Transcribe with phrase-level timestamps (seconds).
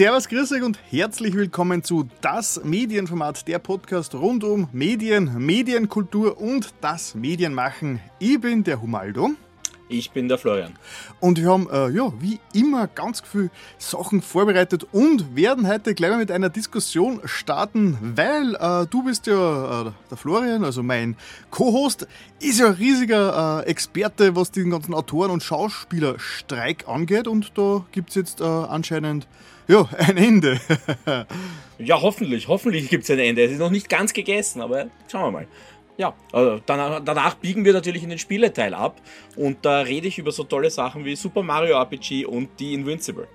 [0.00, 6.40] Servus, grüß euch und herzlich willkommen zu Das Medienformat, der Podcast rund um Medien, Medienkultur
[6.40, 8.00] und das Medienmachen.
[8.18, 9.32] Ich bin der Humaldo.
[9.90, 10.72] Ich bin der Florian.
[11.20, 16.12] Und wir haben, äh, ja, wie immer ganz viele Sachen vorbereitet und werden heute gleich
[16.12, 21.14] mal mit einer Diskussion starten, weil äh, du bist ja äh, der Florian, also mein
[21.50, 22.08] Co-Host,
[22.40, 27.84] ist ja ein riesiger äh, Experte, was den ganzen Autoren- und Schauspielerstreik angeht und da
[27.92, 29.26] gibt es jetzt äh, anscheinend
[29.70, 30.60] ja, ein Ende.
[31.78, 33.44] ja, hoffentlich, hoffentlich gibt es ein Ende.
[33.44, 35.46] Es ist noch nicht ganz gegessen, aber schauen wir mal.
[35.96, 39.00] Ja, also danach, danach, biegen wir natürlich in den Spieleteil ab
[39.36, 43.28] und da rede ich über so tolle Sachen wie Super Mario RPG und die Invincible.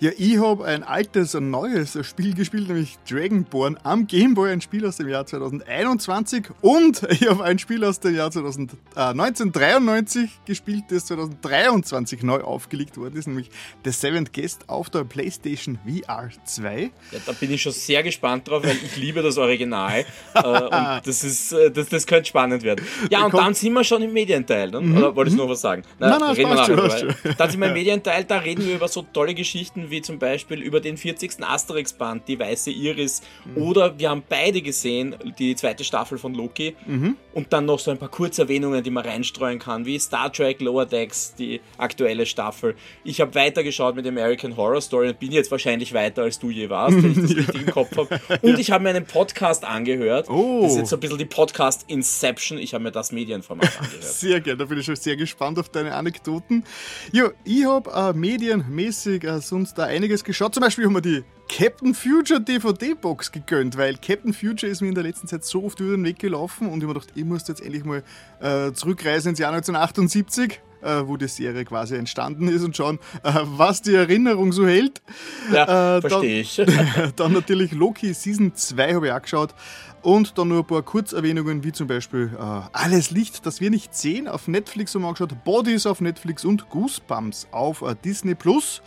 [0.00, 4.86] Ja, ich habe ein altes, ein neues Spiel gespielt, nämlich Dragonborn am Gameboy, ein Spiel
[4.86, 6.46] aus dem Jahr 2021.
[6.60, 12.40] Und ich habe ein Spiel aus dem Jahr 2000, äh, 1993 gespielt, das 2023 neu
[12.40, 13.50] aufgelegt worden ist, nämlich
[13.84, 16.90] The Seventh Guest auf der PlayStation VR 2.
[17.12, 20.04] Ja, da bin ich schon sehr gespannt drauf, weil ich liebe das Original.
[20.34, 22.84] äh, und das ist, äh, das, das könnte spannend werden.
[23.10, 24.70] Ja, und dann sind wir schon im Medienteil.
[24.70, 24.78] Ne?
[24.98, 25.82] Oder wolltest du noch was sagen?
[25.98, 28.74] Na, nein, nein, reden wir nachher schon, Dann sind wir im Medienteil, da reden wir
[28.74, 31.42] über so tolle Geschichten wie zum Beispiel über den 40.
[31.42, 33.22] Asterix-Band, die Weiße Iris.
[33.44, 33.62] Mhm.
[33.62, 36.76] Oder wir haben beide gesehen, die zweite Staffel von Loki.
[36.86, 37.16] Mhm.
[37.34, 40.86] Und dann noch so ein paar Kurzerwähnungen, die man reinstreuen kann, wie Star Trek Lower
[40.86, 42.74] Decks, die aktuelle Staffel.
[43.04, 46.68] Ich habe weitergeschaut mit American Horror Story und bin jetzt wahrscheinlich weiter, als du je
[46.68, 48.20] warst, wenn ich das richtig im Kopf habe.
[48.42, 50.28] Und ich habe mir einen Podcast angehört.
[50.28, 50.62] Oh.
[50.62, 52.58] Das ist jetzt so ein bisschen die Podcast Inception.
[52.58, 54.02] Ich habe mir das Medienformat angehört.
[54.04, 56.64] Sehr gerne, da bin ich schon sehr gespannt auf deine Anekdoten.
[57.12, 60.54] Ja, ich habe äh, medienmäßig äh, sonst da einiges geschaut.
[60.54, 64.94] Zum Beispiel haben wir die Captain Future DVD-Box gegönnt, weil Captain Future ist mir in
[64.94, 67.24] der letzten Zeit so oft über den Weg gelaufen und ich habe mir gedacht, ich
[67.24, 68.04] muss jetzt endlich mal
[68.40, 70.60] äh, zurückreisen ins Jahr 1978.
[70.80, 75.02] Äh, wo die Serie quasi entstanden ist und schauen, äh, was die Erinnerung so hält.
[75.52, 76.62] Ja, äh, verstehe ich.
[77.16, 79.56] dann natürlich Loki Season 2 habe ich auch geschaut.
[80.02, 83.92] Und dann nur ein paar Kurzerwähnungen, wie zum Beispiel äh, Alles Licht, das wir nicht
[83.92, 88.80] sehen, auf Netflix haben wir angeschaut, Bodies auf Netflix und Goosebumps auf äh, Disney Plus.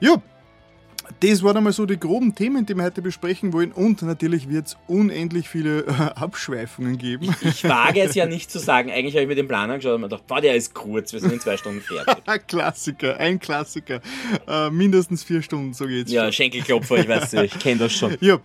[0.00, 0.22] Ja,
[1.20, 3.72] das waren einmal so die groben Themen, die wir heute besprechen wollen.
[3.72, 7.34] Und natürlich wird es unendlich viele äh, Abschweifungen geben.
[7.40, 8.90] Ich, ich, wage es ja nicht zu sagen.
[8.90, 11.20] Eigentlich habe ich mir den Plan angeschaut und mir gedacht, boah, der ist kurz, wir
[11.20, 12.16] sind in zwei Stunden fertig.
[12.48, 14.00] Klassiker, ein Klassiker.
[14.46, 16.10] Äh, mindestens vier Stunden, so geht's.
[16.10, 16.32] Ja, schon.
[16.32, 18.16] Schenkelklopfer, ich weiß nicht, ich kenne das schon.
[18.20, 18.38] Ja.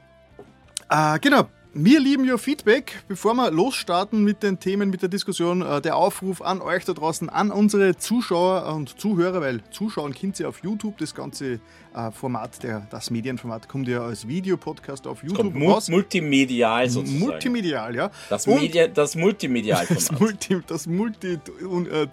[0.89, 3.01] Äh, genau, wir lieben ja Feedback.
[3.07, 6.91] Bevor wir losstarten mit den Themen, mit der Diskussion, äh, der Aufruf an euch da
[6.91, 10.97] draußen, an unsere Zuschauer und Zuhörer, weil zuschauen könnt ihr auf YouTube.
[10.97, 11.61] Das ganze
[11.93, 15.89] äh, Format, der, das Medienformat, kommt ja als Videopodcast auf YouTube kommt raus.
[15.89, 17.19] Multimedial sozusagen.
[17.19, 18.11] Multimedial, ja.
[18.29, 19.91] Das, Media, das Multimedialformat.
[20.01, 22.07] Das, Multi, das, Multi, äh,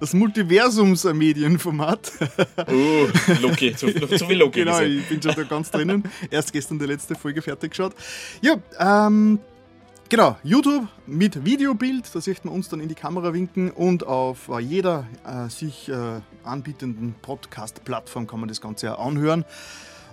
[0.00, 2.12] das Multiversums-Medienformat.
[2.68, 3.08] Uh,
[3.42, 4.60] Loki, zu, zu viel Loki.
[4.60, 6.04] Genau, ich bin schon da ganz drinnen.
[6.30, 7.94] Erst gestern die letzte Folge fertig geschaut.
[8.40, 9.38] Ja, ähm,
[10.08, 14.48] Genau, YouTube mit Videobild, da sieht man uns dann in die Kamera winken und auf
[14.48, 19.44] äh, jeder äh, sich äh, anbietenden Podcast-Plattform kann man das Ganze auch anhören.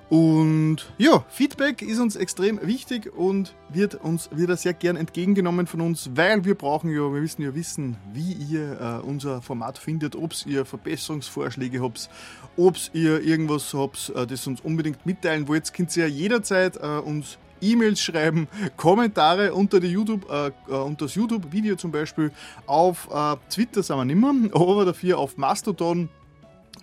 [0.10, 5.82] Und ja, Feedback ist uns extrem wichtig und wird uns wieder sehr gern entgegengenommen von
[5.82, 10.16] uns, weil wir brauchen ja, wir müssen ja wissen, wie ihr äh, unser Format findet,
[10.16, 12.10] ob ihr Verbesserungsvorschläge habt,
[12.58, 16.98] ob ihr irgendwas habt, äh, das uns unbedingt mitteilen wollt, könnt ihr ja jederzeit äh,
[16.98, 17.38] uns
[17.72, 18.48] E-Mails schreiben,
[18.78, 22.32] Kommentare unter, die YouTube, äh, äh, unter das YouTube-Video zum Beispiel.
[22.66, 26.10] Auf äh, Twitter sind wir nicht mehr, aber dafür auf Mastodon.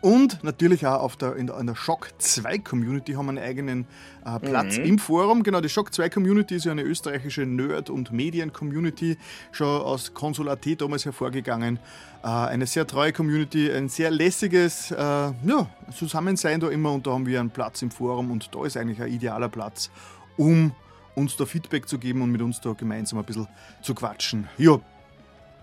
[0.03, 3.39] Und natürlich auch auf der, in, der, in der Shock 2 Community haben wir einen
[3.39, 3.87] eigenen
[4.25, 4.85] äh, Platz mhm.
[4.85, 5.43] im Forum.
[5.43, 9.19] Genau, die Shock 2 Community ist ja eine österreichische Nerd- und Medien-Community,
[9.53, 11.79] schon aus Console.at damals hervorgegangen.
[12.23, 17.13] Äh, eine sehr treue Community, ein sehr lässiges äh, ja, Zusammensein da immer und da
[17.13, 19.91] haben wir einen Platz im Forum und da ist eigentlich ein idealer Platz,
[20.41, 20.73] um
[21.15, 23.47] uns da Feedback zu geben und mit uns da gemeinsam ein bisschen
[23.83, 24.49] zu quatschen.
[24.57, 24.81] Ja,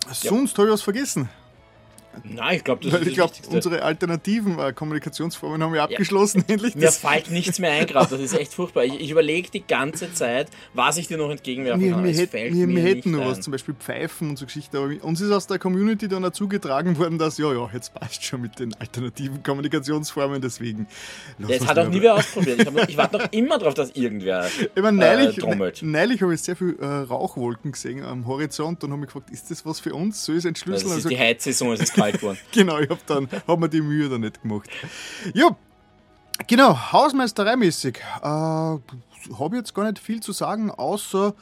[0.06, 0.58] sonst ja.
[0.58, 1.28] habe ich was vergessen.
[2.24, 6.44] Nein, ich glaube, das Weil ist ich glaube, unsere alternativen äh, Kommunikationsformen haben wir abgeschlossen.
[6.46, 6.54] Ja.
[6.54, 6.74] Endlich.
[6.74, 8.10] Mir fällt nichts mehr ein gerade.
[8.10, 8.84] Das ist echt furchtbar.
[8.84, 12.04] Ich, ich überlege die ganze Zeit, was ich dir noch entgegenwerfen wir, kann.
[12.04, 14.76] Wir, hätt, wir, wir hätten noch was, zum Beispiel Pfeifen und so Geschichten.
[14.76, 18.24] Aber uns ist aus der Community dann dazu getragen worden, dass ja, ja, jetzt passt
[18.24, 20.40] schon mit den alternativen Kommunikationsformen.
[20.40, 20.86] Deswegen.
[21.38, 22.60] Ja, jetzt hat auch nie wer ausprobiert.
[22.60, 26.42] Ich, ich warte noch immer darauf, dass irgendwer ich meine, neulich, äh, neulich habe ich
[26.42, 29.94] sehr viel äh, Rauchwolken gesehen am Horizont und habe mich gefragt, ist das was für
[29.94, 30.28] uns?
[30.28, 30.88] Ich es entschlüsseln?
[30.88, 32.38] Das ist also, die Heizsaison, es ist kalt alt geworden.
[32.52, 34.68] genau, ich habe hab mir die Mühe da nicht gemacht.
[35.34, 35.56] Ja,
[36.46, 37.98] genau, Hausmeistereimäßig.
[38.22, 41.34] Äh, habe jetzt gar nicht viel zu sagen, außer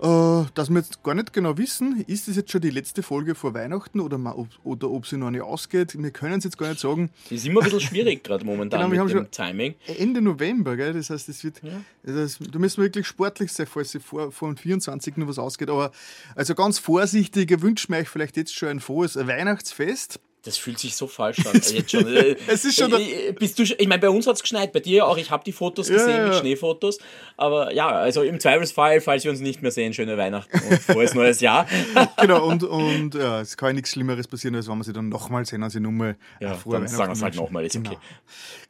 [0.00, 3.34] äh, dass wir jetzt gar nicht genau wissen, ist das jetzt schon die letzte Folge
[3.34, 6.00] vor Weihnachten oder, ob, oder ob sie noch nicht ausgeht.
[6.00, 7.10] Wir können es jetzt gar nicht sagen.
[7.28, 9.74] Ist immer ein bisschen schwierig gerade momentan genau, wir mit haben dem Timing.
[9.98, 10.94] Ende November, gell?
[10.94, 11.82] das heißt, es wird, ja.
[12.02, 15.18] das, da müssen wir wirklich sportlich sein, falls sie vor, vor dem 24.
[15.18, 15.68] noch was ausgeht.
[15.68, 15.92] Aber
[16.34, 20.18] also ganz vorsichtig, ich wünsche mir euch vielleicht jetzt schon ein frohes Weihnachtsfest.
[20.42, 21.52] Das fühlt sich so falsch an.
[21.72, 22.06] Jetzt schon.
[22.06, 22.92] es ist schon.
[22.92, 25.18] Äh, bist du, ich meine, bei uns hat es geschneit, bei dir auch.
[25.18, 26.28] Ich habe die Fotos gesehen ja, ja.
[26.28, 26.98] mit Schneefotos.
[27.36, 31.14] Aber ja, also im Zweifelsfall, falls wir uns nicht mehr sehen, schöne Weihnachten und frohes
[31.14, 31.66] neues Jahr.
[32.16, 35.08] genau, und, und ja, es kann ja nichts Schlimmeres passieren, als wenn wir sie dann
[35.10, 37.90] nochmal sehen, als sie nochmal ja, frohe dann sagen wir es halt nochmal, ist genau.
[37.90, 37.98] okay.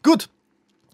[0.03, 0.29] Gut,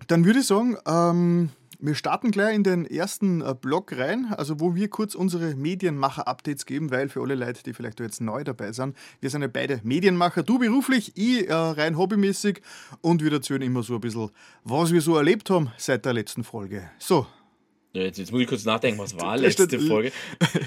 [0.09, 4.61] dann würde ich sagen, ähm, wir starten gleich in den ersten äh, Blog rein, also
[4.61, 8.73] wo wir kurz unsere Medienmacher-Updates geben, weil für alle Leute, die vielleicht jetzt neu dabei
[8.73, 12.63] sind, wir sind ja beide Medienmacher, du beruflich, ich äh, rein hobbymäßig
[13.01, 14.31] und wir erzählen immer so ein bisschen,
[14.65, 16.91] was wir so erlebt haben seit der letzten Folge.
[16.99, 17.27] So,
[18.01, 20.13] jetzt, jetzt, muss ich kurz nachdenken, was war letzte Folge?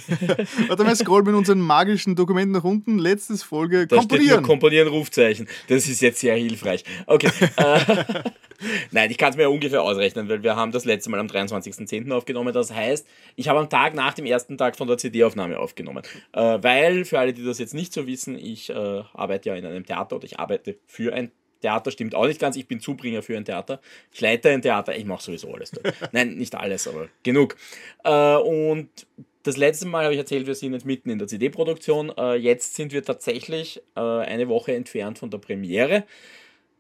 [0.68, 3.00] Warte mal, scroll mit unseren magischen Dokumenten nach unten.
[3.00, 4.44] Letztes Folge, da komponieren.
[4.44, 5.48] komponieren, Rufzeichen.
[5.68, 6.84] Das ist jetzt sehr hilfreich.
[7.06, 7.30] Okay.
[7.58, 7.80] Äh,
[8.92, 12.12] nein, ich kann es mir ungefähr ausrechnen, weil wir haben das letzte Mal am 23.10.
[12.12, 12.54] aufgenommen.
[12.54, 16.04] Das heißt, ich habe am Tag nach dem ersten Tag von der CD-Aufnahme aufgenommen.
[16.34, 18.74] Äh, weil, für alle, die das jetzt nicht so wissen, ich äh,
[19.14, 22.56] arbeite ja in einem Theater oder ich arbeite für ein Theater stimmt auch nicht ganz.
[22.56, 23.82] Ich bin Zubringer für ein Theater.
[24.12, 24.96] Ich leite ein Theater.
[24.96, 25.94] Ich mache sowieso alles dort.
[26.14, 27.56] Nein, nicht alles, aber genug.
[28.04, 28.90] Äh, und
[29.44, 32.12] das letzte Mal habe ich erzählt, wir sind jetzt mitten in der CD-Produktion.
[32.18, 36.04] Äh, jetzt sind wir tatsächlich äh, eine Woche entfernt von der Premiere.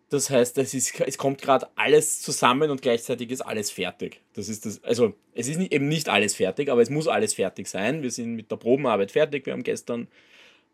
[0.09, 4.21] Das heißt, es, ist, es kommt gerade alles zusammen und gleichzeitig ist alles fertig.
[4.33, 7.35] Das ist das, also es ist nicht, eben nicht alles fertig, aber es muss alles
[7.35, 8.01] fertig sein.
[8.01, 9.45] Wir sind mit der Probenarbeit fertig.
[9.45, 10.07] Wir haben gestern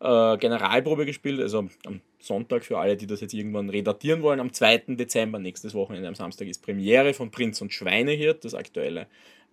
[0.00, 4.40] äh, Generalprobe gespielt, also am Sonntag für alle, die das jetzt irgendwann redatieren wollen.
[4.40, 4.84] Am 2.
[4.88, 9.06] Dezember, nächstes Wochenende am Samstag, ist Premiere von Prinz und Schweinehirt, das aktuelle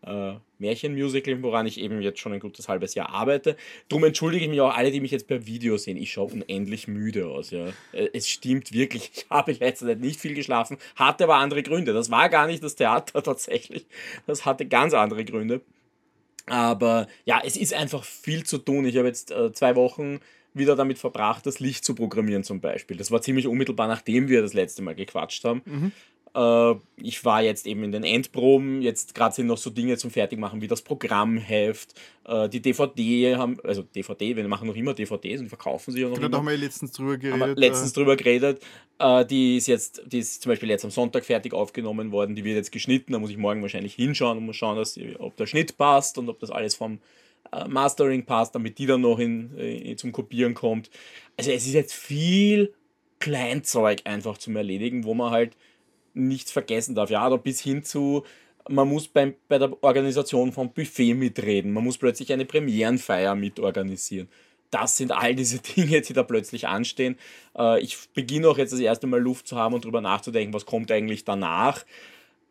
[0.05, 3.55] äh, Märchenmusical, woran ich eben jetzt schon ein gutes halbes Jahr arbeite.
[3.89, 5.97] Darum entschuldige ich mich auch alle, die mich jetzt per Video sehen.
[5.97, 7.51] Ich schaue unendlich müde aus.
[7.51, 7.67] Ja.
[7.91, 11.93] Äh, es stimmt wirklich, ich habe letzte Zeit nicht viel geschlafen, hatte aber andere Gründe.
[11.93, 13.85] Das war gar nicht das Theater tatsächlich.
[14.27, 15.61] Das hatte ganz andere Gründe.
[16.45, 18.85] Aber ja, es ist einfach viel zu tun.
[18.85, 20.19] Ich habe jetzt äh, zwei Wochen
[20.53, 22.97] wieder damit verbracht, das Licht zu programmieren zum Beispiel.
[22.97, 25.61] Das war ziemlich unmittelbar, nachdem wir das letzte Mal gequatscht haben.
[25.65, 25.91] Mhm.
[26.35, 30.09] Äh, ich war jetzt eben in den Endproben, jetzt gerade sind noch so Dinge zum
[30.09, 31.93] Fertigmachen wie das Programmheft,
[32.25, 36.09] äh, die DVD haben, also DVD, wir machen noch immer DVDs und verkaufen sie ja
[36.09, 36.29] noch genau.
[36.29, 37.57] Da haben wir letztens drüber geredet.
[37.57, 37.93] Letztens äh.
[37.93, 38.61] drüber geredet.
[39.29, 42.55] Die ist jetzt, die ist zum Beispiel jetzt am Sonntag fertig aufgenommen worden, die wird
[42.55, 45.77] jetzt geschnitten, da muss ich morgen wahrscheinlich hinschauen und muss schauen, dass, ob der Schnitt
[45.77, 46.99] passt und ob das alles vom
[47.67, 50.89] Mastering passt, damit die dann noch in, in, zum Kopieren kommt.
[51.35, 52.73] Also es ist jetzt viel
[53.19, 55.57] Kleinzeug einfach zum Erledigen, wo man halt
[56.13, 57.09] nichts vergessen darf.
[57.09, 58.23] Ja, oder bis hin zu,
[58.69, 64.29] man muss beim, bei der Organisation vom Buffet mitreden, man muss plötzlich eine Premierenfeier mitorganisieren.
[64.71, 67.17] Das sind all diese Dinge, die da plötzlich anstehen.
[67.57, 70.65] Äh, ich beginne auch jetzt das erste Mal Luft zu haben und darüber nachzudenken, was
[70.65, 71.85] kommt eigentlich danach.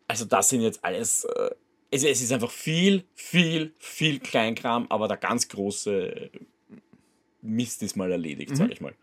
[0.07, 1.49] Also das sind jetzt alles, äh,
[1.91, 6.29] es, es ist einfach viel, viel, viel Kleinkram, aber der ganz große
[7.41, 8.55] Mist ist mal erledigt, mhm.
[8.55, 8.93] sage ich mal.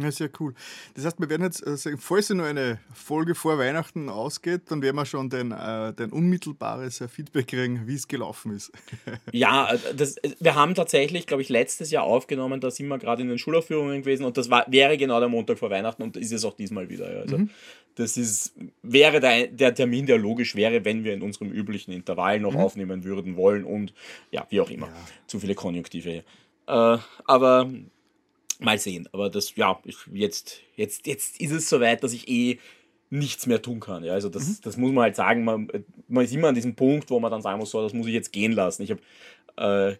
[0.00, 0.54] Ja, sehr cool.
[0.94, 4.82] Das heißt, wir werden jetzt, also, falls es nur eine Folge vor Weihnachten ausgeht, dann
[4.82, 8.72] werden wir schon den, äh, den unmittelbares Feedback kriegen, wie es gelaufen ist.
[9.32, 13.28] ja, das, wir haben tatsächlich, glaube ich, letztes Jahr aufgenommen, da sind wir gerade in
[13.28, 16.44] den Schulaufführungen gewesen und das war, wäre genau der Montag vor Weihnachten und ist es
[16.44, 17.12] auch diesmal wieder.
[17.12, 17.20] Ja.
[17.20, 17.50] Also, mhm.
[17.96, 22.40] Das ist, wäre der, der Termin, der logisch wäre, wenn wir in unserem üblichen Intervall
[22.40, 22.60] noch mhm.
[22.60, 23.92] aufnehmen würden wollen und
[24.30, 24.86] ja, wie auch immer.
[24.86, 24.92] Ja.
[25.26, 26.22] Zu viele Konjunktive.
[26.66, 27.70] Äh, aber
[28.60, 29.08] Mal sehen.
[29.12, 29.80] Aber das, ja,
[30.12, 32.58] jetzt, jetzt, jetzt ist es soweit, dass ich eh
[33.10, 34.04] nichts mehr tun kann.
[34.04, 34.56] Ja, also das, mhm.
[34.62, 35.44] das muss man halt sagen.
[35.44, 35.68] Man,
[36.08, 38.14] man ist immer an diesem Punkt, wo man dann sagen muss, so, das muss ich
[38.14, 38.82] jetzt gehen lassen.
[38.82, 39.00] Ich habe
[39.56, 39.96] äh,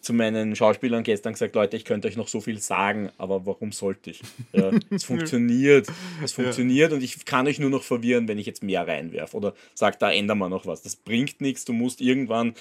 [0.00, 3.72] zu meinen Schauspielern gestern gesagt, Leute, ich könnte euch noch so viel sagen, aber warum
[3.72, 4.20] sollte ich?
[4.52, 5.88] Ja, es funktioniert.
[6.22, 6.96] Es funktioniert ja.
[6.96, 10.12] und ich kann euch nur noch verwirren, wenn ich jetzt mehr reinwerfe oder sage, da
[10.12, 10.82] ändern wir noch was.
[10.82, 11.64] Das bringt nichts.
[11.64, 12.54] Du musst irgendwann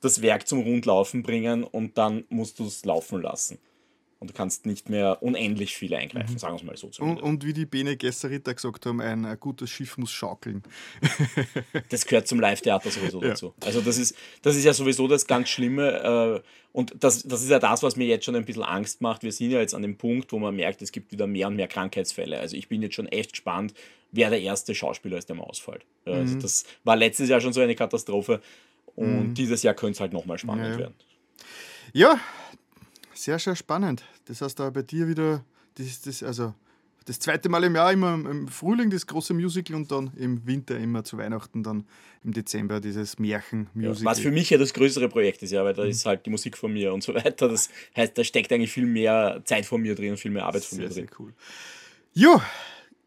[0.00, 3.58] das Werk zum Rundlaufen bringen und dann musst du es laufen lassen.
[4.20, 6.38] Und du kannst nicht mehr unendlich viel eingreifen, mhm.
[6.38, 7.02] sagen wir es mal so.
[7.02, 10.62] Und, und, wie die Bene Gesseriter gesagt haben, ein, ein, gutes Schiff muss schaukeln.
[11.88, 13.28] das gehört zum Live-Theater sowieso ja.
[13.30, 13.54] dazu.
[13.64, 16.42] Also das ist, das ist ja sowieso das ganz Schlimme.
[16.44, 19.22] Äh, und das, das ist ja das, was mir jetzt schon ein bisschen Angst macht.
[19.22, 21.56] Wir sind ja jetzt an dem Punkt, wo man merkt, es gibt wieder mehr und
[21.56, 22.38] mehr Krankheitsfälle.
[22.38, 23.72] Also ich bin jetzt schon echt gespannt,
[24.12, 25.86] wer der erste Schauspieler ist, der mal ausfällt.
[26.04, 26.40] Also mhm.
[26.40, 28.42] das war letztes Jahr schon so eine Katastrophe.
[28.96, 29.34] Und mhm.
[29.34, 30.78] dieses Jahr könnte es halt nochmal spannend ja.
[30.78, 30.94] werden.
[31.92, 32.20] Ja,
[33.22, 34.04] sehr, sehr spannend.
[34.26, 35.44] Das heißt, da bei dir wieder,
[35.76, 36.54] das, das, also,
[37.06, 40.78] das zweite Mal im Jahr immer im Frühling das große Musical und dann im Winter
[40.78, 41.84] immer zu Weihnachten dann
[42.22, 43.98] im Dezember dieses Märchen-Musical.
[43.98, 45.90] Ja, was für mich ja das größere Projekt ist, ja, weil da mhm.
[45.90, 47.48] ist halt die Musik von mir und so weiter.
[47.48, 50.64] Das heißt, da steckt eigentlich viel mehr Zeit von mir drin und viel mehr Arbeit
[50.64, 51.08] von sehr, mir drin.
[51.08, 51.32] Sehr cool.
[52.12, 52.42] Ja,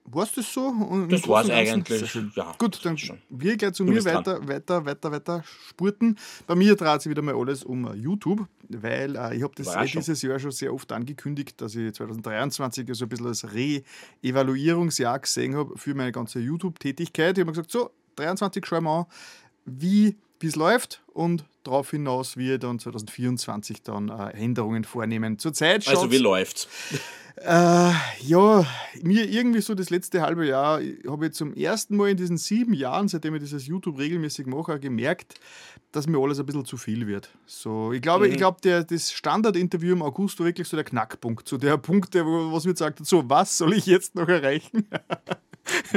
[0.05, 0.67] war es das so?
[0.67, 2.13] Und das war es eigentlich.
[2.35, 3.19] Ja, Gut, dann schon.
[3.29, 6.17] wir gleich zu du mir weiter, weiter, weiter, weiter spurten.
[6.45, 9.97] Bei mir dreht sich wieder mal alles um YouTube, weil uh, ich habe das eh
[9.97, 15.55] dieses Jahr schon sehr oft angekündigt, dass ich 2023 so ein bisschen als Re-Evaluierungsjahr gesehen
[15.55, 17.37] habe für meine ganze YouTube-Tätigkeit.
[17.37, 19.05] Ich habe mir gesagt, so, 23 schauen wir an,
[19.65, 25.39] wie es läuft und darauf hinaus wir dann 2024 dann uh, Änderungen vornehmen.
[25.39, 26.67] Zurzeit Also wie läuft's?
[27.37, 28.65] Äh, ja,
[29.01, 32.73] mir irgendwie so das letzte halbe Jahr habe ich zum ersten Mal in diesen sieben
[32.73, 35.39] Jahren, seitdem ich dieses YouTube regelmäßig mache, gemerkt,
[35.91, 37.29] dass mir alles ein bisschen zu viel wird.
[37.47, 38.31] So, ich glaube, mhm.
[38.31, 42.25] ich glaube, das Standardinterview im August war wirklich so der Knackpunkt, so der Punkt, der
[42.25, 44.87] wo was mir sagt, so was soll ich jetzt noch erreichen?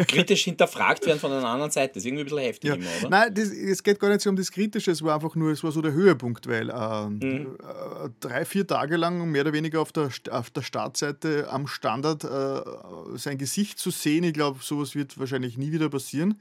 [0.08, 1.94] kritisch hinterfragt werden von einer anderen Seite.
[1.94, 2.76] Das ist irgendwie ein bisschen heftig ja.
[2.76, 3.10] immer, oder?
[3.10, 5.64] Nein, das, es geht gar nicht so um das Kritische, es war einfach nur, es
[5.64, 7.56] war so der Höhepunkt, weil äh, mhm.
[7.60, 12.24] äh, drei, vier Tage lang mehr oder weniger auf der, auf der Startseite am Standard
[12.24, 16.40] äh, sein Gesicht zu sehen, ich glaube, sowas wird wahrscheinlich nie wieder passieren.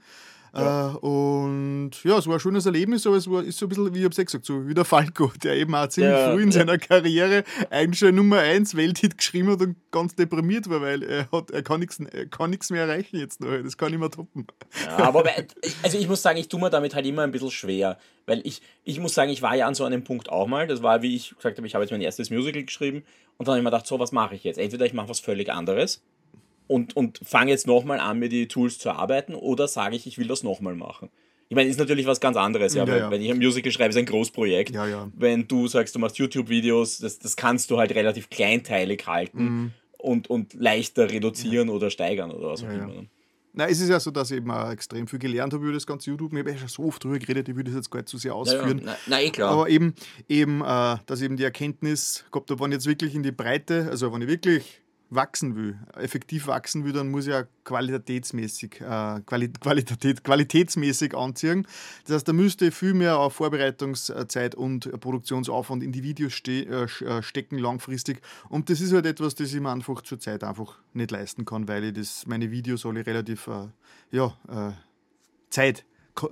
[0.56, 0.92] Ja.
[0.92, 3.94] Äh, und ja, es war ein schönes Erlebnis, aber es war, ist so ein bisschen,
[3.94, 6.52] wie ich habe gesagt, so wie der Falco, der eben auch ziemlich ja, früh in
[6.52, 11.30] seiner Karriere eigentlich schon Nummer 1 Welthit geschrieben hat und ganz deprimiert war, weil er,
[11.30, 13.50] hat, er kann nichts mehr erreichen jetzt noch.
[13.62, 14.46] Das kann ich mehr toppen.
[14.84, 15.24] Ja, aber
[15.82, 18.62] also ich muss sagen, ich tue mir damit halt immer ein bisschen schwer, weil ich,
[18.84, 20.66] ich muss sagen, ich war ja an so einem Punkt auch mal.
[20.66, 23.04] Das war, wie ich gesagt habe, ich habe jetzt mein erstes Musical geschrieben
[23.36, 24.58] und dann habe ich mir gedacht, so, was mache ich jetzt?
[24.58, 26.02] Entweder ich mache was völlig anderes
[26.66, 30.18] und, und fange jetzt nochmal an, mir die Tools zu arbeiten oder sage ich, ich
[30.18, 31.10] will das nochmal machen.
[31.48, 32.84] Ich meine, ist natürlich was ganz anderes, ja.
[32.84, 33.10] ja, ja.
[33.10, 34.74] Wenn ich ein Musical schreibe, ist ein Großprojekt.
[34.74, 35.08] Ja.
[35.14, 39.70] Wenn du sagst, du machst YouTube-Videos, das, das kannst du halt relativ kleinteilig halten mhm.
[39.98, 42.86] und, und leichter reduzieren oder steigern oder was auch immer.
[42.86, 43.06] Ne?
[43.52, 45.86] Na, es ist ja so, dass ich eben auch extrem viel gelernt habe über das
[45.86, 46.32] ganze YouTube.
[46.32, 48.18] Ich habe ja schon so oft drüber geredet, ich würde das jetzt gar nicht zu
[48.18, 48.80] sehr ausführen.
[48.80, 48.98] Ja, ja.
[49.06, 49.52] Na, na, eh klar.
[49.52, 49.94] Aber eben,
[50.28, 53.86] eben äh, dass eben die Erkenntnis gehabt habe, wenn ich jetzt wirklich in die Breite,
[53.88, 59.20] also wenn ich wirklich wachsen will, effektiv wachsen will, dann muss ich ja qualitätsmäßig, äh,
[59.24, 61.66] Qualität, qualitätsmäßig anziehen.
[62.04, 67.04] Das heißt, da müsste viel mehr auf Vorbereitungszeit und Produktionsaufwand in die Videos ste äh,
[67.04, 68.20] äh, stecken langfristig.
[68.48, 71.84] Und das ist halt etwas, das ich mir einfach zurzeit einfach nicht leisten kann, weil
[71.84, 73.68] ich das, meine Videos alle relativ äh,
[74.10, 74.72] ja, äh,
[75.50, 75.84] Zeit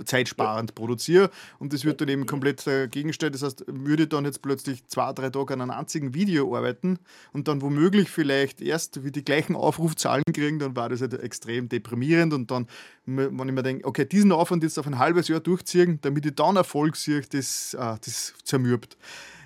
[0.04, 3.34] zeitsparend produziere und das wird dann eben komplett dagegen gestellt.
[3.34, 6.98] Das heißt, würde ich dann jetzt plötzlich zwei, drei Tage an einem einzigen Video arbeiten
[7.32, 11.68] und dann womöglich vielleicht erst wie die gleichen Aufrufzahlen kriegen, dann war das halt extrem
[11.68, 12.66] deprimierend und dann,
[13.06, 16.34] wenn ich mir denke, okay, diesen Aufwand jetzt auf ein halbes Jahr durchziehen, damit ich
[16.34, 18.96] dann Erfolg sehe, das, äh, das zermürbt.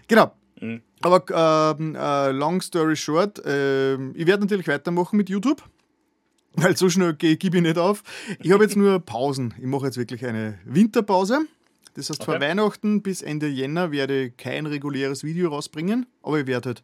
[0.06, 0.32] Genau.
[0.60, 0.82] Mhm.
[1.02, 5.62] Aber ähm, äh, long story short, äh, ich werde natürlich weitermachen mit YouTube
[6.62, 8.02] weil so schnell gebe ich nicht auf.
[8.42, 9.54] Ich habe jetzt nur Pausen.
[9.58, 11.40] Ich mache jetzt wirklich eine Winterpause.
[11.94, 12.32] Das heißt, okay.
[12.32, 16.82] von Weihnachten bis Ende Jänner werde ich kein reguläres Video rausbringen, aber ich werde halt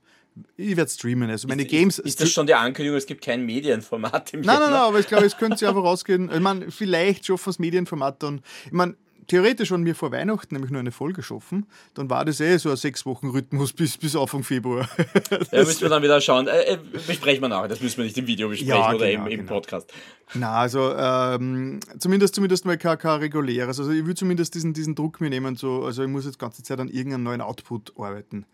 [0.56, 1.30] ich werde streamen.
[1.30, 1.98] Also meine ist, Games.
[1.98, 4.98] Ist, ist das schon die Ankündigung, es gibt kein Medienformat im Nein, nein, nein, aber
[4.98, 6.30] ich glaube, es könnte sich einfach rausgehen.
[6.32, 8.40] Ich meine, vielleicht schaffen das Medienformat dann.
[8.66, 12.40] Ich meine, theoretisch, wenn wir vor Weihnachten nämlich nur eine Folge schaffen, dann war das
[12.40, 14.88] eh so ein sechs Wochen Rhythmus bis, bis Anfang Februar.
[15.52, 16.46] ja, müssen wir dann wieder schauen.
[16.46, 19.26] Äh, äh, besprechen wir nachher, das müssen wir nicht im Video besprechen ja, oder genau,
[19.26, 19.52] im, im genau.
[19.54, 19.92] Podcast.
[20.34, 23.78] Na, also ähm, zumindest, zumindest mal kein, kein reguläres.
[23.78, 26.38] Also ich will zumindest diesen, diesen Druck mir nehmen, so, also ich muss jetzt die
[26.38, 28.46] ganze Zeit an irgendeinem neuen Output arbeiten.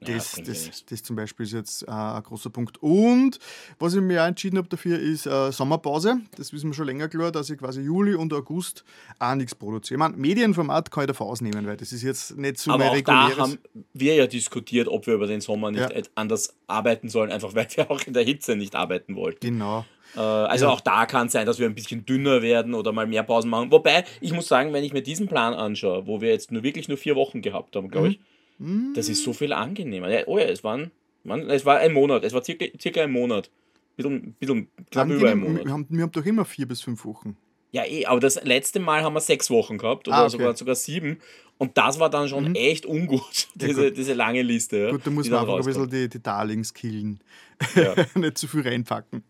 [0.00, 2.82] Das, ja, das, das, zum Beispiel ist jetzt äh, ein großer Punkt.
[2.82, 3.38] Und
[3.78, 6.18] was ich mir auch entschieden habe dafür, ist äh, Sommerpause.
[6.36, 8.84] Das wissen wir schon länger klar, dass ich quasi Juli und August
[9.18, 9.96] auch nichts produziere.
[9.96, 12.88] Ich meine, Medienformat kann ich davon ausnehmen, weil das ist jetzt nicht so Aber mein
[12.88, 13.36] auch reguläres.
[13.36, 13.58] Da haben
[13.94, 16.02] wir ja diskutiert, ob wir über den Sommer nicht ja.
[16.14, 19.40] anders arbeiten sollen, einfach weil wir auch in der Hitze nicht arbeiten wollten.
[19.40, 19.86] Genau.
[20.14, 20.72] Äh, also ja.
[20.72, 23.50] auch da kann es sein, dass wir ein bisschen dünner werden oder mal mehr Pausen
[23.50, 23.70] machen.
[23.70, 26.88] Wobei, ich muss sagen, wenn ich mir diesen Plan anschaue, wo wir jetzt nur wirklich
[26.88, 28.12] nur vier Wochen gehabt haben, glaube mhm.
[28.12, 28.20] ich,
[28.58, 30.08] das ist so viel angenehmer.
[30.26, 30.90] Oh ja, es, waren,
[31.24, 33.50] man, es war ein Monat, es war circa, circa ein Monat.
[33.96, 35.64] Bisschen, bisschen knapp Angenehm, über ein Monat.
[35.64, 37.36] Wir haben, wir haben doch immer vier bis fünf Wochen.
[37.72, 40.30] Ja, eh, aber das letzte Mal haben wir sechs Wochen gehabt oder ah, okay.
[40.30, 41.18] sogar, sogar sieben.
[41.58, 42.54] Und das war dann schon mhm.
[42.54, 44.78] echt ungut, diese, ja, diese lange Liste.
[44.78, 45.76] Ja, gut, da muss man einfach rauskommt.
[45.76, 47.20] ein bisschen die, die Darlings killen.
[47.74, 47.94] Ja.
[48.14, 49.22] Nicht zu viel reinpacken.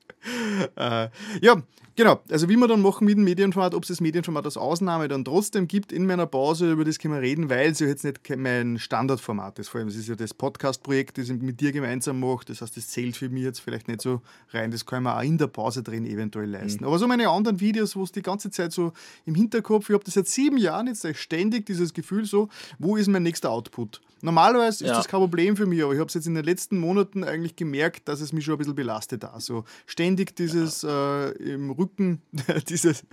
[0.77, 1.09] Äh,
[1.41, 1.63] ja,
[1.97, 5.09] Genau, also wie wir dann machen mit dem Medienformat, ob es das Medienformat als Ausnahme
[5.09, 8.05] dann trotzdem gibt in meiner Pause, über das können wir reden, weil es ja jetzt
[8.05, 9.71] nicht mein Standardformat ist.
[9.71, 12.45] Vor allem, es ist ja das Podcast-Projekt, das ich mit dir gemeinsam mache.
[12.45, 14.21] Das heißt, das zählt für mich jetzt vielleicht nicht so
[14.51, 14.71] rein.
[14.71, 16.85] Das kann man auch in der Pause drin eventuell leisten.
[16.85, 16.89] Mhm.
[16.89, 18.93] Aber so meine anderen Videos, wo es die ganze Zeit so
[19.25, 23.09] im Hinterkopf, ich habe das seit sieben Jahren jetzt ständig dieses Gefühl so, wo ist
[23.09, 24.03] mein nächster Output?
[24.23, 24.97] Normalerweise ist ja.
[24.97, 27.55] das kein Problem für mich, aber ich habe es jetzt in den letzten Monaten eigentlich
[27.55, 29.25] gemerkt, dass es mich schon ein bisschen belastet.
[29.25, 32.23] Also ständig dieses äh, im Rücken
[32.69, 33.05] dieses,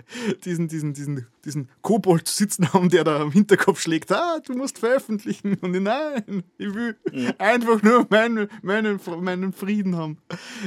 [0.44, 4.78] diesen, diesen, diesen, diesen Kobold sitzen haben, der da am Hinterkopf schlägt, ah, du musst
[4.78, 5.54] veröffentlichen.
[5.60, 7.32] Und ich, nein, ich will mhm.
[7.38, 10.18] einfach nur meinen, meinen, meinen Frieden haben.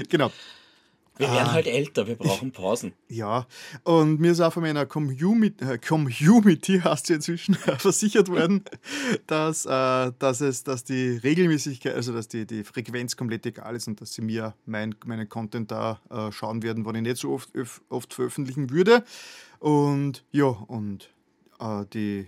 [0.10, 0.32] Genau.
[1.18, 1.54] Wir werden ah.
[1.54, 2.94] halt älter, wir brauchen Pausen.
[3.10, 3.48] Ja,
[3.84, 8.64] und mir ist auch von meiner Community, äh, Community hast du inzwischen versichert worden,
[9.28, 13.88] dass, äh, dass, es, dass die Regelmäßigkeit, also dass die, die Frequenz komplett egal ist
[13.88, 17.32] und dass sie mir mein, meinen Content da äh, schauen werden, wann ich nicht so
[17.32, 17.50] oft,
[17.90, 19.04] oft veröffentlichen würde.
[19.60, 21.10] Und ja, und
[21.60, 22.28] äh, die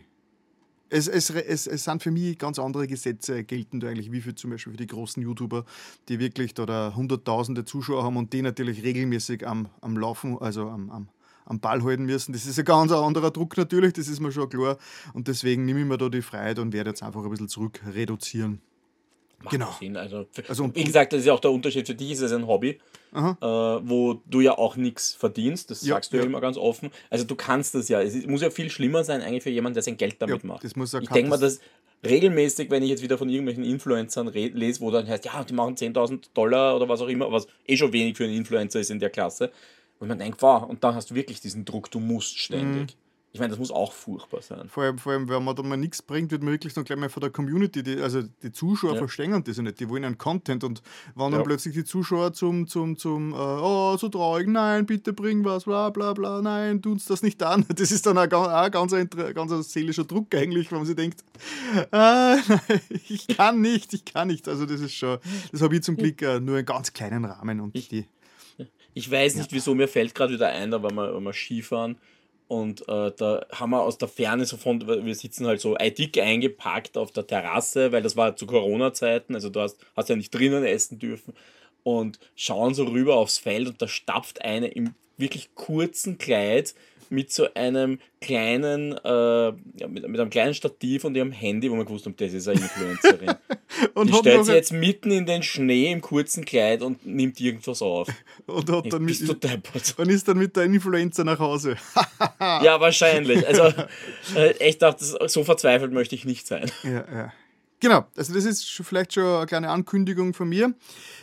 [0.89, 4.51] es, es, es, es sind für mich ganz andere Gesetze geltend eigentlich, wie für zum
[4.51, 5.65] Beispiel für die großen YouTuber,
[6.07, 10.89] die wirklich da hunderttausende Zuschauer haben und die natürlich regelmäßig am, am Laufen, also am,
[10.89, 11.09] am,
[11.45, 12.33] am Ball halten müssen.
[12.33, 14.77] Das ist ein ganz anderer Druck natürlich, das ist mir schon klar.
[15.13, 17.81] Und deswegen nehme ich mir da die Freiheit und werde jetzt einfach ein bisschen zurück
[17.85, 18.61] reduzieren.
[19.41, 19.73] Macht genau.
[19.79, 19.95] Sinn.
[19.95, 21.87] Also, also wie gesagt, das ist ja auch der Unterschied.
[21.87, 22.79] Für dich ist es ein Hobby,
[23.13, 25.71] äh, wo du ja auch nichts verdienst.
[25.71, 26.91] Das ja, sagst du ja, immer ganz offen.
[27.09, 28.01] Also du kannst das ja.
[28.01, 30.63] Es muss ja viel schlimmer sein eigentlich für jemanden, der sein Geld damit ja, macht.
[30.65, 31.61] ich denke mal, dass
[32.05, 35.75] regelmäßig, wenn ich jetzt wieder von irgendwelchen Influencern lese, wo dann heißt, ja, die machen
[35.75, 38.99] 10.000 Dollar oder was auch immer, was eh schon wenig für einen Influencer ist in
[38.99, 39.51] der Klasse.
[39.99, 42.95] Und man denkt, wow, und dann hast du wirklich diesen Druck, du musst ständig.
[42.95, 43.08] Mhm.
[43.31, 44.69] Ich meine, das muss auch furchtbar sein.
[44.69, 46.97] Vor allem, vor allem wenn man da mal nichts bringt, wird man wirklich dann gleich
[46.97, 48.97] mal von der Community, die, also die Zuschauer ja.
[48.97, 50.81] verstehen das ja nicht, die wollen einen Content und
[51.13, 55.45] wenn dann plötzlich die Zuschauer zum, zum, zum, äh, oh, so traurig, nein, bitte bring
[55.45, 57.65] was, bla bla bla, nein, tu uns das nicht an.
[57.79, 60.95] Das ist dann auch, auch ganz, ein, ganz ein seelischer Druck eigentlich, wenn man sich
[60.95, 61.23] denkt,
[61.91, 64.47] ah, nein, ich kann nicht, ich kann nicht.
[64.47, 65.19] Also das ist schon,
[65.51, 68.05] das habe ich zum Glück äh, nur einen ganz kleinen Rahmen und ich, die.
[68.95, 69.55] Ich weiß nicht, ja.
[69.55, 71.97] wieso, mir fällt gerade wieder ein, da wenn wir, wenn wir Skifahren
[72.49, 76.17] und äh, da haben wir aus der Ferne so von, wir sitzen halt so dick
[76.17, 80.33] eingepackt auf der Terrasse, weil das war zu Corona-Zeiten, also du hast, hast ja nicht
[80.33, 81.35] drinnen essen dürfen.
[81.83, 86.73] Und schauen so rüber aufs Feld und da stapft eine im wirklich kurzen Kleid
[87.09, 89.51] mit so einem kleinen, äh,
[89.87, 92.59] mit, mit, einem kleinen Stativ und ihrem Handy, wo man gewusst hat, das ist eine
[92.59, 93.35] Influencerin.
[93.93, 97.81] und die stellt sich jetzt mitten in den Schnee im kurzen Kleid und nimmt irgendwas
[97.81, 98.07] auf.
[98.45, 99.45] Und, hat dann bist mit,
[99.97, 101.75] und ist dann mit der Influencer nach Hause.
[102.39, 103.47] ja, wahrscheinlich.
[103.47, 103.71] Also
[104.35, 106.71] äh, echt dachte, so verzweifelt möchte ich nicht sein.
[106.83, 107.33] Ja, ja.
[107.81, 110.73] Genau, also das ist vielleicht schon eine kleine Ankündigung von mir.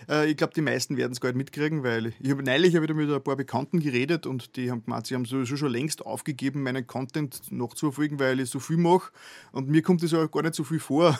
[0.08, 2.94] Äh, ich glaube, die meisten werden es gar nicht mitkriegen, weil ich habe neulich wieder
[2.94, 6.62] mit ein paar Bekannten geredet und die haben gemeint, sie haben sowieso schon längst aufgegeben,
[6.62, 9.12] meinen Content noch zu verfolgen, weil ich so viel mache
[9.52, 11.18] und mir kommt das auch gar nicht so viel vor.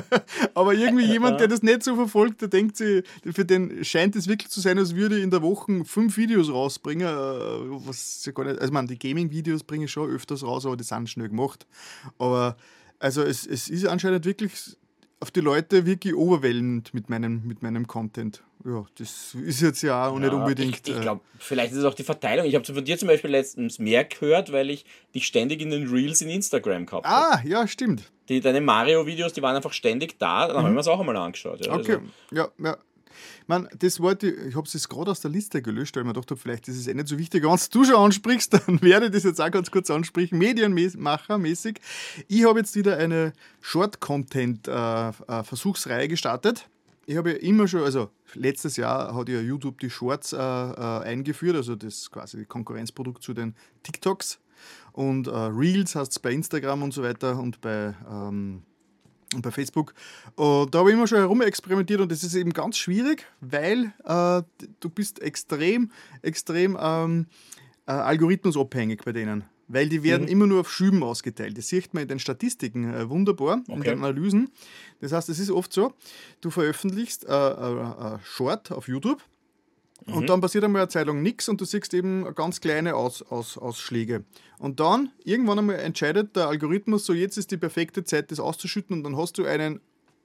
[0.54, 4.26] Aber irgendwie jemand, der das nicht so verfolgt, der denkt sich, für den scheint es
[4.26, 7.10] wirklich zu sein, als würde ich in der Woche fünf Videos rausbringen, äh,
[7.86, 10.84] was ja gar nicht, also man, die Gaming-Videos bringe ich schon öfters raus, aber die
[10.84, 11.66] sind schnell gemacht.
[12.18, 12.56] Aber
[12.98, 14.76] also es, es ist anscheinend wirklich
[15.20, 18.42] auf die Leute wirklich overwhelmend mit meinem, mit meinem Content.
[18.64, 20.88] Ja, das ist jetzt ja auch ja, nicht unbedingt.
[20.88, 22.46] Ich, ich glaube, äh, vielleicht ist es auch die Verteilung.
[22.46, 24.84] Ich habe von dir zum Beispiel letztens mehr gehört, weil ich
[25.14, 27.36] dich ständig in den Reels in Instagram gehabt habe.
[27.36, 28.10] Ah, ja, stimmt.
[28.28, 30.66] Die, deine Mario-Videos, die waren einfach ständig da, dann mhm.
[30.66, 31.64] haben wir es auch einmal angeschaut.
[31.64, 32.06] Ja, okay, also.
[32.32, 32.76] ja, ja.
[33.46, 36.30] Man, das Wort, ich habe es gerade aus der Liste gelöscht, weil ich mir gedacht
[36.30, 37.42] habe, vielleicht ist es eh nicht so wichtig.
[37.44, 40.38] Wenn du schon ansprichst, dann werde ich das jetzt auch ganz kurz ansprechen.
[40.38, 41.78] Medienmacher-mäßig.
[42.28, 46.68] Ich habe jetzt wieder eine Short-Content-Versuchsreihe äh, gestartet.
[47.06, 51.04] Ich habe ja immer schon, also letztes Jahr hat ja YouTube die Shorts äh, äh,
[51.04, 54.40] eingeführt, also das quasi Konkurrenzprodukt zu den TikToks.
[54.92, 58.62] Und äh, Reels hast es bei Instagram und so weiter und bei ähm,
[59.34, 59.94] und bei Facebook.
[60.36, 64.42] Und da habe ich immer schon herumexperimentiert und das ist eben ganz schwierig, weil äh,
[64.80, 65.90] du bist extrem,
[66.22, 67.26] extrem ähm,
[67.86, 69.44] äh, algorithmusabhängig bei denen.
[69.70, 70.28] Weil die werden mhm.
[70.28, 71.58] immer nur auf Schüben ausgeteilt.
[71.58, 73.74] Das sieht man in den Statistiken äh, wunderbar, okay.
[73.74, 74.50] in den Analysen.
[75.00, 75.92] Das heißt, es ist oft so,
[76.40, 79.22] du veröffentlichst äh, äh, äh Short auf YouTube
[80.08, 80.26] und mhm.
[80.26, 83.58] dann passiert einmal eine Zeit lang nichts und du siehst eben ganz kleine Aus, Aus,
[83.58, 84.24] Ausschläge.
[84.58, 88.96] Und dann, irgendwann einmal entscheidet der Algorithmus, so jetzt ist die perfekte Zeit, das auszuschütten
[88.96, 89.80] und dann hast du einen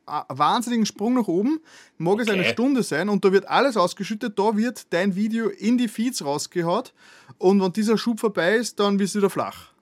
[0.05, 1.59] wahnsinnigen Sprung nach oben,
[1.97, 2.23] mag okay.
[2.23, 5.87] es eine Stunde sein und da wird alles ausgeschüttet, da wird dein Video in die
[5.87, 6.93] Feeds rausgehaut
[7.37, 9.72] und wenn dieser Schub vorbei ist, dann wird es wieder flach.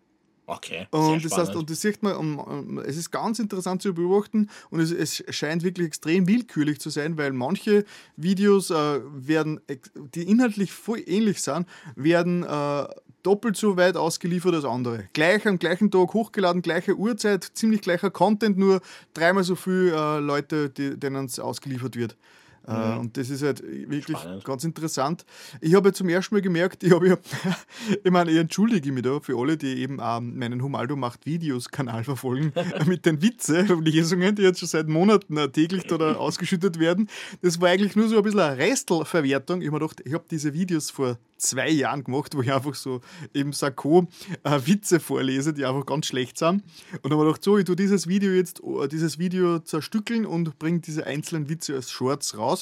[0.52, 0.86] Okay.
[0.92, 4.92] Und das heißt, und das sieht man, es ist ganz interessant zu beobachten und es,
[4.92, 7.86] es scheint wirklich extrem willkürlich zu sein, weil manche
[8.18, 9.62] Videos äh, werden,
[9.96, 12.86] die inhaltlich voll ähnlich sind, werden äh,
[13.24, 15.08] doppelt so weit ausgeliefert als andere.
[15.14, 18.82] Gleich am gleichen Tag hochgeladen, gleiche Uhrzeit, ziemlich gleicher Content, nur
[19.14, 22.18] dreimal so viele äh, Leute, denen es ausgeliefert wird.
[22.68, 23.00] Äh, mhm.
[23.00, 24.46] Und das ist halt wirklich Spannend.
[24.46, 25.26] ganz interessant.
[25.62, 27.18] Ich habe zum ersten Mal gemerkt, ich habe ja,
[28.04, 32.04] ich meine, ich entschuldige mich da für alle, die eben auch meinen Humaldo macht Videos-Kanal
[32.04, 32.54] verfolgen,
[32.86, 37.10] mit den Witze-Lesungen, die jetzt schon seit Monaten täglich oder ausgeschüttet werden.
[37.42, 39.62] Das war eigentlich nur so ein bisschen eine Restelverwertung.
[39.62, 42.76] Ich habe mir gedacht, ich habe diese Videos vor zwei Jahren gemacht, wo ich einfach
[42.76, 43.02] so
[43.34, 44.08] im Sakko
[44.44, 46.64] äh, Witze vorlese, die einfach ganz schlecht sind.
[47.02, 50.26] Und dann habe ich gedacht, so, ich tue dieses Video jetzt, äh, dieses Video zerstückeln
[50.26, 52.61] und bringe diese einzelnen Witze als Shorts raus.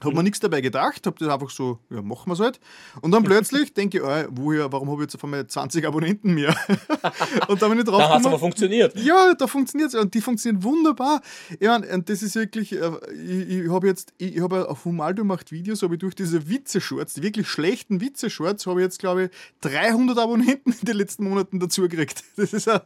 [0.00, 2.58] Habe mir nichts dabei gedacht, habe das einfach so, ja, machen wir es halt.
[3.00, 6.34] Und dann plötzlich denke ich, oh, woher, warum habe ich jetzt auf einmal 20 Abonnenten
[6.34, 6.54] mehr?
[7.48, 8.98] und da bin ich drauf Da hat es aber funktioniert.
[8.98, 11.22] Ja, da funktioniert es und die funktionieren wunderbar.
[11.60, 15.52] Ja, und das ist wirklich, äh, ich, ich habe jetzt, ich habe auf Humaldo macht
[15.52, 19.30] Videos, habe ich durch diese Witze-Shorts, die wirklich schlechten Witze-Shorts, habe ich jetzt, glaube ich,
[19.60, 22.22] 300 Abonnenten in den letzten Monaten dazu gekriegt.
[22.36, 22.80] Das ist ein,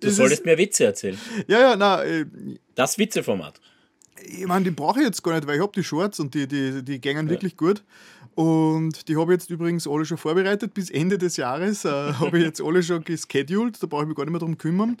[0.00, 1.18] Du solltest mehr Witze erzählen.
[1.46, 2.58] Ja, ja, nein.
[2.74, 3.60] Das Witzeformat.
[4.26, 6.46] Ich meine, die brauche ich jetzt gar nicht, weil ich habe die Shorts und die,
[6.46, 7.30] die, die gängen ja.
[7.30, 7.82] wirklich gut.
[8.34, 10.74] Und die habe ich jetzt übrigens alle schon vorbereitet.
[10.74, 13.82] Bis Ende des Jahres äh, habe ich jetzt alle schon gescheduled.
[13.82, 14.96] Da brauche ich mich gar nicht mehr drum kümmern.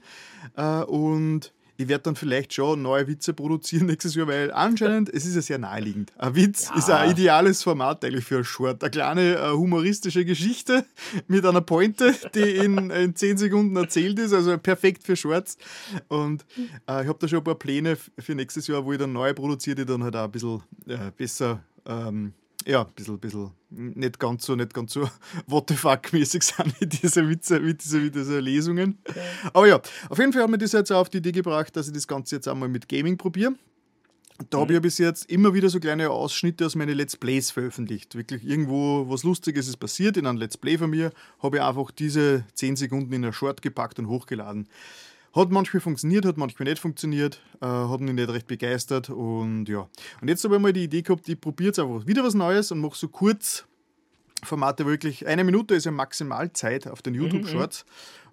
[0.56, 5.24] Äh, und ich werde dann vielleicht schon neue Witze produzieren nächstes Jahr, weil anscheinend, es
[5.24, 6.12] ist ja sehr naheliegend.
[6.18, 6.76] Ein Witz ja.
[6.76, 8.82] ist ein ideales Format eigentlich für ein Short.
[8.82, 10.84] Eine kleine äh, humoristische Geschichte
[11.26, 15.56] mit einer Pointe, die in, in 10 Sekunden erzählt ist, also perfekt für Shorts.
[16.08, 16.44] Und
[16.86, 19.32] äh, ich habe da schon ein paar Pläne für nächstes Jahr, wo ich dann neue
[19.32, 22.34] produziere, die dann halt auch ein bisschen äh, besser ähm,
[22.66, 25.08] ja, ein bisschen, bisschen nicht ganz so, nicht ganz so
[25.46, 28.98] what the fuck mäßig sind wie diese Witze, wie diese, wie diese Lesungen.
[29.52, 31.88] Aber ja, auf jeden Fall hat mir das jetzt auch auf die Idee gebracht, dass
[31.88, 33.54] ich das Ganze jetzt einmal mit Gaming probiere.
[34.48, 34.60] Da mhm.
[34.62, 38.14] habe ich ja bis jetzt immer wieder so kleine Ausschnitte aus meinen Let's Plays veröffentlicht.
[38.14, 41.90] Wirklich irgendwo was Lustiges ist passiert in einem Let's Play von mir, habe ich einfach
[41.90, 44.68] diese 10 Sekunden in ein Short gepackt und hochgeladen.
[45.32, 49.88] Hat manchmal funktioniert, hat manchmal nicht funktioniert, äh, hat mich nicht recht begeistert und ja.
[50.20, 52.72] Und jetzt habe ich mal die Idee gehabt, ich probiere jetzt einfach wieder was Neues
[52.72, 53.64] und mache so kurz
[54.42, 55.26] Formate wirklich.
[55.26, 57.84] Eine Minute ist ja Maximalzeit auf den mhm, YouTube-Shorts.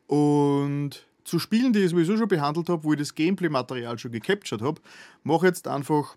[0.07, 0.15] Mhm.
[0.15, 4.61] Und zu Spielen, die ich sowieso schon behandelt habe, wo ich das Gameplay-Material schon gecaptured
[4.61, 4.81] habe,
[5.23, 6.15] mache jetzt einfach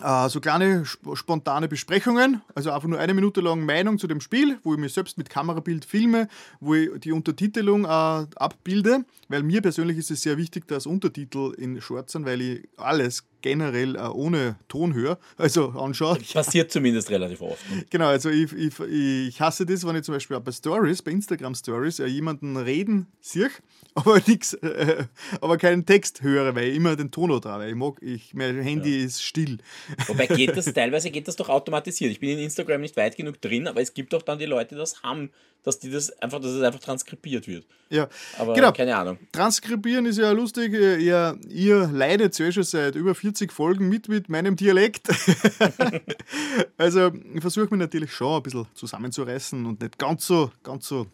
[0.00, 4.74] so kleine spontane Besprechungen, also einfach nur eine Minute lang Meinung zu dem Spiel, wo
[4.74, 6.28] ich mich selbst mit Kamerabild filme,
[6.60, 11.54] wo ich die Untertitelung äh, abbilde, weil mir persönlich ist es sehr wichtig, dass Untertitel
[11.56, 16.18] in Shorts sind, weil ich alles generell äh, ohne Ton höre, also anschaue.
[16.32, 17.70] Passiert zumindest relativ oft.
[17.70, 17.84] Ne?
[17.90, 21.10] Genau, also ich, ich, ich hasse das, wenn ich zum Beispiel auch bei Stories, bei
[21.10, 23.50] Instagram Stories, äh, jemanden reden sehe,
[23.94, 25.04] aber nix, äh,
[25.40, 27.68] aber keinen Text höre, weil ich immer den Ton habe.
[27.68, 29.06] Ich mag, ich, mein Handy ja.
[29.06, 29.58] ist still.
[30.06, 32.10] Wobei geht das teilweise geht das doch automatisiert.
[32.10, 34.74] Ich bin in Instagram nicht weit genug drin, aber es gibt doch dann die Leute,
[34.74, 35.30] die das haben,
[35.62, 37.64] dass die das einfach, dass es einfach transkribiert wird.
[37.88, 38.72] Ja, aber genau.
[38.72, 39.18] keine Ahnung.
[39.32, 40.72] Transkribieren ist ja lustig.
[40.72, 45.08] Ihr, ihr leidet ja schon seit über 40 Folgen mit mit meinem Dialekt.
[46.76, 51.06] also ich versuche mich natürlich schon ein bisschen zusammenzureißen und nicht ganz so, ganz so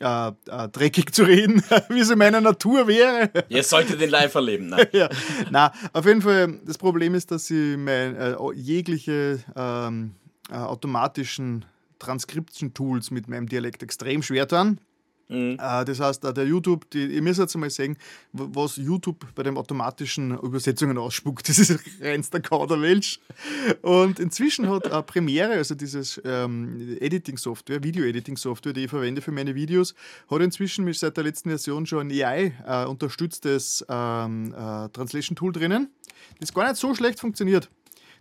[0.00, 3.30] äh, äh, dreckig zu reden, wie es in meiner Natur wäre.
[3.48, 4.68] Ihr solltet den live erleben.
[4.68, 4.86] Nein.
[4.92, 5.08] ja.
[5.50, 10.14] Na, auf jeden Fall, das Problem ist, dass sie mein, äh, jegliche ähm,
[10.50, 11.64] äh, automatischen
[12.00, 14.78] Transcription-Tools mit meinem Dialekt extrem schwer tun.
[15.28, 15.58] Mhm.
[15.60, 17.96] Äh, das heißt, der YouTube, die, ihr müsst jetzt mal sehen,
[18.32, 21.48] was YouTube bei den automatischen Übersetzungen ausspuckt.
[21.54, 23.20] Das ist reinster Kauderwelsch.
[23.82, 29.54] Und inzwischen hat äh, Premiere, also dieses ähm, Editing-Software, Video-Editing-Software, die ich verwende für meine
[29.54, 29.94] Videos,
[30.28, 35.90] hat inzwischen seit der letzten Version schon ein AI-unterstütztes äh, ähm, äh, Translation-Tool drinnen,
[36.40, 37.70] das gar nicht so schlecht funktioniert.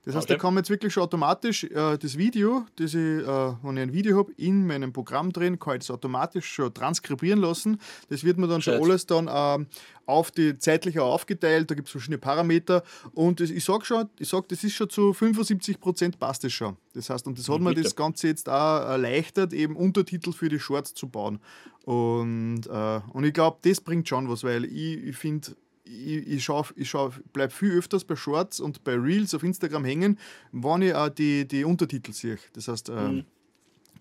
[0.06, 0.34] Das heißt, okay.
[0.34, 3.84] da kann man jetzt wirklich schon automatisch äh, das Video, das ich, äh, wenn ich
[3.84, 7.80] ein Video habe, in meinem Programm drin, kann ich das automatisch schon transkribieren lassen.
[8.10, 8.76] Das wird mir dann Scheiß.
[8.76, 9.66] schon alles dann äh,
[10.06, 14.28] auf die zeitlich aufgeteilt, da gibt es verschiedene Parameter und das, ich sage schon, ich
[14.28, 16.76] sage, das ist schon zu 75 Prozent passt es schon.
[16.94, 20.60] Das heißt, und das hat mir das Ganze jetzt auch erleichtert, eben Untertitel für die
[20.60, 21.40] Shorts zu bauen.
[21.86, 26.44] Und, äh, und ich glaube, das bringt schon was, weil ich, ich finde, ich, ich,
[26.44, 30.20] schau, ich schau, bleibe viel öfters bei Shorts und bei Reels auf Instagram hängen,
[30.52, 32.38] wenn ich auch die, die Untertitel sehe.
[32.54, 33.26] Das heißt, äh, mhm.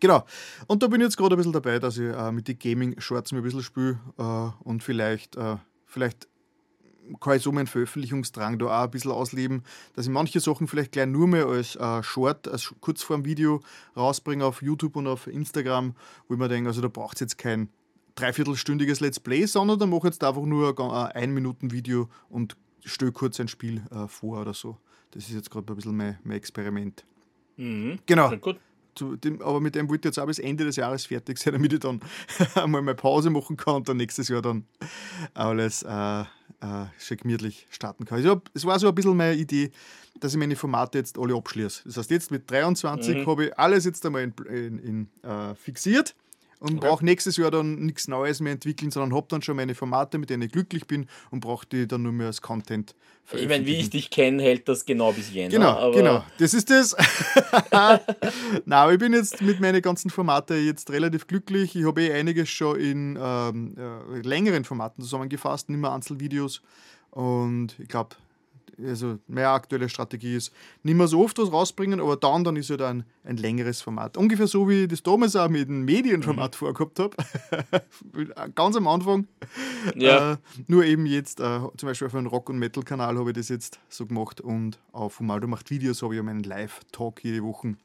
[0.00, 0.24] genau.
[0.66, 3.32] Und da bin ich jetzt gerade ein bisschen dabei, dass ich äh, mit den Gaming-Shorts
[3.32, 6.28] mir ein bisschen spiele äh, und vielleicht, äh, vielleicht
[7.20, 9.64] kann ich so meinen Veröffentlichungsdrang da auch ein bisschen ausleben,
[9.94, 13.60] dass ich manche Sachen vielleicht gleich nur mehr als äh, Short, als Kurzform-Video
[13.96, 15.96] rausbringe auf YouTube und auf Instagram,
[16.28, 17.68] wo ich mir denke, also da braucht es jetzt kein
[18.14, 22.56] dreiviertelstündiges Let's Play, sondern da mache ich jetzt einfach nur ein ein Minuten Video und
[22.84, 24.78] stelle kurz ein Spiel äh, vor oder so.
[25.12, 27.04] Das ist jetzt gerade ein bisschen mein, mein Experiment.
[27.56, 27.98] Mhm.
[28.06, 28.36] Genau.
[28.36, 28.58] Gut.
[29.00, 31.72] Dem, aber mit dem wollte ich jetzt auch bis Ende des Jahres fertig sein, damit
[31.72, 32.00] ich dann
[32.54, 34.66] einmal meine Pause machen kann und dann nächstes Jahr dann
[35.32, 36.24] alles äh, äh,
[36.98, 38.18] schön gemütlich starten kann.
[38.18, 39.70] Also, es war so ein bisschen meine Idee,
[40.20, 41.84] dass ich meine Formate jetzt alle abschließe.
[41.86, 43.26] Das heißt, jetzt mit 23 mhm.
[43.26, 46.14] habe ich alles jetzt einmal in, in, in, uh, fixiert
[46.62, 50.18] und brauche nächstes Jahr dann nichts Neues mehr entwickeln, sondern habe dann schon meine Formate,
[50.18, 52.94] mit denen ich glücklich bin und brauche die dann nur mehr als Content.
[53.34, 55.50] Ich meine, wie ich dich kenne, hält das genau bis Jänner.
[55.50, 56.24] Genau, genau.
[56.38, 56.94] Das ist das.
[57.70, 61.74] Aber ich bin jetzt mit meinen ganzen Formaten jetzt relativ glücklich.
[61.74, 66.62] Ich habe eh einiges schon in ähm, äh, längeren Formaten zusammengefasst, nicht mehr Einzelvideos.
[67.10, 68.16] Und ich glaube,
[68.78, 72.70] also meine aktuelle Strategie ist, nicht mehr so oft was rausbringen, aber dann, dann ist
[72.70, 74.16] halt ein, ein längeres Format.
[74.16, 76.58] Ungefähr so, wie ich das damals auch mit dem Medienformat mhm.
[76.58, 77.16] vorgehabt habe.
[78.54, 79.26] Ganz am Anfang.
[79.96, 80.32] Ja.
[80.32, 83.48] Äh, nur eben jetzt, äh, zum Beispiel auf einem Rock- und Metal-Kanal habe ich das
[83.48, 87.76] jetzt so gemacht und auf Humaldo macht Videos habe ich meinen Live-Talk jede Woche.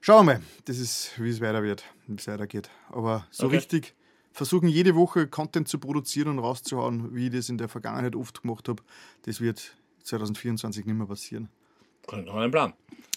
[0.00, 2.70] Schauen wir mal, das ist, wie es weiter wird, wie es weitergeht.
[2.90, 3.56] Aber so okay.
[3.56, 3.94] richtig
[4.34, 8.42] versuchen jede Woche Content zu produzieren und rauszuhauen, wie ich das in der Vergangenheit oft
[8.42, 8.82] gemacht habe.
[9.22, 11.48] Das wird 2024 nicht mehr passieren.
[12.04, 12.74] Kommt noch ein Plan.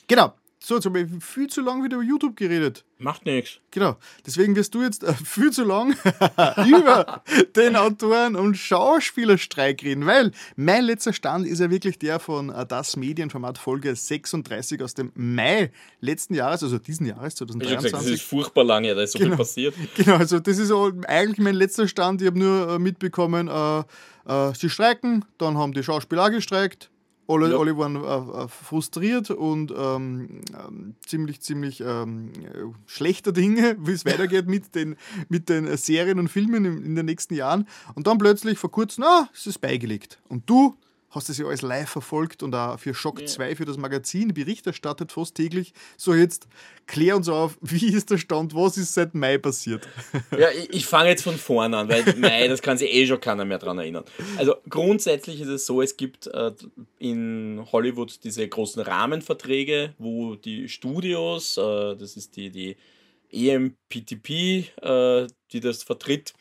[0.07, 0.33] Genau.
[0.67, 2.83] So, jetzt habe ich viel zu lange wieder über YouTube geredet.
[2.97, 3.61] Macht nichts.
[3.71, 3.95] Genau.
[4.25, 5.95] Deswegen wirst du jetzt äh, viel zu lang
[6.67, 7.23] über
[7.55, 12.65] den Autoren- und Schauspielerstreik reden, weil mein letzter Stand ist ja wirklich der von äh,
[12.65, 17.83] Das Medienformat Folge 36 aus dem Mai letzten Jahres, also diesen Jahres, 2023.
[17.83, 19.31] Gesagt, das ist furchtbar lange, da ist so genau.
[19.31, 19.75] viel passiert.
[19.95, 20.73] Genau, also das ist
[21.07, 22.21] eigentlich mein letzter Stand.
[22.21, 23.79] Ich habe nur äh, mitbekommen, äh,
[24.27, 26.89] äh, sie streiken, dann haben die Schauspieler gestreikt,
[27.27, 27.57] alle, ja.
[27.57, 32.31] alle waren äh, äh, frustriert und ähm, ähm, ziemlich, ziemlich ähm,
[32.85, 34.95] schlechter Dinge, wie es weitergeht mit den,
[35.29, 37.67] mit den Serien und Filmen in, in, den nächsten Jahren.
[37.95, 40.19] Und dann plötzlich vor kurzem, na, es ist beigelegt.
[40.29, 40.75] Und du
[41.17, 43.27] hast das ja alles live verfolgt und auch für Schock ja.
[43.27, 45.73] 2 für das Magazin Bericht erstattet, fast täglich.
[45.97, 46.47] So, jetzt
[46.85, 49.87] klär uns auf, wie ist der Stand, was ist seit Mai passiert?
[50.37, 53.19] Ja, ich, ich fange jetzt von vorne an, weil Mai, das kann sich eh schon
[53.19, 54.05] keiner mehr daran erinnern.
[54.37, 56.51] Also grundsätzlich ist es so, es gibt äh,
[56.99, 62.77] in Hollywood diese großen Rahmenverträge, wo die Studios, äh, das ist die, die
[63.31, 64.29] EMPTP,
[64.81, 66.33] äh, die das vertritt,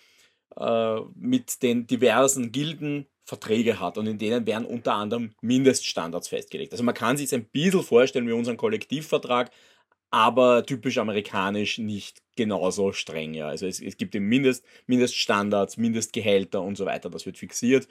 [0.57, 6.73] äh, mit den diversen Gilden Verträge hat und in denen werden unter anderem Mindeststandards festgelegt.
[6.73, 9.51] Also man kann sich es ein bisschen vorstellen wie unseren Kollektivvertrag,
[10.11, 13.35] aber typisch amerikanisch nicht genauso streng.
[13.35, 13.49] Ja.
[13.49, 17.89] Also es, es gibt eben Mindest, Mindeststandards, Mindestgehälter und so weiter, das wird fixiert.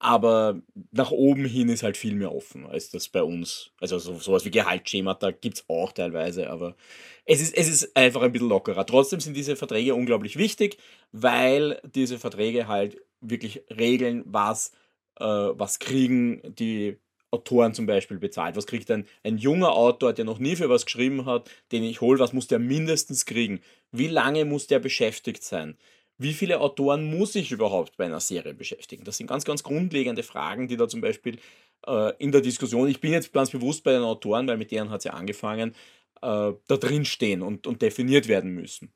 [0.00, 3.72] Aber nach oben hin ist halt viel mehr offen als das bei uns.
[3.80, 6.76] Also so, sowas wie Gehaltsschemata gibt es auch teilweise, aber
[7.24, 8.86] es ist, es ist einfach ein bisschen lockerer.
[8.86, 10.78] Trotzdem sind diese Verträge unglaublich wichtig,
[11.10, 14.72] weil diese Verträge halt wirklich regeln, was,
[15.18, 16.98] äh, was kriegen die
[17.30, 18.56] Autoren zum Beispiel bezahlt.
[18.56, 22.00] Was kriegt ein, ein junger Autor, der noch nie für was geschrieben hat, den ich
[22.00, 23.60] hole, was muss der mindestens kriegen?
[23.92, 25.76] Wie lange muss der beschäftigt sein?
[26.16, 29.04] Wie viele Autoren muss ich überhaupt bei einer Serie beschäftigen?
[29.04, 31.38] Das sind ganz, ganz grundlegende Fragen, die da zum Beispiel
[31.86, 34.90] äh, in der Diskussion, ich bin jetzt ganz bewusst bei den Autoren, weil mit denen
[34.90, 35.74] hat es ja angefangen,
[36.22, 38.92] äh, da drin stehen und, und definiert werden müssen.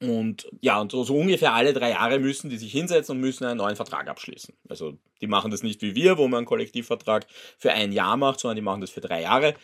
[0.00, 3.44] Und ja, und so, so, ungefähr alle drei Jahre müssen die sich hinsetzen und müssen
[3.44, 4.54] einen neuen Vertrag abschließen.
[4.68, 7.26] Also die machen das nicht wie wir, wo man einen Kollektivvertrag
[7.58, 9.54] für ein Jahr macht, sondern die machen das für drei Jahre.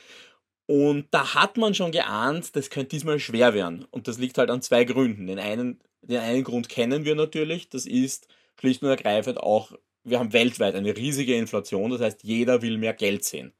[0.66, 3.87] Und da hat man schon geahnt, das könnte diesmal schwer werden.
[3.90, 5.27] Und das liegt halt an zwei Gründen.
[5.27, 8.27] Den einen, den einen Grund kennen wir natürlich, das ist
[8.59, 9.73] schlicht und ergreifend auch,
[10.05, 13.53] wir haben weltweit eine riesige Inflation, das heißt, jeder will mehr Geld sehen.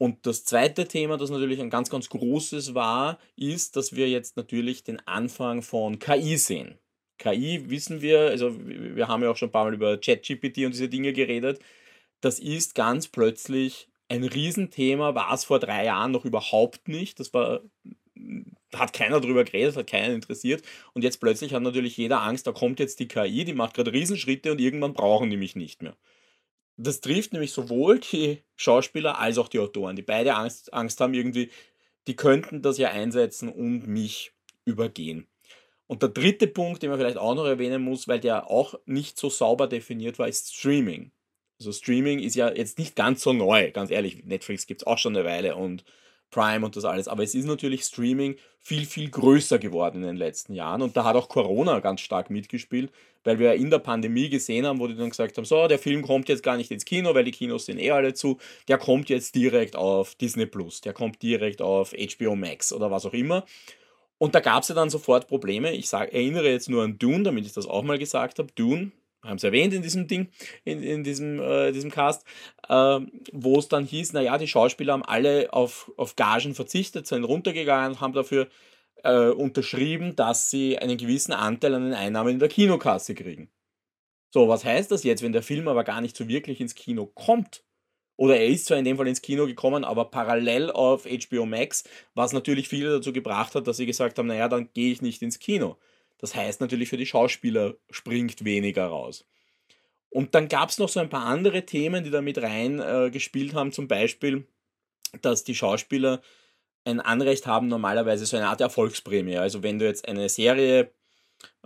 [0.00, 4.34] Und das zweite Thema, das natürlich ein ganz, ganz großes war, ist, dass wir jetzt
[4.38, 6.78] natürlich den Anfang von KI sehen.
[7.18, 10.72] KI wissen wir, also wir haben ja auch schon ein paar Mal über ChatGPT und
[10.72, 11.60] diese Dinge geredet.
[12.22, 17.20] Das ist ganz plötzlich ein Riesenthema, war es vor drei Jahren noch überhaupt nicht.
[17.20, 17.60] Das war,
[18.74, 20.62] hat keiner darüber geredet, hat keinen interessiert.
[20.94, 23.92] Und jetzt plötzlich hat natürlich jeder Angst, da kommt jetzt die KI, die macht gerade
[23.92, 25.94] Riesenschritte und irgendwann brauchen die mich nicht mehr.
[26.82, 31.12] Das trifft nämlich sowohl die Schauspieler als auch die Autoren, die beide Angst, Angst haben
[31.12, 31.50] irgendwie,
[32.06, 34.32] die könnten das ja einsetzen und mich
[34.64, 35.26] übergehen.
[35.86, 39.18] Und der dritte Punkt, den man vielleicht auch noch erwähnen muss, weil der auch nicht
[39.18, 41.12] so sauber definiert war, ist Streaming.
[41.58, 44.24] Also Streaming ist ja jetzt nicht ganz so neu, ganz ehrlich.
[44.24, 45.84] Netflix gibt es auch schon eine Weile und
[46.30, 47.08] Prime und das alles.
[47.08, 50.82] Aber es ist natürlich Streaming viel, viel größer geworden in den letzten Jahren.
[50.82, 52.90] Und da hat auch Corona ganz stark mitgespielt,
[53.24, 56.02] weil wir in der Pandemie gesehen haben, wo die dann gesagt haben, so, der Film
[56.02, 58.38] kommt jetzt gar nicht ins Kino, weil die Kinos sind eh alle zu.
[58.68, 63.06] Der kommt jetzt direkt auf Disney Plus, der kommt direkt auf HBO Max oder was
[63.06, 63.44] auch immer.
[64.18, 65.72] Und da gab es ja dann sofort Probleme.
[65.72, 68.52] Ich sag, erinnere jetzt nur an Dune, damit ich das auch mal gesagt habe.
[68.54, 70.28] Dune, haben es erwähnt in diesem Ding,
[70.64, 72.24] in, in diesem, äh, diesem Cast,
[72.68, 73.00] äh,
[73.32, 78.00] wo es dann hieß, naja, die Schauspieler haben alle auf, auf Gagen verzichtet, sind runtergegangen,
[78.00, 78.48] haben dafür
[79.04, 83.50] äh, unterschrieben, dass sie einen gewissen Anteil an den Einnahmen in der Kinokasse kriegen.
[84.32, 87.06] So, was heißt das jetzt, wenn der Film aber gar nicht so wirklich ins Kino
[87.06, 87.64] kommt
[88.16, 91.84] Oder er ist zwar in dem Fall ins Kino gekommen, aber parallel auf HBO Max,
[92.14, 95.22] was natürlich viele dazu gebracht hat, dass sie gesagt haben, naja, dann gehe ich nicht
[95.22, 95.78] ins Kino.
[96.20, 99.24] Das heißt natürlich für die Schauspieler springt weniger raus.
[100.10, 103.10] Und dann gab es noch so ein paar andere Themen, die da mit rein äh,
[103.10, 104.46] gespielt haben, zum Beispiel,
[105.22, 106.20] dass die Schauspieler
[106.84, 109.36] ein Anrecht haben, normalerweise so eine Art Erfolgsprämie.
[109.36, 110.90] Also wenn du jetzt eine Serie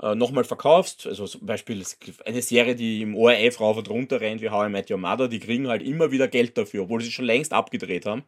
[0.00, 1.82] äh, nochmal verkaufst, also zum Beispiel
[2.24, 5.28] eine Serie, die im ORF rauf und runter rennt, wie How I Met Your Mother,
[5.28, 8.24] die kriegen halt immer wieder Geld dafür, obwohl sie schon längst abgedreht haben.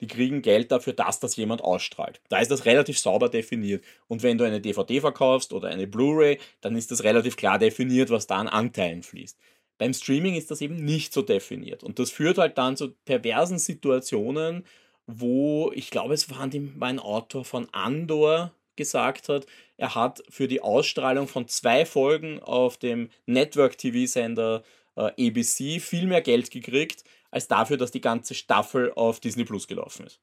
[0.00, 2.20] Die kriegen Geld dafür, dass das jemand ausstrahlt.
[2.28, 3.84] Da ist das relativ sauber definiert.
[4.08, 8.10] Und wenn du eine DVD verkaufst oder eine Blu-ray, dann ist das relativ klar definiert,
[8.10, 9.38] was da an Anteilen fließt.
[9.78, 11.82] Beim Streaming ist das eben nicht so definiert.
[11.82, 14.64] Und das führt halt dann zu perversen Situationen,
[15.06, 20.60] wo, ich glaube, es war ein Autor von Andor gesagt hat, er hat für die
[20.60, 24.62] Ausstrahlung von zwei Folgen auf dem Network-TV-Sender
[24.96, 29.68] äh, ABC viel mehr Geld gekriegt, als dafür, dass die ganze Staffel auf Disney Plus
[29.68, 30.20] gelaufen ist.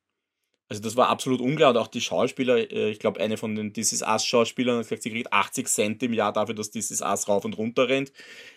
[0.70, 3.74] Also das war absolut unklar und auch die Schauspieler, äh, ich glaube eine von den
[3.74, 6.89] This Is Us Schauspielern hat gesagt, sie kriegt 80 Cent im Jahr dafür, dass This
[6.89, 8.12] Is Us rauf und runter rennt.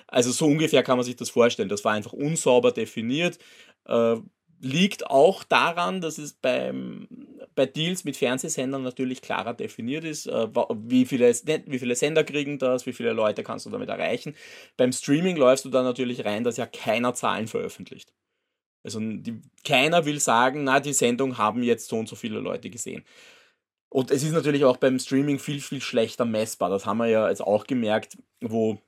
[0.06, 1.68] Also so ungefähr kann man sich das vorstellen.
[1.68, 3.38] Das war einfach unsauber definiert.
[3.86, 4.16] Äh,
[4.60, 7.08] liegt auch daran, dass es beim,
[7.54, 12.58] bei Deals mit Fernsehsendern natürlich klarer definiert ist, äh, wie, viele, wie viele Sender kriegen
[12.58, 14.34] das, wie viele Leute kannst du damit erreichen.
[14.76, 18.12] Beim Streaming läufst du da natürlich rein, dass ja keiner Zahlen veröffentlicht.
[18.86, 22.70] Also die, keiner will sagen, na, die Sendung haben jetzt so und so viele Leute
[22.70, 23.04] gesehen.
[23.88, 26.70] Und es ist natürlich auch beim Streaming viel, viel schlechter messbar.
[26.70, 28.78] Das haben wir ja jetzt auch gemerkt, wo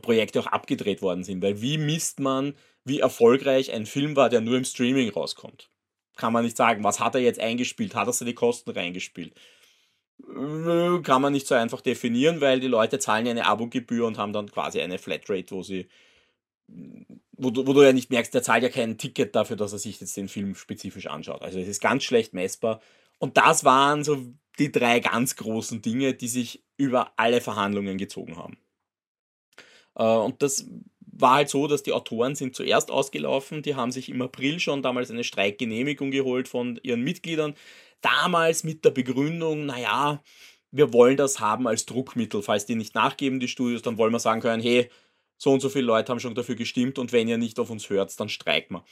[0.00, 1.40] Projekte auch abgedreht worden sind.
[1.40, 2.54] Weil wie misst man,
[2.84, 5.70] wie erfolgreich ein Film war, der nur im Streaming rauskommt?
[6.16, 6.82] Kann man nicht sagen.
[6.82, 7.94] Was hat er jetzt eingespielt?
[7.94, 9.34] Hat er seine Kosten reingespielt?
[10.20, 14.18] Äh, kann man nicht so einfach definieren, weil die Leute zahlen ja eine Abogebühr und
[14.18, 15.86] haben dann quasi eine Flatrate, wo sie
[17.42, 19.78] wo du, wo du ja nicht merkst, der zahlt ja kein Ticket dafür, dass er
[19.78, 21.42] sich jetzt den Film spezifisch anschaut.
[21.42, 22.80] Also es ist ganz schlecht messbar.
[23.18, 24.26] Und das waren so
[24.58, 28.58] die drei ganz großen Dinge, die sich über alle Verhandlungen gezogen haben.
[29.94, 30.66] Äh, und das
[30.98, 34.82] war halt so, dass die Autoren sind zuerst ausgelaufen, die haben sich im April schon
[34.82, 37.54] damals eine Streikgenehmigung geholt von ihren Mitgliedern.
[38.00, 40.22] Damals mit der Begründung, naja,
[40.72, 42.42] wir wollen das haben als Druckmittel.
[42.42, 44.90] Falls die nicht nachgeben, die Studios, dann wollen wir sagen können, hey,
[45.42, 47.90] so und so viele Leute haben schon dafür gestimmt und wenn ihr nicht auf uns
[47.90, 48.84] hört, dann streiken wir.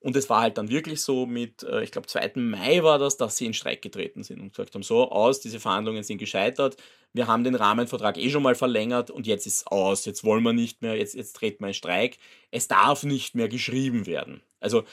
[0.00, 2.32] Und es war halt dann wirklich so mit, äh, ich glaube, 2.
[2.34, 5.60] Mai war das, dass sie in Streik getreten sind und gesagt haben, so aus, diese
[5.60, 6.76] Verhandlungen sind gescheitert,
[7.14, 10.52] wir haben den Rahmenvertrag eh schon mal verlängert und jetzt ist aus, jetzt wollen wir
[10.52, 12.18] nicht mehr, jetzt, jetzt treten wir in Streik.
[12.50, 14.42] Es darf nicht mehr geschrieben werden.
[14.60, 14.84] Also,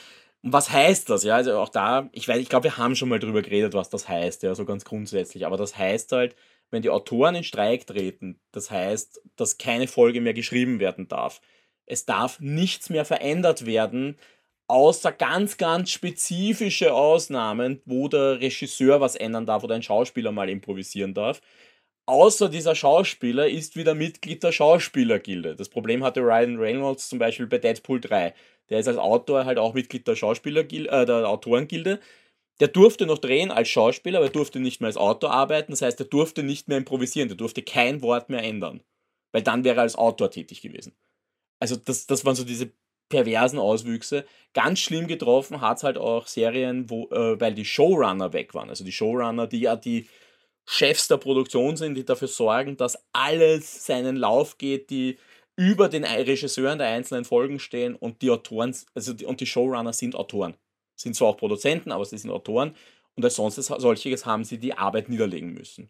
[0.43, 1.25] was heißt das?
[1.25, 3.89] Ja, also auch da, ich weiß, ich glaube, wir haben schon mal drüber geredet, was
[3.89, 6.37] das heißt, ja, so ganz grundsätzlich, aber das heißt halt,
[6.71, 11.41] wenn die Autoren in Streik treten, das heißt, dass keine Folge mehr geschrieben werden darf.
[11.85, 14.17] Es darf nichts mehr verändert werden,
[14.67, 20.49] außer ganz, ganz spezifische Ausnahmen, wo der Regisseur was ändern darf oder ein Schauspieler mal
[20.49, 21.41] improvisieren darf.
[22.05, 25.55] Außer dieser Schauspieler ist wieder Mitglied der Schauspielergilde.
[25.55, 28.33] Das Problem hatte Ryan Reynolds zum Beispiel bei Deadpool 3.
[28.69, 31.99] Der ist als Autor halt auch Mitglied der Schauspielergilde, äh, der Autorengilde.
[32.61, 35.71] Der durfte noch drehen als Schauspieler, aber er durfte nicht mehr als Autor arbeiten.
[35.71, 38.83] Das heißt, er durfte nicht mehr improvisieren, der durfte kein Wort mehr ändern.
[39.31, 40.93] Weil dann wäre er als Autor tätig gewesen.
[41.59, 42.71] Also das, das waren so diese
[43.09, 44.25] perversen Auswüchse.
[44.53, 48.69] Ganz schlimm getroffen hat es halt auch Serien, wo, äh, weil die Showrunner weg waren.
[48.69, 50.07] Also die Showrunner, die ja die
[50.67, 55.17] Chefs der Produktion sind, die dafür sorgen, dass alles seinen Lauf geht, die
[55.55, 59.93] über den Regisseuren der einzelnen Folgen stehen und die Autoren, also die, und die Showrunner
[59.93, 60.55] sind Autoren
[61.01, 62.75] sind zwar auch Produzenten, aber sie sind Autoren
[63.15, 65.89] und als sonst solches haben sie die Arbeit niederlegen müssen.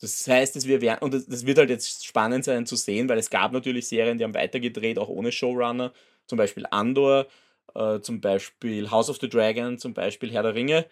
[0.00, 3.18] Das heißt, dass wir werden, und das wird halt jetzt spannend sein zu sehen, weil
[3.18, 5.92] es gab natürlich Serien, die haben weitergedreht, auch ohne Showrunner,
[6.26, 7.26] zum Beispiel Andor,
[7.74, 10.86] äh, zum Beispiel House of the Dragon, zum Beispiel Herr der Ringe.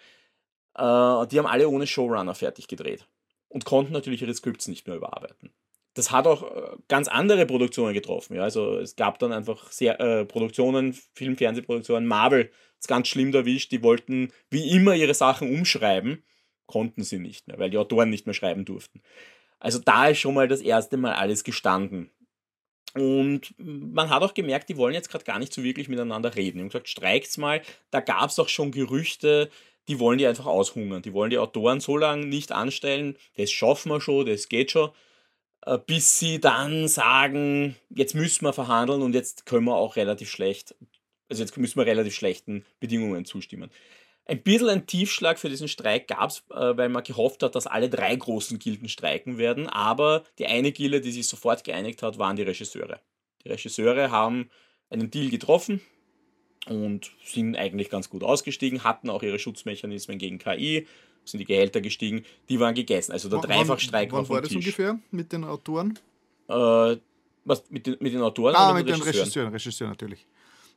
[0.75, 3.07] Äh, die haben alle ohne Showrunner fertig gedreht
[3.48, 5.53] und konnten natürlich ihre Scripts nicht mehr überarbeiten
[5.94, 8.37] das hat auch äh, ganz andere Produktionen getroffen.
[8.37, 8.42] Ja?
[8.42, 13.72] Also es gab dann einfach sehr, äh, Produktionen, Film, Fernsehproduktionen, Marvel ist ganz schlimm erwischt,
[13.72, 16.24] die wollten wie immer ihre Sachen umschreiben,
[16.66, 19.02] konnten sie nicht mehr, weil die Autoren nicht mehr schreiben durften.
[19.61, 22.11] Also da ist schon mal das erste Mal alles gestanden.
[22.94, 26.59] Und man hat auch gemerkt, die wollen jetzt gerade gar nicht so wirklich miteinander reden.
[26.59, 27.62] Die haben gesagt, streikt's mal.
[27.90, 29.48] Da gab es auch schon Gerüchte,
[29.88, 31.02] die wollen die einfach aushungern.
[31.02, 34.90] Die wollen die Autoren so lange nicht anstellen, das schaffen wir schon, das geht schon
[35.87, 40.75] bis sie dann sagen, jetzt müssen wir verhandeln und jetzt können wir auch relativ schlecht,
[41.29, 43.71] also jetzt müssen wir relativ schlechten Bedingungen zustimmen.
[44.25, 47.67] Ein bisschen ein Tiefschlag für diesen Streik gab es, äh, weil man gehofft hat, dass
[47.67, 52.19] alle drei großen Gilden streiken werden, aber die eine Gilde, die sich sofort geeinigt hat,
[52.19, 53.00] waren die Regisseure.
[53.44, 54.50] Die Regisseure haben
[54.90, 55.81] einen Deal getroffen,
[56.67, 60.87] und sind eigentlich ganz gut ausgestiegen, hatten auch ihre Schutzmechanismen gegen KI,
[61.25, 63.12] sind die Gehälter gestiegen, die waren gegessen.
[63.12, 64.58] Also der Dreifachstreik war vom war das Tisch.
[64.58, 65.98] ungefähr mit den Autoren?
[66.48, 66.96] Äh,
[67.44, 68.54] was, mit, den, mit den Autoren?
[68.54, 69.18] Ah, mit den Regisseuren?
[69.18, 70.27] Regisseuren, Regisseur natürlich.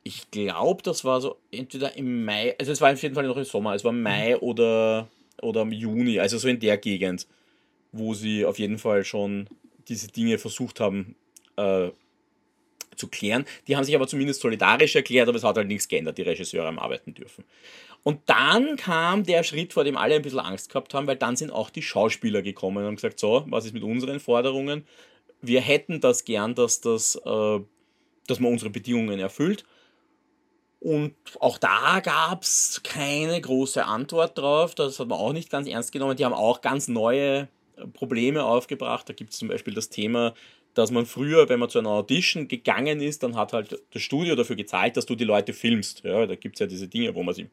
[0.02, 3.36] Ich glaube, das war so entweder im Mai, also es war auf jeden Fall noch
[3.36, 4.42] im Sommer, es war Mai mhm.
[4.42, 5.08] oder,
[5.42, 7.26] oder im Juni, also so in der Gegend,
[7.92, 9.48] wo sie auf jeden Fall schon
[9.88, 11.16] diese Dinge versucht haben
[11.56, 11.90] äh,
[12.94, 13.44] zu klären.
[13.66, 16.66] Die haben sich aber zumindest solidarisch erklärt, aber es hat halt nichts geändert, die Regisseure
[16.66, 17.44] haben arbeiten dürfen.
[18.06, 21.34] Und dann kam der Schritt, vor dem alle ein bisschen Angst gehabt haben, weil dann
[21.34, 24.86] sind auch die Schauspieler gekommen und haben gesagt, so, was ist mit unseren Forderungen?
[25.42, 27.60] Wir hätten das gern, dass, das, äh,
[28.28, 29.64] dass man unsere Bedingungen erfüllt.
[30.78, 34.76] Und auch da gab es keine große Antwort drauf.
[34.76, 36.16] Das hat man auch nicht ganz ernst genommen.
[36.16, 37.48] Die haben auch ganz neue
[37.92, 39.08] Probleme aufgebracht.
[39.08, 40.32] Da gibt es zum Beispiel das Thema
[40.74, 44.36] dass man früher, wenn man zu einer Audition gegangen ist, dann hat halt das Studio
[44.36, 46.04] dafür gezahlt, dass du die Leute filmst.
[46.04, 47.48] Ja, da gibt es ja diese Dinge, wo man sie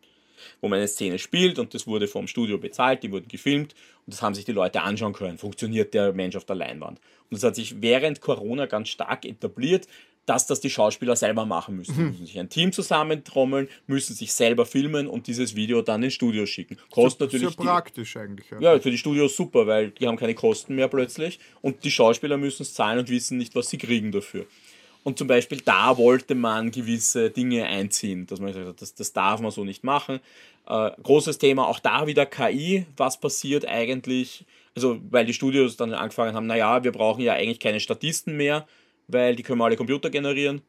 [0.62, 3.74] wo man eine Szene spielt und das wurde vom Studio bezahlt, die wurden gefilmt
[4.06, 5.38] und das haben sich die Leute anschauen können.
[5.38, 7.00] Funktioniert der Mensch auf der Leinwand?
[7.30, 9.88] Und das hat sich während Corona ganz stark etabliert,
[10.26, 11.98] dass das die Schauspieler selber machen müssen.
[11.98, 12.10] Mhm.
[12.12, 16.46] müssen sich ein Team zusammentrommeln, müssen sich selber filmen und dieses Video dann ins Studio
[16.46, 16.78] schicken.
[16.92, 17.56] Kostet so, natürlich.
[17.56, 18.50] Sehr praktisch eigentlich.
[18.52, 18.60] Ja.
[18.62, 22.38] ja, für die Studios super, weil die haben keine Kosten mehr plötzlich und die Schauspieler
[22.38, 24.46] müssen es zahlen und wissen nicht, was sie kriegen dafür.
[25.04, 29.12] Und zum Beispiel da wollte man gewisse Dinge einziehen, dass man gesagt hat, das, das
[29.14, 30.20] darf man so nicht machen.
[30.68, 34.46] Äh, großes Thema, auch da wieder KI, was passiert eigentlich?
[34.76, 38.66] Also, weil die Studios dann angefangen haben, naja, wir brauchen ja eigentlich keine Statisten mehr,
[39.08, 40.62] weil die können wir alle Computer generieren.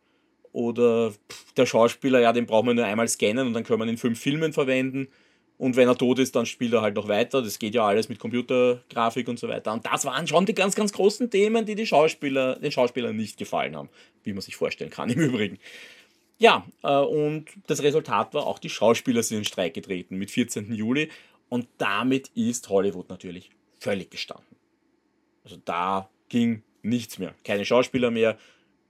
[0.53, 1.12] Oder
[1.57, 3.99] der Schauspieler, ja, den brauchen wir nur einmal scannen und dann können wir ihn in
[3.99, 5.09] fünf Filmen verwenden.
[5.57, 7.41] Und wenn er tot ist, dann spielt er halt noch weiter.
[7.41, 9.73] Das geht ja alles mit Computergrafik und so weiter.
[9.73, 13.39] Und das waren schon die ganz, ganz großen Themen, die, die Schauspieler, den Schauspielern nicht
[13.39, 13.89] gefallen haben,
[14.25, 15.59] wie man sich vorstellen kann im Übrigen.
[16.39, 20.75] Ja, äh, und das Resultat war auch, die Schauspieler sind in Streik getreten mit 14.
[20.75, 21.11] Juli.
[21.49, 24.57] Und damit ist Hollywood natürlich völlig gestanden.
[25.45, 27.35] Also da ging nichts mehr.
[27.45, 28.39] Keine Schauspieler mehr,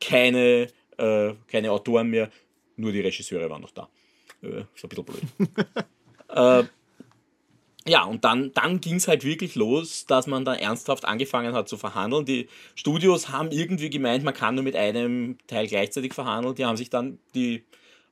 [0.01, 2.31] keine, äh, keine Autoren mehr,
[2.77, 3.89] nur die Regisseure waren noch da.
[4.43, 5.23] Äh, ist ein bisschen blöd.
[6.35, 6.65] äh,
[7.87, 11.69] ja, und dann, dann ging es halt wirklich los, dass man da ernsthaft angefangen hat
[11.69, 12.25] zu verhandeln.
[12.25, 16.55] Die Studios haben irgendwie gemeint, man kann nur mit einem Teil gleichzeitig verhandeln.
[16.55, 17.65] Die haben sich dann die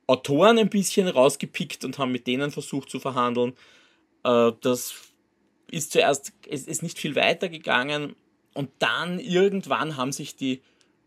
[0.05, 3.53] Autoren ein bisschen rausgepickt und haben mit denen versucht zu verhandeln.
[4.23, 4.93] Äh, das
[5.71, 8.15] ist zuerst, es ist nicht viel weiter gegangen.
[8.53, 10.61] Und dann irgendwann haben sich die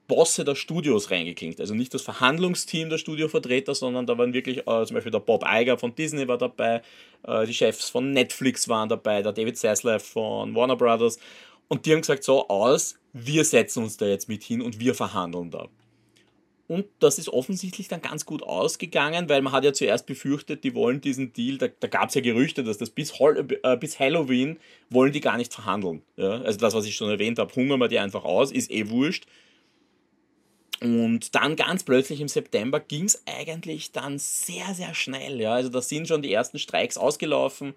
[0.07, 1.61] Bosse der Studios reingeklinkt.
[1.61, 5.45] Also nicht das Verhandlungsteam der Studiovertreter, sondern da waren wirklich äh, zum Beispiel der Bob
[5.47, 6.83] Iger von Disney war dabei,
[7.25, 11.19] äh, die Chefs von Netflix waren dabei, der David Zaslav von Warner Brothers.
[11.69, 14.95] Und die haben gesagt, so aus, wir setzen uns da jetzt mit hin und wir
[14.95, 15.69] verhandeln da.
[16.69, 20.75] Und das ist offensichtlich dann ganz gut ausgegangen, weil man hat ja zuerst befürchtet, die
[20.75, 24.59] wollen diesen Deal, da, da gab es ja Gerüchte, dass das bis, äh, bis Halloween
[24.91, 26.03] wollen die gar nicht verhandeln.
[26.17, 26.41] Ja?
[26.41, 29.27] Also das, was ich schon erwähnt habe, hungern wir die einfach aus, ist eh wurscht.
[30.81, 35.41] Und dann ganz plötzlich im September ging es eigentlich dann sehr, sehr schnell.
[35.41, 35.55] Ja?
[35.55, 37.75] Also da sind schon die ersten Streiks ausgelaufen,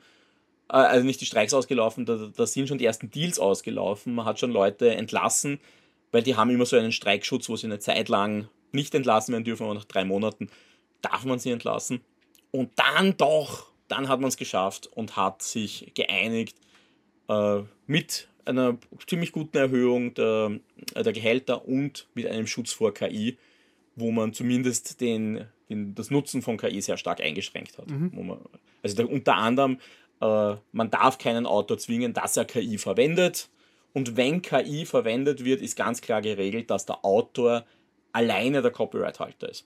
[0.70, 4.14] äh, also nicht die Streiks ausgelaufen, da, da sind schon die ersten Deals ausgelaufen.
[4.14, 5.60] Man hat schon Leute entlassen,
[6.12, 9.46] weil die haben immer so einen Streikschutz, wo sie eine Zeit lang nicht entlassen werden
[9.46, 10.50] dürfen, aber nach drei Monaten
[11.02, 12.02] darf man sie entlassen.
[12.52, 16.58] Und dann doch, dann hat man es geschafft und hat sich geeinigt
[17.30, 18.78] äh, mit einer
[19.08, 20.60] ziemlich guten Erhöhung der,
[20.96, 23.38] äh, der Gehälter und mit einem Schutz vor KI,
[23.96, 27.90] wo man zumindest den, den das Nutzen von KI sehr stark eingeschränkt hat.
[27.90, 28.12] Mhm.
[28.14, 28.40] Man,
[28.84, 29.80] also da, unter anderem,
[30.22, 33.50] äh, man darf keinen Autor zwingen, dass er KI verwendet.
[33.94, 37.66] Und wenn KI verwendet wird, ist ganz klar geregelt, dass der Autor
[38.12, 39.66] alleine der Copyright-Halter ist.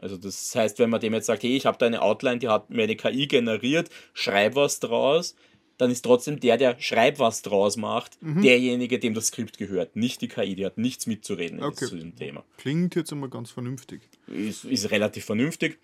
[0.00, 2.48] Also das heißt, wenn man dem jetzt sagt, hey, ich habe da eine Outline, die
[2.48, 5.34] hat mir eine KI generiert, schreib was draus,
[5.78, 8.42] dann ist trotzdem der, der schreib was draus macht, mhm.
[8.42, 9.96] derjenige, dem das Skript gehört.
[9.96, 11.86] Nicht die KI, die hat nichts mitzureden okay.
[11.86, 12.44] zu dem Thema.
[12.58, 14.02] Klingt jetzt immer ganz vernünftig.
[14.26, 15.78] Ist, ist relativ vernünftig.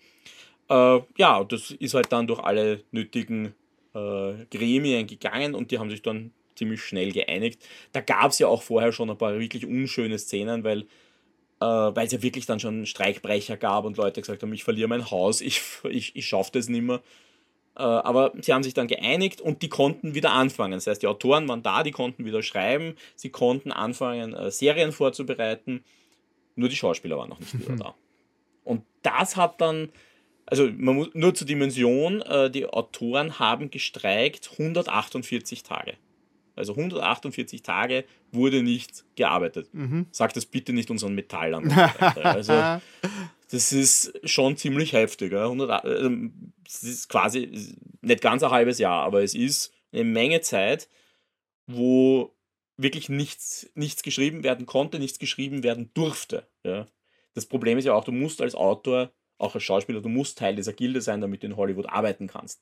[0.69, 3.55] Äh, ja, das ist halt dann durch alle nötigen
[3.93, 7.65] äh, Gremien gegangen und die haben sich dann ziemlich schnell geeinigt.
[7.91, 10.85] Da gab es ja auch vorher schon ein paar wirklich unschöne Szenen, weil
[11.61, 14.89] äh, weil es ja wirklich dann schon Streikbrecher gab und Leute gesagt haben, ich verliere
[14.89, 17.01] mein Haus, ich, ich, ich schaffe das nicht mehr.
[17.77, 20.73] Äh, aber sie haben sich dann geeinigt und die konnten wieder anfangen.
[20.73, 24.91] Das heißt, die Autoren waren da, die konnten wieder schreiben, sie konnten anfangen, äh, Serien
[24.91, 25.83] vorzubereiten,
[26.55, 27.95] nur die Schauspieler waren noch nicht wieder da.
[28.63, 29.89] Und das hat dann,
[30.45, 35.95] also man muss, nur zur Dimension, äh, die Autoren haben gestreikt 148 Tage.
[36.55, 39.67] Also 148 Tage wurde nicht gearbeitet.
[39.73, 40.05] Mhm.
[40.11, 41.69] Sagt das bitte nicht unseren Metallern.
[42.23, 42.79] also
[43.51, 45.31] Das ist schon ziemlich heftig.
[45.31, 45.43] Ja?
[45.43, 46.09] 100, äh,
[46.63, 50.89] das ist quasi nicht ganz ein halbes Jahr, aber es ist eine Menge Zeit,
[51.67, 52.35] wo
[52.77, 56.47] wirklich nichts, nichts geschrieben werden konnte, nichts geschrieben werden durfte.
[56.63, 56.87] Ja?
[57.33, 60.55] Das Problem ist ja auch, du musst als Autor, auch als Schauspieler, du musst Teil
[60.55, 62.61] dieser Gilde sein, damit du in Hollywood arbeiten kannst.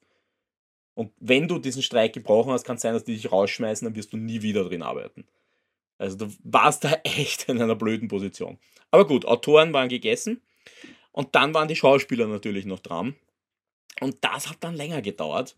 [0.96, 3.96] Und wenn du diesen Streik gebrochen hast, kann es sein, dass die dich rausschmeißen, dann
[3.96, 5.26] wirst du nie wieder drin arbeiten.
[5.98, 8.60] Also du warst da echt in einer blöden Position.
[8.92, 10.42] Aber gut, Autoren waren gegessen
[11.12, 13.16] und dann waren die Schauspieler natürlich noch dran.
[14.02, 15.56] Und das hat dann länger gedauert.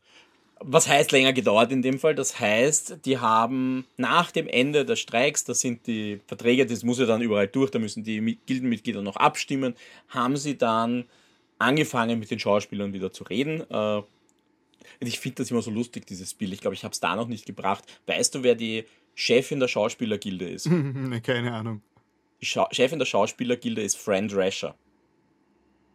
[0.60, 2.16] Was heißt länger gedauert in dem Fall?
[2.16, 6.99] Das heißt, die haben nach dem Ende des Streiks, da sind die Verträge, das muss
[6.99, 9.76] ja dann überall durch, da müssen die Gildenmitglieder noch abstimmen,
[10.10, 11.06] haben sie dann
[11.60, 13.70] angefangen mit den Schauspielern wieder zu reden.
[13.70, 14.01] Äh,
[14.99, 16.53] ich finde das immer so lustig, dieses Bild.
[16.53, 17.84] Ich glaube, ich habe es da noch nicht gebracht.
[18.06, 20.66] Weißt du, wer die Chefin der Schauspielergilde ist?
[21.24, 21.82] Keine Ahnung.
[22.41, 24.76] Die Scha Chefin der Schauspielergilde ist Fran Drescher.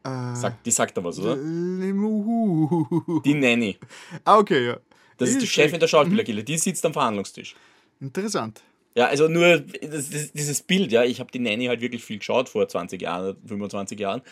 [0.04, 1.36] Äh, Sag, die sagt da was, oder?
[1.36, 3.78] Die Nanny.
[4.24, 4.78] Ah, okay, ja.
[5.18, 6.42] Das ist die Chefin der Schauspielergilde.
[6.42, 7.54] Die sitzt am Verhandlungstisch.
[8.00, 8.62] Interessant.
[8.94, 12.18] Ja, also nur das, das, dieses Bild, ja, ich habe die Nanny halt wirklich viel
[12.18, 14.22] geschaut vor 20 Jahren, 25 Jahren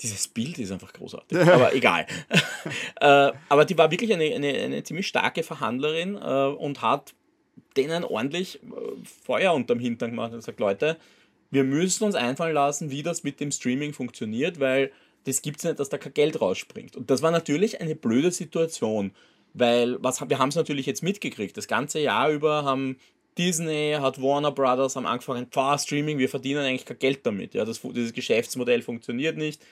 [0.00, 1.38] dieses Bild ist einfach großartig.
[1.48, 2.06] Aber egal.
[3.00, 7.14] äh, aber die war wirklich eine, eine, eine ziemlich starke Verhandlerin äh, und hat
[7.76, 8.60] denen ordentlich
[9.24, 10.96] Feuer unterm Hintern gemacht und gesagt, Leute,
[11.50, 14.92] wir müssen uns einfallen lassen, wie das mit dem Streaming funktioniert, weil
[15.24, 16.96] das gibt es nicht, dass da kein Geld rausspringt.
[16.96, 19.12] Und das war natürlich eine blöde Situation,
[19.54, 21.56] weil was, wir haben es natürlich jetzt mitgekriegt.
[21.56, 22.96] Das ganze Jahr über haben
[23.36, 27.54] Disney, hat Warner Brothers haben angefangen, Pfah, Streaming, wir verdienen eigentlich kein Geld damit.
[27.54, 29.62] Ja, das, dieses Geschäftsmodell funktioniert nicht.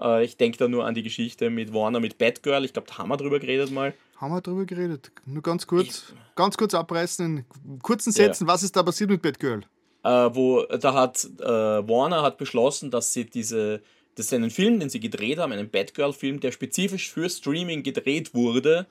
[0.00, 2.64] Äh, ich denke da nur an die Geschichte mit Warner, mit Batgirl.
[2.64, 3.94] Ich glaube, da haben wir drüber geredet mal.
[4.16, 5.10] Haben wir drüber geredet?
[5.26, 8.46] Nur ganz kurz, ich, ganz kurz abreißen in kurzen Sätzen.
[8.46, 8.52] Ja.
[8.52, 9.62] Was ist da passiert mit Batgirl?
[10.06, 13.82] Äh, wo da hat äh, Warner hat beschlossen, dass sie diese
[14.14, 18.32] das ist einen Film, den sie gedreht haben, einen Batgirl-Film, der spezifisch für Streaming gedreht
[18.32, 18.86] wurde,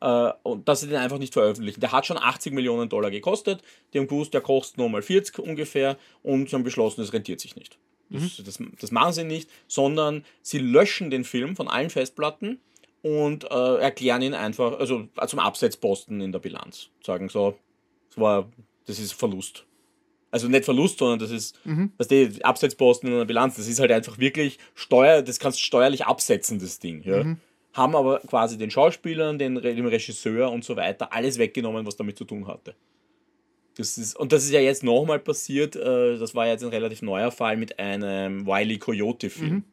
[0.00, 1.80] äh, und dass sie den einfach nicht veröffentlichen.
[1.80, 3.60] Der hat schon 80 Millionen Dollar gekostet.
[3.92, 7.56] Die haben gewusst, der kostet nochmal 40 ungefähr und sie haben beschlossen, es rentiert sich
[7.56, 7.76] nicht.
[8.08, 8.44] Das, mhm.
[8.44, 12.60] das, das, machen sie nicht, sondern sie löschen den Film von allen Festplatten
[13.02, 16.88] und äh, erklären ihn einfach, also zum Absetzposten in der Bilanz.
[17.04, 17.58] Sagen so,
[18.10, 18.48] das, war,
[18.86, 19.66] das ist Verlust.
[20.32, 21.92] Also nicht Verlust, sondern das ist, mhm.
[21.98, 25.62] was die Absetzposten in einer Bilanz, das ist halt einfach wirklich Steuer, das kannst du
[25.62, 27.02] steuerlich absetzen, das Ding.
[27.04, 27.22] Ja.
[27.22, 27.36] Mhm.
[27.74, 32.16] Haben aber quasi den Schauspielern, den, dem Regisseur und so weiter alles weggenommen, was damit
[32.16, 32.74] zu tun hatte.
[33.76, 37.02] Das ist, und das ist ja jetzt nochmal passiert, äh, das war jetzt ein relativ
[37.02, 39.52] neuer Fall mit einem Wiley Coyote-Film.
[39.52, 39.64] Mhm.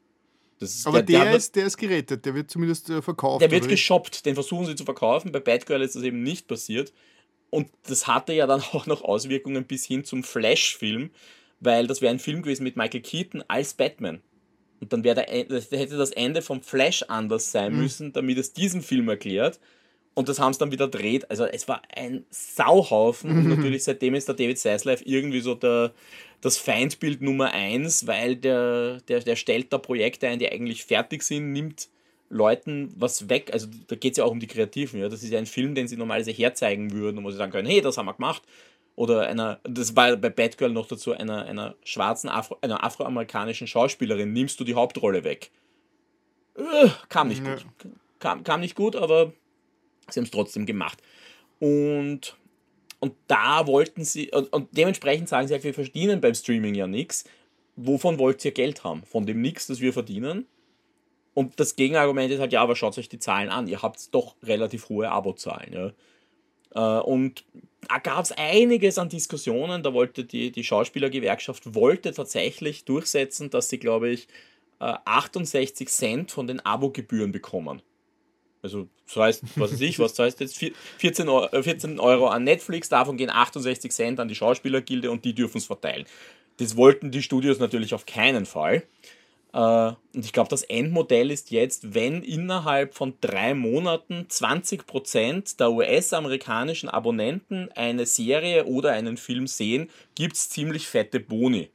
[0.60, 3.42] Ist, Aber der, der, der, ist, der ist gerettet, der wird zumindest äh, verkauft.
[3.42, 5.32] Der wird geshoppt, den versuchen sie zu verkaufen.
[5.32, 6.92] Bei Batgirl ist das eben nicht passiert.
[7.50, 11.12] Und das hatte ja dann auch noch Auswirkungen bis hin zum Flash-Film,
[11.60, 14.22] weil das wäre ein Film gewesen mit Michael Keaton als Batman.
[14.80, 17.82] Und dann wäre hätte das Ende vom Flash anders sein mhm.
[17.82, 19.60] müssen, damit es diesen Film erklärt.
[20.14, 21.30] Und das haben sie dann wieder dreht.
[21.30, 23.32] Also es war ein Sauhaufen.
[23.32, 25.94] Und natürlich seitdem ist der David Zaslav irgendwie so der,
[26.42, 31.24] das Feindbild Nummer eins, weil der, der, der stellt da Projekte ein, die eigentlich fertig
[31.24, 31.90] sind, nimmt
[32.30, 33.52] Leuten was weg.
[33.54, 35.00] Also da geht es ja auch um die Kreativen.
[35.00, 35.10] Ja?
[35.10, 37.68] Das ist ja ein Film, den sie normalerweise herzeigen würden und wo sie sagen können,
[37.68, 38.44] hey, das haben wir gemacht.
[38.96, 44.34] Oder einer, das war bei Batgirl noch dazu, einer, einer schwarzen, Afro, einer afroamerikanischen Schauspielerin,
[44.34, 45.52] nimmst du die Hauptrolle weg.
[46.56, 47.56] Äh, kam nicht ja.
[47.56, 47.66] gut.
[48.20, 49.32] Kam, kam nicht gut, aber
[50.14, 51.02] Sie haben es trotzdem gemacht.
[51.60, 52.38] Und,
[53.00, 57.26] und da wollten sie, und, und dementsprechend sagen sie, wir verdienen beim Streaming ja nichts.
[57.76, 59.04] Wovon wollt ihr Geld haben?
[59.04, 60.46] Von dem nichts, das wir verdienen?
[61.40, 63.66] Und das Gegenargument ist halt, ja, aber schaut euch die Zahlen an.
[63.70, 65.94] Ihr habt doch relativ hohe Abozahlen.
[66.74, 66.98] Ja?
[67.00, 67.46] Äh, und
[67.88, 69.82] da gab es einiges an Diskussionen.
[69.82, 74.28] Da wollte die, die Schauspielergewerkschaft wollte tatsächlich durchsetzen, dass sie, glaube ich,
[74.80, 77.82] 68 äh, Cent von den Abogebühren bekommen.
[78.62, 80.62] Also das heißt, was weiß ich, was heißt jetzt
[80.98, 85.24] 14 Euro, 14 äh, Euro an Netflix, davon gehen 68 Cent an die Schauspielergilde und
[85.24, 86.06] die dürfen es verteilen.
[86.58, 88.84] Das wollten die Studios natürlich auf keinen Fall.
[89.54, 95.72] Äh, und ich glaube, das Endmodell ist jetzt, wenn innerhalb von drei Monaten 20% der
[95.72, 101.70] US-amerikanischen Abonnenten eine Serie oder einen Film sehen, gibt es ziemlich fette Boni.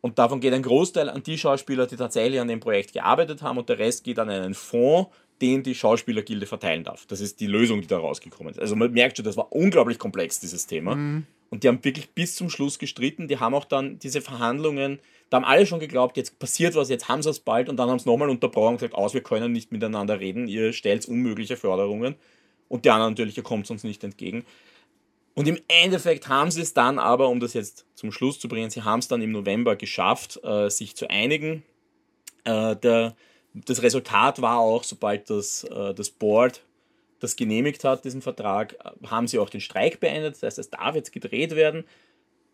[0.00, 3.58] Und davon geht ein Großteil an die Schauspieler, die tatsächlich an dem Projekt gearbeitet haben
[3.58, 5.10] und der Rest geht an einen Fonds,
[5.40, 7.06] den die Schauspielergilde verteilen darf.
[7.06, 8.60] Das ist die Lösung, die da rausgekommen ist.
[8.60, 10.94] Also man merkt schon, das war unglaublich komplex, dieses Thema.
[10.94, 11.26] Mhm.
[11.50, 13.28] Und die haben wirklich bis zum Schluss gestritten.
[13.28, 14.98] Die haben auch dann diese Verhandlungen,
[15.30, 17.68] da haben alle schon geglaubt, jetzt passiert was, jetzt haben sie es bald.
[17.68, 20.72] Und dann haben sie nochmal unterbrochen und gesagt, aus, wir können nicht miteinander reden, ihr
[20.72, 22.16] stellt unmögliche Förderungen.
[22.68, 24.44] Und die anderen natürlich, ihr kommt uns nicht entgegen.
[25.34, 28.70] Und im Endeffekt haben sie es dann aber, um das jetzt zum Schluss zu bringen,
[28.70, 31.62] sie haben es dann im November geschafft, äh, sich zu einigen
[32.44, 33.16] Äh, der,
[33.54, 36.62] das Resultat war auch, sobald das, äh, das Board
[37.20, 40.34] das genehmigt hat, diesen Vertrag, haben sie auch den Streik beendet.
[40.36, 41.84] Das heißt, es darf jetzt gedreht werden.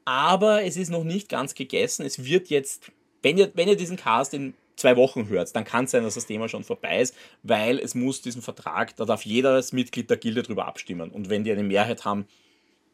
[0.04, 2.04] Aber es ist noch nicht ganz gegessen.
[2.04, 2.90] Es wird jetzt,
[3.22, 6.14] wenn ihr, wenn ihr diesen Cast in zwei Wochen hört, dann kann es sein, dass
[6.14, 10.16] das Thema schon vorbei ist, weil es muss diesen Vertrag, da darf jedes Mitglied der
[10.16, 11.10] Gilde drüber abstimmen.
[11.10, 12.26] Und wenn die eine Mehrheit haben,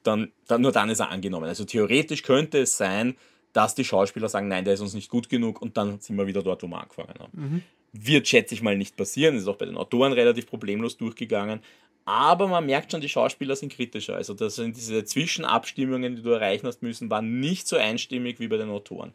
[0.03, 1.47] dann, dann nur dann ist er angenommen.
[1.47, 3.17] Also theoretisch könnte es sein,
[3.53, 6.27] dass die Schauspieler sagen, nein, der ist uns nicht gut genug und dann sind wir
[6.27, 7.33] wieder dort, wo wir angefangen haben.
[7.33, 7.63] Mhm.
[7.93, 9.35] Wird, schätze ich mal, nicht passieren.
[9.35, 11.61] Das ist auch bei den Autoren relativ problemlos durchgegangen.
[12.09, 14.15] Aber man merkt schon, die Schauspieler sind kritischer.
[14.15, 18.49] Also das sind diese Zwischenabstimmungen, die du erreichen hast müssen, waren nicht so einstimmig wie
[18.49, 19.13] bei den Autoren.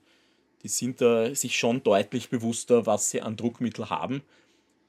[0.61, 4.21] Die sind da sich schon deutlich bewusster, was sie an Druckmittel haben.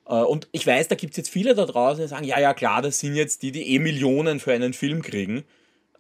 [0.06, 2.52] Äh, und ich weiß, da gibt es jetzt viele da draußen, die sagen, ja, ja,
[2.52, 5.42] klar, das sind jetzt die, die eh Millionen für einen Film kriegen.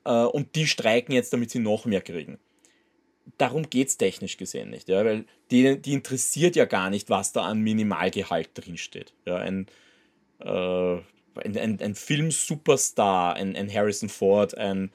[0.04, 2.38] Äh, und die streiken jetzt, damit sie noch mehr kriegen
[3.38, 7.32] darum geht es technisch gesehen nicht, ja, weil die, die interessiert ja gar nicht, was
[7.32, 9.14] da an Minimalgehalt drinsteht.
[9.24, 9.66] Ja, ein,
[10.40, 10.98] äh,
[11.36, 14.90] ein, ein, ein Film-Superstar, ein, ein Harrison Ford, ein,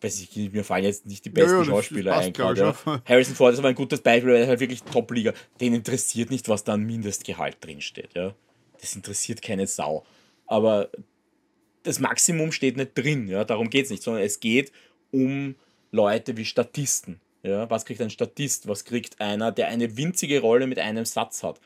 [0.00, 2.32] weiß ich, mir fallen jetzt nicht die besten ja, ja, Schauspieler ein.
[2.34, 2.74] Ja.
[3.04, 5.32] Harrison Ford ist aber ein gutes Beispiel, weil er halt wirklich Top-Liga.
[5.60, 8.10] Den interessiert nicht, was da an Mindestgehalt drinsteht.
[8.14, 8.34] Ja.
[8.80, 10.04] Das interessiert keine Sau.
[10.46, 10.90] Aber
[11.82, 14.72] das Maximum steht nicht drin, ja, darum geht es nicht, sondern es geht
[15.10, 15.54] um
[15.90, 17.20] Leute wie Statisten.
[17.42, 18.66] Ja, was kriegt ein Statist?
[18.66, 21.60] Was kriegt einer, der eine winzige Rolle mit einem Satz hat?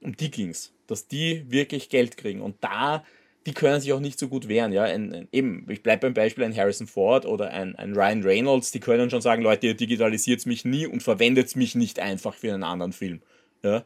[0.00, 2.40] Um die ging es, dass die wirklich Geld kriegen.
[2.40, 3.04] Und da,
[3.46, 4.72] die können sich auch nicht so gut wehren.
[4.72, 4.84] Ja?
[4.84, 8.70] Ein, ein, eben, ich bleibe beim Beispiel ein Harrison Ford oder ein, ein Ryan Reynolds,
[8.70, 12.52] die können schon sagen, Leute, ihr digitalisiert mich nie und verwendet mich nicht einfach für
[12.52, 13.20] einen anderen Film.
[13.62, 13.84] Ja?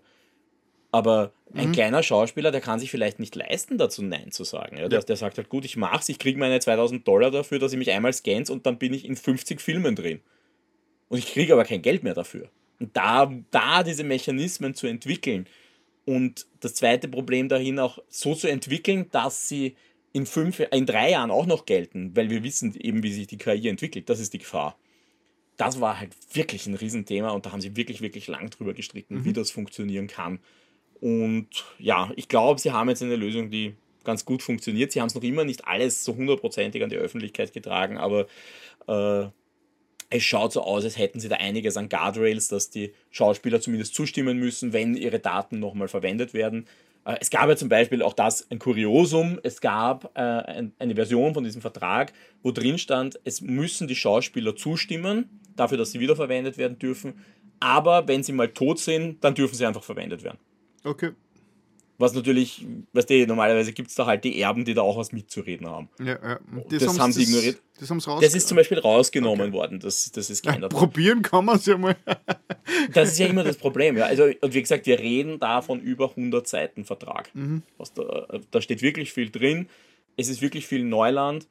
[0.93, 1.73] Aber ein mhm.
[1.73, 4.79] kleiner Schauspieler, der kann sich vielleicht nicht leisten, dazu Nein zu sagen.
[4.79, 4.89] Ja?
[4.89, 7.79] Der, der sagt halt, gut, ich mach's, ich kriege meine 2000 Dollar dafür, dass ich
[7.79, 10.21] mich einmal scannt und dann bin ich in 50 Filmen drin.
[11.09, 12.49] Und ich kriege aber kein Geld mehr dafür.
[12.79, 15.49] Und da, da diese Mechanismen zu entwickeln
[16.09, 19.77] und das zweite Problem dahin auch so zu entwickeln, dass sie
[20.15, 23.37] in, fünf, in drei Jahren auch noch gelten, weil wir wissen eben, wie sich die
[23.37, 24.09] KI entwickelt.
[24.09, 24.79] Das ist die Gefahr.
[25.59, 29.17] Das war halt wirklich ein Riesenthema und da haben sie wirklich, wirklich lang drüber gestritten,
[29.17, 29.25] mhm.
[29.27, 30.39] wie das funktionieren kann.
[30.99, 34.93] Und ja, ich glaube, sie haben jetzt eine Lösung, die ganz gut funktioniert.
[34.93, 38.29] Sie haben es noch immer nicht alles so hundertprozentig an die Öffentlichkeit getragen, aber
[38.87, 39.29] äh,
[40.11, 43.95] es schaut so aus, als hätten sie da einiges an Guardrails, dass die Schauspieler zumindest
[43.95, 46.67] zustimmen müssen, wenn ihre Daten nochmal verwendet werden.
[47.05, 49.39] Äh, es gab ja zum Beispiel auch das ein Kuriosum.
[49.43, 54.57] Es gab äh, eine Version von diesem Vertrag, wo drin stand, es müssen die Schauspieler
[54.57, 57.25] zustimmen, dafür, dass sie wiederverwendet werden dürfen.
[57.61, 60.39] Aber wenn sie mal tot sind, dann dürfen sie einfach verwendet werden.
[60.85, 61.11] Okay.
[62.01, 65.11] Was natürlich, weißt du, normalerweise gibt es da halt die Erben, die da auch was
[65.11, 65.89] mitzureden haben.
[65.99, 66.41] Ja, ja.
[66.71, 67.59] Das, das haben sie das, ignoriert.
[67.81, 67.89] Das,
[68.21, 69.53] das, ist zum Beispiel rausgenommen okay.
[69.53, 69.81] worden.
[69.81, 70.73] Das, das ist geändert.
[70.73, 71.97] Ja, probieren kann man es ja mal.
[72.95, 73.97] das ist ja immer das Problem.
[73.97, 74.07] Ja.
[74.07, 77.35] Also, und wie gesagt, wir reden da von über 100 Seiten Vertrag.
[77.35, 77.65] Mhm.
[77.97, 79.69] Da, da steht wirklich viel drin.
[80.17, 81.49] Es ist wirklich viel Neuland.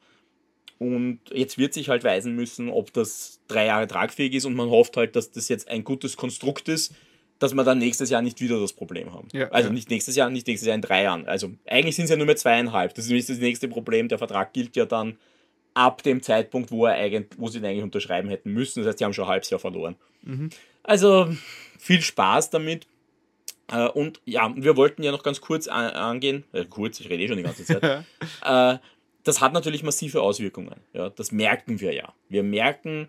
[0.78, 4.46] Und jetzt wird sich halt weisen müssen, ob das drei Jahre tragfähig ist.
[4.46, 6.94] Und man hofft halt, dass das jetzt ein gutes Konstrukt ist
[7.38, 9.28] dass wir dann nächstes Jahr nicht wieder das Problem haben.
[9.32, 9.74] Ja, also ja.
[9.74, 11.26] nicht nächstes Jahr, nicht nächstes Jahr in drei Jahren.
[11.26, 12.94] Also eigentlich sind es ja nur mehr zweieinhalb.
[12.94, 14.08] Das ist das nächste Problem.
[14.08, 15.16] Der Vertrag gilt ja dann
[15.74, 18.80] ab dem Zeitpunkt, wo, er eigentlich, wo sie ihn eigentlich unterschreiben hätten müssen.
[18.80, 19.96] Das heißt, sie haben schon ein halbes Jahr verloren.
[20.22, 20.50] Mhm.
[20.82, 21.28] Also
[21.78, 22.86] viel Spaß damit.
[23.70, 27.28] Äh, und ja, wir wollten ja noch ganz kurz angehen, äh, kurz, ich rede eh
[27.28, 27.82] schon die ganze Zeit.
[28.44, 28.78] äh,
[29.24, 30.80] das hat natürlich massive Auswirkungen.
[30.92, 32.14] Ja, das merken wir ja.
[32.28, 33.08] Wir merken,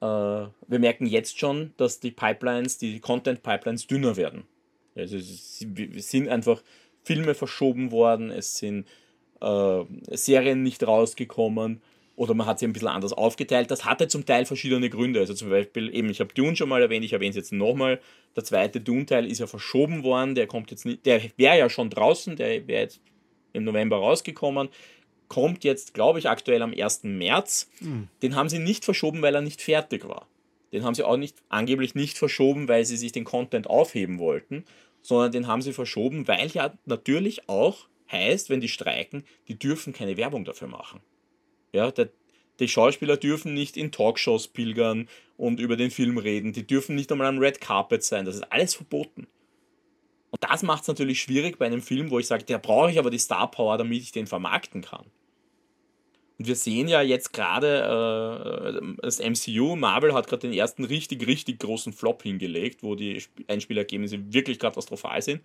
[0.00, 4.44] wir merken jetzt schon, dass die Pipelines, die Content-Pipelines dünner werden.
[4.94, 5.58] Also es
[6.10, 6.62] sind einfach
[7.02, 8.86] Filme verschoben worden, es sind
[9.40, 11.80] äh, Serien nicht rausgekommen
[12.16, 13.70] oder man hat sie ein bisschen anders aufgeteilt.
[13.70, 15.20] Das hatte zum Teil verschiedene Gründe.
[15.20, 18.00] Also zum Beispiel, eben, ich habe Dune schon mal erwähnt, ich erwähne es jetzt nochmal.
[18.34, 21.90] Der zweite Dune-Teil ist ja verschoben worden, der kommt jetzt nicht, der wäre ja schon
[21.90, 23.00] draußen, der wäre jetzt
[23.52, 24.68] im November rausgekommen
[25.28, 27.04] kommt jetzt, glaube ich, aktuell am 1.
[27.04, 27.70] März.
[27.80, 28.08] Mhm.
[28.22, 30.26] Den haben sie nicht verschoben, weil er nicht fertig war.
[30.72, 34.64] Den haben sie auch nicht, angeblich nicht verschoben, weil sie sich den Content aufheben wollten,
[35.00, 39.92] sondern den haben sie verschoben, weil ja natürlich auch heißt, wenn die streiken, die dürfen
[39.92, 41.00] keine Werbung dafür machen.
[41.72, 42.10] Ja, der,
[42.60, 47.12] die Schauspieler dürfen nicht in Talkshows pilgern und über den Film reden, die dürfen nicht
[47.12, 49.26] einmal am Red Carpet sein, das ist alles verboten.
[50.30, 52.98] Und das macht es natürlich schwierig bei einem Film, wo ich sage, der brauche ich
[52.98, 55.06] aber die Star Power, damit ich den vermarkten kann.
[56.38, 61.26] Und wir sehen ja jetzt gerade, äh, das MCU, Marvel hat gerade den ersten richtig,
[61.26, 65.42] richtig großen Flop hingelegt, wo die Einspielergebnisse wirklich katastrophal sind.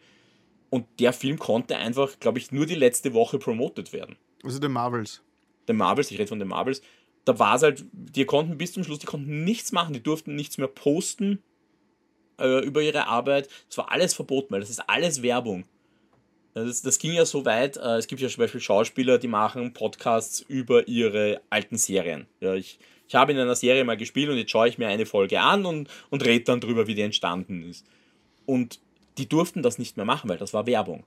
[0.70, 4.18] Und der Film konnte einfach, glaube ich, nur die letzte Woche promotet werden.
[4.44, 5.22] Also der Marvels.
[5.68, 6.82] Der Marvels, ich rede von den Marvels.
[7.26, 10.36] Da war es halt, die konnten bis zum Schluss, die konnten nichts machen, die durften
[10.36, 11.42] nichts mehr posten.
[12.40, 13.50] Äh, über ihre Arbeit.
[13.70, 15.66] Es war alles verboten, weil das ist alles Werbung.
[16.54, 19.74] Das, das ging ja so weit, äh, es gibt ja zum Beispiel Schauspieler, die machen
[19.74, 22.28] Podcasts über ihre alten Serien.
[22.42, 25.06] Ja, ich, ich habe in einer Serie mal gespielt und jetzt schaue ich mir eine
[25.06, 27.86] Folge an und, und rede dann drüber, wie die entstanden ist.
[28.46, 28.80] Und
[29.18, 31.04] die durften das nicht mehr machen, weil das war Werbung.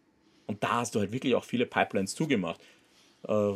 [0.46, 2.60] Und da hast du halt wirklich auch viele Pipelines zugemacht.
[3.26, 3.52] Äh,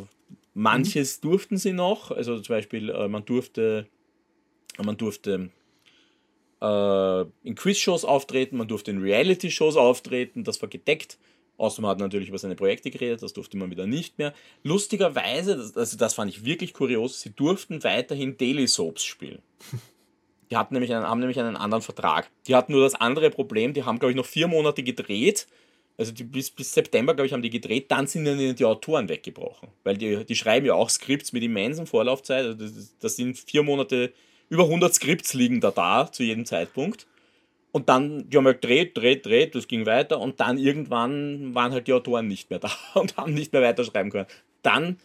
[0.53, 1.29] manches mhm.
[1.29, 3.87] durften sie noch, also zum Beispiel, äh, man durfte,
[4.77, 5.49] man durfte
[6.61, 11.17] äh, in Quiz-Shows auftreten, man durfte in Reality-Shows auftreten, das war gedeckt.
[11.57, 14.33] Außer man hat natürlich über seine Projekte geredet, das durfte man wieder nicht mehr.
[14.63, 19.41] Lustigerweise, das, also das fand ich wirklich kurios, sie durften weiterhin Daily Soaps spielen.
[20.49, 22.29] Die hatten nämlich einen, haben nämlich einen anderen Vertrag.
[22.45, 25.47] Die hatten nur das andere Problem, die haben, glaube ich, noch vier Monate gedreht
[26.01, 29.07] also die, bis, bis September, glaube ich, haben die gedreht, dann sind ihnen die Autoren
[29.07, 29.69] weggebrochen.
[29.83, 32.43] Weil die, die schreiben ja auch Skripts mit immensen Vorlaufzeit.
[32.43, 34.11] Also das, das sind vier Monate,
[34.51, 37.07] über 100 Skripts liegen da da zu jedem Zeitpunkt.
[37.71, 41.71] Und dann, die haben halt dreht, dreht, dreht, das ging weiter und dann irgendwann waren
[41.71, 44.27] halt die Autoren nicht mehr da und haben nicht mehr weiterschreiben können.
[44.61, 44.99] Dann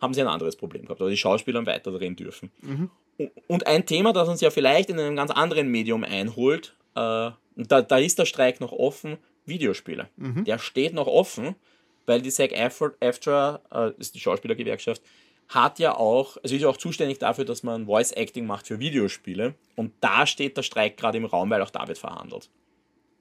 [0.00, 2.50] haben sie ein anderes Problem gehabt, also die Schauspieler haben weiter drehen dürfen.
[2.62, 2.90] Mhm.
[3.46, 7.82] Und ein Thema, das uns ja vielleicht in einem ganz anderen Medium einholt, äh, da,
[7.82, 10.08] da ist der Streik noch offen, Videospiele.
[10.16, 10.44] Mhm.
[10.44, 11.56] Der steht noch offen,
[12.06, 15.02] weil die SAG-AFTRA, äh, ist die Schauspielergewerkschaft,
[15.48, 18.78] hat ja auch, also ist ja auch zuständig dafür, dass man Voice Acting macht für
[18.78, 19.54] Videospiele.
[19.76, 22.50] Und da steht der Streik gerade im Raum, weil auch da wird verhandelt.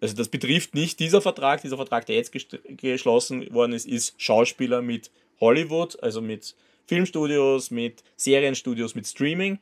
[0.01, 1.61] Also das betrifft nicht dieser Vertrag.
[1.61, 2.31] Dieser Vertrag, der jetzt
[2.77, 5.09] geschlossen worden ist, ist Schauspieler mit
[5.39, 6.55] Hollywood, also mit
[6.85, 9.59] Filmstudios, mit Serienstudios, mit Streaming.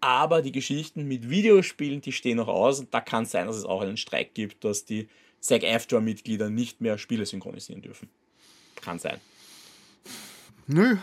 [0.00, 2.78] Aber die Geschichten mit Videospielen, die stehen noch aus.
[2.80, 5.08] Und da kann es sein, dass es auch einen Streik gibt, dass die
[5.40, 8.08] SAG-AFTRA-Mitglieder nicht mehr Spiele synchronisieren dürfen.
[8.80, 9.20] Kann sein.
[10.66, 10.98] Nö,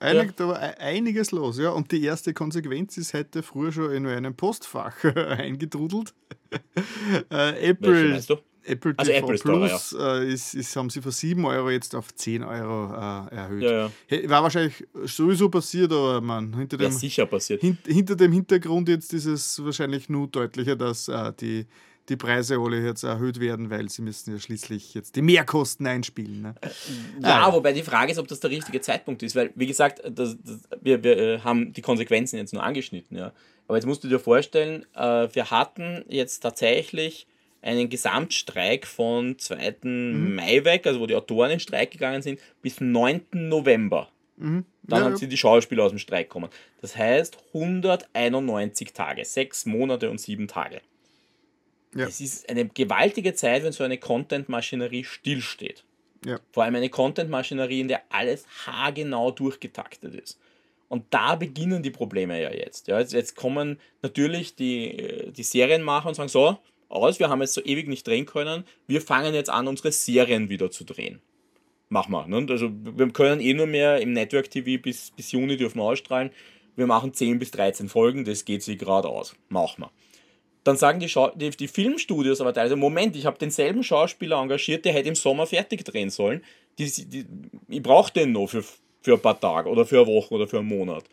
[0.00, 0.44] einig, ja.
[0.44, 1.70] aber einiges los, ja.
[1.70, 6.14] Und die erste Konsequenz ist heute früher schon in einem Postfach eingetrudelt.
[7.30, 8.20] äh, Apple,
[8.68, 10.18] Apple also TV Apple Plus Store, ja.
[10.20, 13.62] äh, ist, ist, haben sie von 7 Euro jetzt auf 10 Euro äh, erhöht.
[13.62, 14.30] Ja, ja.
[14.30, 17.60] War wahrscheinlich sowieso passiert, aber man, hinter dem, sicher passiert.
[17.60, 21.66] Hin, hinter dem Hintergrund jetzt ist es wahrscheinlich nur deutlicher, dass äh, die
[22.08, 26.42] die Preise alle jetzt erhöht werden, weil sie müssen ja schließlich jetzt die Mehrkosten einspielen.
[26.42, 26.54] Ne?
[27.22, 30.36] Ja, wobei die Frage ist, ob das der richtige Zeitpunkt ist, weil, wie gesagt, das,
[30.42, 33.16] das, wir, wir äh, haben die Konsequenzen jetzt nur angeschnitten.
[33.16, 33.32] Ja.
[33.66, 37.26] Aber jetzt musst du dir vorstellen, äh, wir hatten jetzt tatsächlich
[37.60, 39.76] einen Gesamtstreik von 2.
[39.82, 40.34] Mhm.
[40.36, 43.26] Mai weg, also wo die Autoren in Streik gegangen sind, bis 9.
[43.32, 44.08] November.
[44.36, 44.64] Mhm.
[44.84, 45.18] Dann ja, haben ja.
[45.18, 46.48] sie die Schauspieler aus dem Streik gekommen.
[46.80, 50.80] Das heißt 191 Tage, sechs Monate und sieben Tage.
[51.98, 52.06] Ja.
[52.06, 55.84] Es ist eine gewaltige Zeit, wenn so eine Content-Maschinerie stillsteht.
[56.24, 56.38] Ja.
[56.52, 60.38] Vor allem eine Content-Maschinerie, in der alles haargenau durchgetaktet ist.
[60.88, 62.88] Und da beginnen die Probleme ja jetzt.
[62.88, 67.54] Ja, jetzt, jetzt kommen natürlich die, die Serienmacher und sagen: So, aus, wir haben jetzt
[67.54, 71.20] so ewig nicht drehen können, wir fangen jetzt an, unsere Serien wieder zu drehen.
[71.90, 72.26] Mach mal.
[72.26, 72.46] Ne?
[72.48, 76.30] Also, wir können eh nur mehr im Network TV bis, bis Juni dürfen wir ausstrahlen.
[76.76, 79.34] Wir machen 10 bis 13 Folgen, das geht sich gerade aus.
[79.48, 79.90] Machen wir.
[80.68, 84.84] Dann sagen die, Schau die, die Filmstudios aber teilweise, Moment, ich habe denselben Schauspieler engagiert,
[84.84, 86.44] der hätte im Sommer fertig drehen sollen.
[86.78, 87.24] Die, die,
[87.68, 88.62] ich brauche den noch für,
[89.00, 91.04] für ein paar Tage oder für eine Woche oder für einen Monat.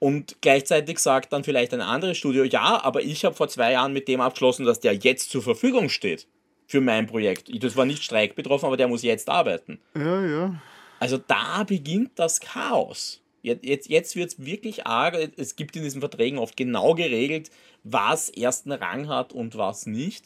[0.00, 3.92] Und gleichzeitig sagt dann vielleicht ein anderes Studio, ja, aber ich habe vor zwei Jahren
[3.92, 6.26] mit dem abgeschlossen, dass der jetzt zur Verfügung steht
[6.66, 7.48] für mein Projekt.
[7.62, 9.78] Das war nicht streikbetroffen, aber der muss jetzt arbeiten.
[9.94, 10.60] Ja, ja.
[10.98, 13.19] Also da beginnt das Chaos.
[13.42, 15.16] Jetzt, jetzt, jetzt wird es wirklich arg.
[15.36, 17.50] Es gibt in diesen Verträgen oft genau geregelt,
[17.84, 20.24] was ersten Rang hat und was nicht.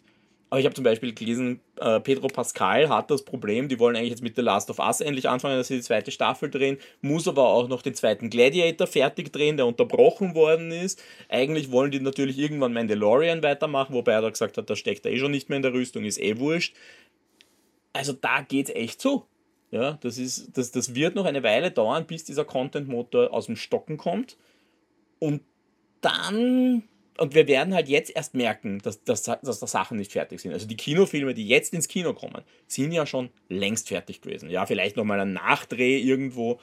[0.54, 4.10] Aber ich habe zum Beispiel gelesen, äh, Pedro Pascal hat das Problem, die wollen eigentlich
[4.10, 7.26] jetzt mit The Last of Us endlich anfangen, dass sie die zweite Staffel drehen, muss
[7.26, 11.02] aber auch noch den zweiten Gladiator fertig drehen, der unterbrochen worden ist.
[11.28, 15.10] Eigentlich wollen die natürlich irgendwann Mandalorian weitermachen, wobei er da gesagt hat, da steckt er
[15.10, 16.76] eh schon nicht mehr in der Rüstung, ist eh wurscht.
[17.92, 19.24] Also da geht's echt zu.
[19.75, 23.57] Ja, das, ist, das, das wird noch eine Weile dauern, bis dieser Content-Motor aus dem
[23.57, 24.37] Stocken kommt.
[25.18, 25.43] Und
[26.01, 26.85] dann
[27.18, 30.53] und wir werden halt jetzt erst merken, dass, dass, dass da Sachen nicht fertig sind.
[30.53, 34.49] Also die Kinofilme, die jetzt ins Kino kommen, sind ja schon längst fertig gewesen.
[34.49, 36.61] Ja, vielleicht nochmal ein Nachdreh irgendwo,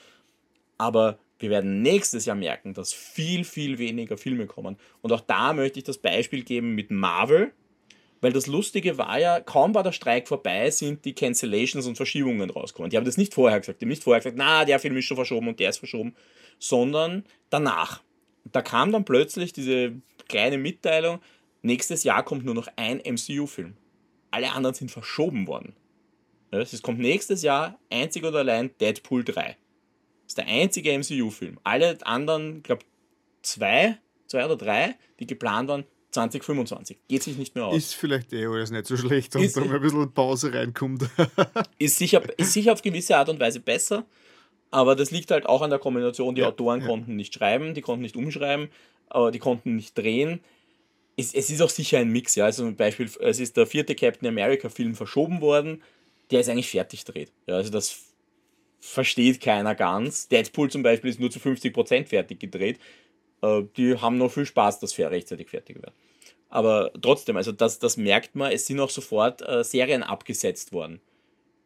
[0.78, 4.78] aber wir werden nächstes Jahr merken, dass viel, viel weniger Filme kommen.
[5.02, 7.52] Und auch da möchte ich das Beispiel geben mit Marvel,
[8.22, 12.50] weil das Lustige war ja, kaum war der Streik vorbei, sind die Cancellations und Verschiebungen
[12.50, 12.92] rausgekommen.
[12.92, 13.82] Die haben das nicht vorher gesagt.
[13.82, 16.16] Die haben nicht vorher gesagt, na, der Film ist schon verschoben und der ist verschoben,
[16.60, 18.02] sondern danach.
[18.52, 19.94] Da kam dann plötzlich diese
[20.30, 21.20] kleine Mitteilung,
[21.64, 23.76] nächstes Jahr kommt nur noch ein MCU-Film.
[24.30, 25.76] Alle anderen sind verschoben worden.
[26.52, 29.44] Es kommt nächstes Jahr einzig und allein Deadpool 3.
[29.44, 29.58] Das
[30.28, 31.60] ist der einzige MCU-Film.
[31.64, 32.84] Alle anderen, ich glaube,
[33.42, 33.98] zwei,
[34.28, 36.98] zwei oder drei, die geplant waren, 2025.
[37.08, 37.76] Geht sich nicht mehr aus.
[37.76, 41.10] Ist vielleicht eh alles nicht so schlecht, und da mal ein bisschen Pause reinkommt.
[41.80, 44.06] ist, sicher, ist sicher auf gewisse Art und Weise besser,
[44.70, 46.36] aber das liegt halt auch an der Kombination.
[46.36, 46.88] Die ja, Autoren ja.
[46.88, 48.70] konnten nicht schreiben, die konnten nicht umschreiben,
[49.08, 50.42] aber die konnten nicht drehen.
[51.18, 52.46] Es, es ist auch sicher ein Mix, ja.
[52.46, 55.82] Also zum Beispiel, es ist der vierte Captain America-Film verschoben worden,
[56.32, 57.32] der ist eigentlich fertig gedreht.
[57.48, 58.12] Ja, also das
[58.80, 60.28] versteht keiner ganz.
[60.28, 62.80] Deadpool zum Beispiel ist nur zu 50% fertig gedreht.
[63.42, 65.94] Äh, die haben noch viel Spaß, dass fair rechtzeitig fertig wird.
[66.50, 71.00] Aber trotzdem, also das, das merkt man, es sind auch sofort äh, Serien abgesetzt worden.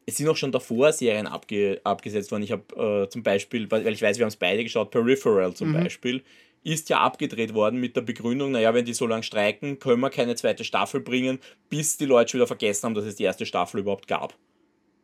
[0.05, 2.43] Es sind auch schon davor Serien abge, abgesetzt worden.
[2.43, 5.69] Ich habe äh, zum Beispiel, weil ich weiß, wir haben es beide geschaut, Peripheral zum
[5.69, 5.83] mhm.
[5.83, 6.23] Beispiel,
[6.63, 10.11] ist ja abgedreht worden mit der Begründung, naja, wenn die so lange streiken, können wir
[10.11, 13.45] keine zweite Staffel bringen, bis die Leute schon wieder vergessen haben, dass es die erste
[13.45, 14.35] Staffel überhaupt gab.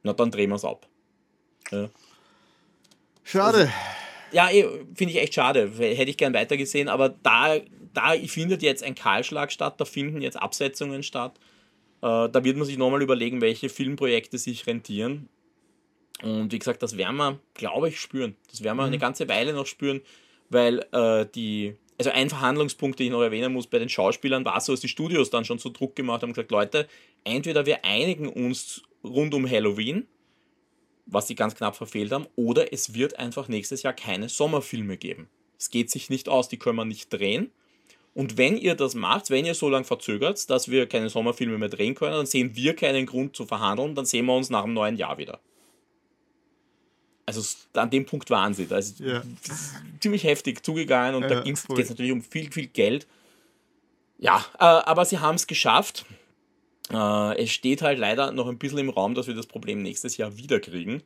[0.04, 0.88] Na, dann drehen wir es ab.
[1.72, 1.90] Ja.
[3.24, 3.58] Schade.
[3.58, 3.72] Also,
[4.32, 4.66] ja, eh,
[4.96, 5.72] finde ich echt schade.
[5.78, 7.58] Hätte ich gern weitergesehen, aber da,
[7.94, 11.40] da findet jetzt ein Kahlschlag statt, da finden jetzt Absetzungen statt.
[12.02, 15.30] Äh, da wird man sich nochmal überlegen, welche Filmprojekte sich rentieren.
[16.22, 18.36] Und wie gesagt, das werden wir, glaube ich, spüren.
[18.50, 18.90] Das werden wir mhm.
[18.90, 20.02] eine ganze Weile noch spüren,
[20.50, 24.60] weil äh, die, also ein Verhandlungspunkt, den ich noch erwähnen muss bei den Schauspielern, war
[24.62, 26.88] so, dass die Studios dann schon so Druck gemacht haben und gesagt, Leute,
[27.24, 30.08] entweder wir einigen uns rund um Halloween,
[31.06, 35.30] was sie ganz knapp verfehlt haben, oder es wird einfach nächstes Jahr keine Sommerfilme geben.
[35.58, 37.52] Es geht sich nicht aus, die können wir nicht drehen.
[38.14, 41.70] Und wenn ihr das macht, wenn ihr so lange verzögert, dass wir keine Sommerfilme mehr
[41.70, 44.74] drehen können, dann sehen wir keinen Grund zu verhandeln, dann sehen wir uns nach dem
[44.74, 45.40] neuen Jahr wieder.
[47.26, 47.42] Also
[47.74, 48.68] an dem Punkt waren sie.
[48.68, 49.22] Da ist ja.
[50.02, 53.08] ziemlich heftig zugegangen und ja, da geht es natürlich um viel, viel Geld.
[54.18, 56.06] Ja, äh, aber sie haben es geschafft.
[56.90, 60.18] Äh, es steht halt leider noch ein bisschen im Raum, dass wir das Problem nächstes
[60.18, 61.04] Jahr wieder kriegen.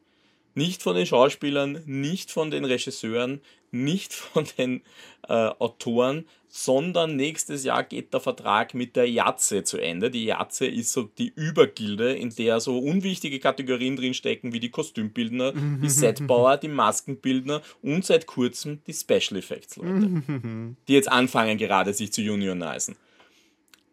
[0.58, 4.82] Nicht von den Schauspielern, nicht von den Regisseuren, nicht von den
[5.28, 10.10] äh, Autoren, sondern nächstes Jahr geht der Vertrag mit der Jatze zu Ende.
[10.10, 15.52] Die Jatze ist so die Übergilde, in der so unwichtige Kategorien drinstecken wie die Kostümbildner,
[15.52, 20.24] die Setbauer, die Maskenbildner und seit kurzem die Special Effects Leute,
[20.88, 22.96] die jetzt anfangen gerade sich zu unionisen.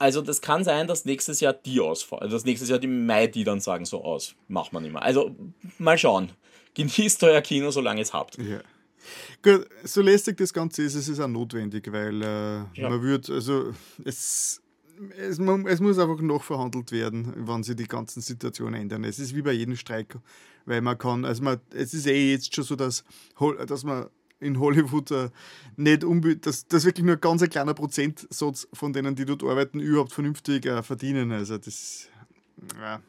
[0.02, 2.24] Also das kann sein, dass nächstes Jahr die ausfallen.
[2.24, 4.34] Also dass nächstes Jahr die Mai die dann sagen so aus.
[4.48, 5.02] Macht man nicht mehr.
[5.02, 5.30] Also
[5.78, 6.32] mal schauen.
[6.74, 8.36] Genießt euer Kino, solange ihr es habt.
[8.36, 8.62] Ja.
[9.44, 12.26] Gut, so lästig das Ganze ist, es ist auch notwendig, weil äh,
[12.74, 12.88] ja.
[12.88, 13.74] man wird, also
[14.04, 14.60] es,
[15.16, 19.04] es, man, es muss einfach noch verhandelt werden, wann sich die ganzen Situationen ändern.
[19.04, 20.16] Es ist wie bei jedem Streik,
[20.66, 23.04] weil man kann, also man, es ist eh jetzt schon so, dass,
[23.68, 24.06] dass man
[24.42, 25.30] in Hollywood äh,
[25.76, 29.80] nicht unbedingt, dass, dass wirklich nur ein ganz kleiner Prozentsatz von denen, die dort arbeiten,
[29.80, 31.32] überhaupt vernünftig äh, verdienen.
[31.32, 32.08] Also das,
[32.78, 33.00] ja.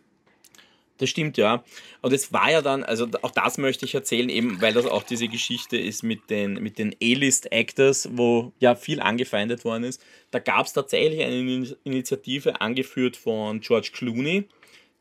[0.97, 1.63] Das stimmt, ja.
[2.01, 5.03] Und es war ja dann, also auch das möchte ich erzählen, eben weil das auch
[5.03, 10.01] diese Geschichte ist mit den, mit den A-List-Actors, wo ja viel angefeindet worden ist.
[10.31, 14.47] Da gab es tatsächlich eine Initiative angeführt von George Clooney,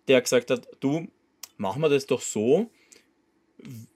[0.09, 1.09] der gesagt hat, du,
[1.59, 2.71] machen wir das doch so,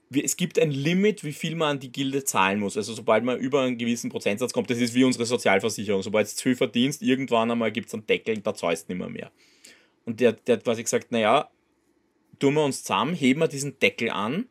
[0.09, 2.77] es gibt ein Limit, wie viel man an die Gilde zahlen muss.
[2.77, 6.01] Also sobald man über einen gewissen Prozentsatz kommt, das ist wie unsere Sozialversicherung.
[6.01, 8.99] Sobald du zu viel verdienst, irgendwann einmal gibt es einen Deckel, da zahlst du nicht
[8.99, 9.31] mehr, mehr.
[10.05, 11.49] Und der, der hat quasi gesagt, naja,
[12.39, 14.47] tun wir uns zusammen, heben wir diesen Deckel an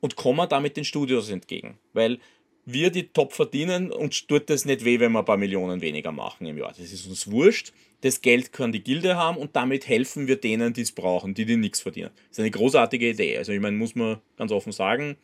[0.00, 1.78] und kommen damit den Studios entgegen.
[1.94, 2.18] Weil
[2.66, 6.12] wir die top verdienen und tut das nicht weh, wenn wir ein paar Millionen weniger
[6.12, 6.70] machen im Jahr.
[6.70, 7.72] Das ist uns wurscht.
[8.02, 11.44] Das Geld kann die Gilde haben und damit helfen wir denen, die es brauchen, die,
[11.44, 12.10] die nichts verdienen.
[12.28, 13.36] Das ist eine großartige Idee.
[13.36, 15.16] Also, ich meine, muss man ganz offen sagen,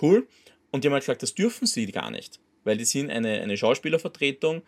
[0.00, 0.26] cool.
[0.70, 3.56] Und die haben halt gesagt, das dürfen sie gar nicht, weil die sind eine, eine
[3.56, 4.62] Schauspielervertretung.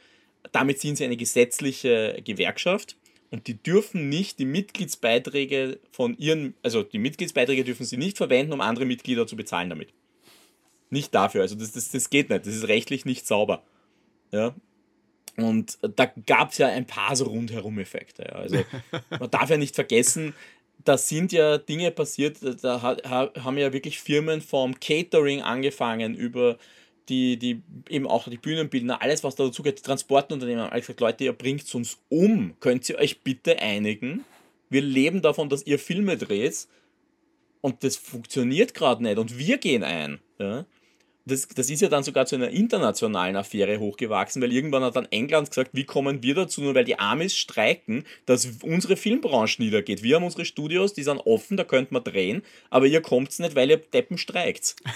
[0.51, 2.97] Damit sind sie eine gesetzliche Gewerkschaft
[3.33, 8.53] und die dürfen nicht die Mitgliedsbeiträge von ihren, also die Mitgliedsbeiträge dürfen sie nicht verwenden,
[8.53, 9.95] um andere Mitglieder zu bezahlen damit.
[10.91, 13.65] Nicht dafür, also das, das, das geht nicht, das ist rechtlich nicht sauber.
[14.33, 14.55] Ja,
[15.37, 18.25] und da gab es ja ein paar so rundherum-Effekte.
[18.25, 18.33] Ja.
[18.33, 18.65] Also
[19.11, 20.35] man darf ja nicht vergessen,
[20.85, 26.59] da sind ja Dinge passiert, da haben ja wirklich Firmen vom Catering angefangen über
[27.09, 31.01] die, die eben auch die Bühnenbildner, alles was da dazu geht, die Transportunternehmen, haben gesagt,
[31.01, 34.25] Leute, ihr bringt uns um, könnt ihr euch bitte einigen?
[34.71, 36.67] Wir leben davon, dass ihr Filme dreht
[37.61, 40.21] und das funktioniert gerade nicht und wir gehen ein.
[40.39, 40.65] Ja?
[41.25, 45.07] Das, das ist ja dann sogar zu einer internationalen Affäre hochgewachsen, weil irgendwann hat dann
[45.11, 50.03] England gesagt, wie kommen wir dazu, nur weil die Amis streiken, dass unsere Filmbranche niedergeht.
[50.03, 53.55] Wir haben unsere Studios, die sind offen, da könnte man drehen, aber ihr kommt nicht,
[53.55, 54.77] weil ihr Deppen streikt.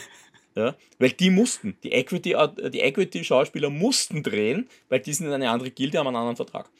[0.58, 2.34] Ja, weil die mussten, die Equity,
[2.72, 6.70] die Equity-Schauspieler mussten drehen, weil die sind in eine andere Gilde, haben einen anderen Vertrag.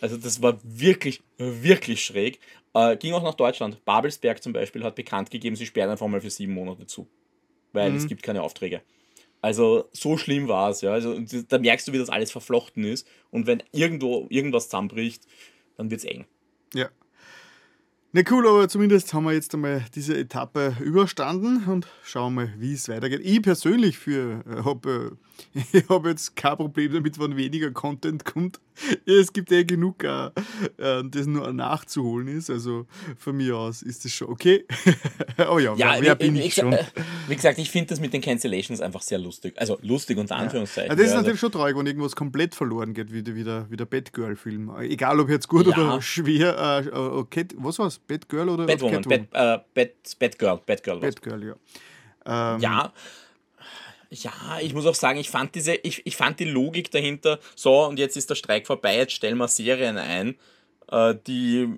[0.00, 2.40] Also das war wirklich, wirklich schräg.
[2.72, 3.84] Äh, ging auch nach Deutschland.
[3.84, 7.06] Babelsberg zum Beispiel hat bekannt gegeben, sie sperren einfach mal für sieben Monate zu
[7.72, 7.96] weil mhm.
[7.96, 8.82] es gibt keine Aufträge.
[9.40, 10.92] Also so schlimm war es, ja.
[10.92, 13.06] Also da merkst du, wie das alles verflochten ist.
[13.30, 15.22] Und wenn irgendwo irgendwas zusammenbricht,
[15.76, 16.26] dann wird es eng.
[16.74, 16.88] Ja.
[18.12, 22.72] Na cool, aber zumindest haben wir jetzt einmal diese Etappe überstanden und schauen mal, wie
[22.72, 23.20] es weitergeht.
[23.22, 25.18] Ich persönlich äh, habe
[25.54, 28.60] äh, hab jetzt kein Problem damit, wenn weniger Content kommt.
[29.06, 30.26] Es gibt ja genug, äh,
[30.78, 32.50] äh, das nur nachzuholen ist.
[32.50, 34.64] Also von mir aus ist das schon okay.
[35.50, 36.76] oh ja, ja wer, wer bin ich, ich schon?
[37.28, 39.54] Wie gesagt, ich finde das mit den Cancellations einfach sehr lustig.
[39.56, 40.90] Also lustig unter Anführungszeichen.
[40.90, 40.96] Ja.
[40.96, 43.76] das ist also natürlich schon traurig, wenn irgendwas komplett verloren geht, wie, wie der, wie
[43.76, 44.72] der Batgirl-Film.
[44.80, 45.72] Egal ob jetzt gut ja.
[45.72, 46.84] oder schwer.
[46.86, 47.98] Äh, okay, was war es?
[47.98, 49.02] Batgirl oder Batwoman?
[49.02, 50.60] Bat, äh, Bat, Batgirl.
[50.64, 51.54] Batgirl, Batgirl ja.
[52.54, 52.92] Ähm, ja.
[54.10, 57.84] Ja, ich muss auch sagen, ich fand diese, ich, ich fand die Logik dahinter, so
[57.84, 60.36] und jetzt ist der Streik vorbei, jetzt stellen wir Serien ein,
[60.90, 61.68] äh, die,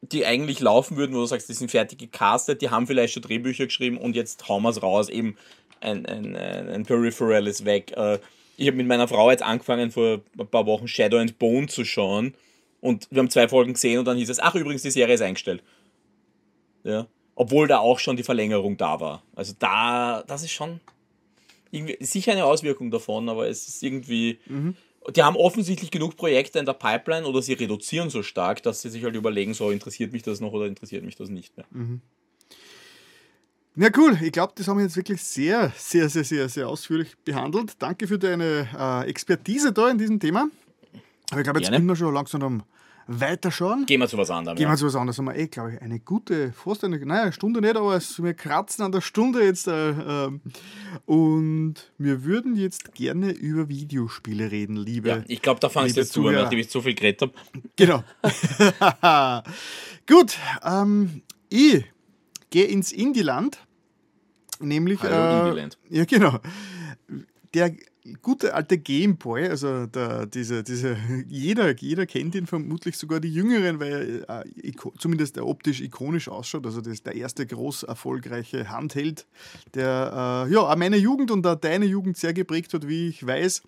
[0.00, 3.22] die eigentlich laufen würden, wo du sagst, die sind fertig gecastet, die haben vielleicht schon
[3.22, 5.36] Drehbücher geschrieben und jetzt hauen wir es raus, eben
[5.80, 7.92] ein, ein, ein Peripheral ist weg.
[7.96, 8.18] Äh,
[8.56, 11.84] ich habe mit meiner Frau jetzt angefangen, vor ein paar Wochen Shadow and Bone zu
[11.84, 12.34] schauen
[12.80, 15.22] und wir haben zwei Folgen gesehen und dann hieß es, ach übrigens, die Serie ist
[15.22, 15.62] eingestellt.
[16.82, 17.06] Ja.
[17.36, 19.22] Obwohl da auch schon die Verlängerung da war.
[19.36, 20.80] Also da, das ist schon
[22.00, 24.38] sicher eine Auswirkung davon, aber es ist irgendwie.
[24.46, 24.76] Mhm.
[25.16, 28.90] Die haben offensichtlich genug Projekte in der Pipeline oder sie reduzieren so stark, dass sie
[28.90, 31.64] sich halt überlegen, so interessiert mich das noch oder interessiert mich das nicht mehr.
[31.70, 32.02] Mhm.
[33.76, 34.18] Ja, cool.
[34.20, 37.76] Ich glaube, das haben wir jetzt wirklich sehr, sehr, sehr, sehr, sehr ausführlich behandelt.
[37.78, 40.50] Danke für deine äh, Expertise da in diesem Thema.
[41.30, 41.78] Aber ich glaube, jetzt Gerne.
[41.78, 42.62] sind wir schon langsam am
[43.10, 43.86] weiterschauen.
[43.86, 44.56] Gehen wir zu was anderem.
[44.56, 44.76] Gehen wir ja.
[44.76, 45.16] zu was anderem.
[45.16, 48.84] Haben wir eh, glaube ich, eine gute, fast eine, naja, Stunde nicht, aber wir kratzen
[48.84, 49.66] an der Stunde jetzt.
[49.66, 50.30] Äh, äh,
[51.06, 55.08] und wir würden jetzt gerne über Videospiele reden, liebe.
[55.08, 57.32] Ja, ich glaube, da fangst du jetzt zu, nachdem ich so viel geredet habe.
[57.76, 58.04] Genau.
[60.06, 61.84] Gut, ähm, ich
[62.50, 63.58] gehe ins Indie-Land.
[64.60, 65.02] Nämlich.
[65.02, 65.78] Hallo, äh, Indie-Land.
[65.88, 66.38] Ja, genau.
[67.54, 67.74] Der
[68.22, 70.96] gute alte Gameboy, also der, diese, diese,
[71.28, 76.28] jeder, jeder kennt ihn vermutlich, sogar die Jüngeren, weil er äh, zumindest der optisch ikonisch
[76.28, 76.66] ausschaut.
[76.66, 79.26] Also das ist der erste groß erfolgreiche Handheld,
[79.74, 83.62] der äh, ja meine Jugend und auch deine Jugend sehr geprägt hat, wie ich weiß.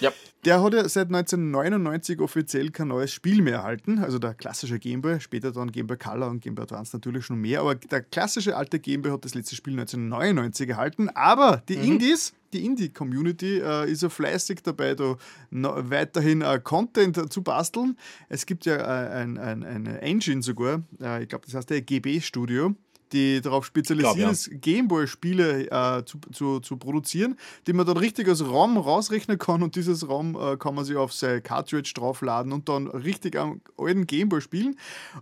[0.00, 0.12] Ja.
[0.44, 5.18] Der hat ja seit 1999 offiziell kein neues Spiel mehr erhalten, also der klassische Gameboy,
[5.20, 9.12] später dann Gameboy Color und Gameboy Advance natürlich schon mehr, aber der klassische alte Gameboy
[9.12, 11.84] hat das letzte Spiel 1999 erhalten, aber die mhm.
[11.84, 15.16] Indies die Indie-Community äh, ist ja fleißig dabei, da
[15.50, 17.98] weiterhin äh, Content zu basteln.
[18.28, 21.82] Es gibt ja äh, ein, ein, eine Engine sogar, äh, ich glaube, das heißt der
[21.82, 22.76] GB Studio
[23.12, 24.56] die darauf spezialisiert ist, ja.
[24.56, 27.36] Gameboy-Spiele äh, zu, zu, zu produzieren,
[27.66, 30.96] die man dann richtig als ROM rausrechnen kann und dieses ROM äh, kann man sich
[30.96, 34.76] auf sein Cartridge draufladen und dann richtig am alten Gameboy spielen.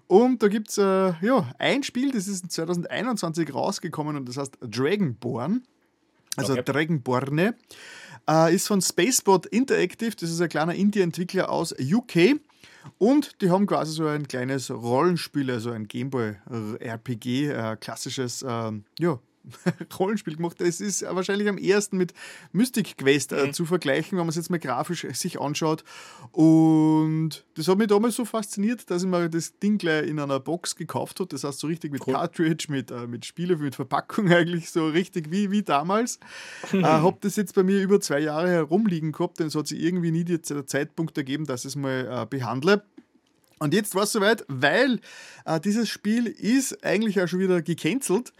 [0.07, 4.59] Und da gibt es äh, ja, ein Spiel, das ist 2021 rausgekommen und das heißt
[4.61, 5.63] Dragonborn
[6.37, 6.63] also okay.
[6.65, 7.55] Dragonborne,
[8.29, 12.41] äh, ist von Spacebot Interactive, das ist ein kleiner Indie-Entwickler aus UK.
[12.99, 19.19] Und die haben quasi so ein kleines Rollenspiel, also ein Gameboy-RPG, äh, klassisches äh, ja,
[19.99, 20.61] Rollenspiel gemacht.
[20.61, 22.13] Es ist wahrscheinlich am ersten mit
[22.53, 23.53] Mystic Quest äh, mhm.
[23.53, 25.85] zu vergleichen, wenn man es jetzt mal grafisch sich anschaut.
[26.31, 30.41] Und das hat mich damals so fasziniert, dass ich mir das Ding gleich in einer
[30.41, 31.29] Box gekauft habe.
[31.29, 32.15] Das heißt, so richtig mit cool.
[32.15, 36.19] Cartridge, mit, äh, mit Spiele, mit Verpackung eigentlich, so richtig wie, wie damals.
[36.73, 39.81] äh, habe das jetzt bei mir über zwei Jahre herumliegen gehabt, denn es hat sich
[39.81, 42.83] irgendwie nie der Zeitpunkt ergeben, dass ich es mal äh, behandle.
[43.63, 44.99] Und jetzt war es soweit, weil
[45.45, 48.33] äh, dieses Spiel ist eigentlich auch schon wieder gecancelt.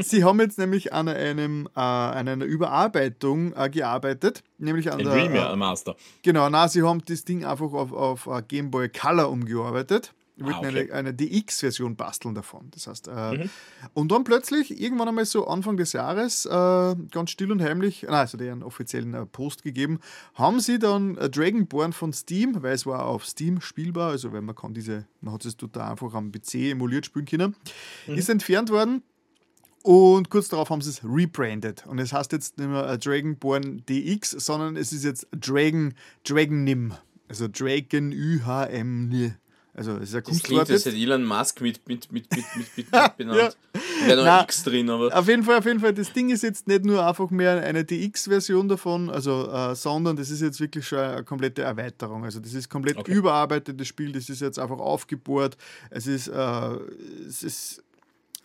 [0.00, 5.32] Sie haben jetzt nämlich an, einem, äh, an einer Überarbeitung äh, gearbeitet, nämlich an Ein
[5.32, 5.52] der.
[5.94, 10.12] Äh, genau, na, sie haben das Ding einfach auf, auf uh, Game Boy Color umgearbeitet.
[10.38, 10.90] Wir ah, okay.
[10.90, 12.70] eine, eine DX-Version basteln davon.
[12.72, 13.50] Das heißt, äh, mhm.
[13.94, 18.12] und dann plötzlich, irgendwann einmal so Anfang des Jahres, äh, ganz still und heimlich, nein,
[18.12, 19.98] also deren offiziellen äh, Post gegeben,
[20.34, 24.44] haben sie dann äh, Dragonborn von Steam, weil es war auf Steam spielbar, also wenn
[24.44, 27.56] man kann diese, man hat es total einfach am PC emuliert spielen können,
[28.06, 28.14] mhm.
[28.16, 29.02] ist entfernt worden.
[29.86, 31.86] Und kurz darauf haben sie es rebrandet.
[31.86, 35.94] Und es heißt jetzt nicht mehr Dragonborn DX, sondern es ist jetzt Dragon,
[36.28, 36.92] Dragon Nim.
[37.28, 39.36] Also Dragon UHM.
[39.74, 42.76] Also es ist ein das klingt, als hätte Elon Musk mit, mit, mit, mit, mit,
[42.76, 43.56] mit, mit benannt.
[43.74, 43.80] ja.
[44.08, 45.16] Wäre noch Nein, X drin, aber.
[45.16, 47.84] Auf jeden Fall, auf jeden Fall, das Ding ist jetzt nicht nur einfach mehr eine
[47.84, 52.24] DX-Version davon, also, äh, sondern das ist jetzt wirklich schon eine komplette Erweiterung.
[52.24, 53.12] Also das ist komplett okay.
[53.12, 55.56] überarbeitetes Spiel, das ist jetzt einfach aufgebohrt.
[55.90, 56.76] Es ist, äh,
[57.28, 57.84] es ist,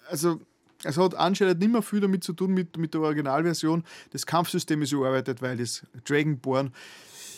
[0.07, 0.39] also
[0.83, 3.83] es hat anscheinend nicht mehr viel damit zu tun mit, mit der Originalversion.
[4.11, 6.71] Das Kampfsystem ist überarbeitet, weil das Dragonborn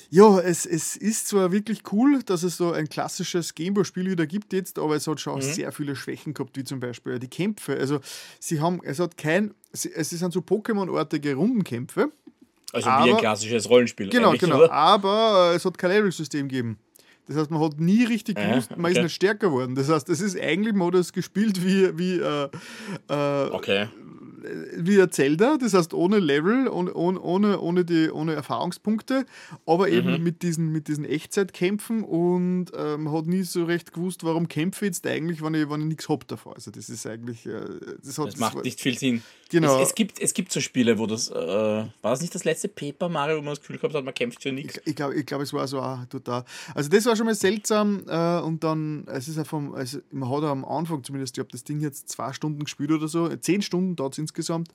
[0.09, 4.53] Ja, es, es ist zwar wirklich cool, dass es so ein klassisches Gameboy-Spiel wieder gibt
[4.53, 5.41] jetzt, aber es hat schon mhm.
[5.41, 7.75] sehr viele Schwächen gehabt, wie zum Beispiel die Kämpfe.
[7.77, 7.99] Also
[8.39, 12.11] sie haben, es hat kein, es sind so Pokémon-artige Rundenkämpfe.
[12.71, 14.09] Also aber, wie ein klassisches Rollenspiel.
[14.09, 14.57] Genau, genau.
[14.57, 14.71] Oder?
[14.71, 16.79] Aber äh, es hat kein Level-System gegeben.
[17.28, 18.82] Das heißt, man hat nie richtig gewusst, äh, okay.
[18.82, 19.76] man ist nicht stärker geworden.
[19.76, 22.49] Das heißt, es ist eigentlich, man hat das gespielt wie, wie äh,
[23.09, 23.88] äh, okay
[24.76, 29.26] wie ein Zelda, das heißt ohne Level, ohne, ohne, ohne, die, ohne Erfahrungspunkte,
[29.65, 30.24] aber eben mhm.
[30.24, 34.89] mit, diesen, mit diesen Echtzeitkämpfen und ähm, hat nie so recht gewusst, warum kämpfe ich
[34.89, 36.55] jetzt eigentlich, wenn ich, wenn ich nichts habe davor.
[36.55, 37.45] Also das ist eigentlich...
[37.45, 37.61] Äh,
[38.03, 39.24] das, hat, das macht das nicht viel Sinn.
[39.54, 39.80] Genau.
[39.80, 41.30] Es, es, gibt, es gibt so Spiele, wo das...
[41.30, 44.14] Äh, war das nicht das letzte Paper Mario, wo man das Gefühl gehabt hat, man
[44.14, 44.78] kämpft für nichts?
[44.78, 46.43] Ich, ich glaube, ich glaub, es war so auch total...
[46.74, 49.76] Also das war schon mal seltsam äh, und dann, es ist ja vom...
[49.76, 53.08] Also man hat am Anfang zumindest, ich habe das Ding jetzt zwei Stunden gespielt oder
[53.08, 54.70] so, zehn Stunden dauert es insgesamt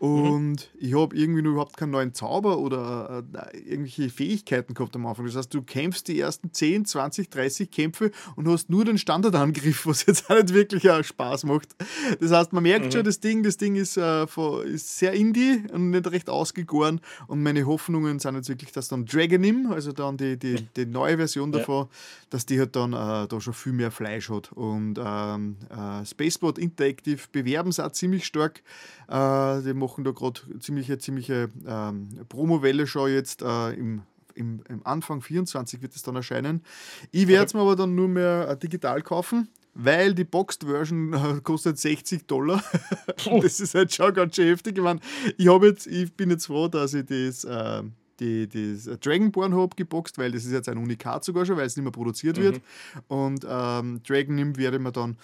[0.00, 0.56] und mhm.
[0.78, 3.22] ich habe irgendwie noch überhaupt keinen neuen Zauber oder
[3.52, 5.26] äh, irgendwelche Fähigkeiten gehabt am Anfang.
[5.26, 9.84] Das heißt, du kämpfst die ersten 10, 20, 30 Kämpfe und hast nur den Standardangriff,
[9.86, 11.76] was jetzt auch nicht wirklich auch Spaß macht.
[12.18, 12.92] Das heißt, man merkt mhm.
[12.92, 14.24] schon, das Ding, das Ding ist, äh,
[14.64, 17.02] ist sehr indie und nicht recht ausgegoren.
[17.26, 21.18] Und meine Hoffnungen sind jetzt wirklich, dass dann Dragonim, also dann die, die, die neue
[21.18, 21.88] Version davon, ja.
[22.30, 24.50] dass die halt dann äh, da schon viel mehr Fleisch hat.
[24.52, 28.62] Und ähm, äh, Spaceport Interactive bewerben es auch ziemlich stark.
[29.08, 34.02] Äh, die machen da gerade ziemliche, ziemliche ähm, Promowelle schon jetzt äh, im
[34.34, 36.62] im, im, Anfang 24 wird es dann erscheinen.
[37.10, 41.12] Ich werde es mir aber dann nur mehr äh, digital kaufen, weil die Boxed Version
[41.12, 42.62] äh, kostet 60 Dollar.
[43.42, 44.78] das ist halt schon ganz schön heftig.
[44.78, 45.00] Ich, mein,
[45.36, 47.82] ich, jetzt, ich bin jetzt froh, dass ich das, äh,
[48.18, 51.76] die, das Dragonborn habe geboxt, weil das ist jetzt ein Unikat sogar schon, weil es
[51.76, 52.42] nicht mehr produziert mhm.
[52.42, 52.60] wird.
[53.08, 55.16] Und ähm, Dragon werde ich mir dann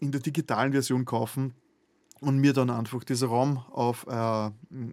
[0.00, 1.54] in der digitalen Version kaufen
[2.24, 4.50] und mir dann einfach dieser Raum auf, äh,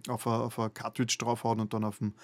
[0.08, 2.14] auf, a, auf a Cartridge draufhauen und dann auf dem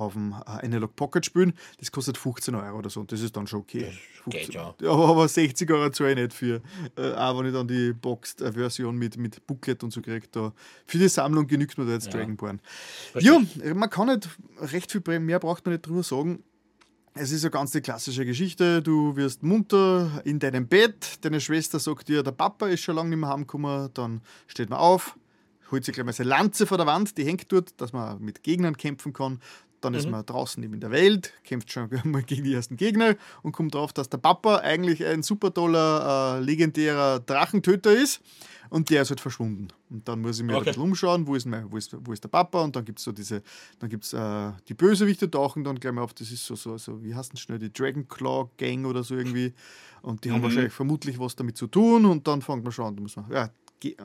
[0.00, 1.52] auf dem äh, Analog Pocket spielen.
[1.78, 3.92] Das kostet 15 Euro oder so und das ist dann schon okay.
[4.24, 4.74] 15, geht ja.
[4.90, 6.62] Aber, aber 60 Euro zahle ich nicht für,
[6.96, 10.26] äh, auch wenn ich dann die Boxed-Version mit, mit Booklet und so kriege.
[10.32, 10.52] Da.
[10.86, 12.12] Für die Sammlung genügt mir da jetzt ja.
[12.12, 12.60] Dragonborn.
[13.18, 13.40] Ja,
[13.74, 16.42] man kann nicht recht viel mehr braucht man nicht drüber sagen.
[17.22, 18.80] Es ist eine ganz die klassische Geschichte.
[18.80, 21.18] Du wirst munter in deinem Bett.
[21.20, 23.90] Deine Schwester sagt dir, der Papa ist schon lange nicht mehr heimgekommen.
[23.92, 25.18] Dann steht man auf,
[25.70, 28.42] holt sich gleich mal seine Lanze vor der Wand, die hängt dort, dass man mit
[28.42, 29.38] Gegnern kämpfen kann.
[29.80, 29.98] Dann mhm.
[29.98, 33.52] ist man draußen eben in der Welt, kämpft schon mal gegen die ersten Gegner und
[33.52, 38.20] kommt darauf, dass der Papa eigentlich ein super toller, äh, legendärer Drachentöter ist
[38.68, 39.68] und der ist halt verschwunden.
[39.90, 40.60] Und dann muss ich mir okay.
[40.60, 42.98] ein bisschen umschauen, wo ist, mein, wo, ist, wo ist der Papa und dann gibt
[42.98, 43.42] es so diese,
[43.78, 46.78] dann gibt es äh, die Bösewichte tauchen dann gleich mal auf, das ist so, so,
[46.78, 49.52] so wie heißt denn schnell, die Dragon Claw Gang oder so irgendwie
[50.02, 50.34] und die mhm.
[50.34, 53.16] haben wahrscheinlich vermutlich was damit zu tun und dann fängt man schon an, da muss
[53.16, 53.50] man, ja,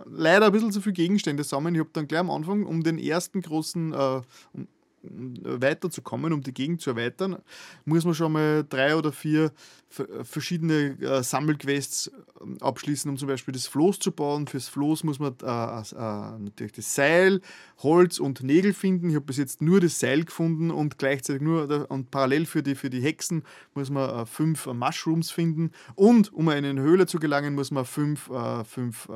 [0.06, 1.76] leider ein bisschen zu viele Gegenstände sammeln.
[1.76, 4.22] Ich habe dann gleich am Anfang, um den ersten großen, äh,
[4.54, 4.68] um,
[5.12, 7.38] weiterzukommen, um die Gegend zu erweitern,
[7.86, 9.52] muss man schon mal drei oder vier
[10.24, 14.48] verschiedene äh, Sammelquests ähm, abschließen, um zum Beispiel das Floß zu bauen.
[14.48, 17.42] Fürs Floß muss man äh, äh, natürlich das Seil,
[17.80, 19.10] Holz und Nägel finden.
[19.10, 22.76] Ich habe bis jetzt nur das Seil gefunden und gleichzeitig nur und parallel für die,
[22.76, 23.44] für die Hexen
[23.74, 25.72] muss man äh, fünf äh, Mushrooms finden.
[25.96, 29.08] Und um in eine Höhle zu gelangen, muss man fünf, äh, fünf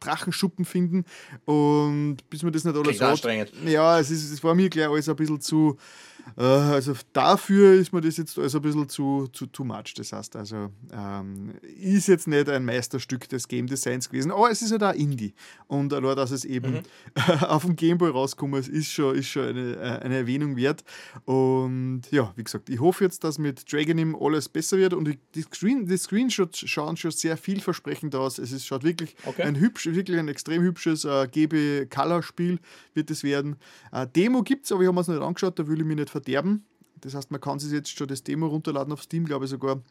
[0.00, 1.04] Drachenschuppen finden.
[1.44, 3.52] Und bis man das nicht alles hat.
[3.64, 7.92] Ja, es, ist, es war mir gleich alles ein bisschen zu äh, also dafür ist
[7.92, 9.94] mir das jetzt also ein bisschen zu, zu too much.
[9.96, 14.62] Das heißt also, ähm, ist jetzt nicht ein Meisterstück des Game Designs gewesen, aber es
[14.62, 15.34] ist ja halt da Indie.
[15.68, 16.82] Und allein, dass es eben mhm.
[17.42, 20.84] auf dem Gameboy rauskommt, ist schon, ist schon eine, äh, eine Erwähnung wert.
[21.24, 25.42] Und ja, wie gesagt, ich hoffe jetzt, dass mit Dragonim alles besser wird und die,
[25.42, 28.38] Screen, die Screenshots schauen schon sehr vielversprechend aus.
[28.38, 29.42] Es ist, schaut wirklich okay.
[29.42, 32.58] ein hübsch, wirklich ein extrem hübsches äh, GB-Color-Spiel
[32.94, 33.56] wird es werden.
[33.92, 35.96] Äh, Demo gibt es, aber ich habe mir es nicht angeschaut, da will ich mich
[35.96, 36.64] nicht verderben.
[37.02, 39.82] Das heißt, man kann sich jetzt schon das Demo runterladen auf Steam, glaube ich sogar.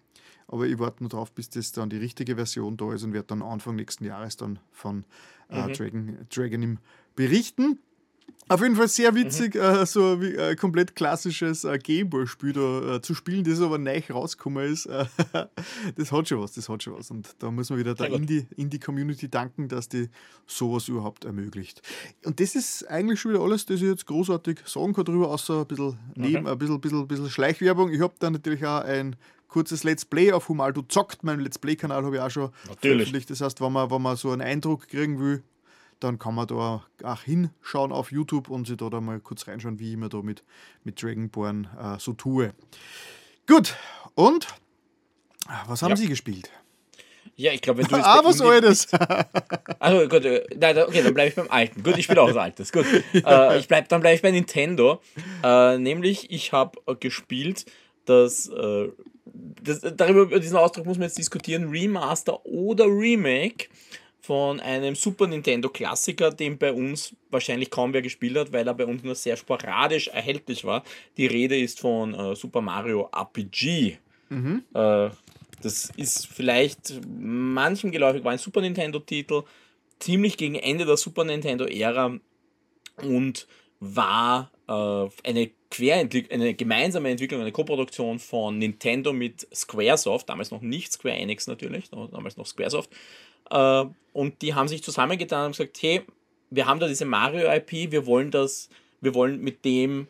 [0.48, 3.28] Aber ich warte nur drauf, bis das dann die richtige Version da ist und werde
[3.28, 5.06] dann Anfang nächsten Jahres dann von
[5.50, 5.74] äh, mhm.
[5.74, 6.78] Dragon, Dragonim
[7.16, 7.80] berichten.
[8.48, 9.62] Auf jeden Fall sehr witzig, mhm.
[9.62, 14.00] äh, so wie äh, komplett klassisches äh, Gameboy-Spiel da äh, zu spielen, das aber neu
[14.08, 14.86] rausgekommen ist.
[14.86, 15.06] Äh,
[15.96, 17.10] das hat schon was, das hat schon was.
[17.10, 20.10] Und da muss man wieder der Indie-Community danken, dass die
[20.46, 21.82] sowas überhaupt ermöglicht.
[22.24, 25.62] Und das ist eigentlich schon wieder alles, das ich jetzt großartig sagen kann darüber, außer
[25.62, 26.52] ein bisschen, neben, okay.
[26.52, 27.92] ein bisschen, bisschen, bisschen Schleichwerbung.
[27.92, 29.16] Ich habe da natürlich auch ein
[29.48, 31.24] kurzes Let's Play auf Humaldo zockt.
[31.24, 32.80] Meinen Let's Play-Kanal habe ich auch schon Natürlich.
[32.82, 33.30] veröffentlicht.
[33.32, 35.42] Das heißt, wenn man, wenn man so einen Eindruck kriegen will,
[36.00, 39.80] dann kann man da auch hinschauen auf YouTube und sich da, da mal kurz reinschauen,
[39.80, 40.44] wie ich mir da mit,
[40.84, 42.54] mit Dragonborn äh, so tue.
[43.48, 43.76] Gut,
[44.16, 44.48] und
[45.68, 45.96] was haben ja.
[45.96, 46.50] Sie gespielt?
[47.38, 48.06] Ja, ich glaube, wenn du jetzt.
[48.06, 48.88] Ah, was das?
[49.80, 51.84] Also gut, äh, nein, okay, dann bleibe ich beim Alten.
[51.84, 52.72] Gut, ich spiele auch das Altes.
[52.72, 52.86] Gut.
[53.14, 55.02] Äh, ich bleib, dann bleibe ich bei Nintendo.
[55.44, 57.66] Äh, nämlich, ich habe gespielt
[58.06, 58.90] das, äh,
[59.26, 63.68] das, darüber über diesen Ausdruck muss man jetzt diskutieren, Remaster oder Remake
[64.26, 68.74] von einem Super Nintendo Klassiker, den bei uns wahrscheinlich kaum wer gespielt hat, weil er
[68.74, 70.84] bei uns nur sehr sporadisch erhältlich war.
[71.18, 73.98] Die Rede ist von äh, Super Mario RPG.
[74.30, 74.64] Mhm.
[74.74, 75.10] Äh,
[75.62, 79.44] das ist vielleicht manchen geläufig, war ein Super Nintendo-Titel,
[80.00, 82.20] ziemlich gegen Ende der Super Nintendo-Ära
[83.04, 83.48] und
[83.80, 84.74] war äh,
[85.24, 85.52] eine,
[86.30, 91.90] eine gemeinsame Entwicklung, eine Koproduktion von Nintendo mit Squaresoft, damals noch nicht Square Enix natürlich,
[91.90, 92.90] damals noch Squaresoft.
[93.50, 96.02] Äh, und die haben sich zusammengetan und gesagt, hey,
[96.50, 98.70] wir haben da diese Mario-IP, wir wollen das,
[99.02, 100.08] wir wollen mit dem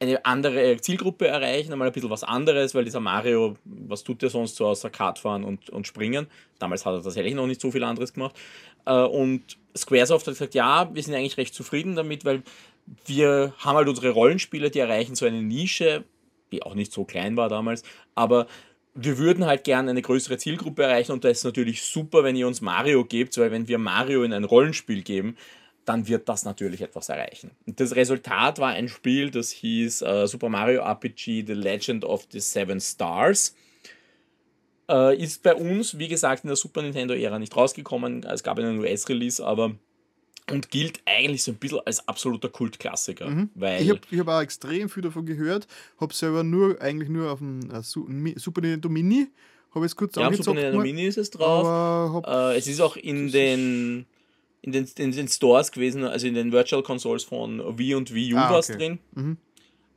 [0.00, 4.30] eine andere Zielgruppe erreichen, einmal ein bisschen was anderes, weil dieser Mario, was tut der
[4.30, 6.28] sonst so außer Kart fahren und, und springen?
[6.58, 8.36] Damals hat er tatsächlich noch nicht so viel anderes gemacht.
[8.86, 12.42] Äh, und Squaresoft hat gesagt, ja, wir sind eigentlich recht zufrieden damit, weil
[13.06, 16.04] wir haben halt unsere Rollenspiele, die erreichen so eine Nische,
[16.52, 17.82] die auch nicht so klein war damals,
[18.14, 18.46] aber
[19.00, 22.48] wir würden halt gerne eine größere Zielgruppe erreichen und das ist natürlich super, wenn ihr
[22.48, 25.36] uns Mario gebt, weil wenn wir Mario in ein Rollenspiel geben,
[25.84, 27.52] dann wird das natürlich etwas erreichen.
[27.66, 32.40] Das Resultat war ein Spiel, das hieß uh, Super Mario RPG The Legend of the
[32.40, 33.54] Seven Stars.
[34.90, 38.24] Uh, ist bei uns, wie gesagt, in der Super Nintendo-Ära nicht rausgekommen.
[38.24, 39.76] Es gab einen US-Release, aber
[40.50, 43.28] und gilt eigentlich so ein bisschen als absoluter Kultklassiker.
[43.28, 43.50] Mhm.
[43.54, 45.66] Weil ich habe ich hab auch extrem viel davon gehört,
[46.00, 49.28] habe selber nur eigentlich nur auf dem uh, Super Nintendo Mini,
[49.74, 52.24] habe es kurz Ja, Super Nintendo Mini ist es drauf.
[52.26, 54.06] Uh, es ist auch in den
[54.62, 58.34] in den, in den Stores gewesen, also in den Virtual Consoles von Wii und Wii
[58.34, 58.78] U ah, was okay.
[58.78, 58.98] drin.
[59.14, 59.36] Mhm.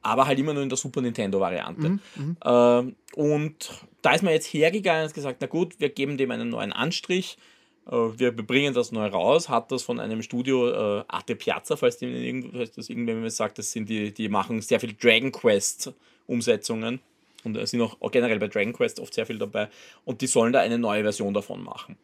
[0.03, 1.89] Aber halt immer nur in der Super Nintendo-Variante.
[1.89, 3.69] Mhm, ähm, und
[4.01, 7.37] da ist man jetzt hergegangen und gesagt, na gut, wir geben dem einen neuen Anstrich.
[7.87, 11.97] Äh, wir bringen das neu raus, hat das von einem Studio äh, Arte Piazza, falls,
[11.97, 15.93] die, falls das irgendwer sagt, das sind die, die machen sehr viel Dragon Quest
[16.27, 16.99] Umsetzungen
[17.43, 19.69] und sind auch generell bei Dragon Quest oft sehr viel dabei
[20.05, 21.97] und die sollen da eine neue Version davon machen.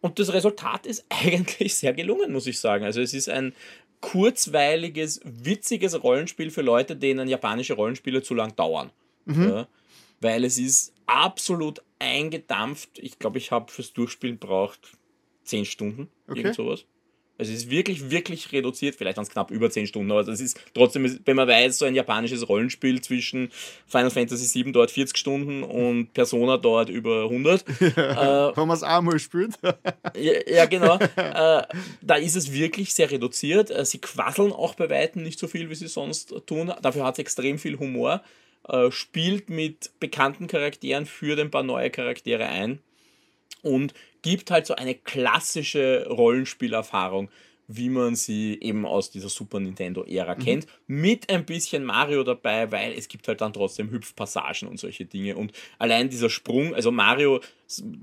[0.00, 2.84] Und das Resultat ist eigentlich sehr gelungen, muss ich sagen.
[2.84, 3.54] Also es ist ein
[4.00, 8.90] kurzweiliges, witziges Rollenspiel für Leute, denen japanische Rollenspiele zu lang dauern.
[9.24, 9.48] Mhm.
[9.48, 9.68] Ja,
[10.20, 12.98] weil es ist absolut eingedampft.
[12.98, 14.92] Ich glaube, ich habe fürs Durchspielen braucht
[15.46, 16.40] 10 Stunden, okay.
[16.40, 16.84] irgend sowas.
[17.38, 20.58] Also es ist wirklich, wirklich reduziert, vielleicht ganz knapp über 10 Stunden, aber das ist
[20.72, 23.50] trotzdem, wenn man weiß, so ein japanisches Rollenspiel zwischen
[23.86, 27.64] Final Fantasy VII dauert 40 Stunden und Persona dauert über 100.
[27.96, 29.58] Ja, äh, wenn man es einmal spielt.
[30.16, 30.98] ja, ja, genau.
[30.98, 31.62] Äh,
[32.00, 33.70] da ist es wirklich sehr reduziert.
[33.70, 36.72] Äh, sie quasseln auch bei Weitem nicht so viel, wie sie sonst tun.
[36.82, 38.22] Dafür hat es extrem viel Humor.
[38.68, 42.80] Äh, spielt mit bekannten Charakteren, führt ein paar neue Charaktere ein
[43.62, 43.94] und
[44.26, 47.30] gibt halt so eine klassische Rollenspielerfahrung,
[47.68, 50.38] wie man sie eben aus dieser Super Nintendo-Ära mhm.
[50.40, 55.04] kennt, mit ein bisschen Mario dabei, weil es gibt halt dann trotzdem Hüpfpassagen und solche
[55.04, 55.36] Dinge.
[55.36, 57.40] Und allein dieser Sprung, also Mario,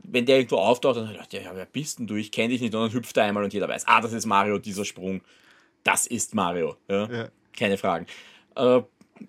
[0.04, 2.16] wenn der irgendwo auftaucht, dann sagt er, ja, wer bist denn du?
[2.16, 2.74] Ich kenne dich nicht.
[2.74, 5.20] Und dann hüpft er einmal und jeder weiß, ah, das ist Mario, dieser Sprung.
[5.84, 6.78] Das ist Mario.
[6.88, 7.12] Ja?
[7.12, 7.30] ja.
[7.52, 8.06] Keine Fragen.
[8.56, 8.80] Äh,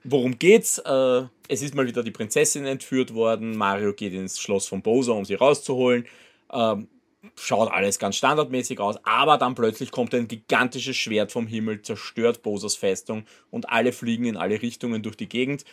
[0.04, 0.78] worum geht's?
[0.78, 3.56] Äh, es ist mal wieder die Prinzessin entführt worden.
[3.56, 6.06] Mario geht ins Schloss von Bowser, um sie rauszuholen.
[6.54, 6.88] Ähm,
[7.36, 12.42] schaut alles ganz standardmäßig aus, aber dann plötzlich kommt ein gigantisches Schwert vom Himmel, zerstört
[12.42, 15.64] Bosers Festung und alle fliegen in alle Richtungen durch die Gegend.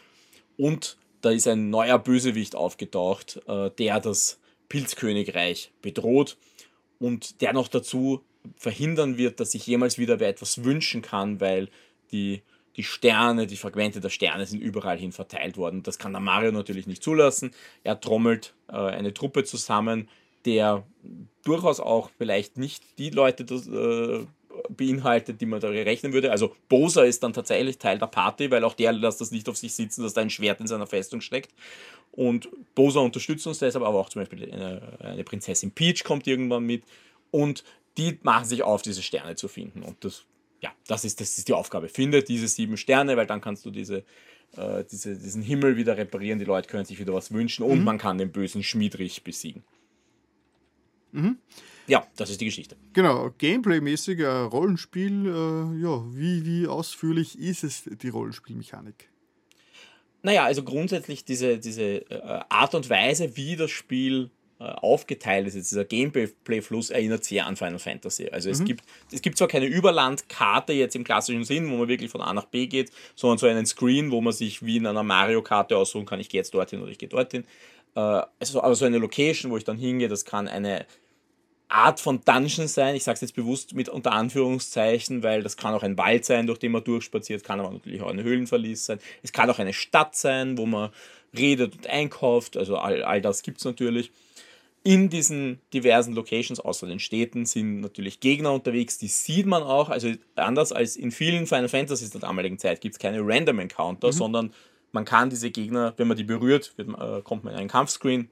[0.57, 4.39] Und da ist ein neuer Bösewicht aufgetaucht, äh, der das
[4.69, 6.37] Pilzkönigreich bedroht
[6.99, 8.23] und der noch dazu
[8.55, 11.69] verhindern wird, dass sich jemals wieder wer etwas wünschen kann, weil
[12.11, 12.41] die,
[12.75, 15.83] die Sterne, die Fragmente der Sterne sind überall hin verteilt worden.
[15.83, 17.51] Das kann der Mario natürlich nicht zulassen.
[17.83, 20.09] Er trommelt äh, eine Truppe zusammen,
[20.45, 20.84] der
[21.43, 24.26] durchaus auch vielleicht nicht die Leute das, äh,
[24.69, 26.31] beinhaltet, die man da rechnen würde.
[26.31, 29.57] Also Bosa ist dann tatsächlich Teil der Party, weil auch der lässt das nicht auf
[29.57, 31.53] sich sitzen, dass da ein Schwert in seiner Festung steckt.
[32.11, 36.65] Und Bosa unterstützt uns deshalb, aber auch zum Beispiel eine, eine Prinzessin Peach kommt irgendwann
[36.65, 36.84] mit.
[37.31, 37.63] Und
[37.97, 39.84] die machen sich auf, diese Sterne zu finden.
[39.84, 40.26] Und das,
[40.61, 41.88] ja, das ist, das ist die Aufgabe.
[41.89, 44.03] Finde diese sieben Sterne, weil dann kannst du diese,
[44.57, 46.39] äh, diese, diesen Himmel wieder reparieren.
[46.39, 47.85] Die Leute können sich wieder was wünschen und mhm.
[47.85, 49.63] man kann den bösen Schmiedrich besiegen.
[51.11, 51.38] Mhm.
[51.88, 52.77] Ja, das ist die Geschichte.
[52.93, 59.09] Genau, Gameplay-mäßig ein Rollenspiel, äh, ja, wie, wie ausführlich ist es, die Rollenspielmechanik?
[60.23, 64.29] Naja, also grundsätzlich diese, diese äh, Art und Weise, wie das Spiel
[64.59, 68.29] äh, aufgeteilt ist, dieser Gameplay-Fluss erinnert sehr an Final Fantasy.
[68.29, 68.53] Also mhm.
[68.53, 72.21] es, gibt, es gibt zwar keine Überlandkarte jetzt im klassischen Sinn, wo man wirklich von
[72.21, 75.75] A nach B geht, sondern so einen Screen, wo man sich wie in einer Mario-Karte
[75.75, 77.43] aussuchen kann, ich gehe jetzt dorthin oder ich gehe dorthin.
[77.95, 80.85] Äh, also, also eine Location, wo ich dann hingehe, das kann eine
[81.72, 82.95] Art von Dungeon sein.
[82.95, 86.47] Ich sage es jetzt bewusst mit unter Anführungszeichen, weil das kann auch ein Wald sein,
[86.47, 88.99] durch den man durchspaziert, kann aber natürlich auch ein Höhlenverlies sein.
[89.23, 90.89] Es kann auch eine Stadt sein, wo man
[91.35, 92.57] redet und einkauft.
[92.57, 94.11] Also all, all das gibt es natürlich.
[94.84, 99.89] In diesen diversen Locations, außer den Städten, sind natürlich Gegner unterwegs, die sieht man auch.
[99.89, 104.07] Also anders als in vielen Final Fantasies der damaligen Zeit gibt es keine Random Encounter,
[104.07, 104.11] mhm.
[104.11, 104.53] sondern
[104.91, 108.30] man kann diese Gegner, wenn man die berührt, wird, äh, kommt man in einen Kampfscreen,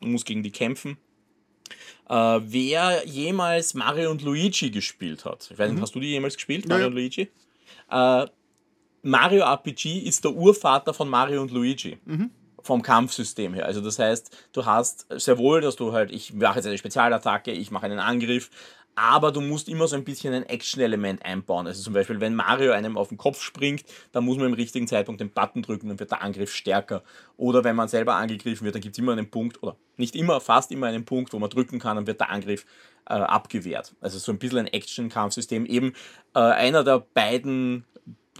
[0.00, 0.98] muss gegen die kämpfen.
[2.08, 5.82] Äh, wer jemals Mario und Luigi gespielt hat, ich weiß nicht, mhm.
[5.82, 6.86] hast du die jemals gespielt, Mario ja.
[6.88, 7.28] und Luigi?
[7.90, 8.26] Äh,
[9.02, 11.98] Mario RPG ist der Urvater von Mario und Luigi.
[12.04, 12.30] Mhm.
[12.64, 13.66] Vom Kampfsystem her.
[13.66, 17.50] Also das heißt, du hast sehr wohl, dass du halt, ich mache jetzt eine Spezialattacke,
[17.50, 18.50] ich mache einen Angriff,
[18.94, 21.66] aber du musst immer so ein bisschen ein Action-Element einbauen.
[21.66, 24.86] Also zum Beispiel, wenn Mario einem auf den Kopf springt, dann muss man im richtigen
[24.86, 27.02] Zeitpunkt den Button drücken, dann wird der Angriff stärker.
[27.36, 30.40] Oder wenn man selber angegriffen wird, dann gibt es immer einen Punkt, oder nicht immer,
[30.40, 32.66] fast immer einen Punkt, wo man drücken kann, dann wird der Angriff
[33.06, 33.94] äh, abgewehrt.
[34.00, 35.66] Also so ein bisschen ein Action-Kampfsystem.
[35.66, 35.94] Eben
[36.34, 37.84] äh, einer der beiden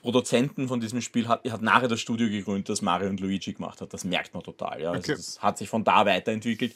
[0.02, 3.80] Produzenten von diesem Spiel hat, hat nachher das Studio gegründet, das Mario und Luigi gemacht
[3.80, 3.94] hat.
[3.94, 4.82] Das merkt man total.
[4.82, 4.90] Ja.
[4.90, 5.14] Also okay.
[5.16, 6.74] das hat sich von da weiterentwickelt.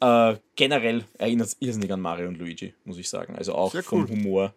[0.00, 3.36] Äh, generell erinnert es irrsinnig an Mario und Luigi, muss ich sagen.
[3.36, 4.54] Also auch Sehr vom Humor.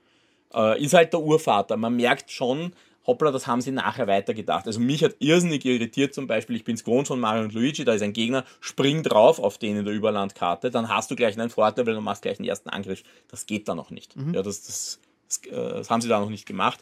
[0.54, 1.76] Äh, ist halt der Urvater.
[1.76, 2.74] Man merkt schon,
[3.06, 4.66] hoppla, das haben sie nachher weitergedacht.
[4.68, 7.84] Also mich hat irrsinnig irritiert zum Beispiel, ich bin es gewohnt von Mario und Luigi,
[7.84, 11.38] da ist ein Gegner, spring drauf auf den in der Überlandkarte, dann hast du gleich
[11.38, 13.04] einen Vorteil, weil du machst gleich einen ersten Angriff.
[13.28, 14.16] Das geht da noch nicht.
[14.16, 14.34] Mhm.
[14.34, 16.80] Ja, das, das, das, äh, das, haben sie da noch nicht gemacht.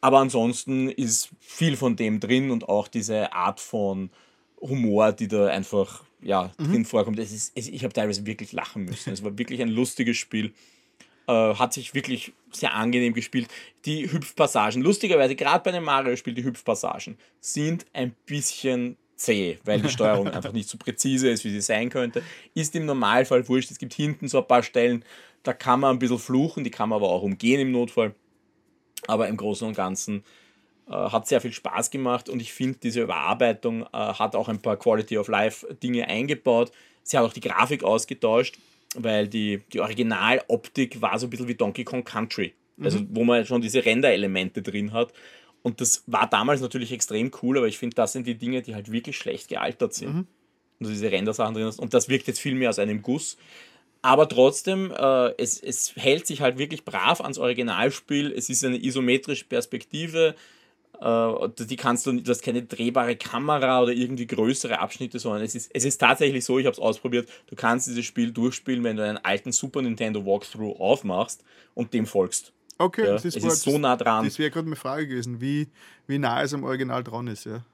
[0.00, 4.10] Aber ansonsten ist viel von dem drin und auch diese Art von
[4.60, 6.72] Humor, die da einfach ja, mhm.
[6.72, 7.18] drin vorkommt.
[7.18, 9.12] Es ist, es, ich habe teilweise wirklich lachen müssen.
[9.12, 10.52] Es war wirklich ein lustiges Spiel.
[11.26, 13.48] Äh, hat sich wirklich sehr angenehm gespielt.
[13.84, 19.88] Die Hüpfpassagen, lustigerweise, gerade bei einem Mario-Spiel, die Hüpfpassagen sind ein bisschen zäh, weil die
[19.88, 22.22] Steuerung einfach nicht so präzise ist, wie sie sein könnte.
[22.54, 23.70] Ist im Normalfall wurscht.
[23.70, 25.04] Es gibt hinten so ein paar Stellen,
[25.42, 28.14] da kann man ein bisschen fluchen, die kann man aber auch umgehen im Notfall.
[29.06, 30.24] Aber im Großen und Ganzen
[30.92, 34.76] hat sehr viel Spaß gemacht und ich finde, diese Überarbeitung äh, hat auch ein paar
[34.76, 36.72] Quality of Life Dinge eingebaut.
[37.02, 38.58] Sie hat auch die Grafik ausgetauscht,
[38.94, 42.54] weil die, die Originaloptik war so ein bisschen wie Donkey Kong Country.
[42.82, 43.08] Also, mhm.
[43.10, 45.12] wo man schon diese Render-Elemente drin hat.
[45.62, 48.74] Und das war damals natürlich extrem cool, aber ich finde, das sind die Dinge, die
[48.74, 50.14] halt wirklich schlecht gealtert sind.
[50.14, 50.26] Mhm.
[50.80, 51.78] Und diese Render-Sachen drin hast.
[51.78, 53.38] Und das wirkt jetzt viel mehr aus einem Guss.
[54.02, 58.32] Aber trotzdem, äh, es, es hält sich halt wirklich brav ans Originalspiel.
[58.32, 60.34] Es ist eine isometrische Perspektive.
[61.00, 65.54] Äh, die kannst du, du hast keine drehbare Kamera oder irgendwie größere Abschnitte, sondern es
[65.54, 68.96] ist, es ist tatsächlich so, ich habe es ausprobiert, du kannst dieses Spiel durchspielen, wenn
[68.96, 71.44] du einen alten Super Nintendo Walkthrough aufmachst
[71.74, 72.52] und dem folgst.
[72.78, 74.24] Okay, ja, das ist, es ist so nah dran.
[74.24, 75.68] Das wäre gerade eine Frage gewesen, wie,
[76.06, 77.64] wie nah es am Original dran ist, ja.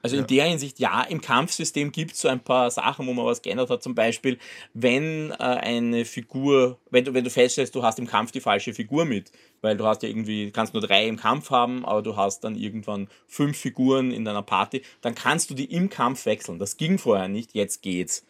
[0.00, 0.22] Also ja.
[0.22, 3.42] in der Hinsicht, ja, im Kampfsystem gibt es so ein paar Sachen, wo man was
[3.42, 3.82] geändert hat.
[3.82, 4.38] Zum Beispiel,
[4.72, 8.72] wenn äh, eine Figur, wenn du, wenn du feststellst, du hast im Kampf die falsche
[8.72, 12.16] Figur mit, weil du hast ja irgendwie, kannst nur drei im Kampf haben, aber du
[12.16, 16.60] hast dann irgendwann fünf Figuren in deiner Party, dann kannst du die im Kampf wechseln.
[16.60, 18.24] Das ging vorher nicht, jetzt geht's.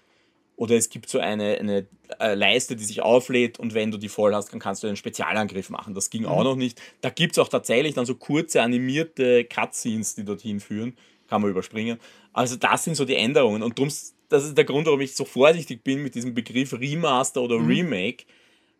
[0.57, 1.87] Oder es gibt so eine, eine
[2.19, 4.97] äh, Leiste, die sich auflädt und wenn du die voll hast, dann kannst du einen
[4.97, 5.95] Spezialangriff machen.
[5.95, 6.29] Das ging mhm.
[6.29, 6.81] auch noch nicht.
[7.03, 10.97] Da gibt es auch tatsächlich dann so kurze animierte Cutscenes, die dorthin führen
[11.29, 11.99] kann man überspringen.
[12.33, 13.89] Also das sind so die Änderungen und drum,
[14.29, 17.69] das ist der Grund, warum ich so vorsichtig bin mit diesem Begriff Remaster oder mhm.
[17.69, 18.25] Remake,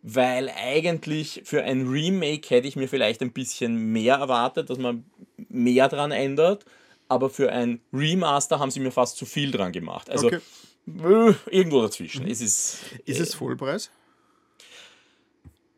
[0.03, 5.05] weil eigentlich für ein Remake hätte ich mir vielleicht ein bisschen mehr erwartet, dass man
[5.49, 6.65] mehr dran ändert,
[7.09, 10.11] aber für ein Remaster haben sie mir fast zu viel dran gemacht.
[10.11, 10.41] Also okay.
[10.87, 12.25] äh, irgendwo dazwischen.
[12.25, 12.31] Mhm.
[12.31, 13.91] Es ist, ist es Vollpreis?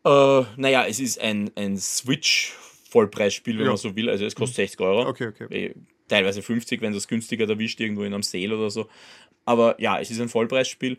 [0.05, 3.71] Äh, naja, es ist ein, ein Switch-Vollpreisspiel, wenn ja.
[3.71, 4.09] man so will.
[4.09, 4.87] Also es kostet 60 mhm.
[4.87, 5.09] Euro.
[5.09, 5.75] Okay, okay.
[6.11, 8.89] Äh, teilweise 50, wenn das günstiger erwischt, irgendwo in einem Sale oder so.
[9.45, 10.99] Aber ja, es ist ein Vollpreisspiel.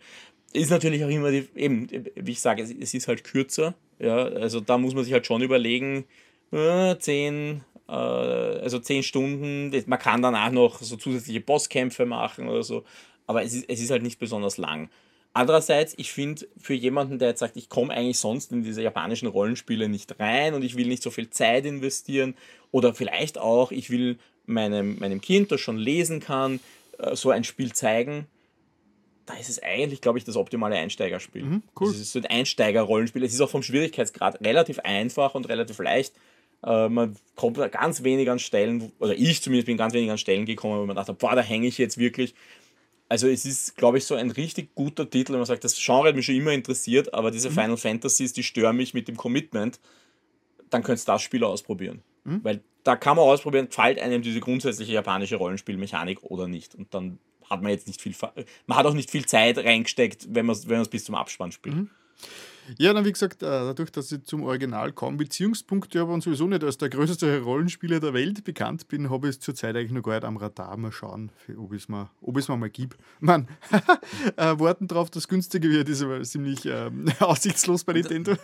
[0.53, 3.75] Ist natürlich auch immer, die, eben, wie ich sage, es ist halt kürzer.
[3.99, 6.05] Ja, also da muss man sich halt schon überlegen,
[6.51, 12.63] äh, 10, äh, also 10 Stunden, man kann danach noch so zusätzliche Bosskämpfe machen oder
[12.63, 12.83] so,
[13.27, 14.89] aber es ist, es ist halt nicht besonders lang.
[15.33, 19.27] Andererseits, ich finde, für jemanden, der jetzt sagt, ich komme eigentlich sonst in diese japanischen
[19.27, 22.35] Rollenspiele nicht rein und ich will nicht so viel Zeit investieren
[22.71, 26.59] oder vielleicht auch, ich will meinem, meinem Kind, das schon lesen kann,
[26.99, 28.27] äh, so ein Spiel zeigen,
[29.25, 31.43] da ist es eigentlich, glaube ich, das optimale Einsteigerspiel.
[31.43, 31.89] Mhm, cool.
[31.89, 33.23] Es ist so ein Einsteiger-Rollenspiel.
[33.23, 36.13] Es ist auch vom Schwierigkeitsgrad relativ einfach und relativ leicht.
[36.63, 40.45] Äh, man kommt ganz wenig an Stellen, oder ich zumindest bin ganz wenig an Stellen
[40.45, 42.33] gekommen, wo man dachte, boah, da hänge ich jetzt wirklich.
[43.09, 46.09] Also es ist, glaube ich, so ein richtig guter Titel, wenn man sagt, das Genre
[46.09, 47.53] hat mich schon immer interessiert, aber diese mhm.
[47.53, 49.79] Final Fantasies, die stören mich mit dem Commitment,
[50.69, 52.01] dann könntest du das Spiel ausprobieren.
[52.23, 52.43] Mhm.
[52.43, 56.75] Weil da kann man ausprobieren, gefällt einem diese grundsätzliche japanische Rollenspielmechanik oder nicht.
[56.75, 57.19] Und dann
[57.49, 58.15] hat man jetzt nicht viel,
[58.65, 61.75] man hat auch nicht viel Zeit reingesteckt, wenn man es wenn bis zum Abspann spielt.
[61.75, 61.89] Mhm.
[62.77, 66.47] Ja, dann wie gesagt, äh, dadurch, dass ich zum Original kaum Bezügungspunkte habe und sowieso
[66.47, 70.03] nicht als der größte Rollenspieler der Welt bekannt bin, habe ich es zurzeit eigentlich noch
[70.03, 70.77] gar nicht am Radar.
[70.77, 72.97] Mal schauen, ob ich es mir, mir mal gibt.
[73.19, 73.47] Man,
[74.37, 78.35] äh, warten darauf, dass es günstiger wird, ist aber ziemlich ähm, aussichtslos bei Nintendo.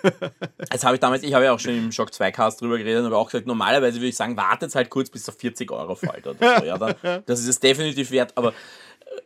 [0.70, 3.06] Das habe ich damals, ich habe ja auch schon im Shock 2 Cast drüber geredet,
[3.06, 5.96] aber auch gesagt, normalerweise würde ich sagen, wartet halt kurz, bis es auf 40 Euro
[5.96, 6.66] fällt oder so.
[6.66, 8.54] Ja, dann, das ist es definitiv wert, aber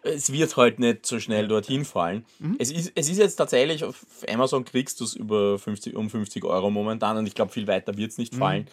[0.04, 2.26] es wird halt nicht so schnell dorthin fallen.
[2.40, 2.56] Mhm.
[2.60, 6.44] Es, ist, es ist jetzt tatsächlich, auf Amazon kriegst du es über 50, um 50
[6.44, 8.40] Euro momentan und ich glaube, viel weiter wird es nicht mhm.
[8.40, 8.68] fallen.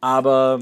[0.00, 0.60] Aber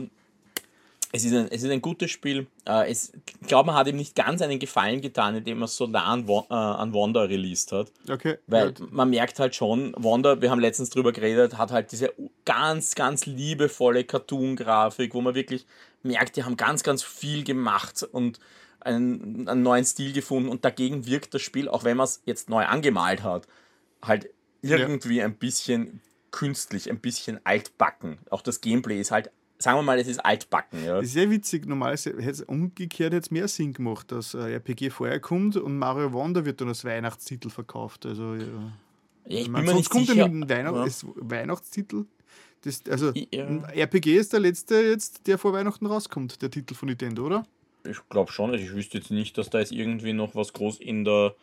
[1.11, 2.47] es ist, ein, es ist ein gutes Spiel.
[2.67, 5.87] Äh, es, ich glaube, man hat ihm nicht ganz einen Gefallen getan, indem er so
[5.87, 7.91] nah an, äh, an Wanda released hat.
[8.11, 8.37] Okay.
[8.47, 8.93] Weil right.
[8.93, 12.13] man merkt halt schon, Wanda, wir haben letztens drüber geredet, hat halt diese
[12.45, 15.65] ganz, ganz liebevolle Cartoon-Grafik, wo man wirklich
[16.03, 18.39] merkt, die haben ganz, ganz viel gemacht und
[18.81, 22.49] einen, einen neuen Stil gefunden und dagegen wirkt das Spiel, auch wenn man es jetzt
[22.49, 23.47] neu angemalt hat,
[24.03, 24.31] halt
[24.63, 25.25] irgendwie ja.
[25.25, 26.01] ein bisschen
[26.31, 28.19] künstlich, ein bisschen altbacken.
[28.31, 30.85] Auch das Gameplay ist halt, sagen wir mal, es ist altbacken.
[30.85, 30.97] Ja.
[30.97, 31.67] Das ist sehr witzig.
[31.67, 36.45] Normalerweise hätte es umgekehrt jetzt mehr Sinn gemacht, dass RPG vorher kommt und Mario Wonder
[36.45, 38.07] wird dann als Weihnachtstitel verkauft.
[38.07, 38.45] Also, ja.
[39.27, 40.25] Ja, ich meine, nicht kommt sicher.
[40.25, 41.09] Ein Weihnacht ja.
[41.17, 42.07] Weihnachtstitel.
[42.63, 43.45] Das, also ja.
[43.45, 47.47] RPG ist der letzte jetzt, der vor Weihnachten rauskommt, der Titel von Nintendo, oder?
[47.89, 48.55] Ich glaube schon.
[48.55, 51.35] Ich wüsste jetzt nicht, dass da jetzt irgendwie noch was groß in der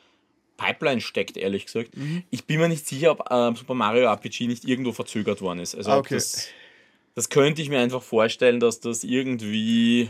[0.57, 1.95] Pipeline steckt, ehrlich gesagt.
[1.95, 2.23] Mhm.
[2.29, 5.75] Ich bin mir nicht sicher, ob äh, Super Mario RPG nicht irgendwo verzögert worden ist.
[5.75, 6.15] Also ah, okay.
[6.15, 6.47] das,
[7.15, 10.09] das könnte ich mir einfach vorstellen, dass das irgendwie.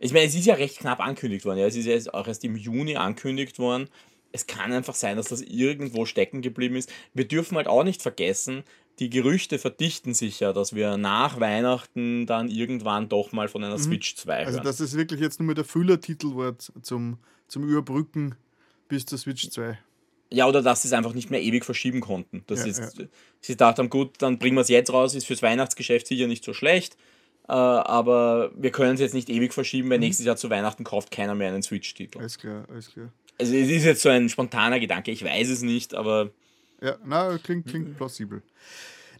[0.00, 1.58] Ich meine, es ist ja recht knapp ankündigt worden.
[1.58, 1.66] Ja.
[1.66, 3.88] Es ist ja auch erst im Juni ankündigt worden.
[4.32, 6.92] Es kann einfach sein, dass das irgendwo stecken geblieben ist.
[7.14, 8.64] Wir dürfen halt auch nicht vergessen,
[8.98, 13.76] die Gerüchte verdichten sich ja, dass wir nach Weihnachten dann irgendwann doch mal von einer
[13.76, 13.82] mhm.
[13.82, 14.46] Switch 2 hören.
[14.46, 17.18] Also, dass es wirklich jetzt nur der Füllertitel wird zum,
[17.48, 18.36] zum Überbrücken
[18.88, 19.78] bis zur Switch 2.
[20.32, 22.44] Ja, oder dass sie es einfach nicht mehr ewig verschieben konnten.
[22.46, 23.06] Dass ja, jetzt, ja.
[23.40, 26.54] sie dachten gut, dann bringen wir es jetzt raus, ist fürs Weihnachtsgeschäft sicher nicht so
[26.54, 26.96] schlecht.
[27.48, 30.04] Äh, aber wir können es jetzt nicht ewig verschieben, weil mhm.
[30.04, 32.18] nächstes Jahr zu Weihnachten kauft keiner mehr einen Switch-Titel.
[32.18, 33.12] Alles klar, alles klar.
[33.38, 36.30] Also es ist jetzt so ein spontaner Gedanke, ich weiß es nicht, aber
[36.80, 38.42] ja, na, klingt, klingt plausibel.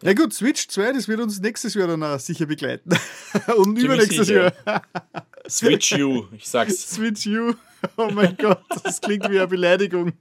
[0.02, 2.90] Na gut, Switch 2, das wird uns nächstes Jahr dann auch sicher begleiten.
[3.56, 4.52] Und übernächstes Jahr.
[5.48, 6.90] Switch U, ich sag's.
[6.94, 7.54] Switch U.
[7.96, 10.12] Oh mein Gott, das klingt wie eine Beleidigung.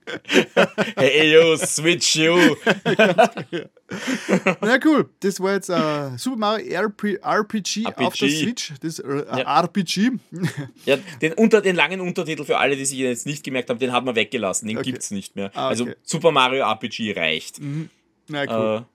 [0.95, 2.38] Hey yo, Switch U.
[4.62, 8.74] Na cool, das war jetzt uh, Super Mario RP, RPG, RPG, auf der Switch.
[8.82, 9.62] Das uh, ja.
[9.62, 10.12] RPG.
[10.86, 13.91] ja, den, unter, den langen Untertitel für alle, die sich jetzt nicht gemerkt haben, den
[13.91, 14.68] hat man weggelassen.
[14.68, 14.91] Den okay.
[14.91, 15.52] gibt's nicht mehr.
[15.54, 15.94] Ah, also okay.
[15.94, 17.60] Also Super Mario RPG reicht.
[17.62, 17.90] Mhm.
[18.28, 18.80] Na cool.
[18.80, 18.86] Uh,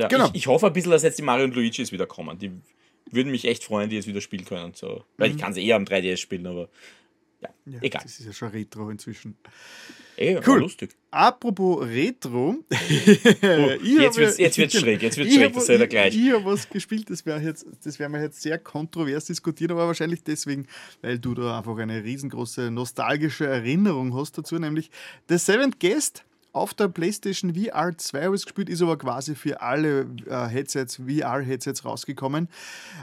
[0.00, 0.26] ja, genau.
[0.26, 2.38] ich, ich, hoffe ein bisschen, dass jetzt die Mario und Luigi's wieder kommen.
[2.38, 2.52] Die
[3.10, 4.74] würden mich echt freuen, die jetzt wieder spielen können.
[4.74, 5.04] So.
[5.16, 5.36] Weil mhm.
[5.36, 6.68] ich kann sie eh am 3DS spielen, aber
[7.40, 8.02] ja, ja, egal.
[8.02, 9.36] Das ist ja schon Retro inzwischen.
[10.16, 10.58] Ey, cool.
[10.58, 10.96] lustig.
[11.12, 12.56] Apropos Retro.
[12.58, 12.74] oh,
[13.82, 16.16] jetzt wird es jetzt wird's schräg, jetzt wird's schräg, das ist ja gleich.
[16.16, 20.24] Ich, ich habe was gespielt, das wäre wär wir jetzt sehr kontrovers diskutieren, aber wahrscheinlich
[20.24, 20.66] deswegen,
[21.02, 24.90] weil du da einfach eine riesengroße nostalgische Erinnerung hast dazu, nämlich
[25.28, 29.60] The Seventh Guest auf der PlayStation VR 2 habe ich gespielt, ist aber quasi für
[29.60, 32.48] alle äh, Headsets, VR-Headsets rausgekommen.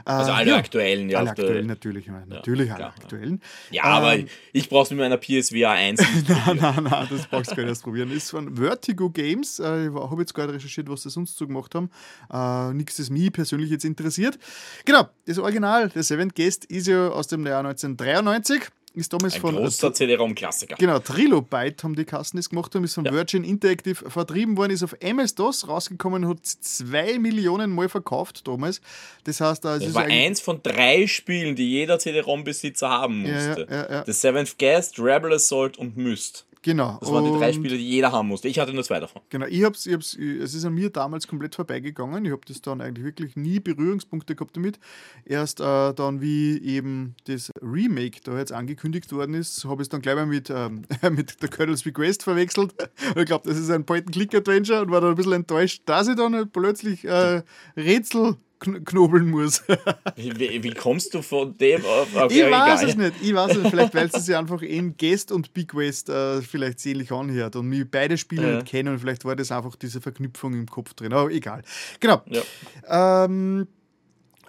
[0.04, 1.18] Äh, also alle ja, aktuellen, ja.
[1.18, 2.06] Alle aktuellen, natürlich.
[2.06, 3.40] Ja, natürlich alle aktuellen.
[3.70, 6.28] Ja, aber ähm, ich brauche es mit meiner PSVR 1 nicht.
[6.46, 8.10] nein, nein, nein, das brauchst du gar nicht erst probieren.
[8.10, 9.58] Ist von Vertigo Games.
[9.58, 11.90] Äh, ich habe jetzt gerade recherchiert, was sie sonst so gemacht haben.
[12.32, 14.38] Äh, Nichts, das mich persönlich jetzt interessiert.
[14.84, 19.40] Genau, das Original, der Seventh Guest, ist ja aus dem Jahr 1993 ist damals Ein
[19.40, 19.56] von.
[19.56, 20.76] Großer CD-ROM-Klassiker.
[20.76, 23.12] Genau, Trilobyte haben die Kassen das gemacht haben, ist von ja.
[23.12, 28.80] Virgin Interactive vertrieben worden, ist auf MS-DOS rausgekommen, hat zwei Millionen Mal verkauft damals.
[29.24, 33.66] Das heißt, das ist war eins von drei Spielen, die jeder CD-ROM-Besitzer haben musste.
[33.70, 36.45] Ja, ja, The Seventh Guest, Rebel Assault und Myst.
[36.62, 36.98] Genau.
[37.00, 38.48] Das waren die drei Spiele, die jeder haben musste.
[38.48, 39.22] Ich hatte nur zwei davon.
[39.28, 42.24] Genau, ich hab's, ich hab's, es ist an mir damals komplett vorbeigegangen.
[42.24, 44.78] Ich habe das dann eigentlich wirklich nie Berührungspunkte gehabt damit.
[45.24, 49.88] Erst äh, dann, wie eben das Remake da jetzt angekündigt worden ist, habe ich es
[49.90, 52.74] dann gleich mal mit, ähm, mit der Colonel's Request verwechselt.
[53.14, 56.50] ich glaube, das ist ein Point-and-Click-Adventure und war dann ein bisschen enttäuscht, dass ich dann
[56.50, 57.42] plötzlich äh,
[57.76, 59.62] Rätsel knobeln muss.
[60.16, 63.12] wie, wie, kommst du von dem auf, auf Ich weiß es nicht.
[63.22, 63.70] Ich weiß es nicht.
[63.70, 67.68] Vielleicht, weil es sich einfach in Guest und Big West äh, vielleicht ähnlich anhört und
[67.68, 68.54] mich beide Spiele ja.
[68.56, 71.12] nicht kennen und vielleicht war das einfach diese Verknüpfung im Kopf drin.
[71.12, 71.62] Aber egal.
[72.00, 72.22] Genau.
[72.26, 73.24] Ja.
[73.24, 73.66] Ähm,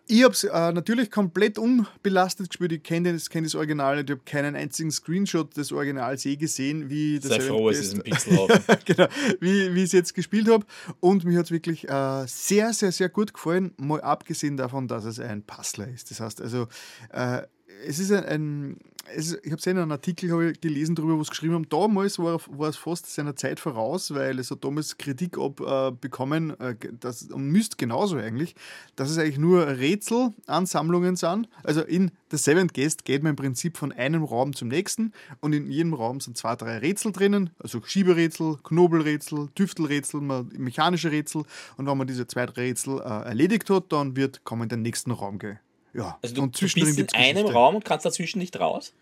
[0.07, 2.71] ich habe es äh, natürlich komplett unbelastet gespielt.
[2.71, 4.09] Ich kenne das, kenn das Original nicht.
[4.09, 7.95] Ich habe keinen einzigen Screenshot des Originals je gesehen, wie das Sei froh, es ist
[7.95, 8.47] ein Pixel
[8.85, 9.07] genau,
[9.39, 10.65] wie, wie ich es jetzt gespielt habe.
[10.99, 13.73] Und mir hat es wirklich äh, sehr, sehr, sehr gut gefallen.
[13.77, 16.09] Mal abgesehen davon, dass es ein Puzzler ist.
[16.11, 16.67] Das heißt also,
[17.11, 17.41] äh,
[17.85, 18.77] es ist ein, ein,
[19.15, 22.39] also ich habe es in einem Artikel gelesen darüber, wo es geschrieben haben, damals war,
[22.47, 27.49] war es fast seiner Zeit voraus, weil es hat damals Kritik abbekommen, äh, das, und
[27.49, 28.55] müsst genauso eigentlich,
[28.95, 31.47] dass es eigentlich nur Rätselansammlungen sind.
[31.63, 35.53] Also in The Seventh Guest geht man im Prinzip von einem Raum zum nächsten und
[35.53, 41.43] in jedem Raum sind zwei, drei Rätsel drinnen, also Schieberätsel, Knobelrätsel, Tüftelrätsel, mechanische Rätsel
[41.77, 44.69] und wenn man diese zwei, drei Rätsel äh, erledigt hat, dann wird, kann man in
[44.69, 45.59] den nächsten Raum gehen.
[45.97, 48.93] Ja, also du, und du bist in einem Raum und kannst dazwischen nicht raus?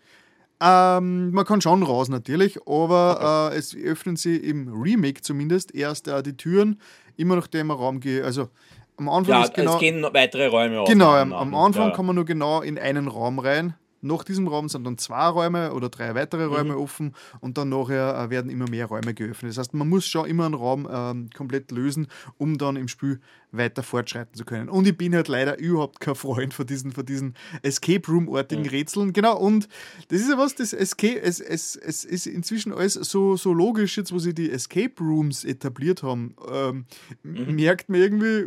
[0.58, 3.54] Ähm, man kann schon raus natürlich, aber okay.
[3.54, 6.80] äh, es öffnen sie im Remake zumindest erst äh, die Türen,
[7.18, 8.22] immer nachdem man Raum geht.
[8.22, 8.48] Also
[8.96, 9.74] am Anfang ja, ist genau.
[9.74, 10.88] Es gehen weitere Räume auf.
[10.88, 11.94] Genau, am, am Anfang ja.
[11.94, 13.74] kann man nur genau in einen Raum rein.
[14.02, 16.80] Nach diesem Raum sind dann zwei Räume oder drei weitere Räume mhm.
[16.80, 19.50] offen und dann nachher äh, werden immer mehr Räume geöffnet.
[19.50, 22.08] Das heißt, man muss schon immer einen Raum ähm, komplett lösen,
[22.38, 23.20] um dann im Spiel
[23.52, 24.68] weiter fortschreiten zu können.
[24.68, 28.68] Und ich bin halt leider überhaupt kein Freund von diesen, von diesen Escape Room-artigen mhm.
[28.68, 29.12] Rätseln.
[29.12, 29.68] Genau, und
[30.08, 33.96] das ist ja was, das Escape, es, es, es ist inzwischen alles so, so logisch,
[33.96, 36.84] jetzt wo sie die Escape Rooms etabliert haben, ähm,
[37.22, 37.54] mhm.
[37.54, 38.46] merkt man irgendwie,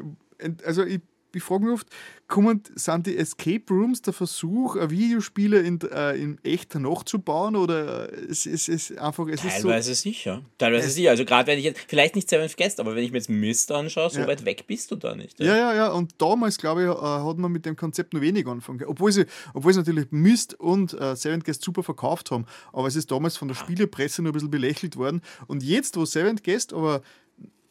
[0.66, 1.02] also ich
[1.34, 1.88] ich frage mich oft,
[2.28, 8.46] kommen, sind die Escape Rooms der Versuch, Videospiele in, äh, in echt nachzubauen oder es,
[8.46, 10.42] es, es einfach es Teilweise ist so, sicher.
[10.58, 11.10] Teilweise sicher.
[11.10, 13.72] Also gerade wenn ich jetzt, vielleicht nicht Seventh Guest, aber wenn ich mir jetzt Mist
[13.72, 14.28] anschaue, so ja.
[14.28, 15.40] weit weg bist du da nicht.
[15.40, 15.76] Ja, ja, ja.
[15.76, 15.88] ja.
[15.92, 18.84] Und damals, glaube ich, äh, hat man mit dem Konzept nur wenig angefangen.
[18.86, 22.46] Obwohl sie, obwohl sie natürlich Mist und äh, Seventh Guest super verkauft haben.
[22.72, 25.22] Aber es ist damals von der Spielepresse nur ein bisschen belächelt worden.
[25.48, 27.02] Und jetzt, wo Seventh Guest aber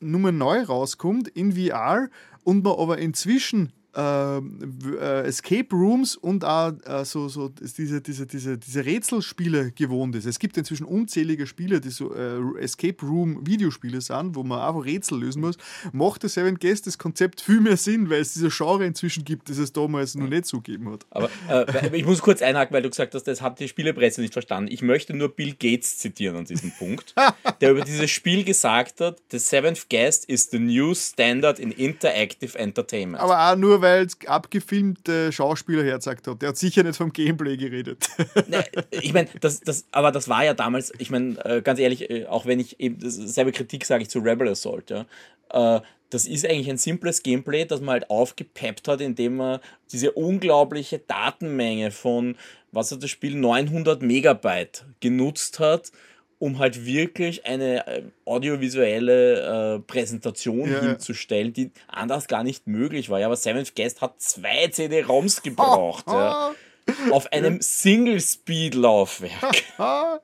[0.01, 2.09] Nummer neu rauskommt in VR
[2.45, 8.85] und man aber inzwischen Escape Rooms und auch äh, so, so diese, diese, diese, diese
[8.85, 10.27] Rätselspiele gewohnt ist.
[10.27, 14.85] Es gibt inzwischen unzählige Spiele, die so äh, Escape Room Videospiele sind, wo man einfach
[14.85, 15.57] Rätsel lösen muss.
[15.93, 19.49] Macht das Seven Guest das Konzept viel mehr Sinn, weil es diese Genre inzwischen gibt,
[19.49, 21.07] das es damals noch nicht zugegeben hat.
[21.11, 24.33] Aber äh, ich muss kurz einhaken, weil du gesagt hast, das hat die Spielepresse nicht
[24.33, 24.71] verstanden.
[24.71, 27.15] Ich möchte nur Bill Gates zitieren an diesem Punkt,
[27.61, 32.59] der über dieses Spiel gesagt hat: The Seventh Guest is the new standard in interactive
[32.59, 33.23] entertainment.
[33.23, 36.43] Aber auch nur, weil weil es abgefilmte Schauspieler herzeigt hat.
[36.43, 38.09] Der hat sicher nicht vom Gameplay geredet.
[38.49, 42.09] Ne, ich meine, das, das, aber das war ja damals, ich meine, äh, ganz ehrlich,
[42.09, 45.05] äh, auch wenn ich eben selbe Kritik sage ich zu Rebel Assault, ja,
[45.51, 45.81] äh,
[46.11, 49.61] das ist eigentlich ein simples Gameplay, das man halt aufgepeppt hat, indem man
[49.93, 52.37] diese unglaubliche Datenmenge von,
[52.73, 55.93] was hat das Spiel, 900 Megabyte genutzt hat
[56.39, 63.11] um halt wirklich eine äh, audiovisuelle äh, Präsentation ja, hinzustellen, die anders gar nicht möglich
[63.11, 63.19] war.
[63.19, 66.05] Ja, aber Seventh Guest hat zwei CD-ROMs gebraucht.
[66.07, 66.55] ja,
[67.11, 69.65] auf einem Single-Speed-Laufwerk.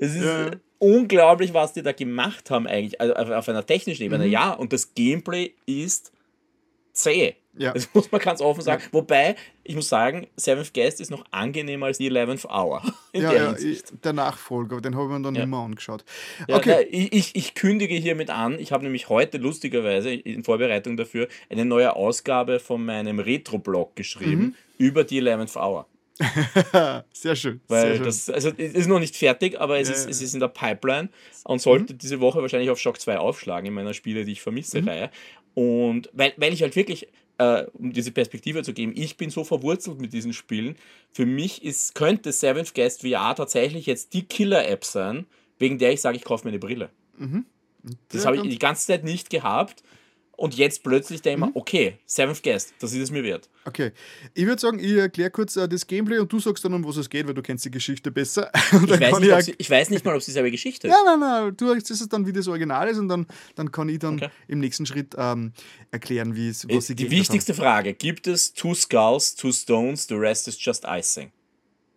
[0.00, 0.50] es ist ja.
[0.78, 4.26] unglaublich, was die da gemacht haben eigentlich, also auf einer technischen Ebene.
[4.26, 4.32] Mhm.
[4.32, 6.12] Ja, und das Gameplay ist
[6.92, 7.36] zäh.
[7.54, 7.72] Ja.
[7.72, 8.82] Das muss man ganz offen sagen.
[8.82, 8.92] Ja.
[8.92, 12.82] Wobei, ich muss sagen, Seventh Guest ist noch angenehmer als die Eleventh Hour.
[13.12, 15.42] ja, der, ja der Nachfolger, den habe ich mir dann ja.
[15.42, 16.04] immer angeschaut.
[16.48, 16.86] Ja, okay.
[16.90, 21.66] Na, ich, ich kündige hiermit an, ich habe nämlich heute lustigerweise in Vorbereitung dafür eine
[21.66, 24.54] neue Ausgabe von meinem Retro-Blog geschrieben mhm.
[24.78, 25.86] über die Eleventh Hour.
[27.12, 27.60] sehr schön.
[27.68, 28.04] Weil sehr schön.
[28.04, 30.48] das, also es ist noch nicht fertig, aber es, ja, ist, es ist in der
[30.48, 31.08] Pipeline
[31.44, 31.98] und sollte mhm.
[31.98, 34.88] diese Woche wahrscheinlich auf Shock 2 aufschlagen in meiner Spiele, die ich vermisse, mhm.
[34.88, 35.10] Reihe.
[35.54, 37.08] Und weil, weil ich halt wirklich,
[37.38, 40.76] äh, um diese Perspektive zu geben, ich bin so verwurzelt mit diesen Spielen.
[41.12, 45.26] Für mich ist, könnte Seventh Guest VR tatsächlich jetzt die Killer-App sein,
[45.58, 46.90] wegen der ich sage, ich kaufe mir eine Brille.
[47.18, 47.44] Mhm.
[48.08, 49.82] Das habe ich die ganze Zeit nicht gehabt.
[50.42, 51.52] Und jetzt plötzlich denke ich mhm.
[51.52, 53.48] mir, okay, Seventh Guest, das ist es mir wert.
[53.64, 53.92] Okay.
[54.34, 56.96] Ich würde sagen, ich erkläre kurz uh, das Gameplay und du sagst dann, um was
[56.96, 58.50] es geht, weil du kennst die Geschichte besser.
[58.72, 60.94] ich, weiß nicht, ich, sie, ich, weiß nicht, mal, ob es dieselbe Geschichte ist.
[60.94, 61.56] Nein, nein, nein.
[61.56, 64.30] Du sagst es dann, wie das Original ist und dann, dann kann ich dann okay.
[64.48, 65.52] im nächsten Schritt ähm,
[65.92, 67.60] erklären, wie es, was sie Die wichtigste haben.
[67.60, 71.30] Frage: Gibt es two skulls, two stones, the rest is just icing?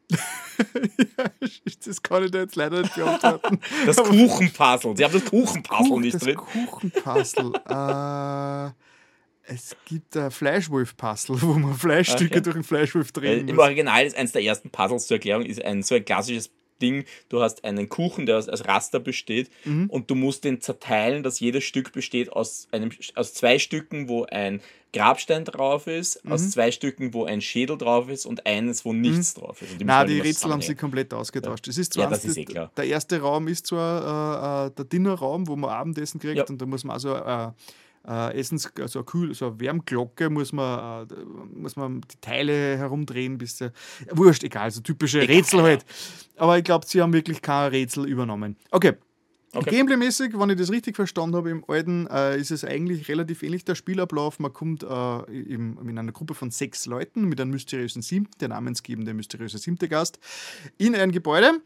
[1.85, 3.59] das kann ich dir jetzt leider nicht beantworten.
[3.85, 4.95] Das Kuchenpuzzle.
[4.97, 6.35] Sie haben das Kuchenpuzzle Kuch, nicht das drin.
[6.35, 7.51] Kuchenpuzzle.
[8.73, 12.41] äh, es gibt ein Fleischwolf-Puzzle, wo man Fleischstücke okay.
[12.41, 15.63] durch einen Fleischwolf drehen äh, Im Original ist eines der ersten Puzzles zur Erklärung ist
[15.63, 16.49] ein so ein klassisches
[16.81, 19.89] Ding, du hast einen Kuchen, der aus, aus Raster besteht mhm.
[19.89, 24.25] und du musst den zerteilen, dass jedes Stück besteht aus, einem, aus zwei Stücken, wo
[24.25, 24.61] ein
[24.93, 26.31] Grabstein drauf ist, mhm.
[26.31, 29.41] aus zwei Stücken, wo ein Schädel drauf ist und eines, wo nichts mhm.
[29.41, 29.79] drauf ist.
[29.81, 31.67] Nein, die Rätsel haben sie komplett ausgetauscht.
[31.67, 31.71] Ja.
[31.71, 32.71] Das ist zwar ja, das ist eh klar.
[32.77, 36.45] Der erste Raum ist zwar äh, äh, der Dinnerraum, wo man Abendessen kriegt ja.
[36.45, 37.51] und da muss man also äh,
[38.07, 41.13] äh, Essens, also eine, Kühl, so eine Wärmglocke muss man, äh,
[41.53, 43.71] muss man die Teile herumdrehen, bis der,
[44.11, 45.85] wurscht, egal, so typische egal, Rätsel halt.
[46.37, 48.57] Aber ich glaube, sie haben wirklich kein Rätsel übernommen.
[48.71, 48.93] Okay.
[49.55, 49.69] Okay.
[49.69, 53.63] Gameplay-mäßig, wenn ich das richtig verstanden habe, im alten äh, ist es eigentlich relativ ähnlich
[53.63, 54.37] der Spielablauf.
[54.39, 58.49] Man kommt äh, im, in einer Gruppe von sechs Leuten mit einem mysteriösen siebten, der
[58.49, 60.19] namensgebende mysteriöse siebte Gast,
[60.77, 61.61] in ein Gebäude.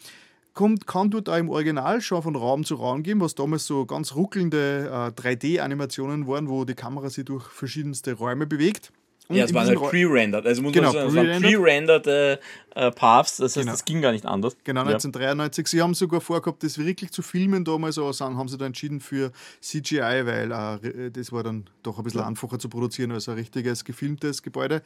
[0.60, 3.86] Kommt, kann dort auch im Original schon von Raum zu Raum gehen, was damals so
[3.86, 8.92] ganz ruckelnde äh, 3D-Animationen waren, wo die Kamera sich durch verschiedenste Räume bewegt.
[9.30, 10.46] Und ja, es waren halt pre-rendered.
[10.46, 13.72] Also muss genau, man sagen, pre-rendered äh, Paths, das heißt, genau.
[13.72, 14.58] das ging gar nicht anders.
[14.66, 15.64] Genau, 1993.
[15.64, 15.70] Ja.
[15.70, 19.32] Sie haben sogar vorgehabt, das wirklich zu filmen damals, aber haben sie dann entschieden für
[19.62, 22.28] CGI, weil äh, das war dann doch ein bisschen ja.
[22.28, 24.82] einfacher zu produzieren als ein richtiges gefilmtes Gebäude.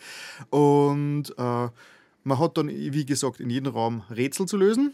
[0.51, 1.67] Und äh,
[2.23, 4.93] man hat dann, wie gesagt, in jedem Raum Rätsel zu lösen.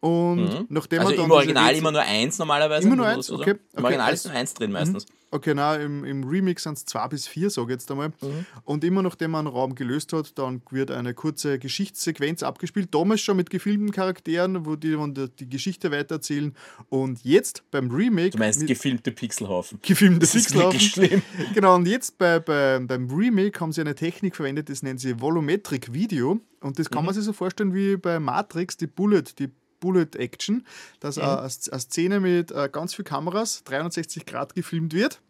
[0.00, 0.66] Und mhm.
[0.70, 2.86] nachdem also man im Original immer nur eins normalerweise?
[2.86, 3.50] Immer nur eins, okay.
[3.50, 3.84] Im okay.
[3.84, 5.06] Original ist nur eins drin meistens.
[5.06, 5.20] Mhm.
[5.32, 8.08] Okay, nein, im, im Remix sind es zwei bis vier, sage ich jetzt einmal.
[8.08, 8.46] Mhm.
[8.64, 12.92] Und immer nachdem man einen Raum gelöst hat, dann wird eine kurze Geschichtssequenz abgespielt.
[12.92, 16.54] Damals schon mit gefilmten Charakteren, wo die die, die Geschichte weitererzählen.
[16.88, 18.30] Und jetzt beim Remake.
[18.30, 19.78] Du meinst gefilmte Pixelhaufen.
[19.82, 20.80] Gefilmte das Pixelhaufen.
[20.80, 21.22] Ist schlimm.
[21.54, 25.20] Genau, und jetzt bei, bei, beim Remake haben sie eine Technik verwendet, das nennen sie
[25.20, 26.40] Volumetric Video.
[26.60, 27.06] Und das kann mhm.
[27.06, 29.50] man sich so vorstellen wie bei Matrix, die Bullet, die
[29.80, 30.66] Bullet Action,
[31.00, 31.22] dass mhm.
[31.22, 35.20] eine, eine Szene mit äh, ganz vielen Kameras 360 Grad gefilmt wird.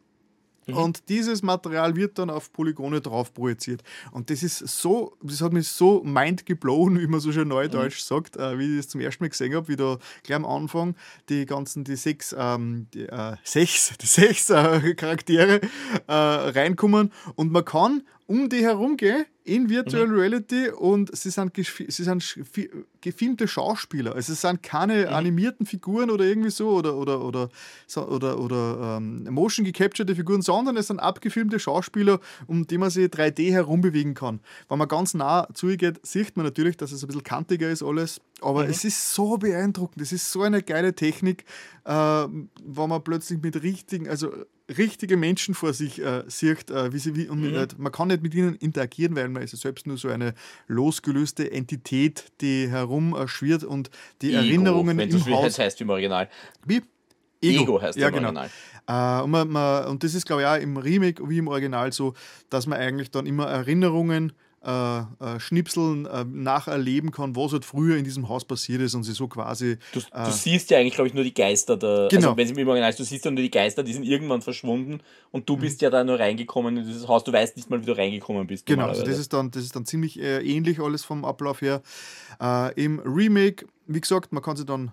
[0.67, 0.77] Mhm.
[0.77, 3.83] Und dieses Material wird dann auf Polygone drauf projiziert.
[4.13, 8.03] Und das ist so, das hat mich so mind geblown, wie man so schön neudeutsch
[8.03, 8.15] mhm.
[8.15, 10.95] sagt, äh, wie ich das zum ersten Mal gesehen habe, wie da gleich am Anfang
[11.29, 15.61] die ganzen, die sechs, ähm, die, äh, sechs, die sechs äh, Charaktere
[16.07, 20.15] äh, reinkommen und man kann um die herumgehen in Virtual mhm.
[20.15, 22.39] Reality und sie sind, sie sind
[23.01, 24.15] gefilmte Schauspieler.
[24.15, 25.12] Also es sind keine mhm.
[25.15, 27.48] animierten Figuren oder irgendwie so oder, oder, oder,
[27.97, 33.07] oder, oder ähm, motion gecapturete Figuren, sondern es sind abgefilmte Schauspieler, um die man sich
[33.07, 34.39] 3D herumbewegen kann.
[34.69, 38.20] Wenn man ganz nah zugeht, sieht man natürlich, dass es ein bisschen kantiger ist alles,
[38.43, 38.71] aber mhm.
[38.71, 41.45] es ist so beeindruckend, es ist so eine geile Technik,
[41.85, 44.33] äh, wenn man plötzlich mit richtigen, also
[44.77, 47.53] richtige Menschen vor sich äh, sieht, äh, wie sie wie, und mhm.
[47.53, 50.35] nicht, man kann nicht mit ihnen interagieren, weil man ist ja selbst nur so eine
[50.69, 53.91] losgelöste Entität, die herumschwirrt und
[54.23, 55.45] die Ego, Erinnerungen wenn im Haus.
[55.45, 56.29] Das heißt im Original.
[56.65, 56.83] Wie?
[57.43, 58.29] Ego, Ego heißt ja, im genau.
[58.29, 58.51] Original.
[58.87, 61.93] Äh, und, man, man, und das ist, glaube ich, auch im Remake wie im Original
[61.93, 62.15] so,
[62.49, 67.97] dass man eigentlich dann immer Erinnerungen äh, äh, Schnipseln äh, nacherleben kann, was halt früher
[67.97, 69.78] in diesem Haus passiert ist und sie so quasi.
[69.93, 72.09] Du, du äh, siehst ja eigentlich, glaube ich, nur die Geister da.
[72.11, 72.28] Genau.
[72.28, 74.43] Also, wenn sie im Original ist, du siehst ja nur die Geister, die sind irgendwann
[74.43, 75.01] verschwunden
[75.31, 75.61] und du mhm.
[75.61, 78.47] bist ja da nur reingekommen in dieses Haus, du weißt nicht mal, wie du reingekommen
[78.47, 78.66] bist.
[78.66, 81.82] Genau, also das ist dann, das ist dann ziemlich äh, ähnlich alles vom Ablauf her.
[82.77, 84.93] Im Remake, wie gesagt, man kann sie dann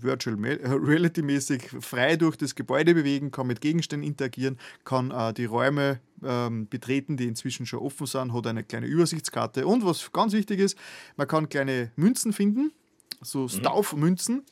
[0.00, 5.44] Virtual Reality mäßig frei durch das Gebäude bewegen, kann mit Gegenständen interagieren, kann äh, die
[5.44, 10.32] Räume ähm, betreten, die inzwischen schon offen sind, hat eine kleine Übersichtskarte und was ganz
[10.32, 10.78] wichtig ist,
[11.16, 12.72] man kann kleine Münzen finden,
[13.20, 13.48] so mhm.
[13.48, 14.42] Stauf-Münzen.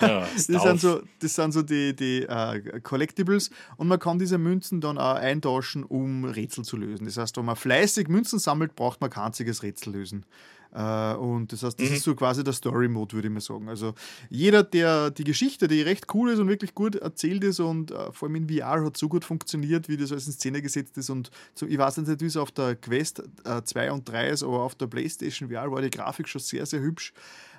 [0.00, 4.38] Ja, das, sind so, das sind so die, die uh, Collectibles und man kann diese
[4.38, 7.06] Münzen dann auch eintauschen, um Rätsel zu lösen.
[7.06, 10.26] Das heißt, wenn man fleißig Münzen sammelt, braucht man kein einziges Rätsel lösen.
[10.76, 11.94] Uh, und das heißt, das mhm.
[11.94, 13.68] ist so quasi der Story-Mode, würde ich mal sagen.
[13.68, 13.94] Also
[14.28, 18.10] jeder, der die Geschichte, die recht cool ist und wirklich gut erzählt ist und uh,
[18.10, 21.10] vor allem in VR hat so gut funktioniert, wie das alles in Szene gesetzt ist
[21.10, 24.62] und so, ich weiß nicht, wie es auf der Quest 2 und 3 ist, aber
[24.62, 27.12] auf der PlayStation VR war die Grafik schon sehr, sehr hübsch.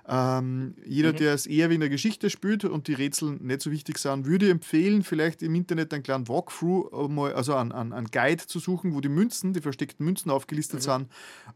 [0.07, 1.18] Ähm, jeder, mhm.
[1.18, 4.26] der es eher wie in der Geschichte spielt und die Rätsel nicht so wichtig sind,
[4.26, 8.94] würde empfehlen, vielleicht im Internet einen kleinen Walkthrough, mal, also einen, einen, Guide zu suchen,
[8.94, 10.84] wo die Münzen, die versteckten Münzen aufgelistet mhm.
[10.84, 11.07] sind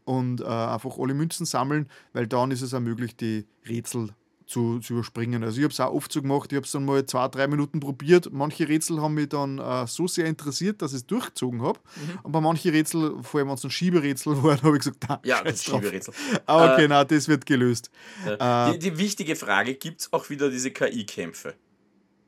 [0.04, 4.10] und äh, einfach alle Münzen sammeln, weil dann ist es auch möglich, die Rätsel
[4.50, 5.44] zu, zu überspringen.
[5.44, 7.46] Also ich habe es auch oft so gemacht, ich habe es dann mal zwei, drei
[7.46, 8.32] Minuten probiert.
[8.32, 11.78] Manche Rätsel haben mich dann äh, so sehr interessiert, dass ich es durchgezogen habe.
[11.94, 12.18] Mhm.
[12.24, 15.20] Und bei manchen Rätsel, vor allem wenn es ein Schieberätsel waren, habe ich gesagt, na,
[15.24, 16.12] ja, das Schieberätsel.
[16.46, 17.90] Aber okay, äh, nein, das wird gelöst.
[18.26, 21.54] Äh, die, die, wichtige Frage, gibt es auch wieder diese KI-Kämpfe?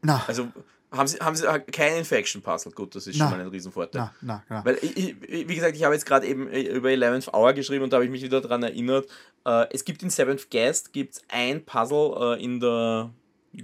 [0.03, 0.23] Na.
[0.29, 0.49] Also
[0.93, 2.73] haben sie, haben sie äh, kein Infection-Puzzle?
[2.73, 4.11] Gut, das ist na, schon mal ein Riesenvorteil.
[4.21, 7.53] Na, na, Weil, ich, wie gesagt, ich habe jetzt gerade eben äh, über 11th Hour
[7.55, 9.07] geschrieben und da habe ich mich wieder daran erinnert.
[9.45, 13.11] Äh, es gibt in Seventh Guest gibt's ein Puzzle äh, in der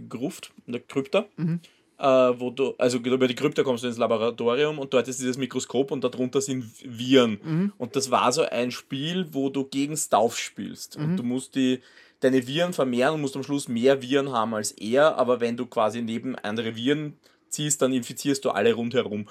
[0.09, 1.27] Gruft, in der Krypta.
[1.37, 1.61] Mhm.
[1.99, 5.37] Äh, wo du, also über die Krypta kommst du ins Laboratorium und dort ist dieses
[5.37, 7.41] Mikroskop und darunter sind Viren.
[7.43, 7.73] Mhm.
[7.77, 10.97] Und das war so ein Spiel, wo du gegen Stauf spielst.
[10.97, 11.05] Mhm.
[11.05, 11.81] Und du musst die
[12.21, 15.67] deine Viren vermehren und musst am Schluss mehr Viren haben als er, aber wenn du
[15.67, 17.19] quasi neben andere Viren
[17.49, 19.29] ziehst, dann infizierst du alle rundherum.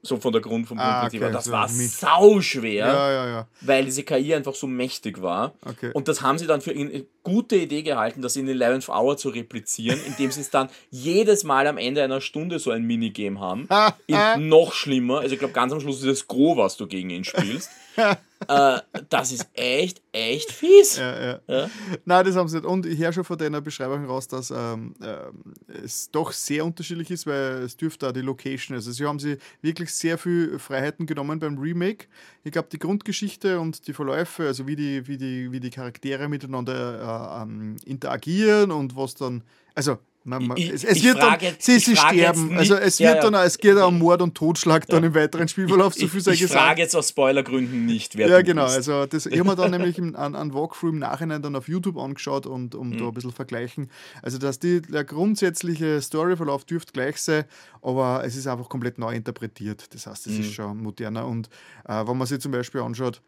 [0.00, 1.22] So von der Grund vom ah, Grundprinzip.
[1.22, 1.90] Okay, das so war mit.
[1.90, 3.48] sau schwer, ja, ja, ja.
[3.62, 5.54] weil diese KI einfach so mächtig war.
[5.64, 5.90] Okay.
[5.92, 9.16] Und das haben sie dann für ihn gute Idee gehalten, das in den 11th Hour
[9.16, 13.40] zu replizieren, indem sie es dann jedes Mal am Ende einer Stunde so ein Minigame
[13.40, 13.68] haben.
[14.06, 17.10] In noch schlimmer, also ich glaube ganz am Schluss ist es Gro, was du gegen
[17.10, 17.70] ihn spielst.
[18.48, 20.96] äh, das ist echt, echt fies.
[20.96, 21.40] Ja, ja.
[21.48, 21.70] ja?
[22.04, 22.66] Nein, das haben sie nicht.
[22.66, 27.10] Und ich höre schon von deiner Beschreibung raus, dass ähm, äh, es doch sehr unterschiedlich
[27.10, 31.06] ist, weil es dürfte auch die Location, also sie haben sie wirklich sehr viel Freiheiten
[31.06, 32.06] genommen beim Remake.
[32.44, 36.28] Ich glaube, die Grundgeschichte und die Verläufe, also wie die, wie die, wie die Charaktere
[36.28, 39.42] miteinander äh, ähm, interagieren und was dann,
[39.74, 42.56] also man, man, ich, es, es wird frage, dann, sie, sie sterben.
[42.56, 45.94] Also es wird ja, dann, es geht um Mord und Totschlag dann im weiteren Spielverlauf.
[45.94, 48.66] So viel ich, ich frage jetzt aus Spoilergründen nicht, wer Ja, genau.
[48.66, 48.74] Ist.
[48.74, 51.96] Also das, ich habe mir dann nämlich einen, einen Walkthrough im Nachhinein dann auf YouTube
[51.96, 52.98] angeschaut und um mhm.
[52.98, 53.90] da ein bisschen vergleichen.
[54.22, 57.44] Also dass die, der grundsätzliche Storyverlauf dürfte gleich sein,
[57.80, 59.94] aber es ist einfach komplett neu interpretiert.
[59.94, 60.40] Das heißt, es mhm.
[60.40, 61.26] ist schon moderner.
[61.26, 61.48] Und
[61.88, 63.22] äh, wenn man sich zum Beispiel anschaut,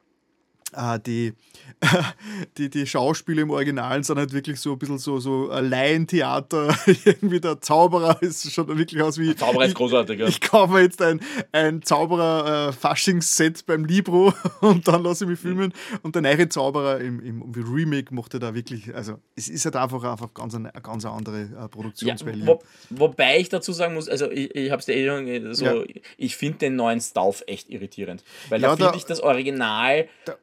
[1.04, 1.34] die,
[2.58, 6.76] die, die Schauspiele im Original sind halt wirklich so ein bisschen so, so Laientheater.
[7.04, 9.26] Irgendwie der Zauberer ist schon wirklich aus wie.
[9.26, 10.26] Der Zauberer ist großartig, ja.
[10.26, 11.20] Ich, ich kaufe mir jetzt ein,
[11.52, 15.72] ein Zauberer-Faschingsset äh, beim Libro und dann lasse ich mich filmen.
[16.02, 18.94] Und der neue Zauberer im, im Remake mochte da wirklich.
[18.94, 22.38] Also, es ist halt einfach, einfach ganz eine, eine ganz andere äh, Produktionswelle.
[22.38, 25.54] Ja, wo, wobei ich dazu sagen muss, also ich, ich habe es dir eh schon
[25.54, 25.84] so, ja.
[26.16, 28.22] ich finde den neuen Stauf echt irritierend.
[28.48, 30.08] Weil ja, da finde ich das Original.
[30.24, 30.36] Da,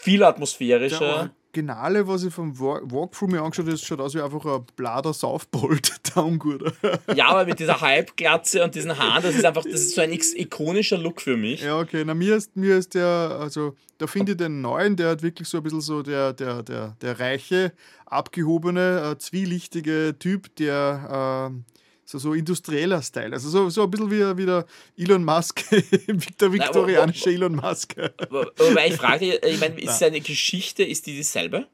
[0.00, 0.98] viel atmosphärischer.
[0.98, 5.12] Der Originale, was ich vom Walkthrough mir angeschaut habe, schaut aus wie einfach ein blader
[5.12, 6.72] Saufbolt, der Unguter.
[7.14, 10.12] Ja, aber mit dieser Halbglatze und diesen Haaren, das ist einfach, das ist so ein
[10.12, 11.62] ikonischer Look für mich.
[11.62, 12.04] Ja, okay.
[12.06, 15.48] Na, mir ist, mir ist der, also da finde ich den neuen, der hat wirklich
[15.48, 17.72] so ein bisschen so der, der, der, der reiche,
[18.06, 21.77] abgehobene, äh, zwielichtige Typ, der äh,
[22.08, 23.34] so, so industrieller Style.
[23.34, 24.64] Also so, so ein bisschen wie, wie der
[24.96, 25.62] Elon Musk,
[26.40, 27.96] der viktorianische Elon Musk.
[28.30, 31.66] Wobei ich frage, ich meine, ist seine Geschichte, ist die dieselbe?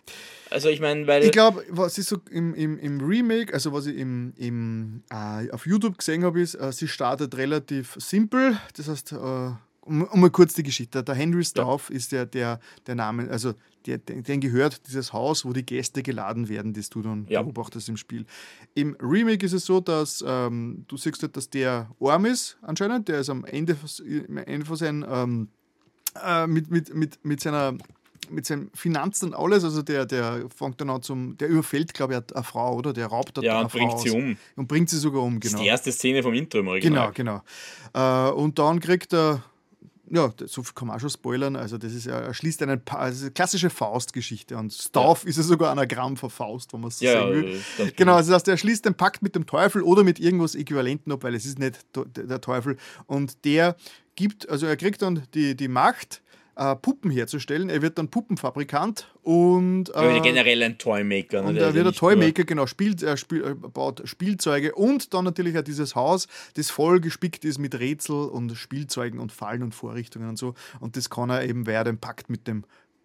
[0.51, 1.25] Also ich meine, weil.
[1.25, 5.51] Ich glaube, was ich so im, im, im Remake, also was ich im, im, äh,
[5.53, 8.59] auf YouTube gesehen habe, ist, äh, sie startet relativ simpel.
[8.77, 9.51] Das heißt, äh,
[9.85, 11.03] um, um, mal kurz die Geschichte.
[11.03, 11.97] Der Henry Stauf ja.
[11.97, 13.55] ist der, der, der Name, also
[13.87, 17.43] der, den gehört dieses Haus, wo die Gäste geladen werden, das du dann ja.
[17.43, 18.25] beobachtest im Spiel.
[18.75, 23.09] Im Remake ist es so, dass ähm, du siehst, halt, dass der arm ist, anscheinend.
[23.09, 23.77] Der ist am Ende,
[24.29, 25.49] am Ende von seinem, ähm,
[26.25, 27.77] äh, mit, mit, mit, mit seiner
[28.31, 32.15] mit seinen Finanzen und alles, also der, der fängt dann an zum, der überfällt, glaube
[32.15, 32.95] ich, eine Frau, oder?
[32.95, 34.37] Der raubt ja, eine und bringt sie um.
[34.57, 35.43] Und bringt sie sogar um, genau.
[35.43, 37.13] Das ist die erste Szene vom Intro im Original.
[37.13, 37.43] Genau,
[37.93, 38.29] genau.
[38.29, 39.43] Äh, und dann kriegt er
[40.11, 41.57] ja, so viel kann man auch schon spoilern.
[41.57, 44.57] Also, das ist er schließt einen also eine klassische Faust-Geschichte.
[44.57, 45.31] Und Stauf ja.
[45.31, 47.61] ist ja sogar Anagramm von Faust, wenn man es so ja, sagen will.
[47.79, 50.55] Ja, genau, also das heißt, er schließt den Pakt mit dem Teufel oder mit irgendwas
[50.55, 52.77] Äquivalenten ab, weil es ist nicht der Teufel.
[53.07, 53.77] Und der
[54.17, 56.23] gibt, also er kriegt dann die, die Macht,
[56.57, 57.69] äh, Puppen herzustellen.
[57.69, 59.95] Er wird dann Puppenfabrikant und.
[59.95, 61.43] Äh, generell ein Toymaker.
[61.43, 61.49] Ne?
[61.49, 65.57] Und er wird ein Toymaker, genau, spielt, er spiel, er baut Spielzeuge und dann natürlich
[65.59, 70.29] auch dieses Haus, das voll gespickt ist mit Rätsel und Spielzeugen und Fallen und Vorrichtungen
[70.29, 70.55] und so.
[70.81, 72.65] Und das kann er eben, weil er den Pakt mit dem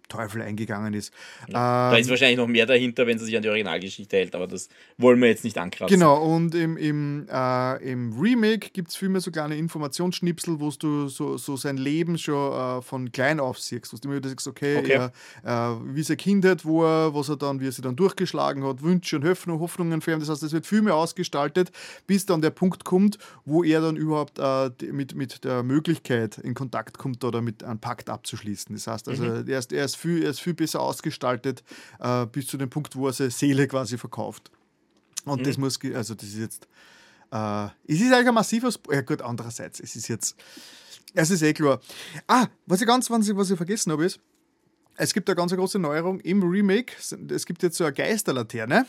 [0.10, 1.14] Teufel eingegangen ist.
[1.48, 4.36] Ja, ähm, da ist wahrscheinlich noch mehr dahinter, wenn sie sich an die Originalgeschichte hält,
[4.36, 5.98] aber das wollen wir jetzt nicht ankratzen.
[5.98, 11.08] Genau, und im, im, äh, im Remake gibt es vielmehr so kleine Informationsschnipsel, wo du
[11.08, 13.94] so, so sein Leben schon äh, von klein auf siehst.
[13.94, 15.10] Wo du immer sagst, okay, okay.
[15.44, 18.82] Er, äh, wie seine Kindheit war, was er dann, wie er sie dann durchgeschlagen hat,
[18.82, 20.20] Wünsche und Hoffnung, Hoffnungen für ihn.
[20.20, 21.72] Das heißt, es wird viel mehr ausgestaltet,
[22.08, 26.54] bis dann der Punkt kommt, wo er dann überhaupt äh, mit, mit der Möglichkeit in
[26.54, 28.76] Kontakt kommt oder mit einem Pakt abzuschließen.
[28.76, 29.48] Das heißt, also mhm.
[29.48, 31.64] er, ist, er ist viel, er ist viel besser ausgestaltet,
[32.00, 34.52] äh, bis zu dem Punkt, wo er seine Seele quasi verkauft.
[35.26, 35.46] Und mhm.
[35.46, 36.68] das muss, also das ist jetzt,
[37.32, 40.36] äh, es ist eigentlich ein massiver, Sp ja gut, andererseits, es ist jetzt,
[41.14, 41.80] es ist eh klar.
[42.28, 44.20] Ah, was ich ganz, was ich, was ich vergessen habe, ist,
[44.96, 46.94] es gibt eine ganz große Neuerung im Remake.
[47.30, 48.86] Es gibt jetzt so eine Geisterlaterne.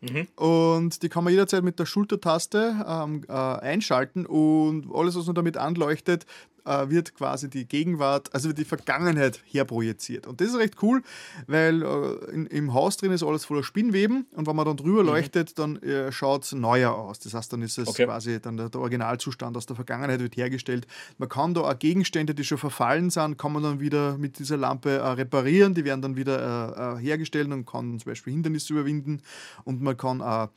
[0.00, 0.26] Mhm.
[0.34, 5.36] Und die kann man jederzeit mit der Schultertaste ähm, äh, einschalten und alles, was man
[5.36, 6.26] damit anleuchtet,
[6.64, 10.26] äh, wird quasi die Gegenwart, also die Vergangenheit herprojiziert.
[10.26, 11.02] Und das ist recht cool,
[11.46, 15.02] weil äh, in, im Haus drin ist alles voller Spinnweben und wenn man dann drüber
[15.02, 15.08] mhm.
[15.08, 17.18] leuchtet, dann äh, schaut es neuer aus.
[17.18, 18.06] Das heißt, dann ist es okay.
[18.06, 20.86] quasi dann der, der, Originalzustand aus der Vergangenheit wird hergestellt.
[21.18, 24.56] Man kann da auch Gegenstände, die schon verfallen sind, kann man dann wieder mit dieser
[24.56, 28.72] Lampe äh, reparieren, die werden dann wieder äh, äh, hergestellt und kann zum Beispiel Hindernisse
[28.72, 29.22] überwinden
[29.64, 30.48] und man kann auch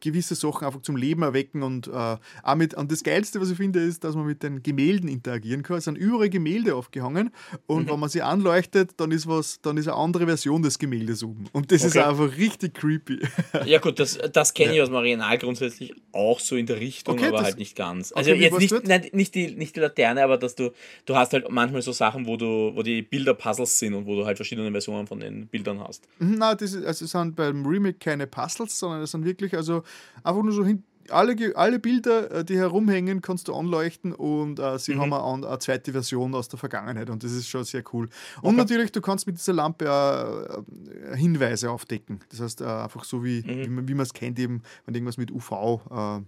[0.00, 3.56] gewisse Sachen einfach zum Leben erwecken und äh, auch mit, und das Geilste, was ich
[3.56, 5.78] finde, ist, dass man mit den Gemälden interagieren kann.
[5.78, 7.30] Es sind überall Gemälde aufgehangen
[7.66, 7.90] und mhm.
[7.90, 11.46] wenn man sie anleuchtet, dann ist was, dann ist eine andere Version des Gemäldes oben.
[11.52, 11.88] Und das okay.
[11.88, 13.20] ist einfach richtig creepy.
[13.66, 14.82] Ja gut, das, das kenne ich ja.
[14.84, 18.12] aus dem Original grundsätzlich auch so in der Richtung, okay, aber halt nicht ganz.
[18.12, 20.72] Also okay, jetzt nicht, nein, nicht, die, nicht die Laterne, aber dass du,
[21.04, 24.16] du hast halt manchmal so Sachen, wo du, wo die Bilder Puzzles sind und wo
[24.16, 26.08] du halt verschiedene Versionen von den Bildern hast.
[26.18, 29.56] Mhm, nein, das ist, also es sind beim Remake keine Puzzles, sondern es sind wirklich
[29.60, 29.82] also
[30.24, 34.78] einfach nur so hin, alle, alle Bilder, äh, die herumhängen, kannst du anleuchten und äh,
[34.78, 35.00] sie mhm.
[35.00, 38.08] haben eine, eine, zweite Version aus der Vergangenheit und das ist schon sehr cool.
[38.42, 38.56] Und okay.
[38.56, 40.64] natürlich, du kannst mit dieser Lampe
[41.12, 42.20] äh, Hinweise aufdecken.
[42.30, 43.88] Das heißt, äh, einfach so wie, mhm.
[43.88, 46.20] wie, man es kennt, eben, wenn irgendwas mit UV äh,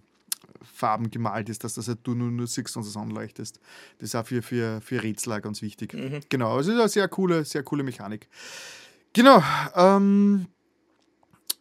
[0.63, 3.61] Farben gemalt ist, dass das halt du nur, nur siehst und es anleuchtest.
[3.99, 5.95] Das ist auch für, für, für Rätsel ganz wichtig.
[5.95, 6.21] Mhm.
[6.29, 8.29] Genau, also es ist eine sehr coole, sehr coole Mechanik.
[9.13, 9.43] Genau,
[9.75, 10.47] ähm,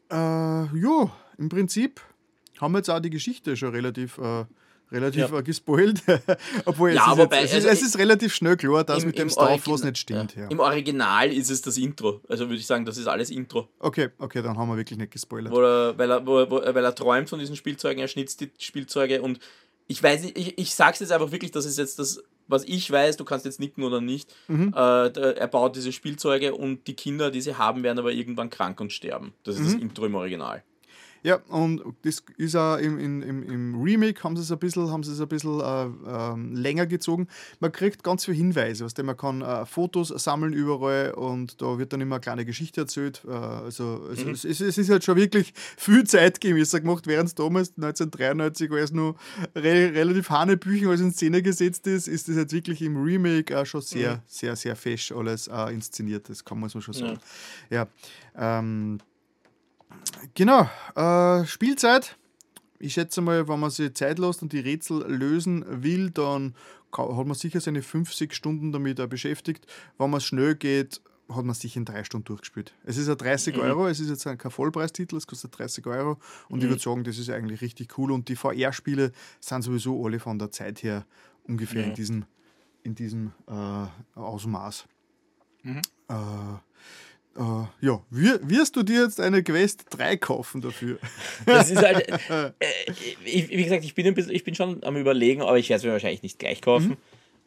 [0.10, 1.12] äh, ja,
[1.42, 2.00] im Prinzip
[2.60, 4.46] haben wir jetzt auch die Geschichte schon relativ, äh,
[4.92, 5.40] relativ ja.
[5.40, 6.04] Äh, gespoilt.
[6.66, 9.02] Obwohl ja, es, ist wobei, jetzt, es, also ist, es ist relativ schnell klar, dass
[9.02, 10.36] im, mit dem Stuff was nicht stimmt.
[10.36, 10.48] Ja.
[10.50, 12.22] Im Original ist es das Intro.
[12.30, 13.70] Also würde ich sagen, das ist alles Intro.
[13.80, 15.52] Okay, okay, dann haben wir wirklich nicht gespoilert.
[15.52, 18.52] Wo er, weil, er, wo, wo, weil er träumt von diesen Spielzeugen, er schnitzt die
[18.60, 19.40] Spielzeuge und
[19.88, 22.90] ich weiß nicht, ich, ich sag's jetzt einfach wirklich, das ist jetzt das, was ich
[22.90, 24.34] weiß, du kannst jetzt nicken oder nicht.
[24.48, 24.74] Mhm.
[24.76, 28.80] Äh, er baut diese Spielzeuge und die Kinder, die sie haben, werden aber irgendwann krank
[28.80, 29.34] und sterben.
[29.44, 29.66] Das ist mhm.
[29.66, 30.64] das Intro im Original.
[31.24, 35.04] Ja, und das ist auch im, im, im Remake haben sie es ein bisschen, haben
[35.04, 37.28] sie es ein bisschen äh, äh, länger gezogen.
[37.60, 41.94] Man kriegt ganz viele Hinweise, was man kann äh, Fotos sammeln überall und da wird
[41.94, 43.24] dann immer eine kleine Geschichte erzählt.
[43.28, 44.32] Äh, also, also mhm.
[44.32, 49.16] es, es, ist halt schon wirklich viel zeitgemäß gemacht, während es damals 1993 alles nur
[49.56, 53.66] re relativ Hanebüchen alles in Szene gesetzt ist, ist das jetzt wirklich im Remake auch
[53.66, 54.22] schon sehr, mhm.
[54.26, 56.30] sehr, sehr fesch alles äh, inszeniert.
[56.30, 57.20] Das kann man so schon sagen.
[57.70, 57.88] Ja.
[58.36, 59.00] ja ähm,
[60.34, 62.18] Genau, äh, Spielzeit.
[62.80, 66.56] Ich schätze mal, wenn man sich Zeit lässt und die Rätsel lösen will, dann
[66.92, 69.68] hat man sicher seine 50 Stunden damit beschäftigt.
[69.98, 71.02] Wenn man es schnell geht,
[71.36, 72.74] hat man sich in drei Stunden durchgespielt.
[72.84, 73.62] Es ist ja 30 mhm.
[73.62, 76.18] Euro, es ist jetzt kein Vollpreistitel, es kostet 30 Euro
[76.50, 76.64] und mhm.
[76.64, 80.40] ich würde sagen, das ist eigentlich richtig cool und die VR-Spiele sind sowieso alle von
[80.40, 81.06] der Zeit her
[81.44, 81.90] ungefähr mhm.
[81.90, 82.26] in diesem,
[82.84, 84.86] in diesem äh, Ausmaß.
[85.64, 85.82] Mhm.
[86.10, 86.14] Äh,
[87.38, 91.00] Uh, ja, wirst du dir jetzt eine Quest 3 kaufen dafür?
[91.46, 92.52] Das ist halt, äh,
[93.24, 95.78] ich, wie gesagt, ich bin, ein bisschen, ich bin schon am Überlegen, aber ich werde
[95.78, 96.90] es mir wahrscheinlich nicht gleich kaufen.
[96.90, 96.98] Mhm.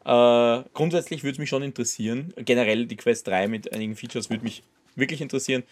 [0.07, 2.33] Uh, grundsätzlich würde es mich schon interessieren.
[2.37, 4.63] Generell die Quest 3 mit einigen Features würde mich
[4.97, 5.65] wirklich interessieren.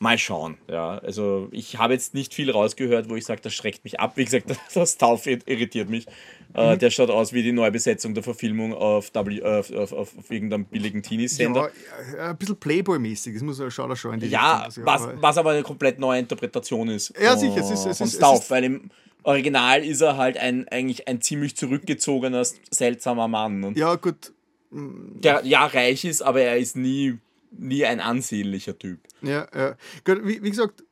[0.00, 0.98] Mal schauen, ja.
[0.98, 4.12] Also ich habe jetzt nicht viel rausgehört, wo ich sage, das schreckt mich ab.
[4.16, 6.06] Wie gesagt, das Tauf irritiert mich.
[6.54, 6.78] Äh, mhm.
[6.78, 11.02] der schaut aus wie die Neubesetzung der Verfilmung auf, w, auf, auf, auf irgendeinem billigen
[11.02, 11.70] Teenie-Sender.
[12.16, 15.22] Ja, ein bisschen Playboy-mäßig, das muss schaut er schon in die Ja, Richtung, was, aber
[15.22, 17.12] was aber eine komplett neue Interpretation ist.
[17.20, 18.90] Ja, sicher, es ist, es ist, Stauf, es ist, weil im
[19.24, 23.64] Original ist er halt ein, eigentlich ein ziemlich zurückgezogener, seltsamer Mann.
[23.64, 24.32] Und ja, gut.
[24.70, 27.18] Der ja reich ist, aber er ist nie
[27.50, 29.00] nie ein ansehnlicher Typ.
[29.22, 29.76] Ja, ja.
[30.04, 30.84] Wie, wie gesagt,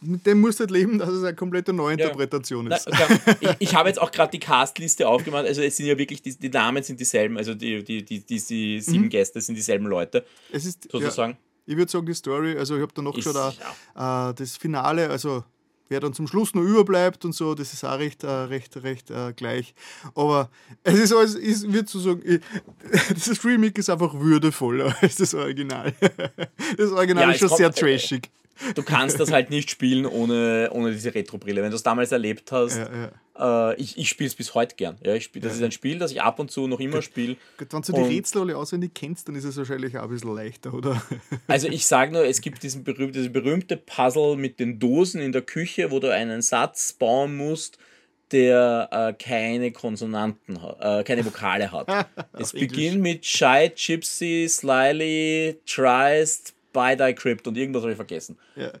[0.00, 2.76] mit dem musst du halt leben, dass es eine komplette Neuinterpretation ja.
[2.76, 2.88] ist.
[2.90, 6.22] Na, ich, ich habe jetzt auch gerade die Castliste aufgemacht, also es sind ja wirklich,
[6.22, 9.08] die, die Namen sind dieselben, also die, die, die, die, die sieben mhm.
[9.08, 10.24] Gäste sind dieselben Leute.
[10.52, 11.32] Es ist, sozusagen.
[11.32, 14.56] Ja, ich würde sagen, die Story, also ich habe da noch schon da, äh, das
[14.56, 15.44] Finale, also
[15.88, 19.10] wer dann zum Schluss noch überbleibt und so, das ist auch recht, äh, recht, recht
[19.10, 19.74] äh, gleich.
[20.14, 20.50] Aber
[20.82, 22.40] es ist alles, ich würde so sagen, ich,
[23.26, 25.92] das Remake ist einfach würdevoller als das Original.
[26.76, 28.30] Das Original ja, ist schon sehr trashig.
[28.74, 31.62] Du kannst das halt nicht spielen ohne, ohne diese Retro-Brille.
[31.62, 33.12] Wenn du es damals erlebt hast, ja, ja.
[33.38, 34.96] Äh, ich, ich spiele es bis heute gern.
[35.04, 35.58] Ja, ich spiel, das ja.
[35.58, 37.36] ist ein Spiel, das ich ab und zu noch immer spiele.
[37.58, 40.74] Wenn du die Rätsel alle auswendig kennst, dann ist es wahrscheinlich auch ein bisschen leichter,
[40.74, 41.00] oder?
[41.46, 45.32] Also ich sage nur, es gibt diesen berühmte, diese berühmte Puzzle mit den Dosen in
[45.32, 47.78] der Küche, wo du einen Satz bauen musst,
[48.32, 52.08] der äh, keine Konsonanten hat, äh, keine Vokale hat.
[52.32, 58.36] es beginnt mit Shy, Gypsy, Slyly, Trist, By Thy Crypt und irgendwas habe ich vergessen.
[58.56, 58.72] Ja.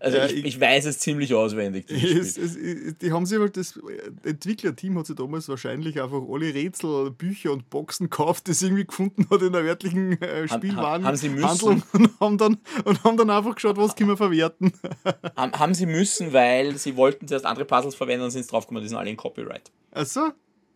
[0.00, 1.88] Also ja, ich, ich, weiß es ziemlich auswendig.
[1.88, 2.56] Es, es,
[2.98, 3.78] die haben sich halt das
[4.24, 9.28] Entwicklerteam hat sich damals wahrscheinlich einfach alle Rätsel, Bücher und Boxen gekauft, das irgendwie gefunden
[9.30, 11.04] hat in der örtlichen äh, Spielwaren.
[11.04, 11.82] Haben, sie müssen.
[11.92, 14.72] Und haben, dann, und haben dann einfach geschaut, was können wir verwerten.
[15.36, 18.82] Haben, haben sie müssen, weil sie wollten zuerst andere Puzzles verwenden und sind drauf gekommen,
[18.82, 19.70] die sind alle in Copyright.
[19.92, 20.30] Ach so?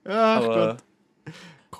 [0.04, 0.76] Ja, Aber,
[1.24, 1.34] Gott.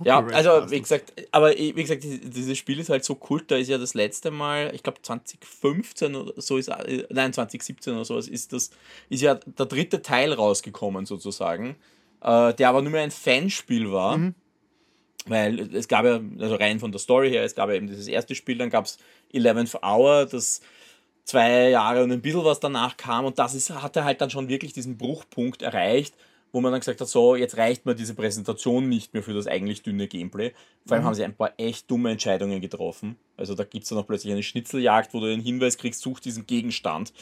[0.05, 3.68] Ja, also wie gesagt, aber wie gesagt, dieses Spiel ist halt so kult, da ist
[3.68, 8.28] ja das letzte Mal, ich glaube 2015 oder so ist, äh, nein 2017 oder sowas
[8.28, 8.70] ist das,
[9.09, 11.77] ist ja der dritte Teil rausgekommen sozusagen,
[12.23, 14.18] äh, der aber nur mehr ein Fanspiel war.
[14.18, 14.35] Mhm.
[15.28, 18.06] Weil es gab ja, also rein von der Story her, es gab ja eben dieses
[18.06, 18.98] erste Spiel, dann gab es
[19.35, 20.60] 11th Hour, das
[21.24, 24.48] zwei Jahre und ein bisschen was danach kam und das ist, hatte halt dann schon
[24.48, 26.14] wirklich diesen Bruchpunkt erreicht,
[26.56, 29.46] wo man dann gesagt hat, so, jetzt reicht mir diese Präsentation nicht mehr für das
[29.46, 30.54] eigentlich dünne Gameplay.
[30.86, 31.06] Vor allem mhm.
[31.08, 33.16] haben sie ein paar echt dumme Entscheidungen getroffen.
[33.36, 36.18] Also da gibt es dann auch plötzlich eine Schnitzeljagd, wo du den Hinweis kriegst, such
[36.20, 37.12] diesen Gegenstand.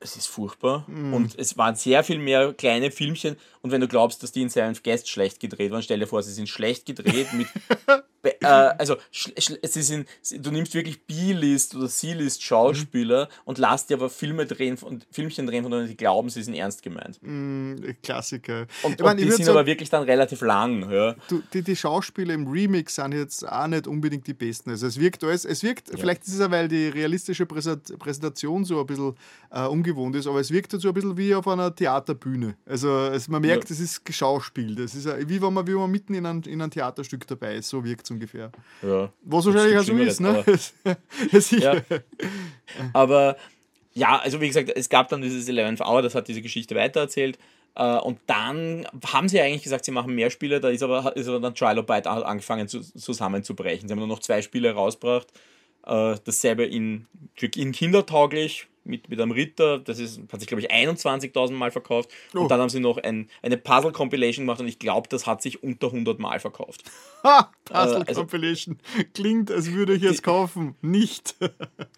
[0.00, 0.84] Es ist furchtbar.
[0.86, 1.14] Mhm.
[1.14, 3.36] Und es waren sehr viel mehr kleine Filmchen.
[3.62, 6.22] Und wenn du glaubst, dass die in Seventh Guest schlecht gedreht waren, stell dir vor,
[6.22, 7.48] sie sind schlecht gedreht mit
[8.40, 10.08] äh, also sie sind,
[10.38, 13.42] du nimmst wirklich B-List oder C-List Schauspieler mhm.
[13.44, 16.54] und lass dir aber Filme drehen und Filmchen drehen, von denen die glauben, sie sind
[16.54, 17.18] ernst gemeint.
[17.22, 18.66] Mhm, Klassiker.
[18.82, 20.90] Und, ich und die sind sagen, aber wirklich dann relativ lang.
[20.90, 21.14] Ja.
[21.28, 24.70] Du, die, die Schauspieler im Remix sind jetzt auch nicht unbedingt die besten.
[24.70, 25.96] Also es wirkt alles, es wirkt, ja.
[25.96, 29.14] vielleicht ist es ja, weil die realistische Präsentation so ein bisschen
[29.50, 32.56] äh, ungewohnt ist, aber es wirkt halt so ein bisschen wie auf einer Theaterbühne.
[32.66, 34.78] Also es, man merkt, es ist geschauspielt.
[34.78, 37.68] Es ist wie wenn man, wie man mitten in ein, in ein Theaterstück dabei ist.
[37.68, 38.50] So wirkt es ungefähr.
[38.82, 39.12] Ja.
[39.22, 40.44] Was wahrscheinlich auch so ist, ne?
[41.50, 41.76] ja.
[42.92, 43.36] Aber
[43.94, 47.38] ja, also wie gesagt, es gab dann dieses 11th Hour, das hat diese Geschichte weitererzählt.
[47.74, 51.28] Äh, und dann haben sie eigentlich gesagt, sie machen mehr Spiele, da ist aber, ist
[51.28, 53.88] aber dann Trilobite angefangen zu, zusammenzubrechen.
[53.88, 55.28] Sie haben nur noch zwei Spiele rausgebracht.
[55.86, 57.06] Äh, dasselbe in,
[57.56, 59.78] in kindertauglich, mit, mit einem Ritter.
[59.78, 62.10] Das ist, hat sich, glaube ich, 21.000 Mal verkauft.
[62.34, 62.40] Oh.
[62.40, 65.62] Und dann haben sie noch ein, eine Puzzle-Compilation gemacht und ich glaube, das hat sich
[65.62, 66.82] unter 100 Mal verkauft.
[67.24, 67.50] Ha!
[67.64, 68.76] Puzzle-Compilation.
[68.76, 70.76] Äh, also, Klingt, als würde ich es kaufen.
[70.82, 71.34] Nicht.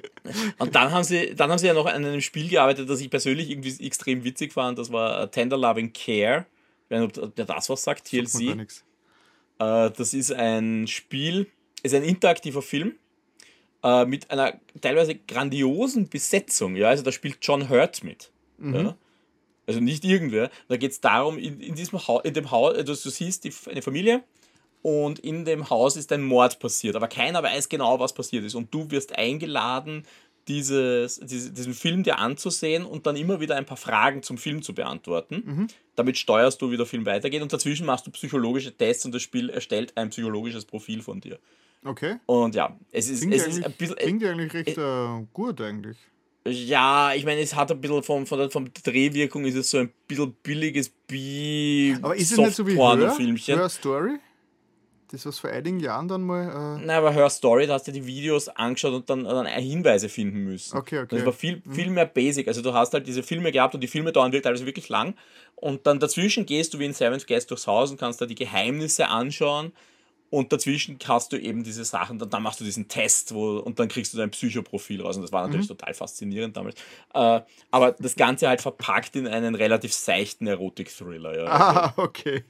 [0.58, 3.10] und dann haben, sie, dann haben sie ja noch an einem Spiel gearbeitet, das ich
[3.10, 4.78] persönlich irgendwie extrem witzig fand.
[4.78, 6.46] Das war Tender Loving Care.
[6.88, 7.06] Wenn
[7.36, 8.56] der das was sagt, TLC.
[9.60, 11.46] Äh, das ist ein Spiel,
[11.82, 12.94] ist ein interaktiver Film
[13.82, 16.76] äh, mit einer teilweise grandiosen Besetzung.
[16.76, 16.88] Ja?
[16.88, 18.30] Also da spielt John Hurt mit.
[18.58, 18.74] Mhm.
[18.74, 18.96] Ja?
[19.66, 20.50] Also nicht irgendwer.
[20.68, 23.52] Da geht es darum, in, in diesem Haus, in dem Haus, also du siehst die,
[23.70, 24.24] eine Familie
[24.82, 28.54] und in dem Haus ist ein Mord passiert, aber keiner weiß genau, was passiert ist.
[28.54, 30.04] Und du wirst eingeladen,
[30.48, 34.62] dieses, diese, diesen Film dir anzusehen und dann immer wieder ein paar Fragen zum Film
[34.62, 35.42] zu beantworten.
[35.44, 35.66] Mhm.
[35.94, 39.22] Damit steuerst du, wie der Film weitergeht und dazwischen machst du psychologische Tests und das
[39.22, 41.38] Spiel erstellt ein psychologisches Profil von dir.
[41.84, 42.16] Okay.
[42.26, 43.96] Und ja, es ist, klingt es ist ein bisschen.
[43.96, 45.96] Klingt eigentlich recht äh, gut eigentlich.
[46.46, 49.78] Ja, ich meine, es hat ein bisschen von, von der, der Drehwirkung ist es so
[49.78, 51.94] ein bisschen billiges B.
[52.00, 54.18] Aber ist es nicht so wie Hör, Hör Story?
[55.10, 56.48] Das was vor einigen Jahren dann mal.
[56.48, 60.08] Äh Nein, aber Hör Story, da hast du die Videos angeschaut und dann, dann Hinweise
[60.08, 60.76] finden müssen.
[60.76, 61.16] Okay, okay.
[61.16, 61.72] Das war viel, mhm.
[61.72, 62.48] viel mehr basic.
[62.48, 65.14] Also du hast halt diese Filme gehabt und die Filme dauern teilweise wirklich lang.
[65.56, 68.34] Und dann dazwischen gehst du wie in Seventh Guest durchs Haus und kannst da die
[68.34, 69.72] Geheimnisse anschauen
[70.30, 73.80] und dazwischen hast du eben diese Sachen, dann, dann machst du diesen Test wo, und
[73.80, 75.16] dann kriegst du dein Psychoprofil raus.
[75.16, 75.76] Und das war natürlich mhm.
[75.76, 76.76] total faszinierend damals.
[77.12, 77.40] Äh,
[77.72, 81.36] aber das Ganze halt verpackt in einen relativ seichten Erotik-Thriller.
[81.36, 81.46] Ja.
[81.46, 82.44] Ah, okay.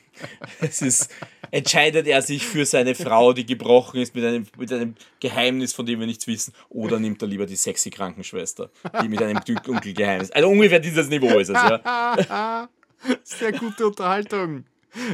[0.60, 1.10] es ist,
[1.50, 5.84] entscheidet er sich für seine Frau, die gebrochen ist, mit einem, mit einem Geheimnis, von
[5.84, 8.70] dem wir nichts wissen, oder nimmt er lieber die sexy Krankenschwester,
[9.02, 10.30] die mit einem dunklen Geheimnis.
[10.30, 12.68] Also ungefähr dieses Niveau ist es, ja.
[13.22, 14.64] Sehr gute Unterhaltung.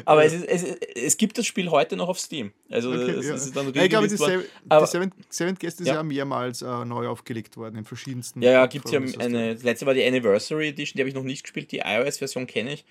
[0.05, 0.27] Aber ja.
[0.27, 2.53] es, ist, es, es gibt das Spiel heute noch auf Steam.
[2.71, 3.35] Also okay, es, ja.
[3.35, 6.85] ist dann ja, ich glaube, die, Seven, die Seventh, Seventh Guest ist ja, mehrmals äh,
[6.85, 8.43] neu aufgelegt worden, in verschiedensten.
[8.43, 9.55] Ja, ja, gibt es ja eine.
[9.55, 11.73] Das letzte war die Anniversary Edition, die habe ich noch nicht gespielt.
[11.73, 12.85] Die iOS-Version kenne ich.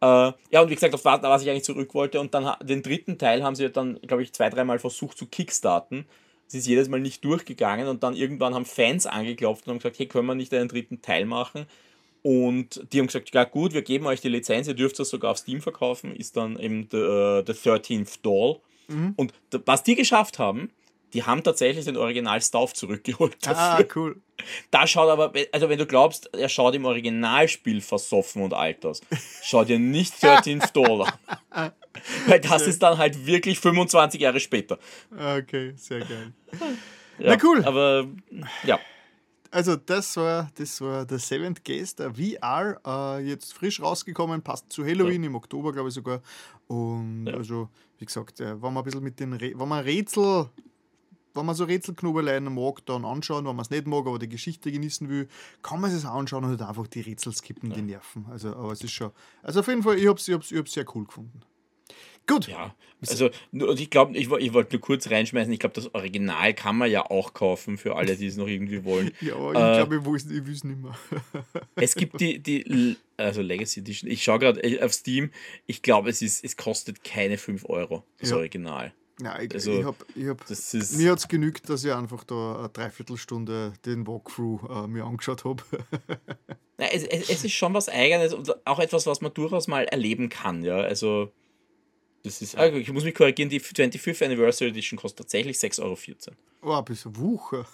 [0.00, 0.06] Äh,
[0.50, 2.20] ja, und wie gesagt, auf da, was ich eigentlich zurück wollte.
[2.20, 6.06] Und dann den dritten Teil haben sie dann, glaube ich, zwei, dreimal versucht zu kickstarten.
[6.46, 9.98] Es ist jedes Mal nicht durchgegangen und dann irgendwann haben Fans angeklopft und haben gesagt,
[9.98, 11.66] hey, können wir nicht einen dritten Teil machen?
[12.28, 15.30] Und die haben gesagt, ja gut, wir geben euch die Lizenz, ihr dürft das sogar
[15.30, 18.60] auf Steam verkaufen, ist dann eben der, der 13th Doll.
[18.88, 19.14] Mhm.
[19.16, 19.32] Und
[19.64, 20.70] was die geschafft haben,
[21.14, 23.34] die haben tatsächlich den Original Stauf zurückgeholt.
[23.40, 23.56] Dafür.
[23.62, 24.20] Ah, cool.
[24.70, 29.00] Da schaut aber, also wenn du glaubst, er schaut im Originalspiel versoffen und alt aus,
[29.42, 31.06] schau dir nicht 13th Doll
[31.48, 31.72] an.
[32.26, 34.78] Weil das ist dann halt wirklich 25 Jahre später.
[35.10, 36.34] Okay, sehr geil.
[37.18, 37.64] Ja, Na cool.
[37.64, 38.06] Aber
[38.64, 38.78] ja
[39.50, 44.72] also das war, das war der Seventh Guest, der VR, äh, jetzt frisch rausgekommen, passt
[44.72, 45.28] zu Halloween ja.
[45.28, 46.20] im Oktober, glaube ich sogar.
[46.66, 47.34] Und ja.
[47.34, 47.68] also,
[47.98, 50.50] wie gesagt, äh, wenn man ein bisschen mit den, Re wenn man Rätsel,
[51.34, 54.72] wenn man so Rätselknobeleien mag, dann anschauen, wenn man es nicht mag, aber die Geschichte
[54.72, 55.28] genießen will,
[55.62, 57.76] kann man es anschauen und halt einfach die Rätsel skippen, ja.
[57.76, 58.26] die nerven.
[58.30, 59.12] Also, aber es ist schon,
[59.42, 61.40] also auf jeden Fall, ich habe es ich hab's, ich hab's sehr cool gefunden.
[62.28, 62.46] Gut.
[62.46, 62.74] Ja,
[63.08, 66.76] also und ich glaube, ich, ich wollte nur kurz reinschmeißen, ich glaube, das Original kann
[66.76, 69.12] man ja auch kaufen für alle, die es noch irgendwie wollen.
[69.20, 70.98] ja, ich äh, glaube, ich weiß es nicht mehr.
[71.76, 75.30] es gibt die, die also Legacy Edition, ich schaue gerade äh, auf Steam,
[75.66, 78.36] ich glaube, es, es kostet keine 5 Euro, das ja.
[78.36, 78.92] Original.
[79.20, 80.38] Ja, ich, also, ich hab, ich hab,
[80.96, 85.44] mir hat es genügt, dass ich einfach da eine Dreiviertelstunde den Walkthrough äh, mir angeschaut
[85.44, 85.62] habe.
[86.76, 90.28] es, es, es, ist schon was Eigenes und auch etwas, was man durchaus mal erleben
[90.28, 90.62] kann.
[90.62, 90.76] Ja?
[90.76, 91.32] Also
[92.28, 96.36] Das ist, ah, ich muss mich korrigieren, die 25th Anniversary Edition kostet tatsächlich 6,14 Euro.
[96.60, 97.66] Oh, ein bisschen Wucher.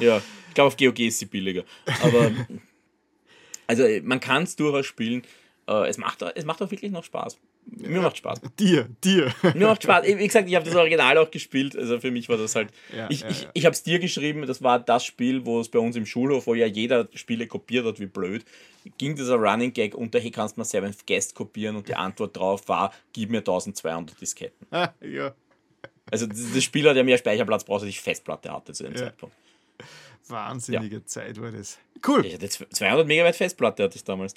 [0.00, 1.64] ja, ich glaube auf GOG ist sie billiger.
[2.00, 2.30] Aber
[3.66, 5.22] also man kann es durchaus spielen.
[5.66, 7.38] Äh, es, macht, es macht auch wirklich noch Spaß.
[7.76, 8.40] Mir macht Spaß.
[8.58, 9.32] Dir, dir.
[9.54, 10.06] Mir macht Spaß.
[10.06, 11.76] Wie gesagt, ich habe das Original auch gespielt.
[11.76, 12.70] Also für mich war das halt.
[12.94, 15.68] Ja, ich ja, ich, ich habe es dir geschrieben, das war das Spiel, wo es
[15.68, 18.44] bei uns im Schulhof, wo ja jeder Spiele kopiert hat, wie blöd,
[18.98, 21.76] ging dieser Running Gag unter, hey, kannst du mal Seventh Guest kopieren?
[21.76, 24.66] Und die Antwort drauf war, gib mir 1200 Disketten.
[25.00, 25.34] ja.
[26.10, 29.34] Also das Spiel hat ja mehr Speicherplatz braucht, als ich Festplatte hatte zu dem Zeitpunkt.
[30.28, 31.78] Wahnsinnige Zeit war das.
[32.06, 32.26] Cool.
[32.26, 34.34] Ich hatte 200 Megabyte Festplatte hatte ich damals.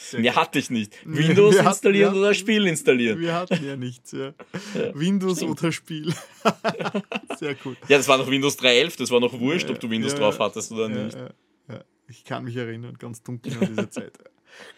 [0.00, 0.96] Sehr Mehr hatte ich nicht.
[1.04, 3.18] Windows wir installieren hatten, oder Spiel installieren.
[3.18, 4.32] Wir hatten ja nichts, ja.
[4.74, 5.60] ja Windows stimmt.
[5.60, 6.14] oder Spiel.
[7.38, 7.76] Sehr cool.
[7.88, 10.20] Ja, das war noch Windows 3.11, das war noch wurscht, ja, ob du Windows ja,
[10.20, 11.16] drauf hattest oder nicht.
[12.10, 14.12] Ich kann mich erinnern, ganz dunkel an diese Zeit.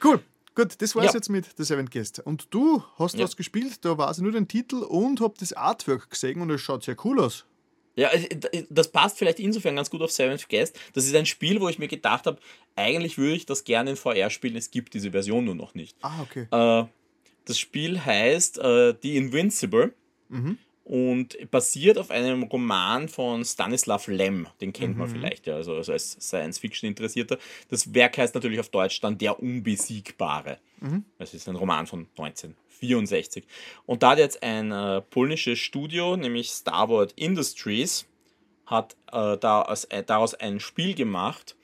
[0.02, 0.20] Cool.
[0.56, 2.18] Gut, das war's jetzt mit The Seven Guest.
[2.18, 6.10] Und du hast was gespielt, da war es nur den Titel und hab das Artwork
[6.10, 7.46] gesehen und es schaut sehr cool aus.
[8.00, 8.10] Ja,
[8.70, 10.80] das passt vielleicht insofern ganz gut auf Seventh Guest.
[10.94, 12.38] Das ist ein Spiel, wo ich mir gedacht habe,
[12.74, 14.56] eigentlich würde ich das gerne in VR spielen.
[14.56, 15.98] Es gibt diese Version nur noch nicht.
[16.00, 16.46] Ah, okay.
[16.50, 16.86] Äh,
[17.44, 19.92] das Spiel heißt äh, The Invincible
[20.30, 20.56] mhm.
[20.90, 24.48] Und basiert auf einem Roman von Stanislav Lem.
[24.60, 24.98] Den kennt mhm.
[24.98, 27.38] man vielleicht, ja, also, also als Science-Fiction-Interessierter.
[27.68, 30.58] Das Werk heißt natürlich auf Deutsch dann Der Unbesiegbare.
[30.80, 31.04] Mhm.
[31.16, 33.44] Das ist ein Roman von 19 64.
[33.86, 38.06] Und da hat jetzt ein äh, polnisches Studio, nämlich Starboard Industries,
[38.66, 41.54] hat äh, daraus, äh, daraus ein Spiel gemacht.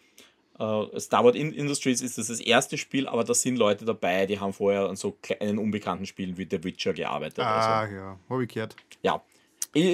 [0.59, 4.53] Äh, Starboard Industries ist das, das erste Spiel, aber da sind Leute dabei, die haben
[4.53, 7.41] vorher an so kleinen unbekannten Spielen wie The Witcher gearbeitet.
[7.41, 7.95] Ah, also.
[7.95, 8.77] ja, habe ich gehört.
[9.03, 9.23] Ja.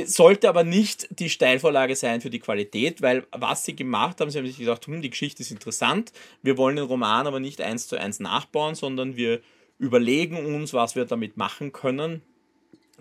[0.05, 4.39] Sollte aber nicht die Steilvorlage sein für die Qualität, weil was sie gemacht haben, sie
[4.39, 7.89] haben sich gedacht, hm, die Geschichte ist interessant, wir wollen den Roman aber nicht eins
[7.89, 9.41] zu eins nachbauen, sondern wir
[9.81, 12.23] überlegen uns, was wir damit machen können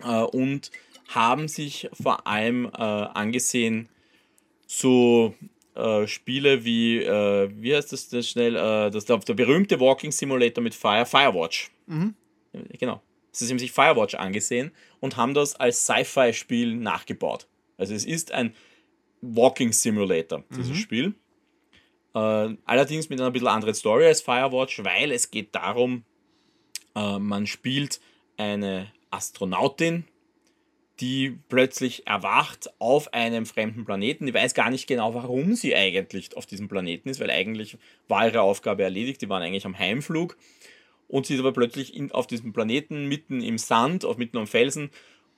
[0.02, 0.72] äh, und
[1.08, 3.88] haben sich vor allem äh, angesehen,
[4.66, 5.34] so
[5.74, 10.12] äh, Spiele wie, äh, wie heißt das, das schnell, äh, das, der, der, berühmte Walking
[10.12, 11.70] Simulator mit Fire, Firewatch.
[11.86, 12.14] Mhm.
[12.78, 13.02] Genau.
[13.30, 17.46] Sie haben sich Firewatch angesehen und haben das als Sci-Fi-Spiel nachgebaut.
[17.78, 18.54] Also es ist ein
[19.22, 20.74] Walking Simulator, dieses mhm.
[20.74, 21.14] Spiel.
[22.14, 26.04] Äh, allerdings mit einer bisschen anderen Story als Firewatch, weil es geht darum,
[26.94, 28.00] äh, man spielt
[28.36, 30.04] eine Astronautin,
[31.00, 34.26] die plötzlich erwacht auf einem fremden Planeten.
[34.26, 37.78] Die weiß gar nicht genau, warum sie eigentlich auf diesem Planeten ist, weil eigentlich
[38.08, 39.22] war ihre Aufgabe erledigt.
[39.22, 40.36] Die waren eigentlich am Heimflug.
[41.08, 44.46] Und sie ist aber plötzlich in, auf diesem Planeten mitten im Sand, auf mitten am
[44.46, 44.90] Felsen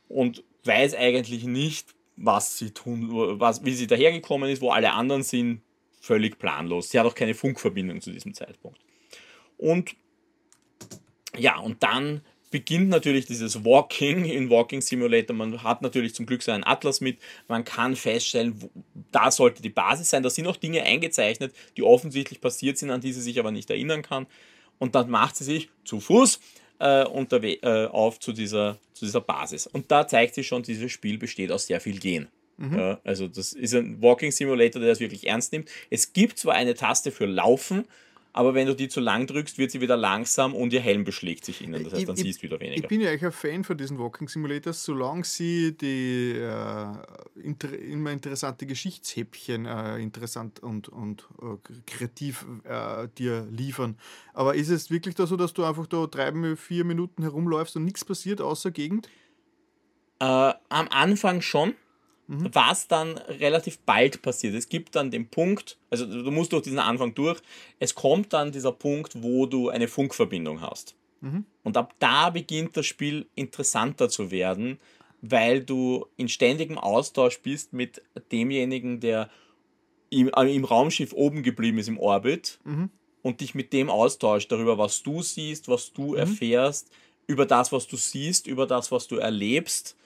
[0.08, 3.08] und weiß eigentlich nicht, was sie tun,
[3.40, 5.62] was, wie sie dahergekommen ist, wo alle anderen sind,
[6.00, 6.90] völlig planlos.
[6.90, 8.78] Sie hat auch keine Funkverbindung zu diesem Zeitpunkt.
[9.56, 9.96] Und
[11.36, 12.22] ja, und dann
[12.54, 15.34] beginnt natürlich dieses Walking in Walking Simulator.
[15.34, 17.18] Man hat natürlich zum Glück seinen Atlas mit.
[17.48, 18.70] Man kann feststellen, wo,
[19.10, 20.22] da sollte die Basis sein.
[20.22, 23.70] Da sind auch Dinge eingezeichnet, die offensichtlich passiert sind, an die sie sich aber nicht
[23.70, 24.28] erinnern kann.
[24.78, 26.38] Und dann macht sie sich zu Fuß
[26.78, 29.66] äh, äh, auf zu dieser, zu dieser Basis.
[29.66, 32.28] Und da zeigt sich schon, dieses Spiel besteht aus sehr viel Gehen.
[32.56, 32.78] Mhm.
[32.78, 35.68] Ja, also das ist ein Walking Simulator, der das wirklich ernst nimmt.
[35.90, 37.84] Es gibt zwar eine Taste für Laufen,
[38.34, 41.44] aber wenn du die zu lang drückst, wird sie wieder langsam und ihr Helm beschlägt
[41.44, 41.84] sich innen.
[41.84, 42.82] Das heißt, dann ich, siehst du wieder weniger.
[42.82, 46.86] Ich bin ja eigentlich ein Fan von diesen Walking Simulators, solange sie die äh,
[47.40, 53.96] inter, immer interessante Geschichtshäppchen äh, interessant und, und äh, kreativ äh, dir liefern.
[54.32, 57.84] Aber ist es wirklich da so, dass du einfach da drei, vier Minuten herumläufst und
[57.84, 59.08] nichts passiert außer Gegend?
[60.18, 61.74] Äh, am Anfang schon
[62.26, 62.48] mhm.
[62.52, 64.54] was dann relativ bald passiert.
[64.54, 67.40] Es gibt dann den Punkt, also du musst durch diesen Anfang durch,
[67.78, 70.94] es kommt dann dieser Punkt, wo du eine Funkverbindung hast.
[71.20, 71.44] Mhm.
[71.62, 74.78] Und ab da beginnt das Spiel interessanter zu werden,
[75.20, 79.30] weil du in ständigem Austausch bist mit demjenigen, der
[80.10, 82.90] im, äh, im Raumschiff oben geblieben ist im Orbit mhm.
[83.22, 86.18] und dich mit dem austauscht darüber, was du siehst, was du mhm.
[86.18, 86.90] erfährst,
[87.26, 89.96] über das, was du siehst, über das, was du erlebst,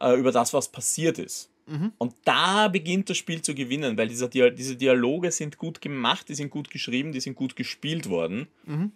[0.00, 1.50] äh, über das, was passiert ist.
[1.66, 1.92] Mhm.
[1.98, 6.28] Und da beginnt das Spiel zu gewinnen, weil dieser Dia diese Dialoge sind gut gemacht,
[6.28, 8.48] die sind gut geschrieben, die sind gut gespielt worden.
[8.64, 8.92] Mhm.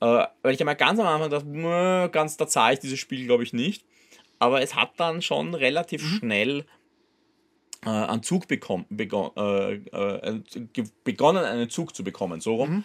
[0.00, 3.42] Äh, weil ich einmal ganz am Anfang dachte, ganz da zahle ich dieses Spiel, glaube
[3.42, 3.84] ich, nicht.
[4.38, 6.16] Aber es hat dann schon relativ mhm.
[6.16, 6.64] schnell
[7.84, 10.40] äh, einen Zug bekommen, begon, äh, äh
[11.04, 12.70] begonnen, einen Zug zu bekommen, so rum.
[12.70, 12.84] Mhm.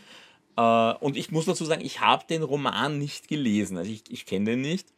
[0.58, 4.26] Äh, und ich muss dazu sagen, ich habe den Roman nicht gelesen, also ich, ich
[4.26, 4.90] kenne den nicht.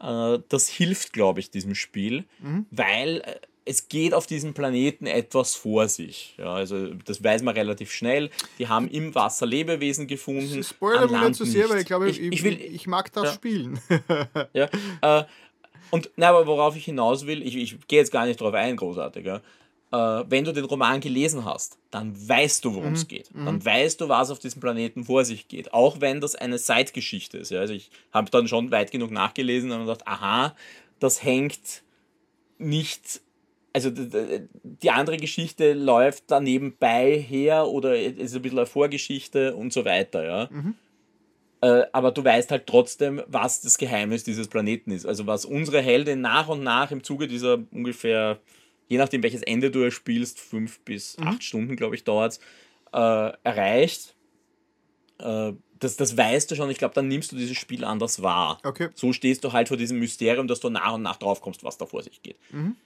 [0.00, 2.66] Äh, das hilft, glaube ich, diesem Spiel, mhm.
[2.70, 6.34] weil es geht auf diesem Planeten etwas vor sich.
[6.38, 8.30] Ja, also das weiß man relativ schnell.
[8.58, 10.62] Die haben im Wasser Lebewesen gefunden.
[10.62, 13.32] Spoiler mir nicht so sehr, weil ich glaube, ich, ich, will, ich mag das ja.
[13.32, 13.80] spielen.
[14.52, 14.68] ja,
[15.00, 15.24] äh,
[15.90, 18.76] und na, aber worauf ich hinaus will, ich, ich gehe jetzt gar nicht drauf ein,
[18.76, 19.26] großartig.
[19.26, 19.40] Ja.
[19.92, 23.08] Äh, wenn du den Roman gelesen hast, dann weißt du, worum es mhm.
[23.08, 23.30] geht.
[23.34, 23.64] Dann mhm.
[23.64, 25.72] weißt du, was auf diesem Planeten vor sich geht.
[25.74, 27.50] Auch wenn das eine Zeitgeschichte ist.
[27.50, 27.60] Ja.
[27.60, 30.56] Also ich habe dann schon weit genug nachgelesen und gedacht, aha,
[30.98, 31.82] das hängt
[32.58, 33.20] nicht
[33.72, 39.72] also die andere Geschichte läuft da nebenbei her oder ist ein bisschen eine Vorgeschichte und
[39.72, 40.48] so weiter, ja.
[40.50, 40.74] Mhm.
[41.62, 45.06] Äh, aber du weißt halt trotzdem, was das Geheimnis dieses Planeten ist.
[45.06, 48.40] Also was unsere Heldin nach und nach im Zuge dieser ungefähr,
[48.88, 51.28] je nachdem welches Ende du spielst, fünf bis mhm.
[51.28, 52.40] acht Stunden, glaube ich, dauert
[52.92, 54.16] äh, erreicht.
[55.18, 58.60] Äh, das, das weißt du schon, ich glaube, dann nimmst du dieses Spiel anders wahr.
[58.64, 58.88] Okay.
[58.94, 61.78] So stehst du halt vor diesem Mysterium, dass du nach und nach drauf kommst, was
[61.78, 62.36] da vor sich geht.
[62.50, 62.76] Mhm.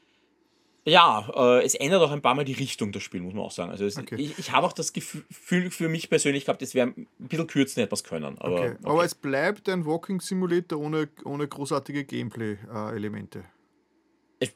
[0.89, 3.51] Ja, äh, es ändert auch ein paar Mal die Richtung des Spiels, muss man auch
[3.51, 3.73] sagen.
[3.73, 4.15] Also es, okay.
[4.19, 7.83] ich, ich habe auch das Gefühl für mich persönlich gehabt, es wäre ein bisschen kürzer
[7.83, 8.39] etwas können.
[8.39, 8.71] Aber, okay.
[8.71, 8.79] okay.
[8.85, 13.45] aber es bleibt ein Walking Simulator ohne, ohne großartige Gameplay-Elemente.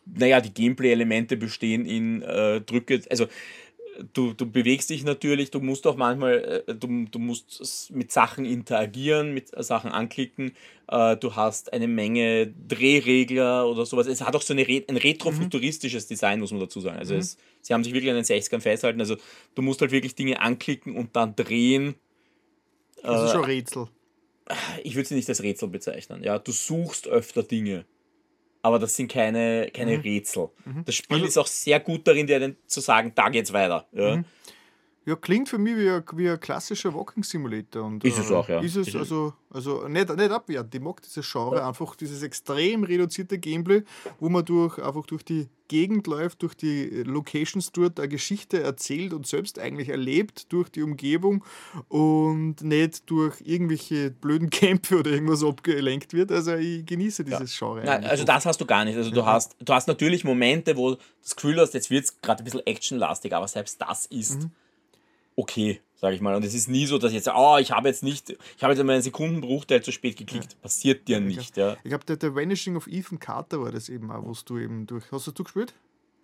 [0.07, 3.27] Naja, die Gameplay-Elemente bestehen in äh, Drücke, also
[4.13, 8.45] du, du bewegst dich natürlich, du musst auch manchmal, äh, du, du musst mit Sachen
[8.45, 10.53] interagieren, mit Sachen anklicken,
[10.89, 14.07] äh, du hast eine Menge Drehregler oder sowas.
[14.07, 16.09] Es hat auch so eine, ein retrofuturistisches mhm.
[16.09, 16.99] Design, muss man dazu sagen.
[16.99, 17.21] Also mhm.
[17.21, 19.01] es, sie haben sich wirklich an den 60ern festgehalten.
[19.01, 19.17] Also
[19.55, 21.95] du musst halt wirklich Dinge anklicken und dann drehen.
[23.03, 23.89] Das ist schon Rätsel.
[24.83, 26.23] Ich würde sie nicht als Rätsel bezeichnen.
[26.25, 27.85] Ja, du suchst öfter Dinge
[28.63, 30.03] aber das sind keine, keine mhm.
[30.03, 30.51] Rätsel.
[30.65, 30.85] Mhm.
[30.85, 33.87] Das Spiel also, ist auch sehr gut darin, dir zu sagen, da geht's weiter.
[33.93, 34.17] Ja.
[34.17, 34.25] Mhm.
[35.11, 37.83] Ja, klingt für mich wie ein, wie ein klassischer Walking Simulator.
[37.83, 38.61] Und, ist es äh, auch, ja.
[38.61, 40.73] Ist es, ist also, also nicht, nicht abwertend.
[40.73, 41.67] Ich mag dieses Genre, ja.
[41.67, 43.83] einfach dieses extrem reduzierte Gameplay,
[44.21, 49.13] wo man durch, einfach durch die Gegend läuft, durch die Locations dort eine Geschichte erzählt
[49.13, 51.45] und selbst eigentlich erlebt durch die Umgebung
[51.89, 56.31] und nicht durch irgendwelche blöden Kämpfe oder irgendwas abgelenkt wird.
[56.31, 57.67] Also ich genieße dieses ja.
[57.67, 57.85] Genre.
[57.85, 58.97] Nein, also das hast du gar nicht.
[58.97, 62.43] Also du, hast, du hast natürlich Momente, wo das Gefühl hast, jetzt wird es gerade
[62.43, 64.43] ein bisschen actionlastig, aber selbst das ist.
[64.45, 64.53] Mhm
[65.41, 66.35] okay, sage ich mal.
[66.35, 68.73] Und es ist nie so, dass ich jetzt, oh, ich habe jetzt nicht, ich habe
[68.73, 70.53] jetzt mal einen Sekundenbruchteil zu spät geklickt.
[70.53, 70.59] Ja.
[70.63, 71.77] Passiert dir nicht, ja.
[71.83, 74.87] Ich glaube, der, der Vanishing of Ethan Carter war das eben auch, was du eben
[74.87, 75.05] durch.
[75.11, 75.75] Hast du gespielt?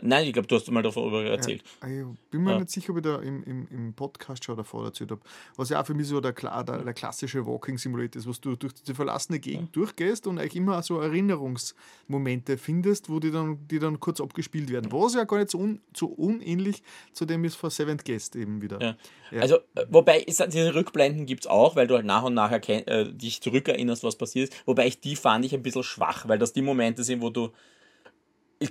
[0.03, 1.63] Nein, ich glaube, du hast mal darüber erzählt.
[1.83, 2.59] Ja, ich bin mir ja.
[2.59, 5.23] nicht sicher, ob ich da im, im, im Podcast schon davor erzählt habe.
[5.57, 8.57] Was ja auch für mich so der, der, der klassische Walking Simulator ist, was du
[8.57, 9.73] durch diese verlassene Gegend ja.
[9.73, 14.93] durchgehst und eigentlich immer so Erinnerungsmomente findest, wo die dann, die dann kurz abgespielt werden.
[14.93, 16.83] Was ja gar nicht so, un, so unähnlich
[17.13, 18.97] zu dem ist vor Seventh Guest eben wieder.
[19.33, 22.87] Also, äh, wobei, diese Rückblenden gibt es auch, weil du halt nach und nach erkenn,
[22.87, 24.67] äh, dich zurückerinnerst, was passiert ist.
[24.67, 27.51] Wobei ich die fand ich ein bisschen schwach, weil das die Momente sind, wo du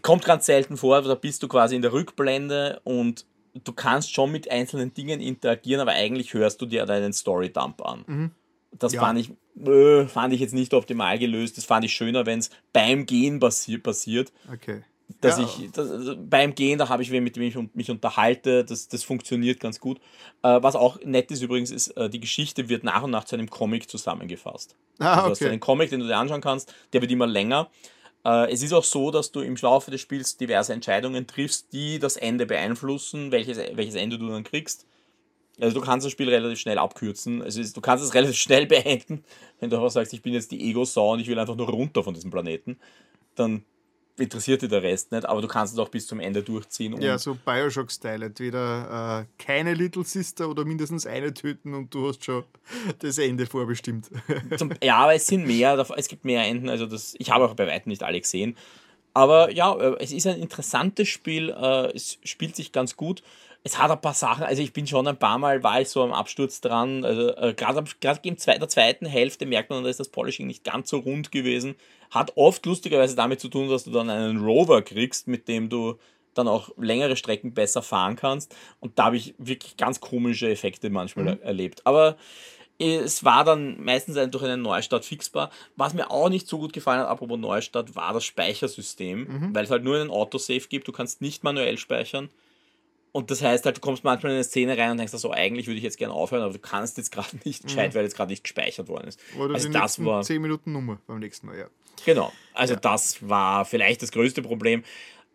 [0.01, 3.25] kommt ganz selten vor, da bist du quasi in der Rückblende und
[3.63, 8.03] du kannst schon mit einzelnen Dingen interagieren, aber eigentlich hörst du dir deinen Story-Dump an.
[8.07, 8.31] Mhm.
[8.77, 9.01] Das ja.
[9.01, 9.31] fand, ich,
[9.65, 11.57] äh, fand ich jetzt nicht optimal gelöst.
[11.57, 14.33] Das fand ich schöner, wenn es beim Gehen passi passiert.
[14.51, 14.81] Okay.
[15.21, 15.45] Dass ja.
[15.45, 18.87] ich das, also beim Gehen, da habe ich wen, mit dem ich mich unterhalte, das,
[18.87, 19.99] das funktioniert ganz gut.
[20.41, 23.35] Äh, was auch nett ist übrigens, ist, äh, die Geschichte wird nach und nach zu
[23.35, 24.75] einem Comic zusammengefasst.
[24.99, 25.25] Ah, also okay.
[25.25, 27.69] Du hast einen Comic, den du dir anschauen kannst, der wird immer länger.
[28.25, 31.99] Äh, es ist auch so, dass du im Laufe des Spiels diverse Entscheidungen triffst, die
[31.99, 34.87] das Ende beeinflussen, welches, welches Ende du dann kriegst.
[35.59, 37.41] Also du kannst das Spiel relativ schnell abkürzen.
[37.41, 39.23] Also du kannst es relativ schnell beenden,
[39.59, 42.03] wenn du einfach sagst, ich bin jetzt die Ego-Sau und ich will einfach nur runter
[42.03, 42.77] von diesem Planeten.
[43.35, 43.63] Dann
[44.17, 46.99] interessiert dir der Rest nicht, aber du kannst es auch bis zum Ende durchziehen.
[47.01, 48.25] ja, so Bioshock-Style.
[48.25, 52.43] Entweder äh, keine Little Sister oder mindestens eine töten und du hast schon
[52.99, 54.09] das Ende vorbestimmt.
[54.57, 56.69] Zum, ja, aber es sind mehr, es gibt mehr Enden.
[56.69, 58.57] Also das, ich habe auch bei weitem nicht alle gesehen.
[59.13, 61.49] Aber ja, äh, es ist ein interessantes Spiel.
[61.49, 63.21] Äh, es spielt sich ganz gut
[63.65, 66.03] es hat ein paar Sachen, also ich bin schon ein paar Mal, war ich so
[66.03, 67.83] am Absturz dran, also äh, gerade
[68.21, 71.75] in der zweiten Hälfte merkt man, da ist das Polishing nicht ganz so rund gewesen.
[72.11, 75.95] Hat oft lustigerweise damit zu tun, dass du dann einen Rover kriegst, mit dem du
[76.33, 78.55] dann auch längere Strecken besser fahren kannst.
[78.79, 81.41] Und da habe ich wirklich ganz komische Effekte manchmal mhm.
[81.41, 81.85] erlebt.
[81.85, 82.17] Aber
[82.77, 85.49] es war dann meistens durch einen Neustart fixbar.
[85.77, 89.55] Was mir auch nicht so gut gefallen hat, apropos Neustart, war das Speichersystem, mhm.
[89.55, 90.87] weil es halt nur einen Autosave gibt.
[90.87, 92.29] Du kannst nicht manuell speichern.
[93.15, 95.67] Und das heißt halt, du kommst manchmal in eine Szene rein und denkst so, eigentlich
[95.67, 97.95] würde ich jetzt gerne aufhören, aber du kannst jetzt gerade nicht gescheit, mhm.
[97.95, 99.21] weil jetzt gerade nicht gespeichert worden ist.
[99.39, 101.67] Oder also das war 10 Minuten Nummer beim nächsten Mal, ja.
[102.05, 102.33] Genau.
[102.53, 102.79] Also ja.
[102.81, 104.83] das war vielleicht das größte Problem.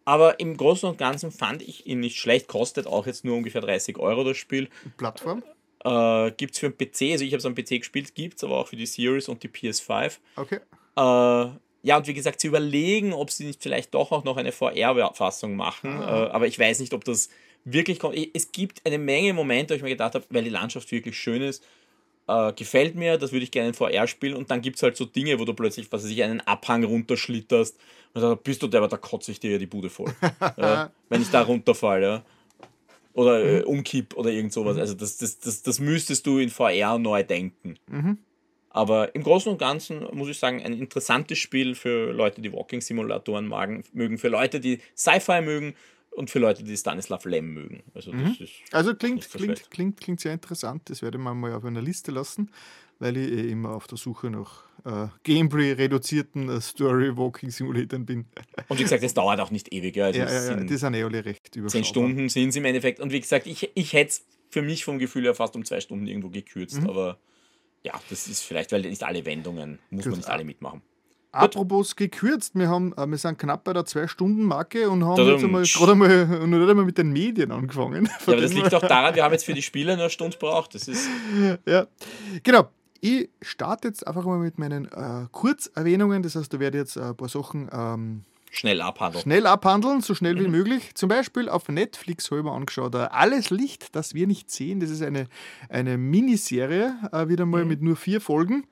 [0.05, 2.49] Aber im Großen und Ganzen fand ich ihn nicht schlecht.
[2.49, 4.69] Kostet auch jetzt nur ungefähr 30 Euro das Spiel.
[4.99, 5.43] Plattform?
[5.83, 8.45] Äh, gibt es für den PC, also ich habe es am PC gespielt, gibt es
[8.45, 10.19] aber auch für die Series und die PS5.
[10.37, 10.61] Okay.
[10.97, 11.01] Äh,
[11.83, 15.57] ja, und wie gesagt, sie überlegen, ob sie nicht vielleicht doch auch noch eine VR-Fassung
[15.57, 16.03] machen.
[16.03, 16.27] Ah.
[16.27, 17.31] Äh, aber ich weiß nicht, ob das
[17.65, 18.17] wirklich kommt.
[18.35, 21.43] Es gibt eine Menge Momente, wo ich mir gedacht habe, weil die Landschaft wirklich schön
[21.43, 21.65] ist,
[22.31, 24.35] äh, gefällt mir, das würde ich gerne in VR spielen.
[24.35, 26.85] Und dann gibt es halt so Dinge, wo du plötzlich, was weiß ich, einen Abhang
[26.85, 27.77] runterschlitterst.
[28.15, 30.13] Und dann bist du der, aber da kotze ich dir ja die Bude voll.
[30.57, 32.25] ja, wenn ich da runterfalle, ja.
[33.13, 33.67] Oder äh, mhm.
[33.67, 34.77] umkipp oder irgend sowas.
[34.77, 34.81] Mhm.
[34.81, 37.77] Also das, das, das, das müsstest du in VR neu denken.
[37.89, 38.19] Mhm.
[38.71, 43.49] Aber im Großen und Ganzen muss ich sagen, ein interessantes Spiel für Leute, die Walking-Simulatoren
[43.93, 45.75] mögen, für Leute, die Sci-Fi mögen
[46.11, 47.83] und für Leute, die Stanislav Lem mögen.
[47.95, 48.37] Also, mhm.
[48.73, 50.91] also klingt, klingt, klingt, klingt sehr interessant.
[50.91, 52.51] Das werde man mal auf einer Liste lassen,
[52.99, 58.27] weil ich eh immer auf der Suche nach äh, Gameplay-reduzierten äh, Story-Walking-Simulatoren bin.
[58.69, 60.01] Und wie gesagt, es dauert auch nicht ewig.
[60.01, 61.71] Also ja, ja, ja, die sind eh alle recht überschaubar.
[61.71, 63.01] Zehn Stunden sind es im Endeffekt.
[63.01, 65.81] Und wie gesagt, ich, ich hätte es für mich vom Gefühl her fast um zwei
[65.81, 66.89] Stunden irgendwo gekürzt, mhm.
[66.89, 67.19] aber
[67.83, 70.13] ja, das ist vielleicht, weil nicht alle Wendungen, muss Gut.
[70.13, 70.83] man nicht alle mitmachen.
[71.33, 75.33] Apropos gekürzt, wir, haben, äh, wir sind knapp bei der Zwei-Stunden-Marke und haben Dadum.
[75.33, 78.07] jetzt einmal, gerade einmal, noch einmal mit den Medien angefangen.
[78.07, 80.37] Ja, aber das liegt auch daran, wir haben jetzt für die Spiele nur eine Stunde
[80.39, 80.75] braucht.
[80.75, 81.09] Das ist
[81.67, 81.87] ja,
[82.43, 82.69] genau.
[83.03, 86.23] Ich starte jetzt einfach mal mit meinen äh, Kurzerwähnungen.
[86.23, 89.23] Das heißt, da werde jetzt ein paar Sachen ähm, Schnell abhandeln.
[89.23, 90.51] Schnell abhandeln, so schnell wie mhm.
[90.51, 90.95] möglich.
[90.95, 94.81] Zum Beispiel auf Netflix habe ich mir angeschaut, uh, Alles Licht, das wir nicht sehen.
[94.81, 95.29] Das ist eine,
[95.69, 97.69] eine Miniserie, uh, wieder mal mhm.
[97.69, 98.67] mit nur vier Folgen.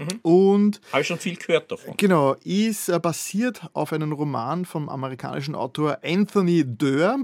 [0.00, 0.20] Mhm.
[0.22, 1.94] Und habe ich schon viel gehört davon.
[1.96, 7.18] Genau, ist äh, basiert auf einem Roman vom amerikanischen Autor Anthony Doerr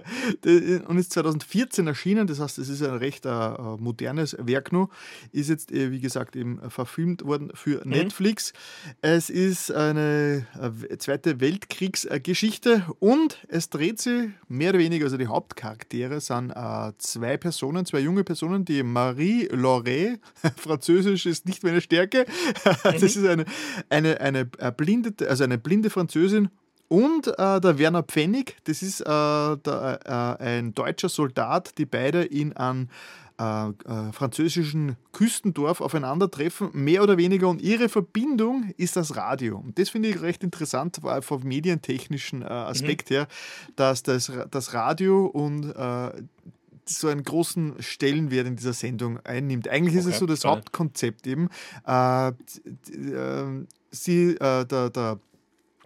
[0.86, 2.26] und ist 2014 erschienen.
[2.26, 4.90] Das heißt, es ist ein recht äh, modernes Werk noch.
[5.32, 7.90] Ist jetzt, wie gesagt, eben verfilmt worden für mhm.
[7.92, 8.52] Netflix.
[9.00, 10.46] Es ist eine
[10.98, 17.36] Zweite Weltkriegsgeschichte und es dreht sich mehr oder weniger, also die Hauptcharaktere sind äh, zwei
[17.36, 20.18] Personen, zwei junge Personen, die Marie Lauré,
[20.56, 22.30] Französisch ist nicht meine Stärke, Stärke.
[22.82, 23.44] Das ist eine,
[23.88, 26.50] eine, eine, blinde, also eine blinde Französin
[26.88, 30.00] und äh, der Werner Pfennig, das ist äh, der,
[30.40, 32.88] äh, ein deutscher Soldat, die beide in einem
[33.40, 37.48] äh, äh, französischen Küstendorf aufeinandertreffen, mehr oder weniger.
[37.48, 39.58] Und ihre Verbindung ist das Radio.
[39.58, 43.14] Und das finde ich recht interessant, vom medientechnischen äh, Aspekt mhm.
[43.14, 43.28] her,
[43.76, 45.72] dass das, das Radio und
[46.98, 49.68] so einen großen Stellenwert in dieser Sendung einnimmt.
[49.68, 51.48] Eigentlich okay, ist es so das Hauptkonzept eben.
[51.86, 52.32] Äh, äh,
[53.90, 55.18] sie, äh, der, der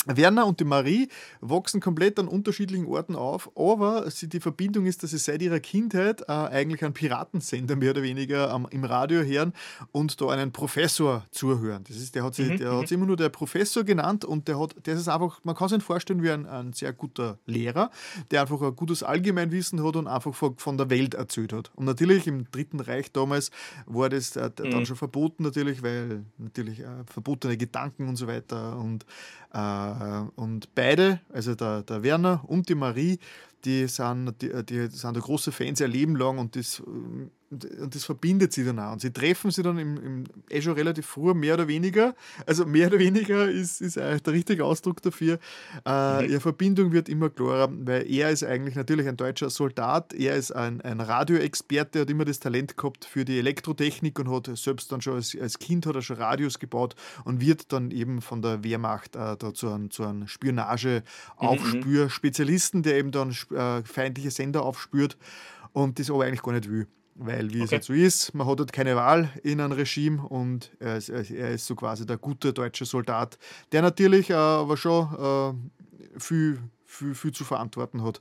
[0.07, 1.09] Werner und die Marie
[1.41, 5.61] wachsen komplett an unterschiedlichen Orten auf, aber sie, die Verbindung ist, dass sie seit ihrer
[5.61, 9.53] Kindheit äh, eigentlich einen Piratensender mehr oder weniger ähm, im Radio hören
[9.93, 11.85] und da einen Professor zuhören.
[11.89, 12.59] Das ist, der hat sich, mhm.
[12.59, 12.85] der mhm.
[12.91, 16.23] immer nur der Professor genannt und der hat, der ist einfach, man kann sich vorstellen
[16.23, 17.91] wie ein, ein sehr guter Lehrer,
[18.31, 21.71] der einfach ein gutes Allgemeinwissen hat und einfach von, von der Welt erzählt hat.
[21.75, 23.51] Und natürlich im Dritten Reich damals
[23.87, 24.87] war das äh, dann mhm.
[24.87, 29.05] schon verboten natürlich, weil natürlich äh, verbotene Gedanken und so weiter und
[29.53, 29.59] äh,
[30.37, 33.19] und beide, also der, der Werner und die Marie,
[33.65, 36.83] die sind, die, die sind große Fans ihr Leben lang und das
[37.63, 38.93] und das verbindet sie dann auch.
[38.93, 42.15] Und sie treffen sie dann im, im, eh schon relativ früh, mehr oder weniger.
[42.47, 45.39] Also mehr oder weniger ist, ist eigentlich der richtige Ausdruck dafür.
[45.85, 46.31] Äh, mhm.
[46.31, 50.53] Ihre Verbindung wird immer klarer, weil er ist eigentlich natürlich ein deutscher Soldat, er ist
[50.53, 55.01] ein, ein Radioexperte, hat immer das Talent gehabt für die Elektrotechnik und hat selbst dann
[55.01, 58.65] schon als, als Kind hat er schon Radios gebaut und wird dann eben von der
[58.65, 65.17] Wehrmacht äh, da zu einem, zu einem Spionage-Aufspür-Spezialisten, der eben dann äh, feindliche Sender aufspürt
[65.73, 66.87] und das aber eigentlich gar nicht will.
[67.17, 67.65] Weil, wie okay.
[67.65, 71.09] es halt so ist, man hat halt keine Wahl in einem Regime und er ist,
[71.09, 73.39] er ist so quasi der gute deutsche Soldat,
[73.71, 75.07] der natürlich äh, aber schon
[76.17, 78.21] äh, viel, viel, viel zu verantworten hat.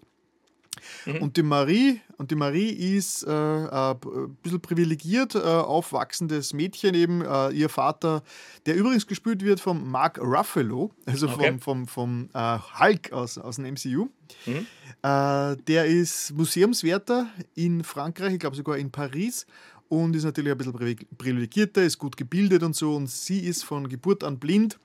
[1.05, 1.21] Mhm.
[1.21, 3.97] Und die Marie, und die Marie ist äh, ein
[4.41, 7.21] bisschen privilegiert, äh, aufwachsendes Mädchen eben.
[7.21, 8.23] Äh, ihr Vater,
[8.65, 11.57] der übrigens gespielt wird von Mark Ruffalo, also okay.
[11.59, 14.09] vom, vom, vom äh, Hulk aus, aus dem MCU.
[14.45, 14.65] Mhm.
[15.03, 19.45] Äh, der ist Museumswärter in Frankreich, ich glaube sogar in Paris
[19.89, 22.95] und ist natürlich ein bisschen privilegierter, ist gut gebildet und so.
[22.95, 24.79] Und sie ist von Geburt an blind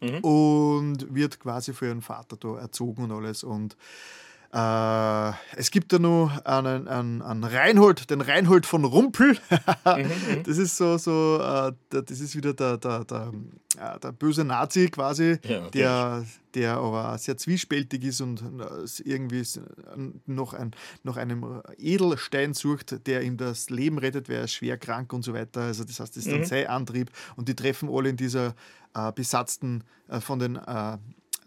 [0.00, 0.20] mhm.
[0.20, 3.42] und wird quasi für ihren Vater da erzogen und alles.
[3.42, 3.76] Und
[4.56, 9.36] äh, es gibt da noch einen, einen, einen, Reinhold, den Reinhold von Rumpel.
[9.86, 13.32] Mhm, mhm, das ist so, so äh, das ist wieder der, der, der,
[13.78, 18.42] äh, der böse Nazi quasi, ja, der, der aber sehr zwiespältig ist und
[19.04, 19.42] irgendwie
[20.26, 20.72] noch, ein,
[21.04, 25.22] nach einem Edelstein sucht, der ihm das Leben rettet, weil er ist schwer krank und
[25.22, 25.62] so weiter.
[25.62, 26.44] Also das heißt, das ist dann mhm.
[26.44, 28.54] sein Antrieb und die treffen alle in dieser
[28.94, 30.98] äh, besatzten, äh, von den äh,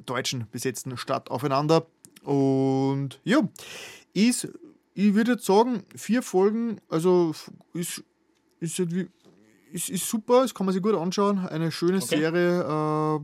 [0.05, 1.85] Deutschen besetzten Stadt aufeinander
[2.23, 3.47] und ja,
[4.13, 4.47] ist,
[4.93, 7.33] ich würde jetzt sagen, vier Folgen, also
[7.73, 8.03] ist,
[8.59, 8.79] ist,
[9.71, 11.39] ist, ist super, das kann man sich gut anschauen.
[11.47, 12.17] Eine schöne okay.
[12.17, 13.19] Serie, äh,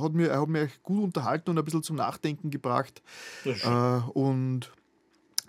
[0.00, 3.02] hat mir, hat mir gut unterhalten und ein bisschen zum Nachdenken gebracht.
[3.44, 4.70] Äh, und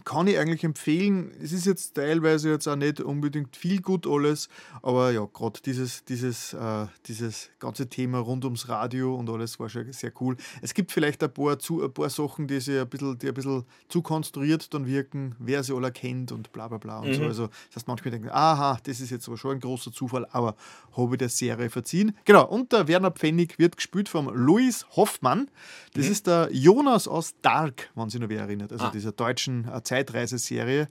[0.10, 1.32] kann ich eigentlich empfehlen.
[1.40, 4.50] Es ist jetzt teilweise jetzt auch nicht unbedingt viel gut alles,
[4.82, 9.70] aber ja, gerade dieses, dieses, äh, dieses ganze Thema rund ums Radio und alles war
[9.70, 10.36] schon sehr cool.
[10.64, 13.36] Es gibt vielleicht ein paar, zu, ein paar Sachen, die, sich ein bisschen, die ein
[13.36, 17.14] bisschen zu konstruiert dann wirken, wer sie alle kennt und bla bla bla und mhm.
[17.14, 17.24] so.
[17.26, 20.56] Also das heißt, manchmal denken, aha, das ist jetzt aber schon ein großer Zufall, aber
[20.98, 22.18] habe ich der Serie verziehen.
[22.26, 25.52] Genau, und der Werner Pfennig wird gespielt vom Louis Hoffmann.
[25.94, 26.12] Das mhm.
[26.12, 28.92] ist der Jonas aus Dark, wenn sich noch wer erinnert, also ah.
[28.92, 30.88] dieser deutschen äh, Zeit Zeitreiseserie.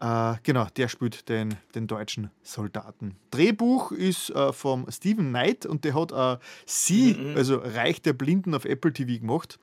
[0.00, 3.16] Äh, genau, der spielt den, den deutschen Soldaten.
[3.30, 7.36] Drehbuch ist äh, vom Stephen Knight und der hat äh, Sie, mhm.
[7.36, 9.58] also Reich der Blinden auf Apple TV gemacht.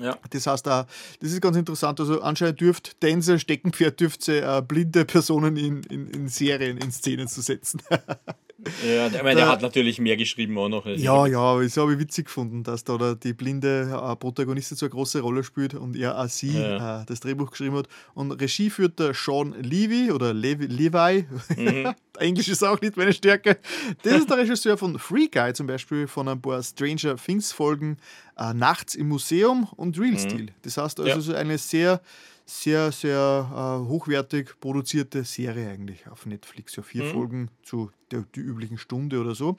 [0.00, 0.16] Ja.
[0.30, 0.84] Das heißt, äh,
[1.20, 2.00] das ist ganz interessant.
[2.00, 6.90] Also anscheinend dürft Tänzer, Steckenpferd dürft sie äh, blinde Personen in, in, in Serien, in
[6.90, 7.82] Szenen zu setzen.
[8.86, 10.86] Ja, ich meine, der hat natürlich mehr geschrieben auch noch.
[10.86, 14.86] Ja, ja, aber das habe ich witzig gefunden, dass da die blinde äh, Protagonistin so
[14.86, 17.02] eine große Rolle spielt und er auch sie ja.
[17.02, 17.88] äh, das Drehbuch geschrieben hat.
[18.14, 20.66] Und Regie führt der Sean Levy oder Levi.
[20.66, 21.26] Levi.
[21.56, 21.94] Mhm.
[22.18, 23.58] Englisch ist auch nicht meine Stärke.
[24.02, 27.96] Das ist der Regisseur von Free Guy zum Beispiel, von ein paar Stranger Things Folgen,
[28.38, 30.18] äh, Nachts im Museum und Real mhm.
[30.18, 30.46] Steel.
[30.62, 31.20] Das heißt also ja.
[31.20, 32.00] so eine sehr
[32.44, 36.76] sehr, sehr äh, hochwertig produzierte Serie eigentlich auf Netflix.
[36.76, 37.10] Ja, vier mhm.
[37.10, 39.56] Folgen zu der die üblichen Stunde oder so.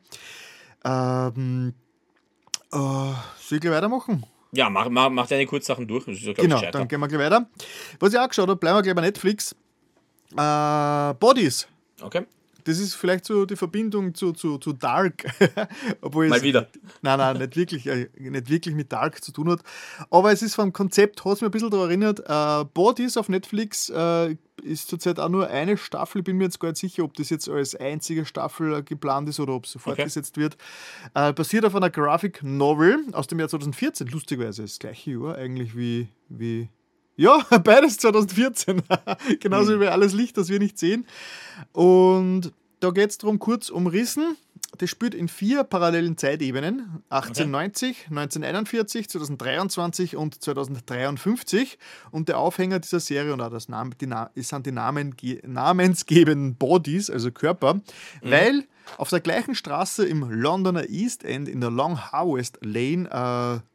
[0.85, 1.73] Ähm,
[2.72, 3.15] äh, soll
[3.51, 4.26] ich gleich weitermachen?
[4.51, 6.07] Ja, mach, mach, mach deine Kurzsachen durch.
[6.07, 7.49] Ja, genau, dann gehen wir gleich weiter.
[7.99, 9.55] Was ich auch geschaut habe, bleiben wir gleich bei Netflix.
[10.38, 11.68] Äh, Bodies.
[12.01, 12.26] Okay.
[12.64, 15.26] Das ist vielleicht so die Verbindung zu, zu, zu Dark.
[16.02, 16.68] Obwohl Mal wieder.
[17.02, 19.61] Nein, nein, nicht wirklich, äh, nicht wirklich mit Dark zu tun hat.
[20.10, 22.19] Aber es ist vom Konzept, hat es mir ein bisschen daran erinnert.
[22.27, 26.19] Äh, Bodies auf Netflix äh, ist zurzeit auch nur eine Staffel.
[26.19, 29.30] Ich bin mir jetzt gar nicht sicher, ob das jetzt als einzige Staffel äh, geplant
[29.30, 30.44] ist oder ob es fortgesetzt okay.
[30.44, 30.57] wird.
[31.14, 34.07] Äh, basiert auf einer Graphic Novel aus dem Jahr 2014.
[34.07, 36.07] Lustigerweise das gleiche Jahr eigentlich wie.
[36.30, 36.69] wie
[37.15, 38.81] ja, beides 2014.
[39.40, 39.81] Genauso mhm.
[39.81, 41.06] wie alles Licht, das wir nicht sehen.
[41.72, 44.35] Und da geht es darum, kurz umrissen.
[44.77, 48.10] Das spielt in vier parallelen Zeitebenen: 1890, okay.
[48.10, 51.77] 1941, 2023 und 2053.
[52.11, 54.10] Und der Aufhänger dieser Serie und auch das Name, die,
[54.41, 55.15] sind die Namen,
[55.45, 57.81] namensgebenden Bodies, also Körper, mhm.
[58.23, 58.68] weil
[58.98, 63.72] auf der gleichen Straße im Londoner East End in der Long Harvest Lane äh,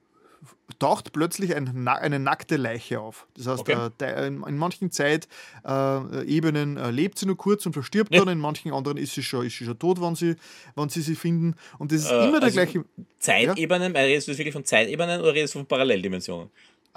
[0.79, 3.27] taucht plötzlich ein, eine nackte Leiche auf.
[3.35, 3.73] Das heißt, okay.
[3.73, 8.21] äh, der, in, in, manchen Zeitebenen äh, äh, lebt sie nur kurz und verstirbt ja.
[8.21, 10.37] dann, in manchen anderen ist sie schon, ist sie schon tot, wenn sie,
[10.77, 11.55] wenn sie sie finden.
[11.79, 12.85] Und das ist äh, immer der also gleiche.
[13.19, 14.01] Zeitebenen, ja?
[14.01, 16.51] redest du wirklich von Zeitebenen oder redest du von Paralleldimensionen?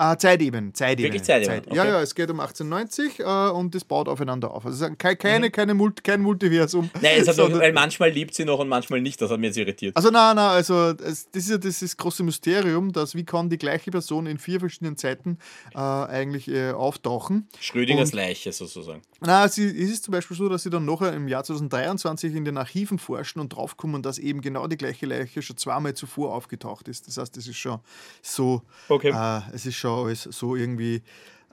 [0.04, 1.14] Ah, Zeitebenen, Zeitebenen.
[1.14, 1.64] Wirklich Zeitebenen?
[1.64, 1.68] Zeit.
[1.68, 1.78] Okay.
[1.78, 4.66] Ja, ja, es geht um 1890 äh, und das baut aufeinander auf.
[4.66, 5.52] Also keine, keine, mhm.
[5.52, 6.90] keine Mult kein Multiversum.
[7.00, 9.58] Nein, es hat weil manchmal liebt sie noch und manchmal nicht, das hat mir jetzt
[9.58, 9.96] irritiert.
[9.96, 13.52] Also nein, nein, also es, das ist ja das, ist große Mysterium, dass wie kann
[13.52, 15.38] die gleiche Person in vier verschiedenen Zeiten
[15.76, 17.48] äh, eigentlich äh, auftauchen.
[17.60, 19.04] Schrödingers und, Leiche sozusagen.
[19.24, 22.58] Na, es ist zum Beispiel so, dass sie dann nachher im Jahr 2023 in den
[22.58, 27.08] Archiven forschen und draufkommen, dass eben genau die gleiche Leiche schon zweimal zuvor aufgetaucht ist.
[27.08, 27.80] Das heißt, es ist schon
[28.24, 29.12] so, okay.
[29.12, 31.04] Äh, es ist schon alles so irgendwie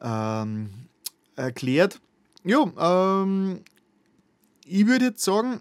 [0.00, 0.70] ähm,
[1.36, 2.00] erklärt.
[2.42, 3.60] Ja, ähm,
[4.64, 5.60] ich würde jetzt sagen,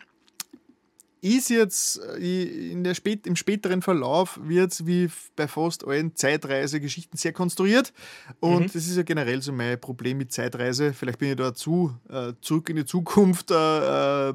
[1.35, 6.15] ist jetzt äh, in der spät, im späteren Verlauf wird es wie bei fast allen
[6.15, 7.93] Zeitreisegeschichten sehr konstruiert.
[8.39, 8.65] Und mhm.
[8.65, 10.93] das ist ja generell so mein Problem mit Zeitreise.
[10.93, 14.33] Vielleicht bin ich da zu äh, zurück in die Zukunft äh, äh,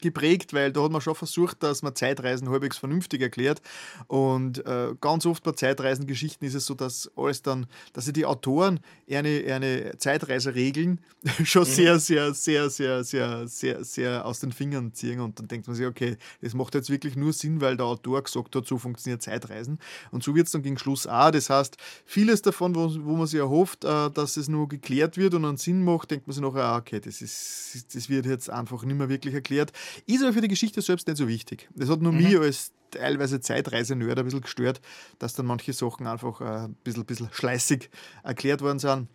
[0.00, 3.62] geprägt, weil da hat man schon versucht, dass man Zeitreisen halbwegs vernünftig erklärt.
[4.08, 8.80] Und äh, ganz oft bei Zeitreisengeschichten ist es so, dass alles dann, dass die Autoren
[9.08, 11.00] eine, eine Zeitreiseregeln
[11.44, 11.66] schon mhm.
[11.66, 15.20] sehr, sehr, sehr, sehr, sehr, sehr, sehr aus den Fingern ziehen.
[15.20, 17.86] Und dann denkt man sich, sich, okay, das macht jetzt wirklich nur Sinn, weil der
[17.86, 19.78] Autor gesagt hat, so funktioniert Zeitreisen.
[20.10, 21.30] Und so wird es dann gegen Schluss auch.
[21.30, 25.34] Das heißt, vieles davon, wo, wo man sich erhofft, äh, dass es nur geklärt wird
[25.34, 28.50] und einen Sinn macht, denkt man sich nachher, ah, okay, das, ist, das wird jetzt
[28.50, 29.72] einfach nicht mehr wirklich erklärt.
[30.06, 31.68] Ist aber für die Geschichte selbst nicht so wichtig.
[31.74, 32.22] Das hat nur mhm.
[32.22, 34.80] mich als teilweise Zeitreise-Nerd ein bisschen gestört,
[35.18, 37.90] dass dann manche Sachen einfach äh, ein bisschen, bisschen schleißig
[38.22, 39.08] erklärt worden sind.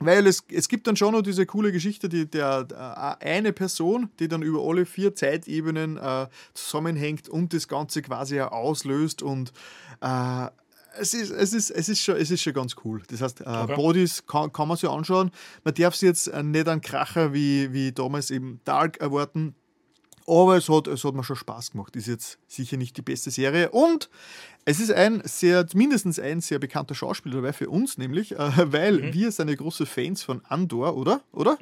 [0.00, 4.10] Weil es, es gibt dann schon noch diese coole Geschichte, die der, äh, eine Person,
[4.20, 9.52] die dann über alle vier Zeitebenen äh, zusammenhängt und das Ganze quasi auslöst und
[10.00, 10.46] äh,
[11.00, 13.02] es ist, es, ist, es, ist schon, es ist schon ganz cool.
[13.08, 13.74] Das heißt, äh, okay.
[13.76, 15.30] Bodies kann, kann man sich anschauen.
[15.64, 19.54] Man darf sich jetzt äh, nicht einen Kracher wie, wie damals eben Dark erwarten.
[20.28, 21.96] Aber es hat, es hat mir schon Spaß gemacht.
[21.96, 23.70] Ist jetzt sicher nicht die beste Serie.
[23.70, 24.10] Und
[24.66, 28.36] es ist ein sehr, mindestens ein sehr bekannter Schauspieler dabei für uns, nämlich, äh,
[28.72, 29.14] weil mhm.
[29.14, 31.22] wir sind ja große Fans von Andor, oder?
[31.32, 31.58] Oder?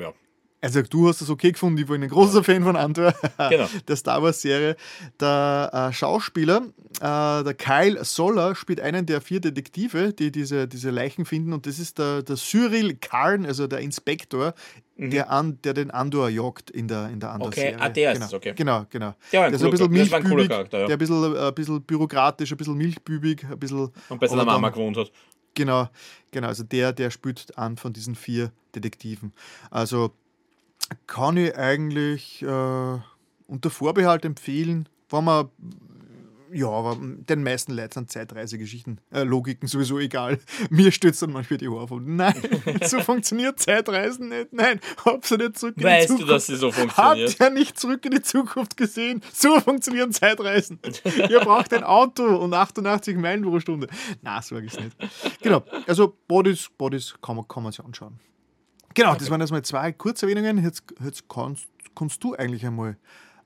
[0.00, 0.12] Ja.
[0.62, 3.14] Also du hast es okay gefunden, ich bin ein großer Fan von Andor,
[3.50, 3.66] Genau.
[3.88, 4.76] der Star Wars-Serie.
[5.18, 6.62] Der äh, Schauspieler,
[7.00, 11.54] äh, der Kyle Soller, spielt einen der vier Detektive, die diese, diese Leichen finden.
[11.54, 14.54] Und das ist der, der Cyril Karn, also der Inspektor,
[14.96, 17.76] der, an, der den Andor jagt in der, in der Andor-Serie.
[17.76, 17.82] Mhm.
[17.82, 18.26] ah, der ist genau.
[18.26, 18.52] es, okay.
[18.54, 19.14] Genau, genau.
[19.32, 19.94] Der der ist ein bisschen.
[19.94, 20.86] Das milchbübig, Charakter, ja.
[20.86, 23.90] der ein bisschen, äh, ein bisschen bürokratisch, ein bisschen milchbübig, ein bisschen...
[24.10, 25.10] Und bei seiner Mama gewohnt hat.
[25.54, 25.88] Genau,
[26.30, 26.48] genau.
[26.48, 29.32] Also der, der spielt an von diesen vier Detektiven.
[29.70, 30.12] Also
[31.06, 32.98] kann ich eigentlich äh,
[33.46, 35.50] unter Vorbehalt empfehlen, wenn man
[36.52, 40.38] ja, aber den meisten Leuten sind Zeitreisegeschichten, äh, Logiken sowieso egal.
[40.70, 42.16] Mir stützt dann manchmal die Haare von.
[42.16, 42.34] Nein,
[42.82, 44.52] so funktioniert Zeitreisen nicht.
[44.52, 46.32] Nein, hab's ja nicht zurück in Weißt die du, Zukunft.
[46.32, 47.30] dass sie so funktioniert?
[47.30, 49.22] Habt ihr nicht zurück in die Zukunft gesehen?
[49.32, 50.80] So funktionieren Zeitreisen.
[51.04, 53.88] ihr braucht ein Auto und 88 Meilen pro Stunde.
[54.22, 54.96] Na, so ist nicht.
[55.42, 58.18] Genau, also Bodies, Bodies kann man, kann man sich anschauen.
[58.94, 60.62] Genau, das waren jetzt mal zwei Kurzerwähnungen.
[60.62, 62.96] Jetzt, jetzt kannst, kannst du eigentlich einmal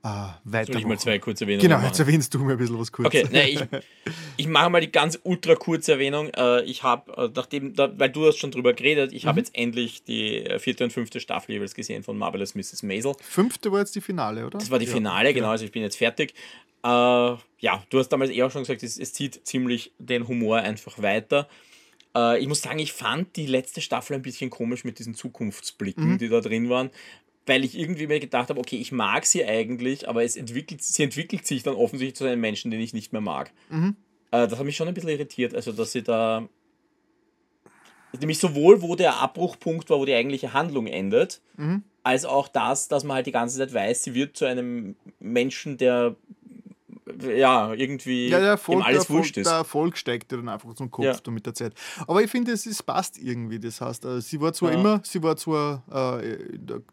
[0.02, 0.08] äh,
[0.44, 0.72] weiter.
[0.72, 1.86] Soll ich mal zwei kurze Erwähnungen Genau, machen?
[1.86, 3.24] jetzt erwähnst du mir ein bisschen was Kurzes.
[3.24, 3.62] Okay, ne, ich,
[4.36, 6.28] ich mache mal die ganz ultra kurze Erwähnung.
[6.34, 9.28] Äh, Ich habe, äh, nachdem, weil du hast schon drüber geredet, ich Mhm.
[9.28, 12.82] habe jetzt endlich die äh, vierte und fünfte Staffel jeweils gesehen von Marvelous Mrs.
[12.82, 13.14] Maisel.
[13.22, 14.58] Fünfte war jetzt die Finale, oder?
[14.58, 16.34] Das war die Finale, genau, also ich bin jetzt fertig.
[16.82, 20.58] Äh, ja, du hast damals eh auch schon gesagt, es, es zieht ziemlich den Humor
[20.58, 21.48] einfach weiter.
[22.16, 26.12] Äh, ich muss sagen, ich fand die letzte Staffel ein bisschen komisch mit diesen Zukunftsblicken,
[26.18, 26.90] die da drin waren,
[27.46, 31.02] weil ich irgendwie mir gedacht habe, okay, ich mag sie eigentlich, aber es entwickelt, sie
[31.02, 33.52] entwickelt sich dann offensichtlich zu einem Menschen, den ich nicht mehr mag.
[34.30, 36.48] Äh, das hat mich schon ein bisschen irritiert, also dass sie da
[38.20, 41.40] nämlich sowohl, wo der Abbruchpunkt war, wo die eigentliche Handlung endet,
[42.04, 45.76] als auch das, dass man halt die ganze Zeit weiß, sie wird zu einem Menschen,
[45.78, 46.14] der
[47.22, 49.46] ja irgendwie Ja, der Erfolg, der, alles Erfolg, wurscht ist.
[49.46, 51.14] der Erfolg steigt dir dann einfach zum Kopf Ja.
[51.22, 51.74] da mit der Zeit.
[52.06, 53.58] Aber ich finde, es, es passt irgendwie.
[53.58, 54.80] Das heißt, äh, sie war zwar Ja.
[54.80, 55.82] immer, sie war zwar
[56.22, 56.36] äh,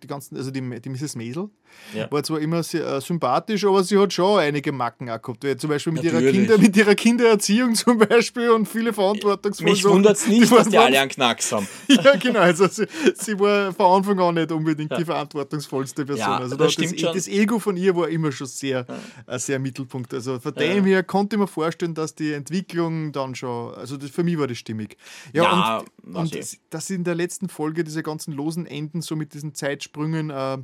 [0.03, 1.15] die ganzen, also die, die Mrs.
[1.15, 1.49] Maisel,
[1.95, 2.09] Ja.
[2.11, 5.45] war zwar immer sehr äh, sympathisch, aber sie hat schon einige Macken auch gehabt.
[5.59, 6.21] Zum Beispiel mit ihrer.
[6.21, 10.69] Kinder, mit ihrer Kindererziehung zum Beispiel und viele verantwortungsvolle Mich wundert es nicht, waren- dass
[10.69, 11.67] die alle einen Knacks haben.
[11.87, 12.39] Ja, genau.
[12.39, 12.85] Also sie,
[13.15, 16.19] sie war von Anfang an nicht unbedingt die verantwortungsvollste Person.
[16.19, 18.85] Ja, also das das, das Ego von ihr war immer schon sehr,
[19.27, 20.13] äh, sehr Mittelpunkt.
[20.13, 24.09] Also von dem her konnte ich mir vorstellen, dass die Entwicklung dann schon, also das,
[24.11, 24.97] für mich war das stimmig.
[25.33, 29.15] Ja, Ja, und, und dass sie in der letzten Folge diese ganzen losen Enden so
[29.15, 30.57] mit diesen Zeitsprüngen äh,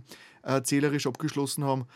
[0.43, 1.87] äh, zählerisch abgeschlossen haben,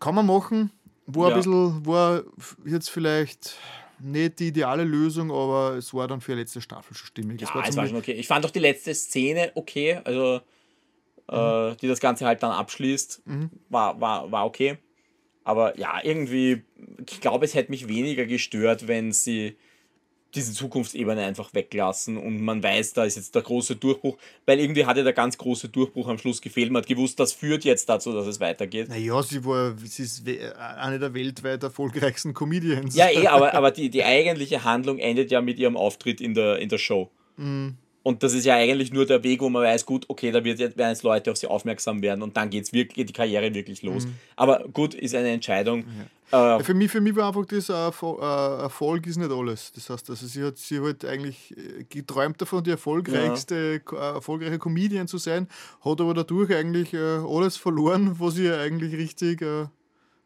[0.00, 0.70] kann man machen.
[1.06, 1.34] War Ja.
[1.34, 2.22] ein bisschen, war
[2.64, 3.56] jetzt vielleicht
[3.98, 7.40] nicht die ideale Lösung, aber es war dann für die letzte Staffel schon stimmig.
[7.40, 8.12] Ja, es war es war schon okay.
[8.12, 10.40] Ich fand auch die letzte Szene okay, also
[11.28, 13.22] äh, die das Ganze halt dann abschließt,
[13.70, 14.78] war, war, war okay.
[15.44, 16.62] Aber ja, irgendwie,
[17.08, 19.56] ich glaube, es hätte mich weniger gestört, wenn sie
[20.34, 24.16] diese Zukunftsebene einfach weglassen und man weiß, da ist jetzt der große Durchbruch,
[24.46, 26.70] weil irgendwie hatte der ganz große Durchbruch am Schluss gefehlt.
[26.70, 28.88] Man hat gewusst, das führt jetzt dazu, dass es weitergeht.
[28.88, 32.94] Naja, sie war, sie ist we- eine der weltweit erfolgreichsten Comedians.
[32.96, 36.58] Ja, eh, aber, aber die, die eigentliche Handlung endet ja mit ihrem Auftritt in der,
[36.58, 37.10] in der Show.
[38.04, 40.58] Und das ist ja eigentlich nur der Weg, wo man weiß, gut, okay, da wird
[40.58, 43.82] werden jetzt Leute auf sie aufmerksam werden und dann geht's wirklich, geht die Karriere wirklich
[43.82, 44.06] los.
[44.36, 45.84] Aber gut, ist eine Entscheidung.
[46.30, 49.72] Äh, Für mich, für mich war einfach das, äh, äh, Erfolg ist nicht alles.
[49.72, 54.58] Das heißt, also sie hat, sie hat eigentlich äh, geträumt davon, die erfolgreichste, äh, erfolgreiche
[54.58, 55.48] Comedian zu sein,
[55.82, 59.42] hat aber dadurch eigentlich äh, alles verloren, was ihr eigentlich richtig,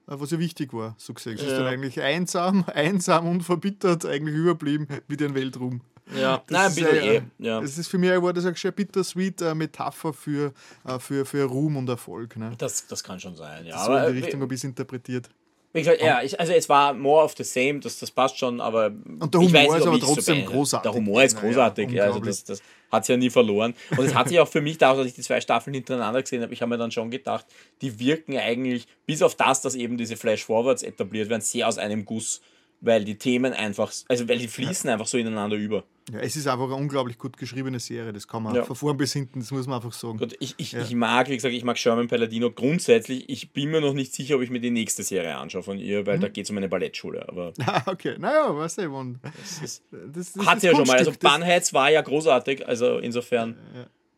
[0.07, 1.37] was ihr wichtig war, so gesehen.
[1.37, 1.59] Sie ist Ja.
[1.59, 5.81] dann eigentlich einsam, einsam und verbittert eigentlich überblieben mit ihrem Weltruhm.
[6.15, 7.23] Ja, Das nein, ein ist bisschen ja, eh.
[7.39, 7.61] Ja.
[7.61, 10.53] Das ist für mich war das eine bittersweet äh, Metapher für,
[10.85, 12.37] äh, für, für Ruhm und Erfolg.
[12.37, 12.53] Ne?
[12.59, 13.79] Das, das kann schon sein, ja.
[13.85, 15.29] So in Aber die Richtung wie, ein bisschen interpretiert.
[15.73, 18.61] wie gesagt, ja, ich, also es war more of the same, das, das passt schon,
[18.61, 20.51] aber Und der ich Humor weiß nicht, ist aber so trotzdem beende.
[20.53, 20.91] großartig.
[20.91, 22.45] Der Humor ist großartig, ja, also unglaublich.
[22.45, 23.75] das, das hat es ja nie verloren.
[23.97, 26.43] Und es hat sich auch für mich, dadurch, dass ich die zwei Staffeln hintereinander gesehen
[26.43, 27.45] habe, ich habe mir dann schon gedacht,
[27.83, 32.07] die wirken eigentlich, bis auf das, dass eben diese Flash-Forwards etabliert werden, sehr aus einem
[32.07, 32.41] Guss,
[32.81, 35.85] weil die Themen einfach, also weil die fließen einfach so ineinander über.
[36.13, 38.65] Ja, es ist einfach eine unglaublich gut geschriebene Serie, das kann man Ja.
[38.65, 40.17] von vorn bis hinten, das muss man einfach sagen.
[40.17, 43.29] Gut, ich, ich, ich mag, wie gesagt, ich mag Sherman Palladino grundsätzlich.
[43.29, 46.01] Ich bin mir noch nicht sicher, ob ich mir die nächste Serie anschaue von ihr,
[46.03, 46.07] Mhm.
[46.07, 47.29] weil da geht es um eine Ballettschule.
[47.29, 50.87] Aber Ah, okay, naja, weißt du, man, das ist, das, das hat sie ja schon
[50.87, 50.97] mal.
[50.97, 53.57] Also Bunheads war ja großartig, also insofern.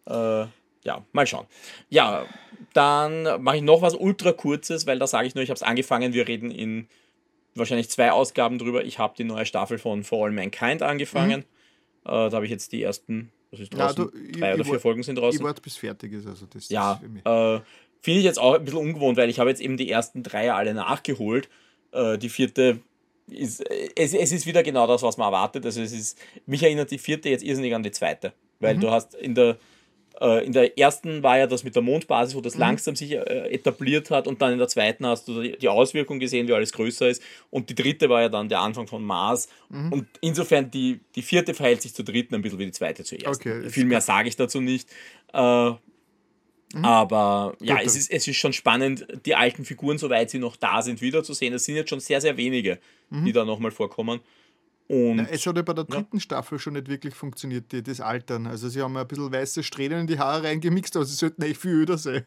[0.07, 0.47] Äh,
[0.85, 1.47] ja, mal schauen.
[1.89, 2.25] Ja,
[2.73, 5.63] dann mache ich noch was ultra kurzes, weil da sage ich nur, ich habe es
[5.63, 6.13] angefangen.
[6.15, 6.89] Wir reden in
[7.55, 8.85] wahrscheinlich zwei Ausgaben drüber.
[8.85, 11.41] Ich habe die neue Staffel von For All Mankind angefangen.
[11.41, 11.45] Äh,
[12.05, 13.79] da habe ich jetzt die ersten, was ist Mhm.
[13.79, 14.11] Ja, draußen?
[14.11, 15.43] du, ich- Drei ich oder vier wart- Folgen sind Ich draußen.
[15.45, 17.61] warte bis fertig ist, also das Ja, äh,
[18.01, 20.53] finde ich jetzt auch ein bisschen ungewohnt, weil ich habe jetzt eben die ersten drei
[20.53, 21.49] alle nachgeholt.
[21.93, 22.81] Äh, die vierte
[23.29, 25.65] ist, äh, es, es ist wieder genau das, was man erwartet.
[25.67, 28.33] Also es ist, mich erinnert die vierte jetzt irrsinnig an die zweite.
[28.61, 28.81] Weil Mhm.
[28.81, 29.59] du hast in der,
[30.45, 32.61] in der ersten war ja das mit der Mondbasis, wo das mhm.
[32.61, 36.47] langsam sich äh, etabliert hat und dann in der zweiten hast du die Auswirkung gesehen,
[36.49, 39.93] wie alles größer ist und die dritte war ja dann der Anfang von Mars mhm.
[39.93, 43.19] und insofern die, die vierte verhält sich zur dritten ein bisschen wie die zweite zur
[43.19, 43.49] ersten.
[43.49, 44.89] Okay, Viel mehr sage ich dazu nicht.
[45.33, 45.73] Äh,
[46.73, 46.85] Mhm.
[46.85, 50.83] Aber ja, es ist, es ist schon spannend, die alten Figuren, soweit sie noch da
[50.83, 51.53] sind, wiederzusehen.
[51.55, 52.79] Es sind jetzt schon sehr, sehr wenige,
[53.11, 53.25] mhm.
[53.25, 54.21] die da nochmal vorkommen.
[54.91, 56.21] Und, ja, es hat ja bei der dritten ja.
[56.21, 58.49] Staffel schon nicht wirklich funktioniert, die, das Altern.
[58.49, 61.61] Also sie haben ein bisschen weiße Strähnen in die Haare reingemixt, aber sie sollten echt
[61.61, 62.25] viel öder sein.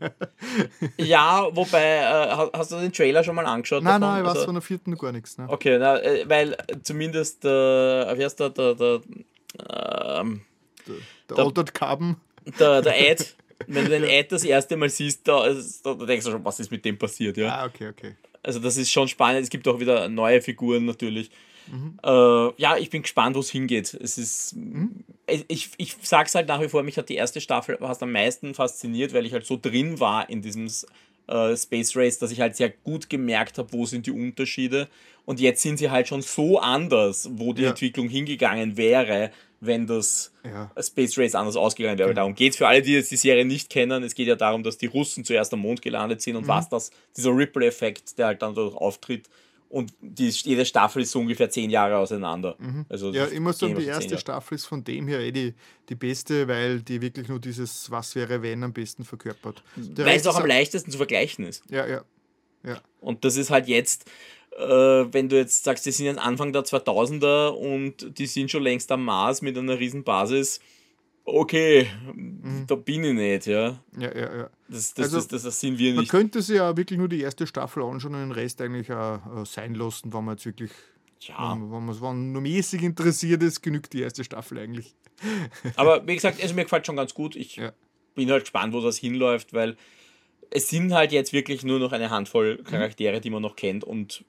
[0.98, 3.84] ja, wobei, äh, hast du den Trailer schon mal angeschaut?
[3.84, 4.16] Nein, davon?
[4.16, 5.38] nein, ich also, weiß von der vierten gar nichts.
[5.38, 5.46] Ne?
[5.50, 9.02] Okay, na, äh, weil zumindest, äh, wie heißt der, der, der,
[9.70, 10.42] ähm,
[10.88, 10.96] der,
[11.28, 12.16] der, der Altered Carbon.
[12.58, 13.26] Der, der Ad,
[13.68, 15.54] wenn du den Ad das erste Mal siehst, da,
[15.84, 17.58] da, da denkst du schon, was ist mit dem passiert, ja?
[17.58, 18.16] Ah, okay, okay.
[18.42, 19.44] Also das ist schon spannend.
[19.44, 21.30] Es gibt auch wieder neue Figuren natürlich.
[21.72, 22.00] Mhm.
[22.04, 23.94] Äh, ja, ich bin gespannt, wo es hingeht.
[23.94, 25.04] Es ist, mhm.
[25.28, 28.54] ich, ich sag's halt nach wie vor, mich hat die erste Staffel fast am meisten
[28.54, 30.68] fasziniert, weil ich halt so drin war in diesem
[31.28, 34.88] äh, Space Race, dass ich halt sehr gut gemerkt habe, wo sind die Unterschiede.
[35.26, 37.70] Und jetzt sind sie halt schon so anders, wo die ja.
[37.70, 39.32] Entwicklung hingegangen wäre,
[39.62, 40.70] wenn das ja.
[40.82, 42.10] Space Race anders ausgegangen wäre.
[42.10, 42.22] Genau.
[42.22, 44.04] Darum geht es für alle, die jetzt die Serie nicht kennen.
[44.04, 46.50] Es geht ja darum, dass die Russen zuerst am Mond gelandet sind und mhm.
[46.50, 49.30] was das, dieser Ripple-Effekt, der halt dann dadurch auftritt,
[49.74, 52.56] und die, jede Staffel ist so ungefähr zehn Jahre auseinander.
[52.60, 52.86] Mhm.
[52.90, 55.56] Also ja, ich muss sagen, die erste Staffel ist von dem her eh die,
[55.90, 59.64] die beste, weil die wirklich nur dieses Was wäre wenn am besten verkörpert.
[59.76, 61.64] weil es auch am leichtesten zu vergleichen ist.
[61.72, 62.04] Ja, ja.
[62.64, 62.80] ja.
[63.02, 64.06] Und das ist halt jetzt,
[64.60, 68.62] äh, wenn du jetzt sagst, die sind jetzt Anfang der 2000er und die sind schon
[68.62, 70.60] längst am Mars mit einer riesen Basis
[71.26, 72.66] okay, mhm.
[72.68, 73.80] da bin ich nicht, ja.
[73.98, 74.50] Ja, ja, ja.
[74.68, 75.98] Das, das, also, das, das, sind wir nicht.
[75.98, 79.46] Man könnte sich ja wirklich nur die erste Staffel anschauen und den Rest eigentlich auch
[79.46, 80.72] sein lassen, wenn man jetzt wirklich,
[81.22, 81.52] ja.
[81.52, 84.96] wenn, wenn man wenn nur mäßig interessiert ist, genügt die erste Staffel eigentlich.
[85.76, 87.36] Aber wie gesagt, also mir gefällt schon ganz gut.
[87.36, 87.72] Ich ja.
[88.16, 89.78] bin halt gespannt, wo das hinläuft, weil
[90.50, 93.22] es sind halt jetzt wirklich nur noch eine Handvoll Charaktere, mhm.
[93.22, 94.24] die man noch kennt und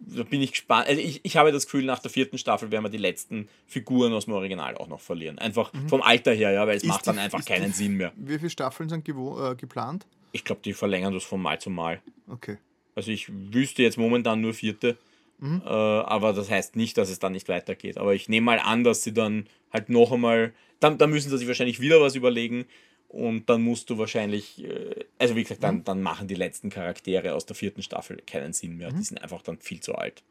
[0.00, 0.88] da bin ich gespannt.
[0.88, 4.12] Also ich, ich habe das Gefühl, nach der vierten Staffel werden wir die letzten Figuren
[4.12, 5.38] aus dem Original auch noch verlieren.
[5.38, 5.88] Einfach mhm.
[5.88, 8.12] vom Alter her, ja, weil es ist macht die, dann einfach keinen die, Sinn mehr.
[8.16, 10.06] Wie viele Staffeln sind äh, geplant?
[10.32, 12.00] Ich glaube, die verlängern das von Mal zu Mal.
[12.28, 12.58] Okay.
[12.94, 14.96] Also ich wüsste jetzt momentan nur vierte.
[15.38, 15.62] Mhm.
[15.64, 17.98] Äh, aber das heißt nicht, dass es dann nicht weitergeht.
[17.98, 21.38] Aber ich nehme mal an, dass sie dann halt noch einmal, dann, dann müssen sie
[21.38, 22.66] sich wahrscheinlich wieder was überlegen
[23.08, 25.84] und dann musst du wahrscheinlich, äh, also wie gesagt, dann, mhm.
[25.84, 28.92] dann machen die letzten Charaktere aus der vierten Staffel keinen Sinn mehr.
[28.92, 28.98] Mhm.
[28.98, 30.22] Die sind einfach dann viel zu alt.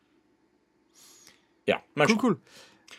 [1.65, 2.37] Ja, mal Cool, cool.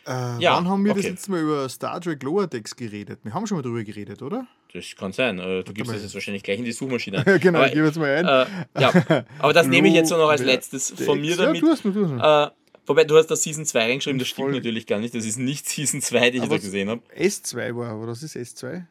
[0.06, 1.02] Äh, ja, wann haben wir okay.
[1.02, 3.20] das letzte Mal über Star Trek Lower Decks geredet?
[3.22, 4.46] Wir haben schon mal drüber geredet, oder?
[4.72, 5.38] Das kann sein.
[5.38, 7.24] Äh, du gibst das jetzt wahrscheinlich gleich in die Suchmaschine.
[7.40, 8.24] genau, aber, ich gebe jetzt mal ein.
[8.26, 11.56] Äh, ja, aber das nehme ich jetzt noch als letztes von mir damit.
[11.56, 12.50] Ja, du hast du hast.
[12.50, 12.54] Äh,
[12.86, 14.54] wobei, du hast da Season 2 reingeschrieben, das stimmt Voll.
[14.56, 15.14] natürlich gar nicht.
[15.14, 17.02] Das ist nicht Season 2, die aber ich da gesehen habe.
[17.16, 18.84] S2 war, aber das ist S2?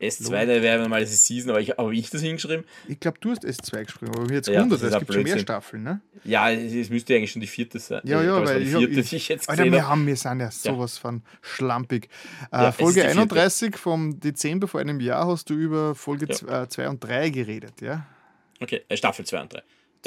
[0.00, 2.66] S2, da wäre mal diese Season, aber ich, habe ich das hingeschrieben?
[2.86, 5.82] Ich glaube, du hast S2 geschrieben, aber jetzt ja, wundert, es gibt schon mehr Staffeln,
[5.84, 6.00] ne?
[6.24, 8.02] Ja, es müsste eigentlich schon die vierte sein.
[8.04, 10.96] Ja, ja, weil die vierte, ich, ich jetzt Alter, wir, haben, wir sind ja sowas
[10.96, 11.00] ja.
[11.00, 12.10] von schlampig.
[12.52, 16.90] Äh, ja, Folge 31 vom Dezember vor einem Jahr hast du über Folge 2 ja.
[16.90, 18.06] und 3 geredet, ja?
[18.60, 19.62] Okay, äh, Staffel 2 und 3.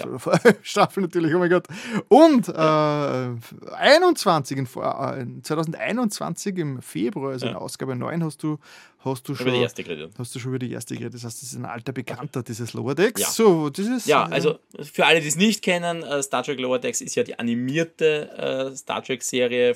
[0.05, 0.53] Ja.
[0.61, 1.67] Staffel natürlich, oh mein Gott.
[2.07, 7.51] Und äh, 21, in, äh, 2021 im Februar, also ja.
[7.53, 8.57] in Ausgabe 9, hast du,
[8.99, 10.13] hast du schon über die erste geredet.
[10.17, 11.15] Hast du schon über die erste geredet.
[11.15, 13.21] Das heißt, das ist ein alter Bekannter, dieses Lower Decks.
[13.21, 16.59] Ja, so, dieses, ja äh, also für alle, die es nicht kennen, äh, Star Trek
[16.59, 19.75] Lower Decks ist ja die animierte äh, Star Trek-Serie,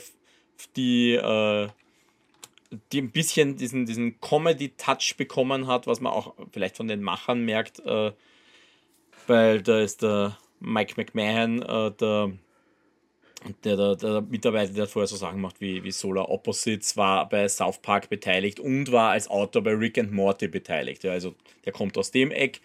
[0.75, 1.69] die äh,
[2.91, 7.45] die ein bisschen diesen, diesen Comedy-Touch bekommen hat, was man auch vielleicht von den Machern
[7.45, 7.79] merkt.
[7.85, 8.11] Äh,
[9.27, 12.31] weil da ist der Mike McMahon, äh, der,
[13.63, 17.47] der, der, der, Mitarbeiter, der vorher so Sachen macht wie, wie Solar Opposites, war bei
[17.47, 21.03] South Park beteiligt und war als Autor bei Rick and Morty beteiligt.
[21.03, 21.35] Ja, also
[21.65, 22.61] der kommt aus dem Eck.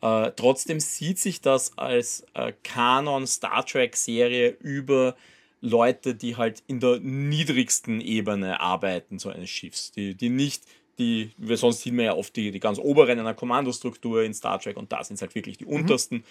[0.00, 5.16] Äh, trotzdem sieht sich das als äh, Kanon Star Trek Serie über
[5.60, 10.62] Leute, die halt in der niedrigsten Ebene arbeiten, so eines Schiffs, die, die nicht
[10.98, 14.34] die, wir sonst sehen wir ja oft die, die ganz oberen in einer Kommandostruktur in
[14.34, 15.72] Star Trek und da sind es halt wirklich die mhm.
[15.72, 16.24] untersten.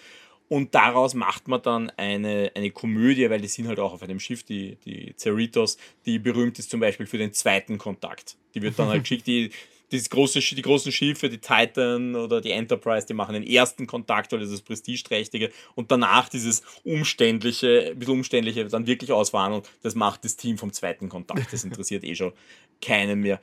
[0.48, 4.18] Und daraus macht man dann eine, eine Komödie, weil die sind halt auch auf einem
[4.18, 8.36] Schiff, die, die Cerritos, die berühmt ist zum Beispiel für den zweiten Kontakt.
[8.54, 9.50] Die wird dann halt geschickt, die,
[9.92, 14.32] die, große, die großen Schiffe, die Titan oder die Enterprise, die machen den ersten Kontakt,
[14.32, 15.50] weil das ist das Prestigeträchtige.
[15.74, 20.72] Und danach dieses umständliche, ein bisschen umständliche, dann wirklich Auswarnung, das macht das Team vom
[20.72, 21.52] zweiten Kontakt.
[21.52, 22.32] Das interessiert eh schon
[22.80, 23.40] keinen mehr.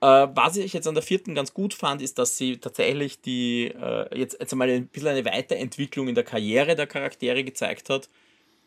[0.00, 3.68] Äh, was ich jetzt an der vierten ganz gut fand, ist, dass sie tatsächlich die,
[3.68, 8.08] äh, jetzt, jetzt einmal ein bisschen eine Weiterentwicklung in der Karriere der Charaktere gezeigt hat.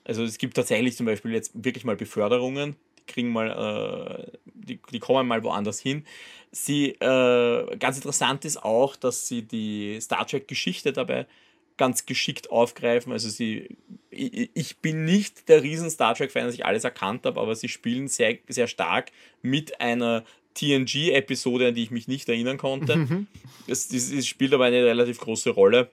[0.06, 2.76] Also es gibt tatsächlich zum Beispiel jetzt wirklich mal Beförderungen.
[3.08, 6.06] kriegen mal, äh, die, die kommen mal woanders hin.
[6.52, 11.28] Sie, äh, ganz interessant ist auch, dass sie die Star Trek-Geschichte dabei
[11.78, 13.12] ganz geschickt aufgreifen.
[13.14, 13.78] Also sie,
[14.12, 17.70] ich, ich bin nicht der riesen Star Trek-Fan, dass ich alles erkannt habe, aber sie
[17.70, 20.26] spielen sehr, sehr stark mit einer
[20.60, 22.96] TNG-Episode, an die ich mich nicht erinnern konnte.
[22.96, 23.28] Mhm.
[23.68, 25.90] Es, es, es spielt aber eine relativ große Rolle.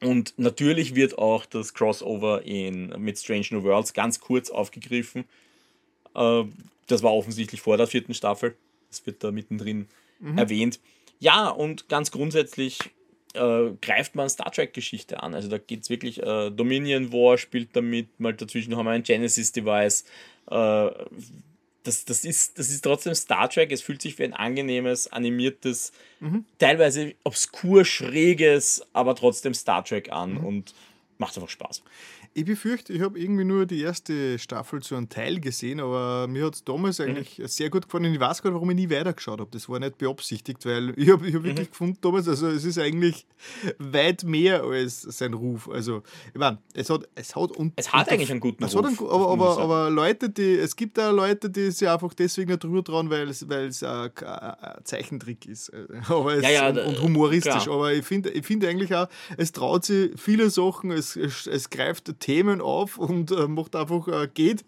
[0.00, 5.24] Und natürlich wird auch das Crossover in, mit Strange New Worlds ganz kurz aufgegriffen.
[6.14, 6.44] Äh,
[6.86, 8.56] das war offensichtlich vor der vierten Staffel.
[8.90, 9.88] Das wird da mittendrin
[10.20, 10.38] mhm.
[10.38, 10.80] erwähnt.
[11.20, 12.78] Ja, und ganz grundsätzlich
[13.34, 15.34] äh, greift man Star Trek-Geschichte an.
[15.34, 19.02] Also da geht es wirklich, äh, Dominion War spielt damit, mal dazwischen haben wir ein
[19.02, 20.04] Genesis-Device.
[21.84, 23.72] Das, das, ist, das ist trotzdem Star Trek.
[23.72, 26.44] Es fühlt sich wie ein angenehmes, animiertes, mhm.
[26.58, 30.44] teilweise obskur schräges, aber trotzdem Star Trek an mhm.
[30.44, 30.74] und
[31.18, 31.82] macht einfach Spaß.
[32.34, 36.46] Ich befürchte, ich habe irgendwie nur die erste Staffel zu einem Teil gesehen, aber mir
[36.46, 37.06] hat es damals mhm.
[37.06, 38.12] eigentlich sehr gut gefallen.
[38.12, 39.50] Ich weiß gar nicht, warum ich nie weitergeschaut habe.
[39.50, 41.70] Das war nicht beabsichtigt, weil ich habe hab wirklich mhm.
[41.70, 43.26] gefunden damals, also es ist eigentlich
[43.78, 45.68] weit mehr als sein Ruf.
[45.68, 48.84] Also, ich meine, es hat, es hat, und, es hat eigentlich einen guten Ruf.
[48.84, 52.62] Einen, aber, aber, aber Leute, die, es gibt da Leute, die sich einfach deswegen nicht
[52.62, 55.72] drüber trauen, weil es, weil es ein, ein Zeichentrick ist.
[56.08, 57.64] Aber es, ja, ja, und, und humoristisch.
[57.64, 57.74] Klar.
[57.74, 61.70] Aber ich finde ich find eigentlich auch, es traut sich viele Sachen, es, es, es
[61.70, 64.64] greift Themen auf und äh, macht einfach, äh, geht,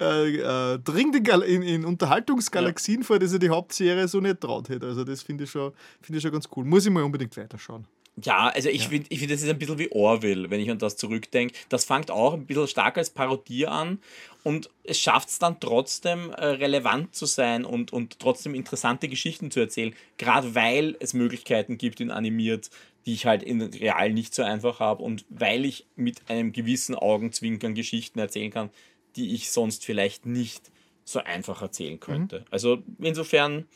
[0.00, 3.06] äh, äh dringt in, in, Unterhaltungsgalaxien ja.
[3.06, 4.86] vor, dass er die Hauptserie so nicht traut hätte.
[4.86, 6.64] Also das finde ich, schon, find ich schon ganz cool.
[6.64, 7.86] Muss ich mal unbedingt weiterschauen.
[8.22, 8.88] Ja, also ich ja.
[8.88, 11.54] finde, ich find, das ist ein bisschen wie Orville, wenn ich an das zurückdenke.
[11.68, 13.98] Das fängt auch ein bisschen stark als Parodie an
[14.42, 19.50] und es schafft es dann trotzdem äh, relevant zu sein und, und trotzdem interessante Geschichten
[19.50, 22.70] zu erzählen, gerade weil es Möglichkeiten gibt in animiert,
[23.06, 26.94] die ich halt in real nicht so einfach habe und weil ich mit einem gewissen
[26.94, 28.70] Augenzwinkern Geschichten erzählen kann,
[29.16, 30.70] die ich sonst vielleicht nicht
[31.04, 32.00] so einfach erzählen mhm.
[32.00, 32.40] könnte.
[32.40, 32.44] Mhm.
[32.50, 33.66] Also insofern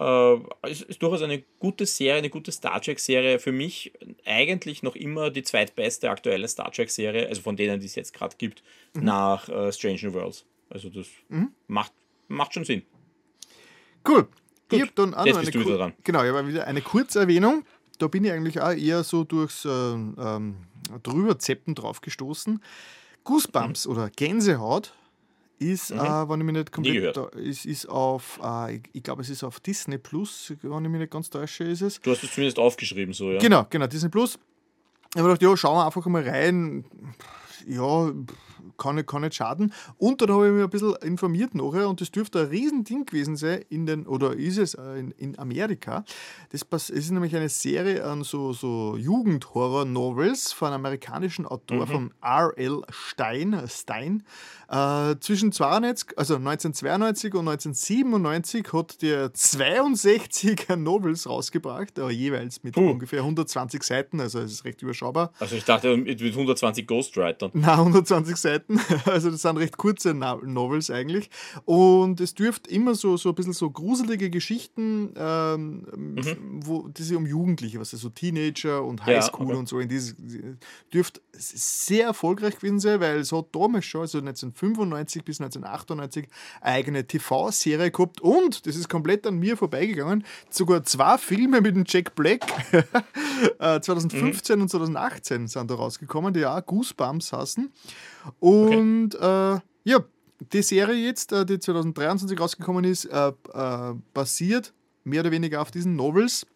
[0.00, 0.36] äh,
[0.68, 3.38] ist, ist durchaus eine gute Serie, eine gute Star Trek-Serie.
[3.38, 3.92] Für mich
[4.24, 8.36] eigentlich noch immer die zweitbeste aktuelle Star Trek-Serie, also von denen, die es jetzt gerade
[8.36, 8.62] gibt,
[8.94, 9.04] mhm.
[9.04, 10.44] nach äh, Strange New Worlds.
[10.70, 11.52] Also das mhm.
[11.68, 11.92] macht,
[12.28, 12.82] macht schon Sinn.
[14.08, 14.26] Cool.
[14.70, 17.64] Gut, ich habe dann auch noch eine, Kur genau, ich wieder eine Kurzerwähnung
[18.00, 20.56] da bin ich eigentlich auch eher so durchs äh, ähm,
[21.02, 22.60] Drüberzeppen drauf gestoßen.
[23.24, 23.92] Goosebumps mhm.
[23.92, 24.94] oder Gänsehaut
[25.58, 26.00] ist, mhm.
[26.00, 29.28] äh, wenn ich mich nicht komplett, da, ist, ist auf, äh, ich, ich glaube, es
[29.28, 32.00] ist auf Disney Plus, wenn ich mich nicht ganz täusche, ist es.
[32.00, 33.38] Du hast es zumindest aufgeschrieben, so, ja.
[33.38, 34.38] Genau, genau, Disney Plus.
[35.12, 36.84] Ich habe gedacht, ja, schauen wir einfach mal rein.
[37.66, 38.10] Ja,
[38.78, 39.72] kann nicht, kann nicht schaden.
[39.98, 43.36] Und dann habe ich mich ein bisschen informiert nachher und das dürfte ein Riesending gewesen
[43.36, 46.04] sein in den, oder ist es äh, in, in Amerika.
[46.68, 51.90] Das ist nämlich eine Serie an so, so Jugendhorror-Novels von einem amerikanischen Autor, mhm.
[51.90, 52.82] von R.L.
[52.90, 53.60] Stein.
[53.68, 54.24] Stein.
[54.68, 62.76] Äh, zwischen 92, also 1992 und 1997 hat der 62 Novels rausgebracht, aber jeweils mit
[62.76, 62.90] uh.
[62.90, 65.32] ungefähr 120 Seiten, also es ist recht überschaubar.
[65.40, 67.50] Also ich dachte mit 120 Ghostwriter.
[67.52, 68.49] Nein, 120 Seiten,
[69.06, 71.30] also das sind recht kurze Novels eigentlich
[71.64, 76.60] und es dürfte immer so, so ein bisschen so gruselige Geschichten, ähm, mhm.
[76.64, 79.58] wo, die sich um Jugendliche, was also so Teenager und Highschool ja, okay.
[79.58, 80.14] und so, in diese,
[80.92, 86.28] dürfte sehr erfolgreich gewesen sein, weil es hat damals schon, also 19 1995 bis 1998
[86.60, 91.76] eine eigene TV-Serie gehabt und, das ist komplett an mir vorbeigegangen, sogar zwei Filme mit
[91.76, 92.44] dem Jack Black
[93.58, 94.62] 2015 mhm.
[94.62, 97.72] und 2018 sind da rausgekommen, die auch Goosebumps heißen.
[98.38, 99.56] Und okay.
[99.56, 100.04] äh, ja,
[100.52, 104.72] die Serie jetzt, äh, die 2023 rausgekommen ist, äh, äh, basiert
[105.04, 106.46] mehr oder weniger auf diesen Novels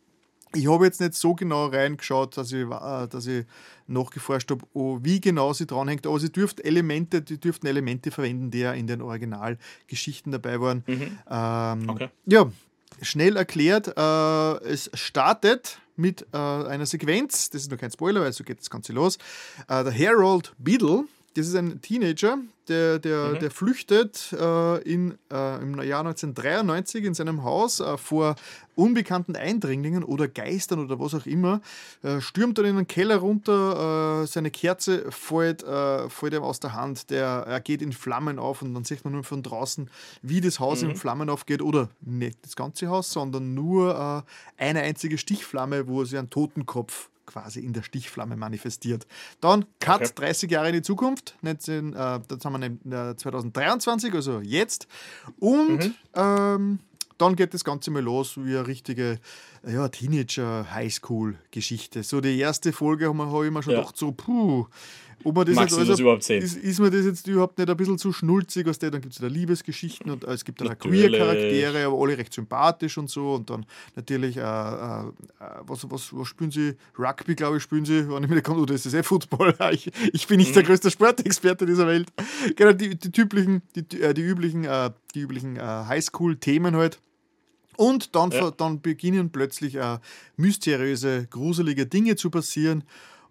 [0.54, 3.44] ich habe jetzt nicht so genau reingeschaut, dass ich, äh, dass ich
[3.86, 8.50] nachgeforscht habe, oh, wie genau sie dranhängt, aber sie dürften Elemente, die dürften Elemente verwenden,
[8.50, 10.84] die ja in den Originalgeschichten dabei waren.
[10.86, 11.18] Mhm.
[11.30, 12.08] Ähm, okay.
[12.26, 12.50] Ja,
[13.02, 18.32] schnell erklärt, äh, es startet mit äh, einer Sequenz, das ist noch kein Spoiler, weil
[18.32, 19.18] so geht das Ganze los.
[19.68, 22.38] Äh, der Harold Beadle, das ist ein Teenager,
[22.68, 23.38] der, der, mhm.
[23.40, 28.36] der flüchtet äh, in, äh, im Jahr 1993 in seinem Haus äh, vor
[28.76, 31.60] unbekannten Eindringlingen oder Geistern oder was auch immer,
[32.02, 36.60] äh, stürmt dann in den Keller runter, äh, seine Kerze fällt, äh, fällt ihm aus
[36.60, 39.90] der Hand, der, er geht in Flammen auf und dann sieht man nur von draußen,
[40.22, 40.90] wie das Haus mhm.
[40.90, 44.24] in Flammen aufgeht oder nicht das ganze Haus, sondern nur
[44.56, 49.06] eine einzige Stichflamme, wo sie einen Totenkopf quasi in der Stichflamme manifestiert.
[49.40, 50.12] Dann Cut okay.
[50.14, 54.86] 30 Jahre in die Zukunft, 19, äh, das haben wir 2023, äh, also jetzt.
[55.38, 55.94] Und mhm.
[56.14, 56.78] ähm,
[57.18, 59.18] dann geht das Ganze mal los wie eine richtige
[59.66, 62.02] ja, Teenager-Highschool-Geschichte.
[62.02, 63.80] So die erste Folge habe hab ich mir schon ja.
[63.80, 64.66] gedacht, so, puh,
[65.22, 66.42] ob man das Magst jetzt also, überhaupt sehen?
[66.42, 69.14] Ist, ist mir das jetzt überhaupt nicht ein bisschen zu schnulzig, was der, dann gibt
[69.14, 70.78] es da Liebesgeschichten und äh, es gibt dann auch.
[70.78, 75.04] Queer-Charaktere, aber alle recht sympathisch und so und dann natürlich, äh, äh,
[75.66, 76.74] was, was, was spielen sie?
[76.98, 79.54] Rugby, glaube ich, spielen sie, wenn ich mir kann, oder ist das eh Football?
[79.72, 82.08] Ich, ich bin nicht der größte Sportexperte dieser Welt.
[82.56, 87.00] Genau, die, die, typischen, die, die üblichen, äh, die üblichen äh, Highschool-Themen halt.
[87.76, 88.50] Und dann, Ja.
[88.52, 89.76] dann beginnen plötzlich
[90.36, 92.84] mysteriöse, gruselige Dinge zu passieren.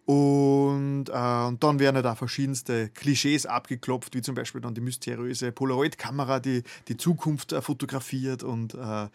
[0.06, 4.82] Und, äh, und dann werden halt auch verschiedenste Klischees abgeklopft, wie zum Beispiel dann die
[4.82, 8.44] mysteriöse Polaroid-Kamera, die die Zukunft äh, fotografiert.
[8.44, 9.10] Und, äh, äh,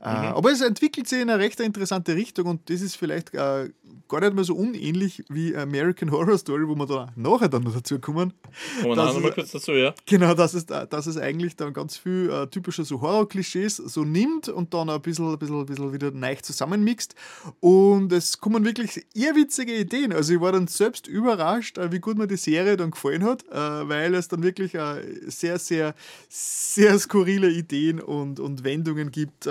[0.00, 3.70] aber es entwickelt sich in eine recht interessante Richtung und das ist vielleicht äh,
[4.08, 7.74] gar nicht mehr so unähnlich wie American Horror Story, wo wir da nachher dann noch
[7.74, 8.34] dazu kommen.
[8.82, 9.94] Kommen wir nochmal kurz dazu, ja?
[10.04, 14.48] Genau, dass es, dass es eigentlich dann ganz viel äh, typische so Horror-Klischees so nimmt
[14.48, 17.14] und dann ein bisschen, ein bisschen, ein bisschen wieder neu zusammenmixt.
[17.60, 20.12] Und es kommen wirklich irrwitzige Ideen.
[20.12, 23.44] Also ich war dann selbst überrascht, äh, wie gut mir die Serie dann gefallen hat,
[23.44, 25.94] äh, weil es dann wirklich äh, sehr, sehr,
[26.28, 29.48] sehr skurrile Ideen und, und Wendungen gibt.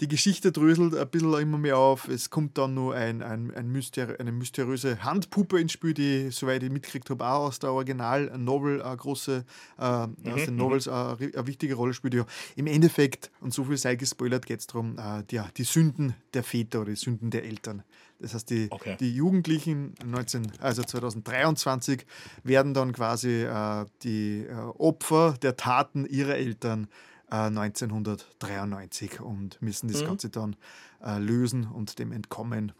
[0.00, 2.08] Die Geschichte dröselt ein bisschen immer mehr auf.
[2.08, 6.62] Es kommt dann nur ein, ein, ein Mysteri eine mysteriöse Handpuppe ins Spiel, die, soweit
[6.62, 9.44] ich mitgekriegt habe, auch aus der Original-Novel eine große,
[9.78, 12.14] äh, aus den Novels äh, eine, wichtige Rolle spielt.
[12.14, 12.26] Ja.
[12.56, 14.96] Im Endeffekt, und so viel sei gespoilert, geht es darum,
[15.30, 17.82] die, die Sünden der Väter oder die Sünden der Eltern.
[18.20, 18.96] Das heißt, die, Okay.
[19.00, 22.04] die Jugendlichen 19, also 2023
[22.44, 26.88] werden dann quasi äh, die äh, Opfer der Taten ihrer Eltern
[27.30, 30.56] äh, 1993 und müssen das Ganze dann
[31.04, 32.72] äh, lösen und dem entkommen.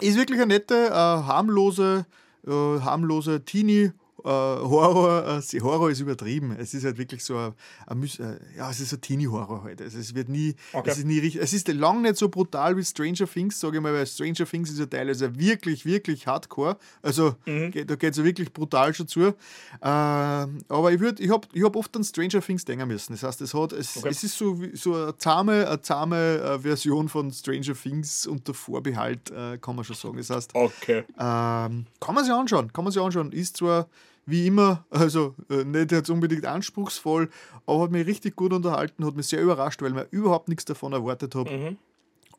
[0.00, 2.06] Ist wirklich eine nette, äh, harmlose,
[2.46, 3.92] äh, harmlose Teenie.
[4.24, 6.56] Äh, Horror, äh, Horror ist übertrieben.
[6.58, 7.52] Es ist halt wirklich so ein,
[7.86, 9.80] ein äh, ja, es ist ein Teenie-Horror halt.
[9.80, 10.90] Also es wird nie, Okay.
[10.90, 13.82] es ist nie richtig, es ist lang nicht so brutal wie Stranger Things, sage ich
[13.82, 16.76] mal, weil Stranger Things ist ja teilweise wirklich, wirklich hardcore.
[17.02, 19.20] Also geht, da geht es ja wirklich brutal schon zu.
[19.22, 19.34] Äh,
[19.82, 23.12] aber ich würde, ich habe ich hab oft an Stranger Things denken müssen.
[23.12, 24.08] Das heißt, es hat, es, Okay.
[24.10, 29.58] es ist so, so eine zahme, eine zahme Version von Stranger Things unter Vorbehalt, äh,
[29.58, 30.16] kann man schon sagen.
[30.16, 31.04] Das heißt, Okay.
[31.18, 33.32] ähm, kann man sich anschauen, kann man sich anschauen.
[33.32, 33.86] Ist zwar
[34.28, 37.30] wie immer, also äh, nicht jetzt unbedingt anspruchsvoll,
[37.66, 40.92] aber hat mich richtig gut unterhalten, hat mich sehr überrascht, weil man überhaupt nichts davon
[40.92, 41.50] erwartet habe.
[41.50, 41.78] Mhm.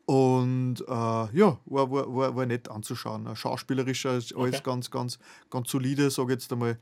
[0.06, 3.28] Und äh, ja, war, war, war, war nett anzuschauen.
[3.36, 4.62] Schauspielerischer ist alles Okay.
[4.64, 5.18] ganz, ganz,
[5.50, 6.78] ganz solide, sage ich jetzt einmal.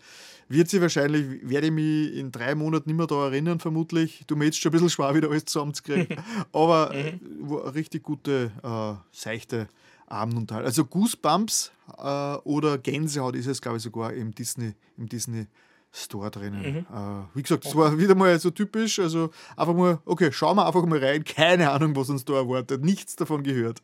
[0.49, 4.25] Wird sie wahrscheinlich, werde ich mich in drei Monaten nicht mehr da erinnern, vermutlich.
[4.27, 6.17] Du jetzt schon ein bisschen schwer, wieder alles zusammenzukriegen.
[6.53, 9.69] Aber äh, war eine richtig gute, äh, seichte
[10.09, 10.67] Abendunterhaltung.
[10.67, 15.47] Also Goosebumps äh, oder Gänsehaut ist es, glaube ich, sogar im Disney, im Disney
[15.91, 16.87] Store drinnen.
[16.93, 18.99] Äh, wie gesagt, das war wieder mal so typisch.
[18.99, 21.25] Also einfach mal, okay, schauen wir einfach mal rein.
[21.25, 22.85] Keine Ahnung, was uns da erwartet.
[22.85, 23.83] Nichts davon gehört.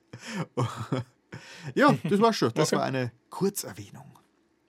[1.75, 2.53] ja, das war schon.
[2.55, 2.77] Das Okay.
[2.77, 4.05] war eine Kurzerwähnung.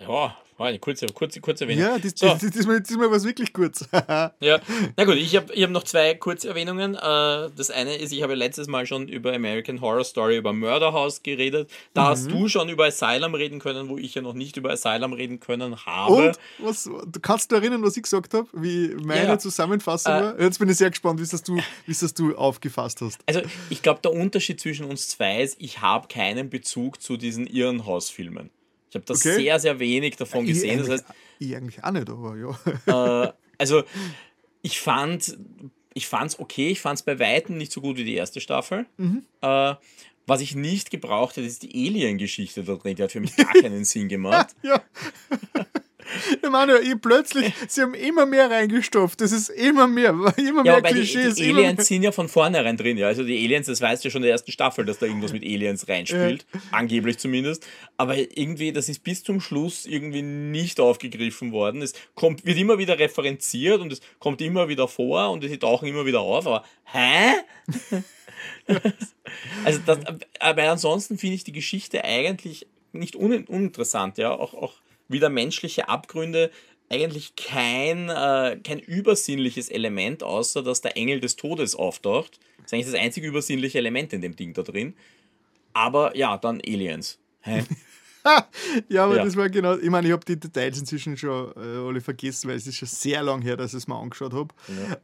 [0.01, 1.83] Ja, war eine kurze, kurze, kurze Erwähnung.
[1.83, 3.85] Ja, das, so, das, diesmal, diesmal war es wirklich kurz.
[4.39, 4.59] ja.
[4.97, 6.95] Na gut, ich habe ich hab noch zwei Kurzerwähnungen.
[6.95, 10.91] Äh, Das eine ist, ich habe letztes Mal schon über American Horror Story, über Murder
[10.93, 11.69] House geredet.
[11.93, 12.07] Da Mhm.
[12.07, 15.39] hast du schon über Asylum reden können, wo ich ja noch nicht über Asylum reden
[15.39, 16.13] können habe.
[16.13, 16.89] Und was,
[17.21, 19.39] kannst du erinnern, was ich gesagt habe, wie meine Ja, ja.
[19.39, 20.39] Zusammenfassung Äh, war?
[20.41, 23.19] Jetzt bin ich sehr gespannt, wie das du, wie das du aufgefasst hast.
[23.25, 27.45] Also, ich glaube, der Unterschied zwischen uns zwei ist, ich habe keinen Bezug zu diesen
[27.47, 28.49] Irrenhaus-Filmen.
[28.95, 29.35] Ich habe da Okay.
[29.35, 30.79] sehr, sehr wenig davon Ich gesehen.
[30.79, 32.35] Das eigentlich, heißt, ich eigentlich auch nicht, aber
[32.87, 33.25] ja.
[33.27, 33.83] äh, also,
[34.61, 35.37] ich fand
[35.97, 38.85] ich fand's okay, ich fand es bei Weitem nicht so gut wie die erste Staffel.
[39.41, 39.75] Äh,
[40.27, 42.95] was ich nicht gebraucht hätte, ist die Alien-Geschichte da drin.
[42.95, 44.55] Die hat für mich gar keinen Sinn gemacht.
[44.63, 44.81] Ja.
[46.41, 49.21] Ich meine, ich plötzlich, sie haben immer mehr reingestopft.
[49.21, 51.35] Das ist immer mehr, immer Ja, mehr aber die, Klischees.
[51.35, 51.69] die immer mehr.
[51.69, 53.07] Aliens sind ja von vornherein drin, ja.
[53.07, 55.33] Also die Aliens, das weißt du ja schon in der ersten Staffel, dass da irgendwas
[55.33, 56.45] mit Aliens reinspielt.
[56.71, 57.65] Angeblich zumindest.
[57.97, 61.81] Aber irgendwie, das ist bis zum Schluss irgendwie nicht aufgegriffen worden.
[61.81, 65.87] Es kommt, wird immer wieder referenziert und es kommt immer wieder vor und sie tauchen
[65.87, 67.33] immer wieder auf, aber hä?
[69.65, 69.99] also das,
[70.39, 74.31] aber ansonsten finde ich die Geschichte eigentlich nicht un, uninteressant, ja.
[74.31, 74.73] Auch, auch
[75.07, 76.51] wieder menschliche Abgründe
[76.89, 82.39] eigentlich kein, äh, kein übersinnliches Element, außer dass der Engel des Todes auftaucht.
[82.57, 84.95] Das ist eigentlich das einzige übersinnliche Element in dem Ding da drin.
[85.73, 87.19] Aber ja, dann Aliens.
[87.41, 87.63] Hä?
[88.89, 89.23] Ja, aber Ja.
[89.23, 89.77] das war genau.
[89.77, 92.87] Ich meine, ich habe die Details inzwischen schon äh, alle vergessen, weil es ist schon
[92.87, 94.53] sehr lang her, dass ich es mir angeschaut habe.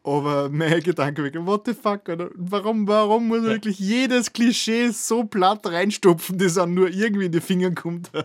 [0.03, 2.29] Aber mein Gedanke war, what the fuck, Alter?
[2.35, 7.31] Warum, warum muss man wirklich jedes Klischee so platt reinstopfen, das dann nur irgendwie in
[7.31, 8.09] die Finger kommt?
[8.13, 8.23] das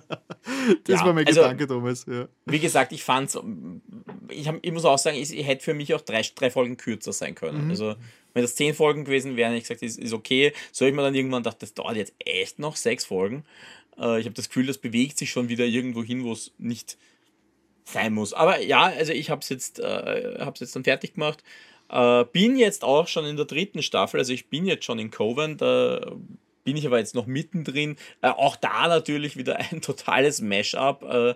[0.89, 2.07] Ja, war mein also- Gedanke damals.
[2.07, 2.27] Ja.
[2.47, 3.39] Wie gesagt, ich fand's,
[4.29, 7.13] ich, hab, ich muss auch sagen, es hätte für mich auch drei, drei Folgen kürzer
[7.13, 7.71] sein können.
[7.71, 7.95] Also,
[8.37, 10.53] wenn das zehn Folgen gewesen wären, ich gesagt, ist, ist okay.
[10.71, 13.47] So habe ich mir dann irgendwann gedacht, das dauert jetzt echt noch sechs Folgen.
[13.99, 16.99] Äh, ich habe das Gefühl, das bewegt sich schon wieder irgendwo hin, wo es nicht
[17.87, 18.35] sein muss.
[18.35, 21.43] Aber ja, also ich habe es jetzt, äh, jetzt dann fertig gemacht.
[21.89, 25.11] Äh, bin jetzt auch schon in der dritten Staffel, also ich bin jetzt schon in
[25.11, 26.13] Coven, da
[26.63, 27.97] bin ich aber jetzt noch mittendrin.
[28.21, 31.03] Äh, auch da natürlich wieder ein totales Mash-up.
[31.05, 31.35] Äh,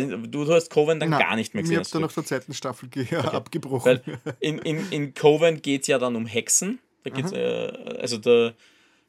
[0.00, 1.80] du, du hast Coven dann Nein, gar nicht mehr gesehen.
[1.80, 3.16] Ich habe dann nach der zweiten Staffel okay.
[3.16, 4.00] abgebrochen.
[4.04, 6.78] Weil in, in, in Coven geht es ja dann um Hexen.
[7.04, 8.52] Da geht's, äh, also da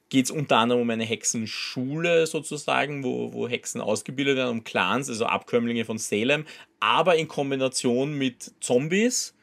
[0.08, 5.08] geht es unter anderem um eine Hexenschule sozusagen, wo, wo Hexen ausgebildet werden, um Clans,
[5.08, 6.44] also Abkömmlinge von Salem,
[6.80, 9.34] aber in Kombination mit Zombies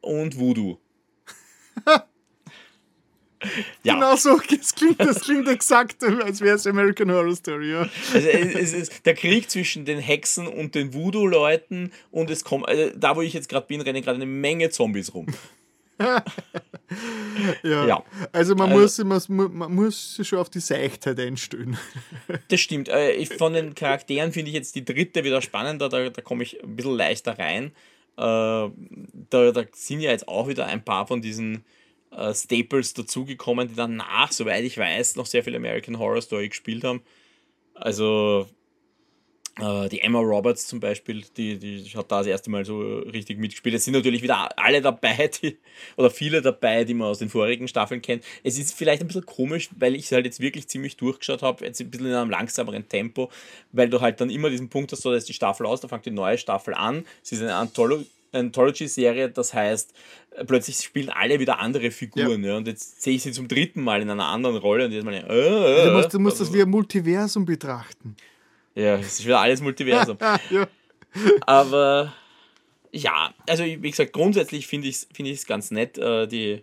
[0.00, 0.78] und Voodoo.
[3.84, 3.94] ja.
[3.94, 7.72] Genau so, das klingt, das klingt exakt, als wäre es American Horror Story.
[7.72, 7.88] Ja.
[8.12, 12.90] Also es ist der Krieg zwischen den Hexen und den Voodoo-Leuten und es kommt, also
[12.96, 15.26] da wo ich jetzt gerade bin, rennen gerade eine Menge Zombies rum.
[17.62, 17.86] ja.
[17.86, 18.04] ja.
[18.32, 21.76] Also man, also, muss, man, man muss schon auf die Seichtheit einstellen.
[22.48, 22.88] das stimmt.
[22.88, 26.62] Äh, von den Charakteren finde ich jetzt die dritte wieder spannender, da, da komme ich
[26.62, 27.72] ein bisschen leichter rein.
[28.16, 28.70] Äh, da,
[29.30, 31.64] da sind ja jetzt auch wieder ein paar von diesen
[32.10, 36.84] äh, Staples dazugekommen, die danach, soweit ich weiß, noch sehr viel American Horror Story gespielt
[36.84, 37.02] haben.
[37.74, 38.46] Also
[39.58, 43.38] äh, die Emma Roberts zum Beispiel, die, die hat da das erste Mal so richtig
[43.38, 43.74] mitgespielt.
[43.74, 45.58] Es sind natürlich wieder alle dabei, die,
[45.96, 48.24] oder viele dabei, die man aus den vorigen Staffeln kennt.
[48.44, 51.64] Es ist vielleicht ein bisschen komisch, weil ich es halt jetzt wirklich ziemlich durchgeschaut habe,
[51.64, 53.30] jetzt ein bisschen in einem langsameren Tempo,
[53.72, 55.88] weil du halt dann immer diesen Punkt hast, so, da ist die Staffel aus, da
[55.88, 57.04] fängt die neue Staffel an.
[57.22, 59.92] Es ist eine Antholo Anthology-Serie, das heißt,
[60.32, 62.44] äh, plötzlich spielen alle wieder andere Figuren.
[62.44, 62.50] Ja.
[62.50, 62.56] ja.
[62.56, 65.14] und jetzt sehe ich sie zum dritten Mal in einer anderen Rolle und jetzt mal,
[65.14, 68.16] äh, äh, du musst, du musst das wie ein Multiversum betrachten.
[68.74, 70.18] Ja, es ist wieder alles Multiversum.
[70.50, 70.68] ja.
[71.46, 72.12] Aber
[72.92, 75.98] ja, also wie gesagt, grundsätzlich finde ich es find ganz nett.
[75.98, 76.62] Äh, die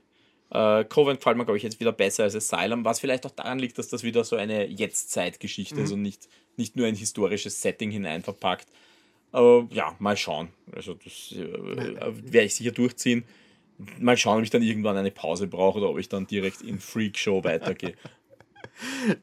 [0.52, 3.60] äh, Covenant gefällt mir, glaube ich, jetzt wieder besser als Asylum, was vielleicht auch daran
[3.60, 5.84] liegt, dass das wieder so eine Jetzt-Zeitgeschichte mhm.
[5.84, 6.28] ist und nicht,
[6.58, 8.68] nicht nur ein historisches Setting hineinverpackt.
[9.32, 10.50] Aber ja, mal schauen.
[10.72, 11.44] Also das äh,
[12.32, 13.26] werde ich sicher durchziehen.
[14.00, 16.80] Mal schauen, ob ich dann irgendwann eine Pause brauche oder ob ich dann direkt in
[16.80, 17.96] Freak Show weitergehe.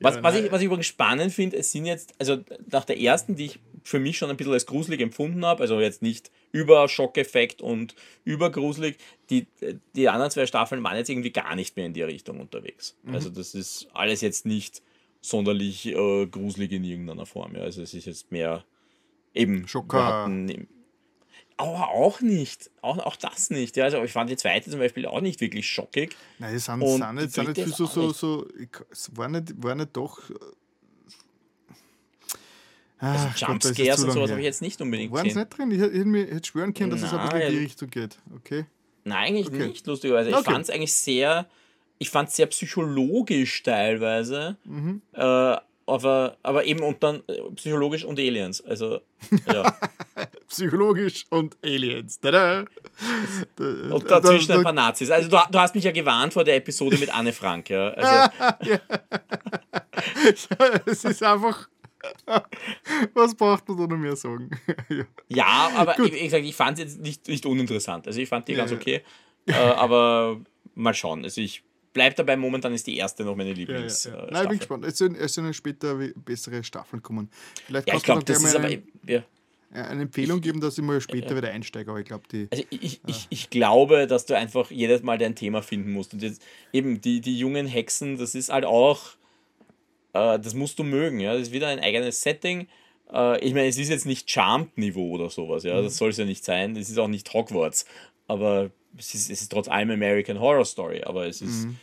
[0.00, 2.38] Was, ja, was, ich, was ich übrigens spannend finde, es sind jetzt, also
[2.70, 5.80] nach der ersten, die ich für mich schon ein bisschen als gruselig empfunden habe, also
[5.80, 8.96] jetzt nicht über Schockeffekt und übergruselig,
[9.30, 9.46] die,
[9.94, 12.96] die anderen zwei Staffeln waren jetzt irgendwie gar nicht mehr in die Richtung unterwegs.
[13.02, 13.14] Mhm.
[13.14, 14.82] Also das ist alles jetzt nicht
[15.20, 17.54] sonderlich äh, gruselig in irgendeiner Form.
[17.54, 17.62] Ja.
[17.62, 18.64] Also es ist jetzt mehr
[19.34, 19.66] eben.
[19.68, 20.28] Schocker.
[21.58, 22.70] Aber auch nicht.
[22.80, 23.76] Auch, auch das nicht.
[23.76, 26.16] Ja, also ich fand die zweite zum Beispiel auch nicht wirklich schockig.
[26.38, 28.48] Nein, die sind, und sind, nicht, sind nicht so, so, so,
[28.90, 30.30] es war nicht, war nicht doch.
[30.30, 30.34] Äh,
[32.98, 35.70] also ah, Jumpscares und sowas habe ich jetzt nicht unbedingt Waren es nicht drin?
[35.72, 38.18] Ich hätte, mir, hätte schwören können, dass Nein, es bisschen in die Richtung geht.
[38.36, 38.64] Okay.
[39.04, 39.66] Nein, eigentlich okay.
[39.66, 40.30] nicht, lustigerweise.
[40.30, 40.52] Ich okay.
[40.52, 41.48] fand es eigentlich sehr,
[41.98, 44.56] ich fand sehr psychologisch teilweise.
[44.64, 45.02] Mhm.
[45.12, 45.56] Äh,
[45.92, 48.60] aber, aber eben und dann äh, psychologisch und Aliens.
[48.62, 49.00] Also,
[49.46, 49.76] ja.
[50.48, 52.20] psychologisch und Aliens.
[52.20, 52.64] Tada!
[53.58, 55.10] Und dazwischen ein paar Nazis.
[55.10, 57.70] Also, du, du hast mich ja gewarnt vor der Episode mit Anne Frank.
[57.70, 57.92] Ja.
[58.02, 58.80] Also, ja.
[60.86, 61.68] es ist einfach.
[63.14, 64.50] Was braucht man da noch mehr sagen?
[64.88, 65.04] ja.
[65.28, 66.12] ja, aber Gut.
[66.12, 68.06] ich, ich, ich fand es jetzt nicht, nicht uninteressant.
[68.06, 69.02] Also ich fand die ja, ganz okay.
[69.46, 70.40] Äh, aber
[70.74, 71.22] mal schauen.
[71.22, 71.62] Also ich
[71.92, 74.04] bleibt dabei, momentan ist die erste noch meine Lieblings.
[74.04, 74.24] Ja, ja.
[74.24, 74.84] Äh, Nein, ich bin gespannt.
[74.84, 77.30] Es sind, es sind später bessere Staffeln kommen.
[77.66, 78.70] Vielleicht ja, ich glaube, das ist aber.
[79.06, 79.22] Ja.
[79.74, 81.36] Eine Empfehlung geben, dass ich mal später ja.
[81.38, 82.46] wieder einsteige, aber ich glaube, die.
[82.50, 83.26] Also ich, ich, äh.
[83.30, 86.12] ich glaube, dass du einfach jedes Mal dein Thema finden musst.
[86.12, 86.42] Und jetzt
[86.74, 89.00] eben die, die jungen Hexen, das ist halt auch.
[90.12, 91.32] Äh, das musst du mögen, ja.
[91.32, 92.68] Das ist wieder ein eigenes Setting.
[93.10, 95.80] Äh, ich meine, es ist jetzt nicht Charmed-Niveau oder sowas, ja.
[95.80, 95.84] Mhm.
[95.84, 96.76] Das soll es ja nicht sein.
[96.76, 97.86] Es ist auch nicht Hogwarts.
[98.28, 101.76] Aber es ist, es ist trotz allem American Horror Story, aber es ist mhm.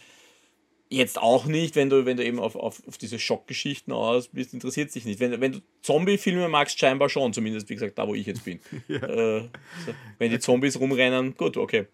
[0.89, 4.53] jetzt auch nicht, wenn du, wenn du eben auf, auf, auf diese Schockgeschichten aus bist,
[4.53, 5.19] interessiert sich nicht.
[5.19, 8.59] Wenn, wenn du Zombie-Filme magst, scheinbar schon, zumindest wie gesagt, da wo ich jetzt bin.
[8.87, 8.97] ja.
[8.97, 9.49] äh,
[9.85, 9.93] so.
[10.17, 11.87] Wenn die Zombies rumrennen, gut, okay.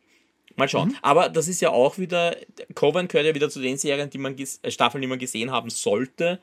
[0.57, 0.89] Mal schauen.
[0.89, 0.97] Mhm.
[1.01, 2.37] Aber das ist ja auch wieder,
[2.75, 5.69] Coven gehört ja wieder zu den Serien, die man äh, Staffeln, die man gesehen haben
[5.69, 6.39] sollte,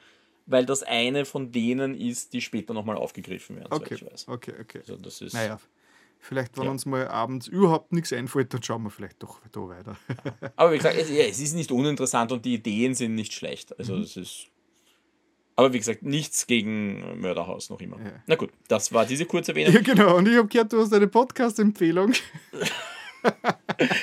[0.47, 3.73] weil das eine von denen ist, die später nochmal aufgegriffen werden.
[3.73, 4.78] Okay, okay, okay.
[4.81, 5.59] Also das ist naja,
[6.25, 6.70] Vielleicht, wenn ja.
[6.70, 9.97] uns mal abends überhaupt nichts einfällt, dann schauen wir vielleicht doch da weiter.
[10.57, 13.76] Aber wie gesagt, es, ja, es ist nicht uninteressant und die Ideen sind nicht schlecht.
[13.76, 14.02] Also mhm.
[14.02, 14.47] das ist.
[15.57, 17.99] Aber wie gesagt, nichts gegen Mörderhaus noch immer.
[17.99, 18.12] Ja.
[18.28, 19.75] Na gut, das war diese kurze Erwähnung.
[19.75, 20.17] Ja, genau.
[20.17, 22.12] Und ich habe gehört, du hast eine Podcast-Empfehlung.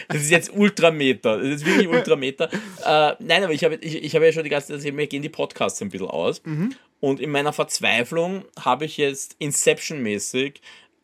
[0.10, 1.38] das ist jetzt Ultrameter.
[1.38, 2.50] Das ist wirklich Ultrameter.
[2.86, 5.22] äh, nein, aber ich habe ich, ich hab ja schon die ganze Zeit, mir gehen
[5.22, 6.42] die Podcasts ein bisschen aus.
[6.44, 6.76] Mhm.
[7.00, 10.60] Und in meiner Verzweiflung habe ich jetzt Inception-mäßig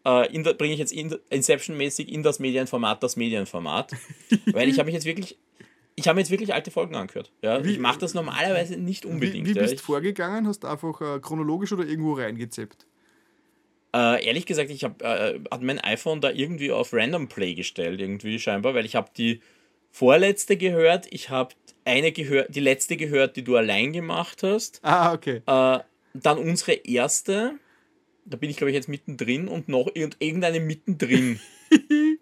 [0.06, 3.92] äh, bringe ich jetzt in, Inception-mäßig in das Medienformat das Medienformat.
[4.51, 5.38] weil ich habe mich jetzt wirklich.
[5.98, 7.32] Ich habe jetzt wirklich alte Folgen angehört.
[7.42, 7.64] Ja?
[7.64, 9.48] Wie, ich mache das normalerweise nicht unbedingt.
[9.48, 9.82] Wie, wie bist du ja.
[9.82, 10.45] vorgegangen?
[10.45, 12.85] Hast du einfach äh, chronologisch oder irgendwo reingezeppt?
[13.95, 18.01] Äh, ehrlich gesagt, ich habe äh, hat mein iPhone da irgendwie auf Random Play gestellt,
[18.01, 19.40] irgendwie scheinbar, weil ich habe die
[19.90, 24.82] vorletzte gehört, ich habe eine gehört, die letzte gehört, die du allein gemacht hast.
[24.84, 25.42] Ah, okay.
[25.45, 25.80] Äh,
[26.14, 27.53] dann unsere erste,
[28.25, 31.39] da bin ich glaube ich jetzt mittendrin und noch irgendeine mittendrin.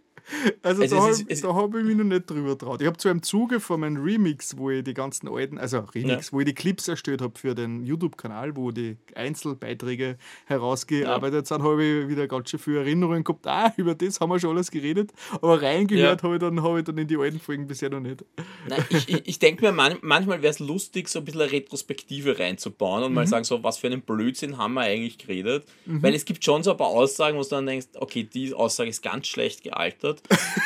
[0.61, 2.81] Also, also da habe hab ich mich noch nicht drüber traut.
[2.81, 6.27] Ich habe zwar im Zuge von meinem Remix, wo ich die ganzen alten, also Remix,
[6.27, 6.31] ja.
[6.33, 11.57] wo ich die Clips erstellt habe für den YouTube-Kanal, wo die Einzelbeiträge herausgearbeitet ja.
[11.57, 13.45] sind, habe ich wieder ganz schön viele Erinnerungen gehabt.
[13.47, 16.23] Ah, über das haben wir schon alles geredet, aber reingehört ja.
[16.23, 18.23] habe ich, dann, hab ich dann in die alten Folgen bisher noch nicht.
[18.67, 21.51] Nein, ich ich, ich denke mir, man, manchmal wäre es lustig, so ein bisschen eine
[21.51, 23.15] Retrospektive reinzubauen und mhm.
[23.15, 25.65] mal sagen, so, was für einen Blödsinn haben wir eigentlich geredet.
[25.85, 26.01] Mhm.
[26.01, 28.89] Weil es gibt schon so ein paar Aussagen, wo du dann denkst, okay, die Aussage
[28.89, 30.12] ist ganz schlecht gealtert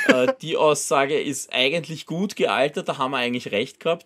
[0.08, 4.06] äh, die Aussage ist eigentlich gut gealtert, da haben wir eigentlich recht gehabt.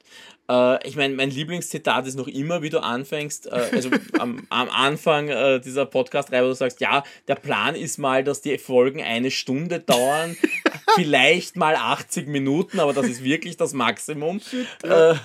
[0.49, 3.89] Äh, ich meine, mein Lieblingszitat ist noch immer, wie du anfängst, äh, also
[4.19, 8.41] am, am Anfang äh, dieser Podcast-Reihe, wo du sagst, ja, der Plan ist mal, dass
[8.41, 10.35] die Folgen eine Stunde dauern,
[10.95, 14.39] vielleicht mal 80 Minuten, aber das ist wirklich das Maximum.
[14.39, 15.11] Shit, ja.
[15.11, 15.15] Äh,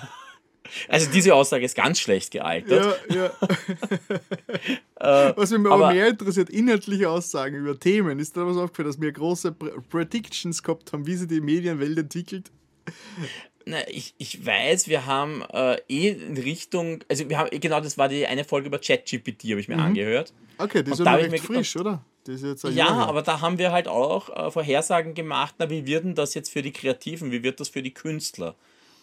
[0.87, 2.99] also diese Aussage ist ganz schlecht gealtert.
[3.09, 3.31] Ja, ja.
[5.29, 8.19] äh, was mich aber, mehr interessiert, inhaltliche Aussagen über Themen.
[8.19, 12.51] Ist da was aufgefallen, dass wir große Predictions gehabt haben, wie sich die Medienwelt entwickelt?
[13.65, 17.97] Na, ich, ich weiß, wir haben äh, eh in Richtung, also wir haben, genau, das
[17.97, 19.83] war die eine Folge über ChatGPT, habe ich mir mhm.
[19.83, 20.31] angehört.
[20.57, 22.03] Okay, das ist ja recht frisch, oder?
[22.69, 26.33] ja, aber da haben wir halt auch äh, Vorhersagen gemacht, na, wie wird denn das
[26.33, 28.55] jetzt für die Kreativen, wie wird das für die Künstler?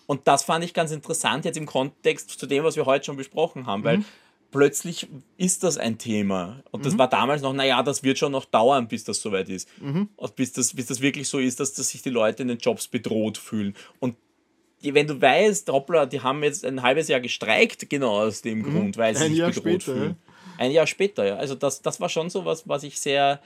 [0.06, 3.16] Und das fand ich ganz interessant jetzt im Kontext zu dem, was wir heute schon
[3.16, 4.04] besprochen haben, weil mhm.
[4.50, 6.62] plötzlich ist das ein Thema.
[6.70, 6.98] Und das mhm.
[6.98, 9.68] war damals noch, naja, das wird schon noch dauern, bis das soweit ist.
[9.80, 10.08] Mhm.
[10.16, 12.58] Und bis das, bis das wirklich so ist, dass, dass sich die Leute in den
[12.58, 13.74] Jobs bedroht fühlen.
[14.00, 14.16] Und
[14.82, 18.62] wenn du weißt, hoppla, die haben jetzt ein halbes Jahr gestreikt, genau aus dem mhm.
[18.64, 20.16] Grund, weil sie ein sich Jahr bedroht später, fühlen.
[20.26, 20.64] Ja.
[20.64, 21.36] Ein Jahr später, ja.
[21.36, 23.40] Also das, das war schon so was, was ich sehr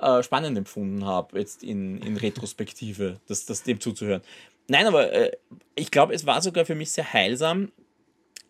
[0.00, 4.22] äh, spannend empfunden habe, jetzt in, in Retrospektive, das, das dem zuzuhören.
[4.68, 5.32] Nein, aber äh,
[5.74, 7.70] ich glaube, es war sogar für mich sehr heilsam,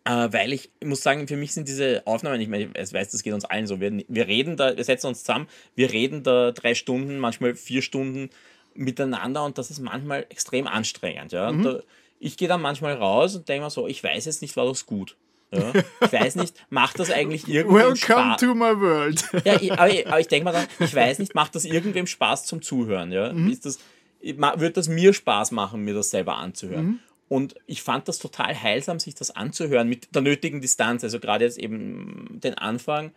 [0.07, 3.11] äh, weil ich, ich, muss sagen, für mich sind diese Aufnahmen, ich meine, ich weiß,
[3.11, 3.79] das geht uns allen so.
[3.79, 7.81] Wir, wir reden da, wir setzen uns zusammen, wir reden da drei Stunden, manchmal vier
[7.81, 8.29] Stunden
[8.73, 11.33] miteinander und das ist manchmal extrem anstrengend.
[11.33, 11.51] Ja?
[11.51, 11.63] Mhm.
[11.63, 11.79] Da,
[12.19, 14.85] ich gehe dann manchmal raus und denke mir so, ich weiß jetzt nicht, war das
[14.85, 15.17] gut.
[15.51, 15.71] Ja?
[16.01, 18.41] Ich weiß nicht, macht das eigentlich irgendwem Spaß?
[18.41, 19.23] Welcome to my world.
[19.45, 22.45] ja, ich, aber, ich, ich denke mir dann, ich weiß nicht, macht das irgendwem Spaß
[22.45, 23.11] zum Zuhören?
[23.11, 23.33] Ja?
[23.33, 23.51] Mhm.
[23.51, 23.79] Ist das,
[24.21, 26.85] würde das mir Spaß machen, mir das selber anzuhören.
[26.85, 26.99] Mhm.
[27.29, 31.03] Und ich fand das total heilsam, sich das anzuhören mit der nötigen Distanz.
[31.03, 33.11] Also gerade jetzt eben den Anfang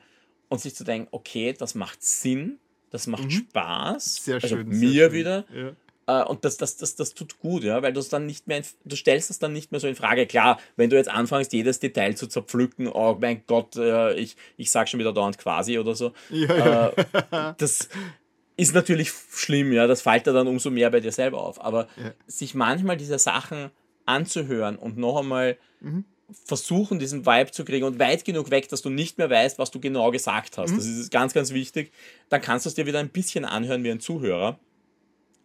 [0.48, 2.58] und sich zu denken, okay, das macht Sinn,
[2.90, 3.30] das macht mhm.
[3.30, 4.24] Spaß.
[4.24, 4.66] Sehr also schön.
[4.66, 5.12] Also mir schön.
[5.12, 5.44] wieder.
[5.54, 5.72] Ja.
[6.10, 8.58] Äh, und das, das, das, das tut gut, ja, weil du es dann nicht mehr,
[8.58, 10.26] in, du stellst es dann nicht mehr so in Frage.
[10.26, 14.70] Klar, wenn du jetzt anfängst, jedes Detail zu zerpflücken, oh mein Gott, äh, ich, ich
[14.70, 16.12] sag schon wieder dauernd quasi oder so.
[16.30, 17.88] Ja, äh, das,
[18.60, 21.62] ist natürlich schlimm, ja, das fällt dann umso mehr bei dir selber auf.
[21.64, 22.12] Aber ja.
[22.26, 23.70] sich manchmal diese Sachen
[24.05, 26.05] anzuhören und noch einmal mhm.
[26.44, 29.70] versuchen, diesen Vibe zu kriegen und weit genug weg, dass du nicht mehr weißt, was
[29.70, 30.72] du genau gesagt hast.
[30.72, 30.76] Mhm.
[30.76, 31.92] Das ist ganz, ganz wichtig.
[32.28, 34.58] Dann kannst du es dir wieder ein bisschen anhören wie ein Zuhörer.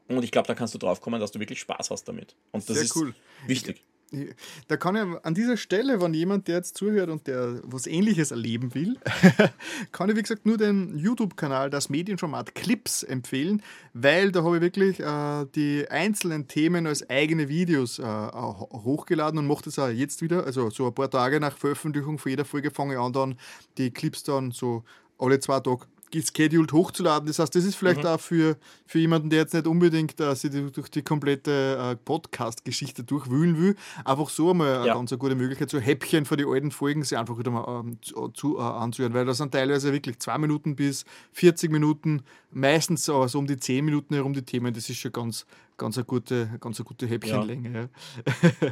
[0.08, 2.36] Und ich glaube, da kannst du drauf kommen, dass du wirklich Spaß hast damit.
[2.52, 3.16] Und das Sehr ist cool.
[3.48, 3.84] wichtig.
[4.68, 8.32] Da kann ich an dieser Stelle, wenn jemand, der jetzt zuhört und der was Ähnliches
[8.32, 8.98] erleben will,
[9.92, 13.62] kann ich wie gesagt nur den YouTube-Kanal, das Medienformat Clips empfehlen,
[13.94, 19.48] weil da habe ich wirklich äh, die einzelnen Themen als eigene Videos äh, hochgeladen und
[19.48, 20.46] mache das auch jetzt wieder.
[20.46, 23.38] Also so ein paar Tage nach Veröffentlichung von jeder Folge fange ich an, dann
[23.78, 24.84] die Clips dann so
[25.18, 25.86] alle zwei Tage
[26.16, 27.28] gescheduled hochzuladen.
[27.28, 28.10] Das heißt, das ist vielleicht mhm.
[28.10, 33.04] auch für, für jemanden, der jetzt nicht unbedingt äh, sich durch die komplette äh, Podcast-Geschichte
[33.04, 34.82] durchwühlen will, einfach so einmal ja.
[34.82, 37.82] eine ganz eine gute Möglichkeit, so Häppchen von den alten Folgen sich einfach wieder mal
[37.82, 42.24] ähm, zu, zu, äh, anzuhören, weil das sind teilweise wirklich zwei Minuten bis 40 Minuten,
[42.52, 44.74] meistens so, so um die 10 Minuten herum die Themen.
[44.74, 45.46] Das ist schon ganz,
[45.78, 47.90] ganz eine gute, ganz eine gute Häppchenlänge.
[48.32, 48.72] Ja.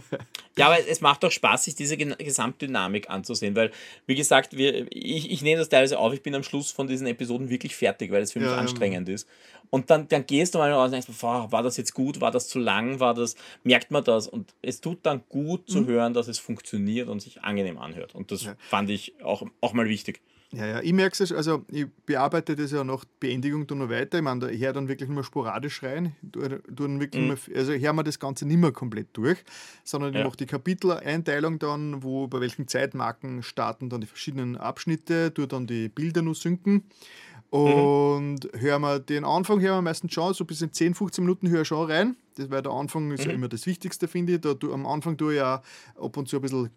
[0.58, 3.72] ja, aber es macht auch Spaß, sich diese Gesamtdynamik anzusehen, weil,
[4.06, 7.08] wie gesagt, wir, ich, ich nehme das teilweise auf, ich bin am Schluss von diesen
[7.08, 9.28] Episoden wirklich fertig, weil es für mich ja, anstrengend ist.
[9.70, 12.32] Und dann, dann gehst du mal raus und denkst, boah, war das jetzt gut, war
[12.32, 14.28] das zu lang, war das, merkt man das?
[14.28, 15.88] Und es tut dann gut zu mhm.
[15.88, 18.14] hören, dass es funktioniert und sich angenehm anhört.
[18.14, 18.56] Und das ja.
[18.60, 20.22] fand ich auch, auch mal wichtig.
[20.54, 24.20] Ja, ja, ich merke es, also ich bearbeite das ja nach Beendigung dann noch weiter.
[24.20, 26.16] Ich meine, da her dann wirklich nur sporadisch rein.
[26.22, 27.28] Dann wirklich mhm.
[27.30, 29.44] mehr, also hören wir das Ganze nicht mehr komplett durch,
[29.84, 30.20] sondern ja.
[30.20, 35.48] ich mache die Kapiteleinteilung dann, wo bei welchen Zeitmarken starten dann die verschiedenen Abschnitte, tue
[35.48, 36.84] dann die Bilder nur synken
[37.54, 38.60] Und mhm.
[38.60, 41.62] hören wir den Anfang hören wir meistens schon, so bis in 10, 15 Minuten höre
[41.62, 42.18] ich schon rein.
[42.34, 43.30] Das, weil der Anfang ist mhm.
[43.30, 44.42] ja immer das Wichtigste, finde ich.
[44.42, 45.62] Da, du, am Anfang tue ich ja
[45.96, 46.72] ab und zu ein bisschen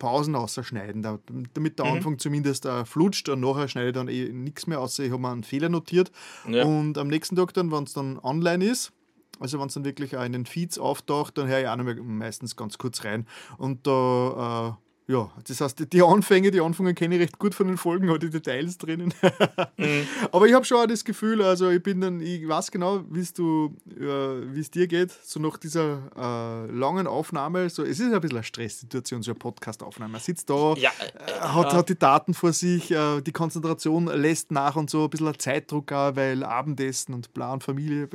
[0.00, 1.92] Pausen ausschneiden, damit der mhm.
[1.92, 5.22] Anfang zumindest uh, flutscht und nachher schneide ich dann eh nichts mehr, außer ich habe
[5.22, 6.10] mir einen Fehler notiert.
[6.48, 6.64] Ja.
[6.64, 8.90] Und am nächsten Tag dann, wenn es dann online ist,
[9.38, 11.94] also wenn es dann wirklich auch in den Feeds auftaucht, dann höre ich auch noch
[12.02, 13.28] meistens ganz kurz rein.
[13.58, 14.72] Und da...
[14.72, 18.08] Uh, ja, das heißt, die Anfänge, die Anfänge kenne ich recht gut von den Folgen,
[18.08, 19.14] habe die Details drinnen.
[19.76, 20.08] mhm.
[20.32, 23.20] Aber ich habe schon auch das Gefühl, also ich bin dann, ich weiß genau, wie
[23.20, 28.38] äh, es dir geht, so nach dieser äh, langen Aufnahme, so, es ist ein bisschen
[28.38, 30.10] eine Stresssituation, so eine Podcast-Aufnahme.
[30.10, 34.50] Man sitzt da, ja, äh, hat, hat die Daten vor sich, äh, die Konzentration lässt
[34.50, 38.08] nach und so, ein bisschen ein Zeitdruck auch, weil Abendessen und Plan Familie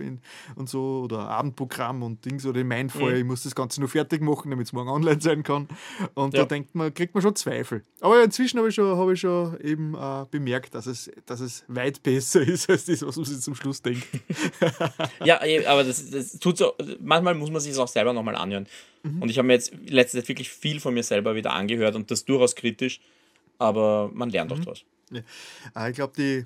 [0.55, 3.17] und so, oder Abendprogramm und Dings, oder in meinem Fall, mhm.
[3.17, 5.69] ich muss das Ganze nur fertig machen, damit es morgen online sein kann.
[6.15, 6.41] Und ja.
[6.41, 7.83] da denkt man, man, kriegt man schon Zweifel.
[7.99, 11.63] Aber inzwischen habe ich schon, hab ich schon eben äh, bemerkt, dass es, dass es
[11.67, 14.05] weit besser ist als das, was man sich zum Schluss denkt.
[15.25, 18.67] ja, aber das, das tut so, manchmal muss man sich das auch selber nochmal anhören.
[19.03, 19.21] Mhm.
[19.21, 22.11] Und ich habe mir jetzt letzte Zeit wirklich viel von mir selber wieder angehört und
[22.11, 23.01] das durchaus kritisch,
[23.57, 24.63] aber man lernt auch mhm.
[24.63, 24.83] daraus.
[25.11, 25.21] Ja.
[25.75, 26.45] Äh, ich glaube, die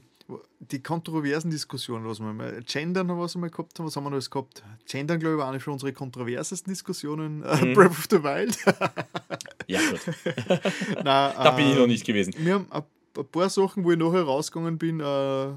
[0.59, 4.09] die kontroversen Diskussionen, was wir mal, Gendern, was wir mal gehabt haben, was haben wir
[4.09, 4.63] noch alles gehabt?
[4.89, 7.43] Gendern, glaube ich, war eine von unseren kontroversesten Diskussionen.
[7.43, 7.73] Äh, mhm.
[7.75, 8.57] Breath of the Wild.
[9.67, 9.99] Ja, gut.
[11.03, 12.33] Nein, da bin ich noch nicht gewesen.
[12.37, 15.53] Wir haben ein paar Sachen, wo ich nachher rausgegangen bin, äh,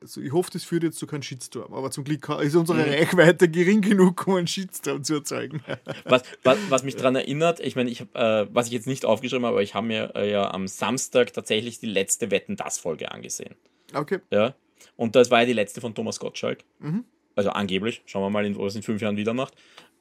[0.00, 2.90] also ich hoffe, das führt jetzt zu keinem Shitstorm, aber zum Glück ist unsere mhm.
[2.90, 5.62] Reichweite gering genug, um einen Shitstorm zu erzeugen.
[6.04, 9.04] Was, was, was mich daran erinnert, ich meine, ich hab, äh, was ich jetzt nicht
[9.04, 12.78] aufgeschrieben habe, aber ich habe mir äh, ja am Samstag tatsächlich die letzte Wetten das
[12.78, 13.54] Folge angesehen.
[13.92, 14.20] Okay.
[14.30, 14.54] Ja.
[14.96, 16.64] Und das war ja die letzte von Thomas Gottschalk.
[16.78, 17.04] Mhm.
[17.36, 18.02] Also angeblich.
[18.06, 19.54] Schauen wir mal, was in fünf Jahren wieder macht.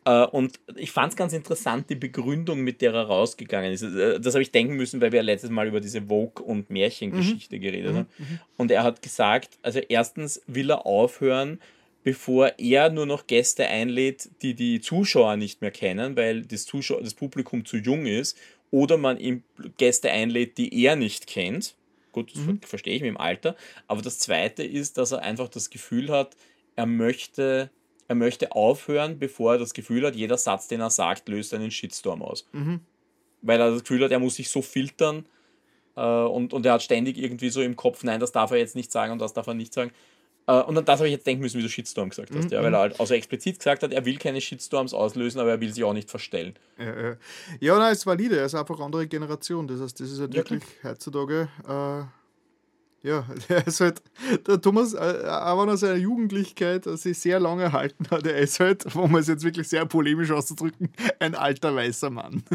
[0.10, 3.84] Äh, und ich fand es ganz interessant, die Begründung, mit der er rausgegangen ist.
[3.84, 6.72] Äh, das habe ich denken müssen, weil wir ja letztes Mal über diese Vogue- und
[6.72, 7.62] Märchengeschichte mhm.
[7.62, 8.08] geredet haben.
[8.18, 8.26] Mhm.
[8.26, 8.40] mhm.
[8.58, 11.60] Und er hat gesagt, also erstens will er aufhören,
[12.04, 17.02] bevor er nur noch Gäste einlädt, die die Zuschauer nicht mehr kennen, weil das, Zuschauer,
[17.02, 18.36] das Publikum zu jung ist,
[18.72, 19.44] oder man ihm
[19.78, 21.76] Gäste einlädt, die er nicht kennt.
[22.12, 22.62] Gut, das mhm.
[22.62, 23.56] verstehe ich mit dem Alter.
[23.88, 26.36] Aber das Zweite ist, dass er einfach das Gefühl hat,
[26.76, 27.70] er möchte,
[28.10, 31.70] er möchte aufhören, bevor er das Gefühl hat, jeder Satz, den er sagt, löst einen
[31.70, 32.48] Shitstorm aus.
[32.52, 32.82] Mhm.
[33.44, 35.26] Weil er das Gefühl hat, er muss sich so filtern
[35.96, 38.76] äh, und, und er hat ständig irgendwie so im Kopf, nein, das darf er jetzt
[38.76, 39.92] nicht sagen und das darf er nicht sagen.
[40.48, 42.52] Äh, und das habe ich jetzt denken müssen, wie du Shitstorm gesagt hast, mhm.
[42.52, 45.62] ja, weil er halt also explizit gesagt hat, er will keine Shitstorms auslösen, aber er
[45.62, 46.56] will sie auch nicht verstellen.
[46.80, 47.16] Ja,
[47.60, 49.68] ja nein, ist valide, er ist einfach eine andere Generation.
[49.68, 50.94] Das heißt, das ist halt ja, wirklich klar.
[50.94, 51.50] heutzutage.
[51.68, 52.19] Äh
[53.02, 54.02] ja, der ist halt,
[54.46, 58.60] der Thomas, äh, auch wenn er seine Jugendlichkeit sich sehr lange erhalten hat, er ist
[58.60, 62.44] halt, um es jetzt wirklich sehr polemisch auszudrücken, ein alter weißer Mann.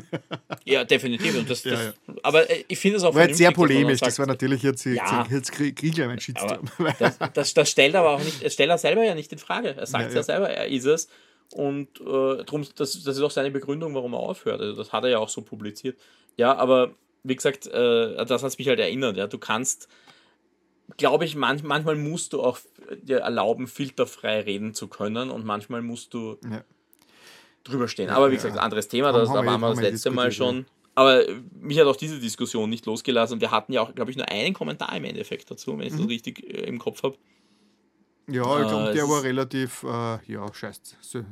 [0.66, 1.36] Ja, definitiv.
[1.36, 1.92] Und das, das, ja, ja.
[2.23, 4.86] Aber äh, ich finde es auch war jetzt sehr polemisch, sagt, das war natürlich jetzt,
[4.86, 6.70] ja, jetzt kriege ich ja meinen Shitstorm.
[6.98, 9.76] Das, das, das, stellt aber auch nicht, das stellt er selber ja nicht in Frage.
[9.76, 11.08] Er sagt ja, ja selber, er ist es.
[11.52, 14.60] Und äh, drum, das, das ist auch seine Begründung, warum er aufhört.
[14.60, 15.98] Also das hat er ja auch so publiziert.
[16.36, 19.16] Ja, aber wie gesagt, äh, das hat mich halt erinnert.
[19.16, 19.89] Ja, du kannst
[20.96, 22.58] glaube ich, manch, manchmal musst du auch
[23.02, 26.62] dir erlauben, filterfrei reden zu können und manchmal musst du ja.
[27.64, 28.10] drüber stehen.
[28.10, 30.66] Aber wie gesagt, anderes Thema, das, da waren wir das letzte Mal schon.
[30.94, 31.24] Aber
[31.60, 34.54] mich hat auch diese Diskussion nicht losgelassen wir hatten ja auch, glaube ich, nur einen
[34.54, 35.98] Kommentar im Endeffekt dazu, wenn ich mhm.
[35.98, 37.16] das richtig äh, im Kopf habe.
[38.28, 41.24] Ja, ich glaube, äh, der war relativ, äh, ja, scheiße.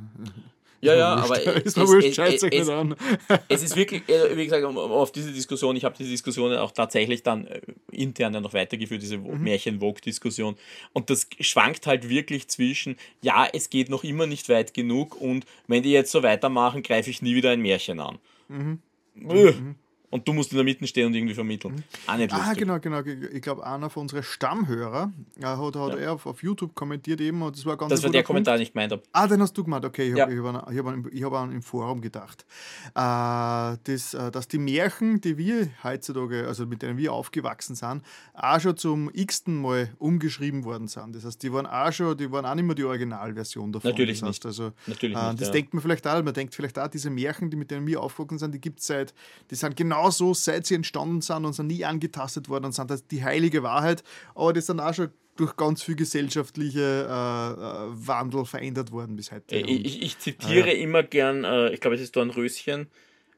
[0.83, 2.69] Ja, ja, aber ist es, wurscht, es, es,
[3.47, 7.23] es, ist wirklich, äh, wie gesagt, auf diese Diskussion, ich habe diese Diskussion auch tatsächlich
[7.23, 9.41] dann äh, intern dann noch weitergeführt, diese mhm.
[9.43, 10.55] Märchen-Vogue-Diskussion.
[10.91, 15.45] Und das schwankt halt wirklich zwischen, ja, es geht noch immer nicht weit genug und
[15.67, 18.19] wenn die jetzt so weitermachen, greife ich nie wieder ein Märchen an.
[18.49, 18.79] Mhm.
[19.15, 19.75] Mhm
[20.13, 21.73] und du musst in der Mitte stehen und irgendwie vermitteln.
[21.73, 21.83] Mhm.
[22.05, 23.01] Auch nicht Ah, genau, genau.
[23.01, 25.95] Ich glaube, einer von unseren Stammhörer äh, hat, hat ja.
[25.95, 28.27] er auf, auf, YouTube kommentiert eben und das war ganz Das war der Punkt.
[28.27, 29.01] Kommentar, den ich gemeint habe.
[29.11, 30.09] Ah, den hast du gemeint, okay.
[30.11, 30.27] Ich ja.
[30.27, 32.45] habe hab, hab, hab, hab im Forum gedacht.
[32.89, 38.03] Äh, das, äh, dass die Märchen, die wir heutzutage, also mit denen wir aufgewachsen sind,
[38.35, 41.15] auch schon zum x-ten Mal umgeschrieben worden sind.
[41.15, 43.89] Das heißt, die waren auch schon, die waren auch nicht mehr die Originalversion davon.
[43.89, 44.45] Natürlich das heißt, nicht.
[44.45, 45.53] Also, Natürlich äh, nicht, das ja.
[45.53, 48.37] denkt man vielleicht auch, man denkt vielleicht auch, diese Märchen, die mit denen wir aufgewachsen
[48.37, 49.15] sind, die gibt es seit,
[49.49, 52.89] die sind genau genauso, seit sie entstanden sind und sind nie angetastet worden und sind
[52.89, 54.03] das die heilige Wahrheit.
[54.35, 59.31] Aber das sind auch schon durch ganz viel gesellschaftliche äh, äh Wandel verändert worden bis
[59.31, 59.55] heute.
[59.55, 62.87] Ich, ich, ich zitiere äh, immer gern, äh, ich glaube, es ist Dornröschen,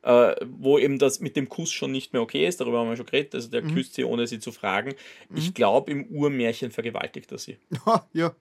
[0.03, 2.98] äh, wo eben das mit dem Kuss schon nicht mehr okay ist, darüber haben wir
[2.98, 3.76] schon geredet, also der mhm.
[3.76, 4.94] küsst sie, ohne sie zu fragen.
[5.30, 5.38] Mhm.
[5.38, 7.58] Ich glaube, im Urmärchen vergewaltigt er sie.
[8.14, 8.35] ja.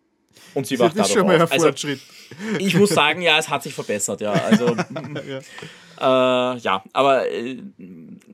[0.54, 2.00] Und sie wacht das ist schon mal ein also, Fortschritt.
[2.58, 4.32] Ich muss sagen, ja, es hat sich verbessert, ja.
[4.32, 4.76] Also,
[5.28, 5.40] ja.
[6.00, 7.62] Äh, ja, aber äh,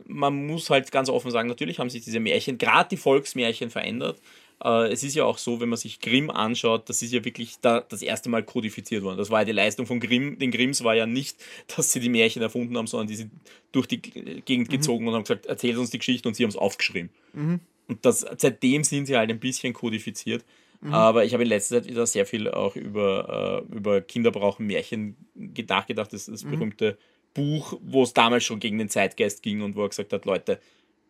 [0.06, 4.18] man muss halt ganz offen sagen, natürlich haben sich diese Märchen, gerade die Volksmärchen verändert.
[4.62, 7.56] Äh, es ist ja auch so, wenn man sich Grimm anschaut, das ist ja wirklich
[7.60, 9.18] da das erste Mal kodifiziert worden.
[9.18, 10.38] Das war ja die Leistung von Grimm.
[10.38, 11.36] Den Grimms war ja nicht,
[11.74, 13.30] dass sie die Märchen erfunden haben, sondern die sind
[13.72, 14.72] durch die Gegend mhm.
[14.72, 17.10] gezogen und haben gesagt, erzählt uns die Geschichte und sie haben es aufgeschrieben.
[17.32, 17.60] Mhm.
[17.88, 20.44] Und das, seitdem sind sie halt ein bisschen kodifiziert.
[20.80, 20.94] Mhm.
[20.94, 24.66] Aber ich habe in letzter Zeit wieder sehr viel auch über, äh, über Kinder brauchen
[24.66, 26.12] Märchen nachgedacht.
[26.12, 26.50] Das ist das mhm.
[26.50, 26.98] berühmte
[27.34, 30.60] Buch, wo es damals schon gegen den Zeitgeist ging und wo er gesagt hat, Leute,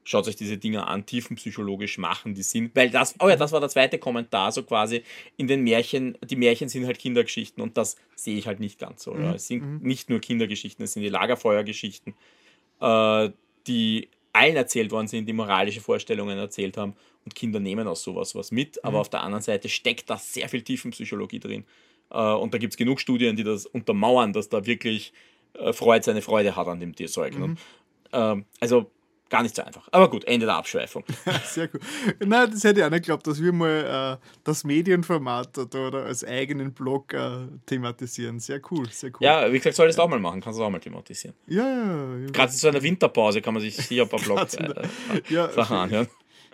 [0.02, 2.70] schaut euch diese Dinge an, tiefenpsychologisch machen die Sinn.
[2.74, 5.02] Weil das, oh ja, das war der zweite Kommentar, so quasi
[5.36, 9.04] in den Märchen, die Märchen sind halt Kindergeschichten und das sehe ich halt nicht ganz
[9.04, 9.14] so.
[9.14, 9.34] Mhm.
[9.34, 9.78] Es sind mhm.
[9.86, 12.14] nicht nur Kindergeschichten, es sind die Lagerfeuergeschichten,
[12.80, 13.30] äh,
[13.66, 18.34] die allen erzählt worden sind, die moralische Vorstellungen erzählt haben und Kinder nehmen aus sowas
[18.34, 19.00] was mit, aber mhm.
[19.00, 21.64] auf der anderen Seite steckt da sehr viel Tiefenpsychologie drin.
[22.10, 25.12] Äh, und da gibt es genug Studien, die das untermauern, dass da wirklich
[25.54, 27.38] äh, Freud seine Freude hat an dem Zeug.
[27.38, 27.48] Ne?
[27.48, 27.56] Mhm.
[28.12, 28.90] Ähm, also
[29.30, 29.88] gar nicht so einfach.
[29.92, 31.04] Aber gut, Ende der Abschweifung.
[31.44, 31.80] Sehr gut.
[32.18, 36.04] Nein, das hätte ich auch nicht geglaubt, dass wir mal äh, das Medienformat oder, oder
[36.04, 38.40] als eigenen Blog äh, thematisieren.
[38.40, 39.18] Sehr cool, sehr cool.
[39.20, 41.36] Ja, wie gesagt, soll ich das auch mal machen, kannst du auch mal thematisieren.
[41.46, 42.16] Ja, ja.
[42.18, 42.30] ja.
[42.30, 44.82] Gerade in so einer Winterpause kann man sich hier ein paar Blog äh,
[45.28, 46.08] ja, Sachen anhören.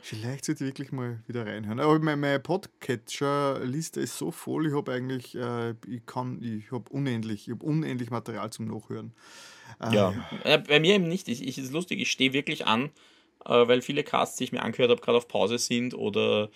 [0.08, 1.80] Vielleicht sollte ich wirklich mal wieder reinhören.
[1.80, 6.84] Aber meine, meine Podcatcher-Liste ist so voll, ich habe eigentlich, äh, ich kann, ich habe
[6.90, 9.12] unendlich, ich habe unendlich Material zum Nachhören.
[9.80, 10.14] Ah, ja.
[10.44, 10.58] ja.
[10.58, 11.26] bei mir eben nicht.
[11.26, 12.90] Ich, ich ist lustig, ich stehe wirklich an,
[13.46, 16.50] äh, weil viele Casts, die ich mir angehört habe, gerade auf Pause sind oder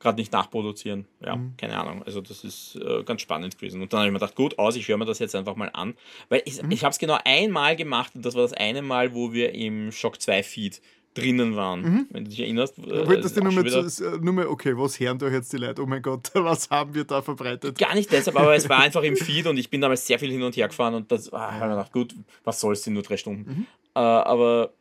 [0.00, 1.06] gerade nicht nachproduzieren.
[1.24, 1.56] Ja, mhm.
[1.56, 2.02] keine Ahnung.
[2.02, 3.82] Also das ist äh, ganz spannend gewesen.
[3.82, 5.70] Und dann habe ich mir gedacht, gut aus, ich höre mir das jetzt einfach mal
[5.74, 5.94] an.
[6.28, 6.72] Weil ich, mhm.
[6.72, 9.92] ich habe es genau einmal gemacht und das war das eine Mal, wo wir im
[9.92, 10.82] Shock 2 Feed
[11.16, 12.06] drinnen waren, mhm.
[12.10, 12.78] wenn du dich erinnerst.
[12.78, 15.56] Äh, Wolltest du nur, mal zu, äh, nur mal, okay, was hören da jetzt die
[15.56, 15.82] Leute?
[15.82, 17.78] Oh mein Gott, was haben wir da verbreitet?
[17.78, 20.30] Gar nicht deshalb, aber es war einfach im Feed und ich bin damals sehr viel
[20.30, 22.14] hin und her gefahren und das ah, habe mir gedacht, gut,
[22.44, 23.50] was soll es in nur drei Stunden?
[23.50, 23.66] Mhm.
[23.94, 24.72] Äh, aber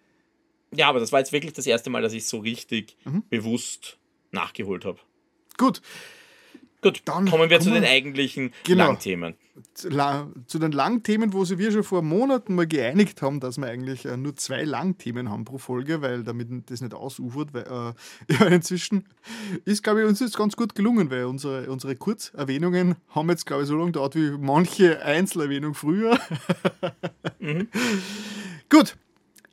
[0.74, 3.24] ja, aber das war jetzt wirklich das erste Mal, dass ich so richtig mhm.
[3.30, 3.98] bewusst
[4.32, 5.00] nachgeholt habe.
[5.58, 5.82] Gut,
[6.86, 9.34] Gut, dann kommen wir zu den eigentlichen genau, Langthemen.
[9.74, 14.18] Zu den Langthemen, wo wir schon vor Monaten mal geeinigt haben, dass wir eigentlich äh,
[14.18, 17.56] nur zwei Langthemen haben pro Folge, weil damit das nicht ausufert.
[17.56, 19.08] Weil, äh, ja, inzwischen
[19.66, 23.64] ist, glaube ich, uns jetzt ganz gut gelungen, weil unsere, unsere Kurzerwähnungen haben jetzt, glaube
[23.64, 26.20] ich, so lange gedauert wie manche Einzelerwähnung früher.
[27.40, 27.68] mhm.
[28.70, 28.96] Gut,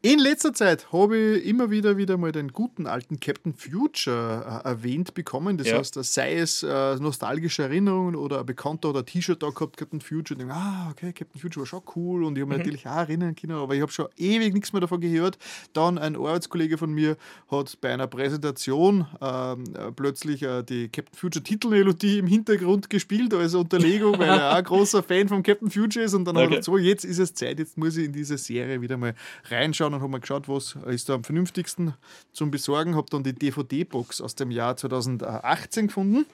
[0.05, 4.69] in letzter Zeit habe ich immer wieder wieder mal den guten alten Captain Future äh,
[4.69, 5.59] erwähnt bekommen.
[5.59, 5.79] Das ja.
[5.79, 10.01] heißt, sei es äh, nostalgische Erinnerungen oder ein Bekannter oder ein T-Shirt da gehabt, Captain
[10.01, 10.35] Future.
[10.35, 12.65] Und denke, ah, okay, Captain Future war schon cool und ich habe mich mhm.
[12.65, 15.39] natürlich auch erinnern können, aber ich habe schon ewig nichts mehr davon gehört.
[15.73, 17.17] Dann ein Arbeitskollege von mir
[17.49, 23.33] hat bei einer Präsentation ähm, äh, plötzlich äh, die Captain Future Titelmelodie im Hintergrund gespielt,
[23.35, 26.15] als Unterlegung, weil er auch ein großer Fan von Captain Future ist.
[26.15, 26.47] Und dann okay.
[26.47, 28.97] hat er gesagt, so, jetzt ist es Zeit, jetzt muss ich in diese Serie wieder
[28.97, 29.15] mal
[29.49, 31.95] reinschauen und habe mal geschaut, was ist da am vernünftigsten
[32.33, 32.97] zum Besorgen.
[32.97, 36.27] Habe dann die DVD-Box aus dem Jahr 2018 gefunden.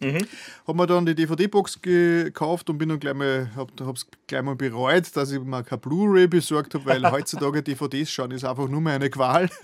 [0.00, 0.26] Mhm.
[0.66, 4.54] Habe mir dann die DVD-Box gekauft und bin dann gleich mal, habe es gleich mal
[4.54, 8.80] bereut, dass ich mir keine Blu-ray besorgt habe, weil heutzutage DVDs schauen ist einfach nur
[8.80, 9.48] mehr eine Qual.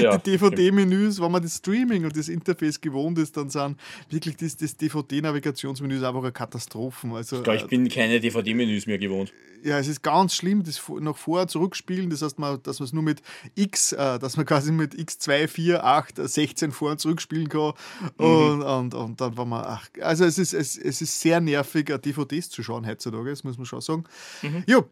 [0.00, 3.76] Ja, die DVD-Menüs, wenn man das Streaming und das Interface gewohnt ist, dann sind
[4.08, 7.08] wirklich das, das DVD-Navigationsmenü einfach eine Katastrophe.
[7.12, 10.82] Also, ich glaube, ich bin keine DVD-Menüs mehr gewohnt ja, es ist ganz schlimm, das
[11.00, 12.10] nach vor zurückspielen.
[12.10, 13.22] Das heißt, man, dass man es nur mit
[13.54, 17.72] X, äh, dass man quasi mit X2, 4, 8, 16 vor und zurückspielen kann.
[18.18, 18.24] Mhm.
[18.24, 21.86] Und, und, und, dann war man, ach, also es ist, es, es ist sehr nervig,
[22.02, 24.04] DVDs zu schauen heutzutage, das muss man schon sagen.
[24.42, 24.64] Mhm.
[24.66, 24.88] Jo,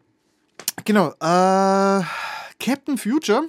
[0.85, 1.09] genau.
[1.19, 2.03] Äh,
[2.59, 3.47] Captain Future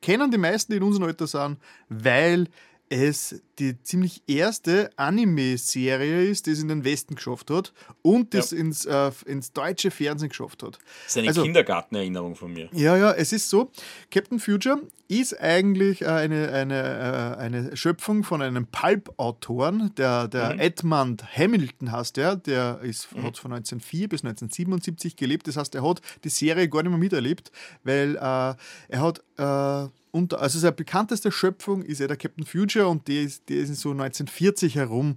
[0.00, 2.48] kennen die meisten, die in unserem Alter sind, weil
[2.90, 8.52] es die ziemlich erste Anime-Serie ist, die es in den Westen geschafft hat und das
[8.52, 8.58] ja.
[8.58, 10.78] ins, äh, ins deutsche Fernsehen geschafft hat.
[11.04, 12.68] Das ist eine also, Kindergartenerinnerung von mir.
[12.72, 13.70] Ja, ja, es ist so.
[14.10, 20.60] Captain Future ist eigentlich eine, eine, äh, eine Schöpfung von einem Pulp-Autoren, der, der mhm.
[20.60, 23.24] Edmund Hamilton heißt der, der ist, mhm.
[23.24, 25.48] hat von 1904 bis 1977 gelebt.
[25.48, 27.50] Das heißt, er hat die Serie gar nicht mehr miterlebt,
[27.82, 32.88] weil äh, er hat äh, und also seine bekannteste Schöpfung ist ja der Captain Future
[32.88, 35.16] und der ist, der ist so 1940 herum,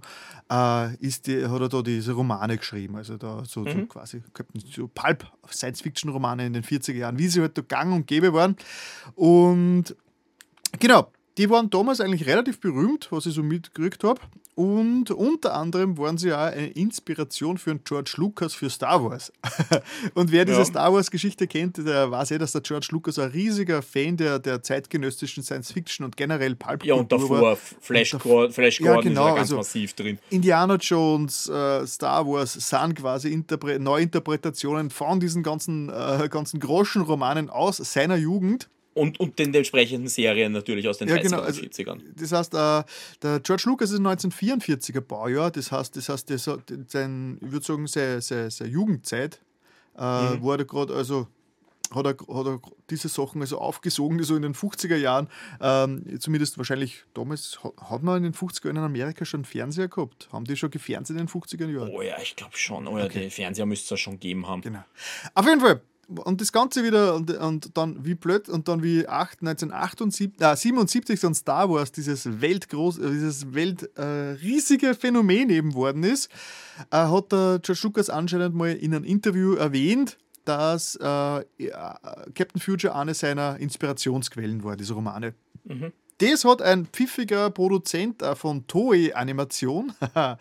[0.50, 2.96] äh, ist die, hat er da diese Romane geschrieben.
[2.96, 3.72] Also da so, mhm.
[3.72, 7.92] so quasi Captain, so Pulp Science-Fiction-Romane in den 40er Jahren, wie sie halt da gang
[7.94, 8.56] und gäbe waren.
[9.14, 9.96] Und
[10.78, 14.20] genau, die waren damals eigentlich relativ berühmt, was ich so mitgekriegt habe.
[14.54, 19.32] Und unter anderem waren sie auch eine Inspiration für einen George Lucas für Star Wars.
[20.14, 20.64] und wer diese ja.
[20.66, 24.62] Star Wars-Geschichte kennt, der weiß eh, dass der George Lucas ein riesiger Fan der, der
[24.62, 27.56] zeitgenössischen Science-Fiction und generell Pulp Ja, und davor war.
[27.56, 30.18] Flash, und davor, Flash Gordon ja, genau, ist ganz also massiv drin.
[30.28, 37.48] Indiana Jones, äh, Star Wars sind quasi Interpre Neuinterpretationen von diesen ganzen, äh, ganzen Groschenromanen
[37.48, 38.68] aus seiner Jugend.
[38.94, 42.00] Und, und den entsprechenden Serien natürlich aus den Ja, 30er genau, und also- 40ern.
[42.14, 42.82] Das heißt, äh,
[43.22, 47.64] der George Lucas ist 1944er Baujahr, das heißt, das heißt, das hat sein, ich würde
[47.64, 49.40] sagen, seine, seine, seine Jugendzeit
[49.96, 50.00] äh,
[50.36, 50.42] Mhm.
[50.44, 51.26] war er gerade, also
[51.94, 55.28] hat er, hat er diese Sachen also aufgesogen, die so in den 50er Jahren,
[55.60, 59.88] ähm, zumindest wahrscheinlich damals, ha- hat man in den 50er Jahren in Amerika schon Fernseher
[59.88, 60.28] gehabt?
[60.32, 61.90] Haben die schon gefernseht in den 50er Jahren?
[61.90, 62.86] Oh ja, ich glaube schon.
[62.88, 64.62] Oh ja, den Fernseher müsste es schon geben haben.
[64.62, 64.82] Genau.
[65.34, 65.82] Auf jeden Fall.
[66.08, 70.56] Und das Ganze wieder, und, und dann wie blöd, und dann wie 8, 1978, äh,
[70.56, 76.28] 77 dann Star Wars, dieses weltgroß, äh, dieses welt, äh, Phänomen eben worden ist,
[76.90, 81.44] äh, hat der George Lucas anscheinend mal in einem Interview erwähnt, dass äh,
[82.34, 85.34] Captain Future eine seiner Inspirationsquellen war, diese Romane.
[86.30, 90.36] Das hat ein pfiffiger Produzent äh, von Toei Animation, äh,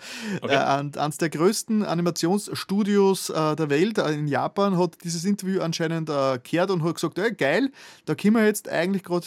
[0.48, 6.10] ein- eines der größten Animationsstudios äh, der Welt äh, in Japan, hat dieses Interview anscheinend
[6.10, 7.72] äh, gehört und hat gesagt, ey, geil,
[8.06, 9.26] da können wir jetzt eigentlich gerade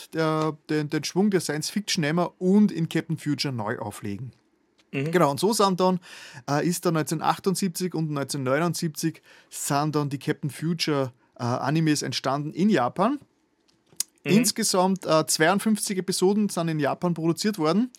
[0.71, 4.33] den, den Schwung der Science Fiction nehmen und in Captain Future neu auflegen.
[5.11, 5.99] Genau, und so sind dann,
[6.49, 12.71] äh, ist dann 1978 und 1979 sind dann die Captain Future äh, Animes entstanden in
[12.71, 13.19] Japan.
[14.33, 17.91] Insgesamt äh, 52 Episoden sind in Japan produziert worden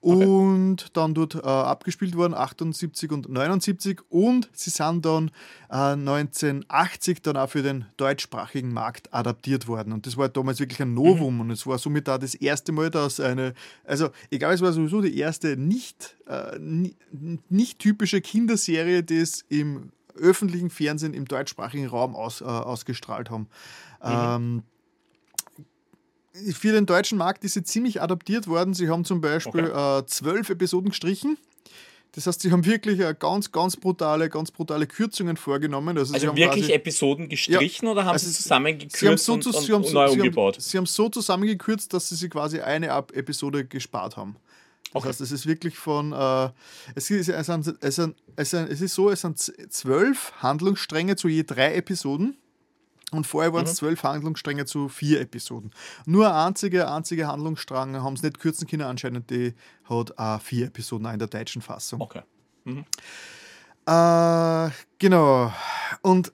[0.00, 4.00] und dann dort äh, abgespielt worden, 78 und 79.
[4.10, 5.30] Und sie sind dann
[5.70, 9.92] äh, 1980 dann auch für den deutschsprachigen Markt adaptiert worden.
[9.92, 12.90] Und das war damals wirklich ein Novum und es war somit da das erste Mal,
[12.90, 16.96] dass eine, also egal, es war sowieso die erste nicht, äh, ni-
[17.48, 23.46] nicht typische Kinderserie, die es im öffentlichen Fernsehen im deutschsprachigen Raum aus, äh, ausgestrahlt haben.
[24.02, 24.62] Ähm,
[26.54, 28.74] für den deutschen Markt ist sie ziemlich adaptiert worden.
[28.74, 31.36] Sie haben zum Beispiel äh, zwölf Episoden gestrichen.
[32.14, 35.96] Das heißt, sie haben wirklich äh, ganz, ganz brutale, ganz brutale Kürzungen vorgenommen.
[35.96, 39.18] Also, sie Also haben wirklich quasi, Episoden gestrichen oder haben Also sie zusammengekürzt sie haben,
[39.18, 40.56] so, und, und, sie, haben und neu sie, haben, umgebaut?
[40.60, 44.36] sie haben so zusammengekürzt, dass sie sich quasi eine Episode gespart haben.
[44.84, 45.08] Das Okay.
[45.08, 46.50] heißt, es ist wirklich von, äh,
[46.94, 51.16] es, ist, es, sind, es, sind, es, sind, es ist so, es sind zwölf Handlungsstränge
[51.16, 52.36] zu je drei Episoden.
[53.12, 55.70] Und vorher waren es zwölf Handlungsstränge zu vier Episoden.
[56.06, 61.06] Nur einzige, einzige Handlungsstrang haben es nicht kürzen können, anscheinend die hat auch vier Episoden
[61.06, 62.00] auch in der deutschen Fassung.
[62.00, 62.22] Okay.
[63.86, 65.52] Äh, genau.
[66.00, 66.32] Und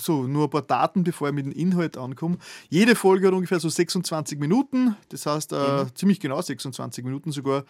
[0.00, 2.38] so, nur ein paar Daten, bevor ich mit dem Inhalt ankomme.
[2.68, 7.64] Jede Folge hat ungefähr so 26 Minuten, das heißt äh, ziemlich genau 26 Minuten sogar.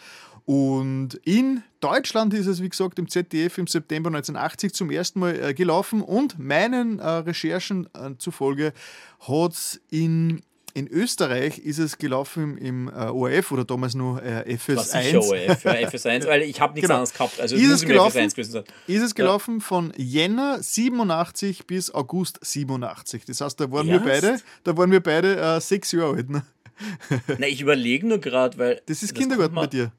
[0.45, 5.39] Und in Deutschland ist es, wie gesagt, im ZDF im September 1980 zum ersten Mal
[5.39, 8.73] äh, gelaufen und meinen äh, Recherchen äh, zufolge
[9.21, 10.43] hat es in,
[10.75, 15.29] in Österreich ist es gelaufen im, äh, ORF oder damals nur äh, War sicher FS1.
[15.51, 17.01] ORF, ja, FS1, weil ich habe nichts Genau.
[17.01, 17.41] anderes gehabt.
[17.41, 18.19] Also Ist es gelaufen?
[18.19, 18.65] FS1 gewesen sein.
[18.87, 23.25] ist es gelaufen von Jänner 87 bis August 87.
[23.25, 24.05] Das heißt, da waren wir Erst?
[24.23, 26.31] beide, da waren wir beide äh, sechs Jahre alt.
[26.31, 26.45] Ne?
[27.39, 28.81] Na, ich überlege nur gerade, weil.
[28.87, 29.93] Das ist Kindergarten bei dir.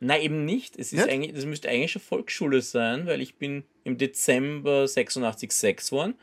[0.00, 0.76] Nein, eben nicht.
[0.76, 1.08] Es ist Nicht?
[1.10, 6.14] eigentlich, das müsste eigentlich schon Volksschule sein, weil ich bin im Dezember 86 6 geworden.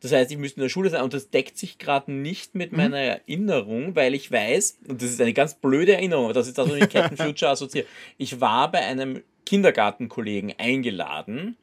[0.00, 2.70] Das heißt, ich müsste in der Schule sein und das deckt sich gerade nicht mit
[2.72, 2.78] Mhm.
[2.78, 6.56] meiner Erinnerung, weil ich weiß, und das ist eine ganz blöde Erinnerung, aber das ist
[6.58, 7.86] das, was ich mit Captain Future assoziiere.
[8.16, 11.56] Ich war bei einem Kindergartenkollegen eingeladen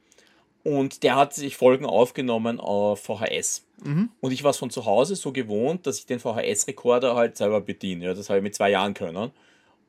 [0.64, 3.66] und der hat sich Folgen aufgenommen auf VHS.
[3.84, 4.10] Mhm.
[4.20, 7.62] Und ich war es von zu Hause so gewohnt, dass ich den VHS-Rekorder halt selber
[7.62, 8.06] bediene.
[8.06, 9.32] Ja, das habe ich mit zwei Jahren können.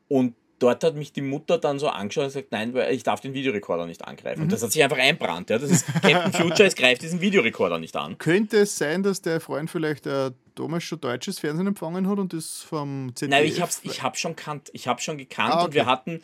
[0.08, 3.34] Und dort hat mich die Mutter dann so angeschaut und gesagt, nein, ich darf den
[3.34, 4.40] Videorekorder nicht angreifen.
[4.40, 4.44] Mhm.
[4.44, 5.50] Und das hat sich einfach einbrannt.
[5.50, 5.58] Ja.
[5.58, 8.18] Das ist Captain Future, es greift diesen Videorekorder nicht an.
[8.18, 12.32] Könnte es sein, dass der Freund vielleicht äh, damals schon deutsches Fernsehen empfangen hat und
[12.32, 13.30] das vom ZDF?
[13.30, 14.70] Nein, ich habe ich hab schon gekannt.
[14.72, 15.90] Ich habe schon gekannt Ah, und wir okay.
[15.90, 16.20] hatten,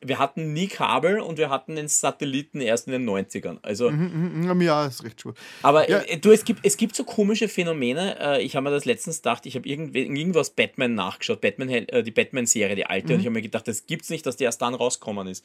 [0.00, 3.58] wir hatten nie Kabel und wir hatten den Satelliten erst in den 90ern.
[3.60, 5.34] Also, Mhm, mhm, Ja, ist recht schwul.
[5.62, 5.98] aber Ja.
[5.98, 8.18] äh, du, es gibt, es gibt so komische Phänomene.
[8.18, 12.02] Äh, ich habe mir das letztens gedacht, ich habe irgendw- irgendwas Batman nachgeschaut, Batman, äh,
[12.02, 14.62] die Batman-Serie, die alte, und ich habe mir gedacht, das gibt's nicht, dass die erst
[14.62, 15.44] dann rauskommen ist.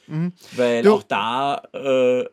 [0.55, 1.55] Weil Du- auch da,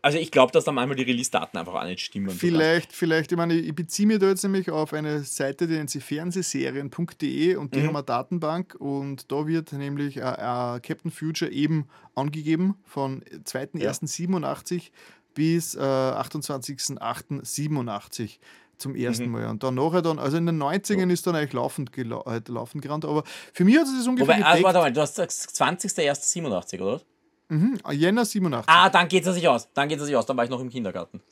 [0.01, 2.31] also ich glaube, dass da manchmal die Release-Daten einfach auch nicht stimmen.
[2.31, 5.91] Vielleicht, vielleicht, ich meine, ich beziehe mich da jetzt nämlich auf eine Seite, die nennt
[5.91, 7.81] sich fernsehserien.de und Mhm.
[7.81, 13.23] die haben eine Datenbank und da wird nämlich äh, äh, Captain Future eben angegeben von
[13.45, 14.91] 2.1.87
[15.35, 18.39] bis äh, 28.08.87
[18.79, 19.33] zum ersten Mhm.
[19.33, 19.47] Mal.
[19.49, 22.83] Und dann nachher dann, also in den 90ern ist dann eigentlich laufend, gela äh, laufend
[22.83, 24.65] gerannt, aber für mich hat es das ungefähr Wobei, gedeckt.
[24.65, 27.01] warte mal, du hast gesagt 20.01.87, oder?
[27.49, 28.69] Mhm, Jänner 87.
[28.73, 29.69] Ah, dann geht es sich aus.
[29.73, 30.27] Dann geht es sich aus.
[30.27, 31.23] Dann war ich noch im Kindergarten.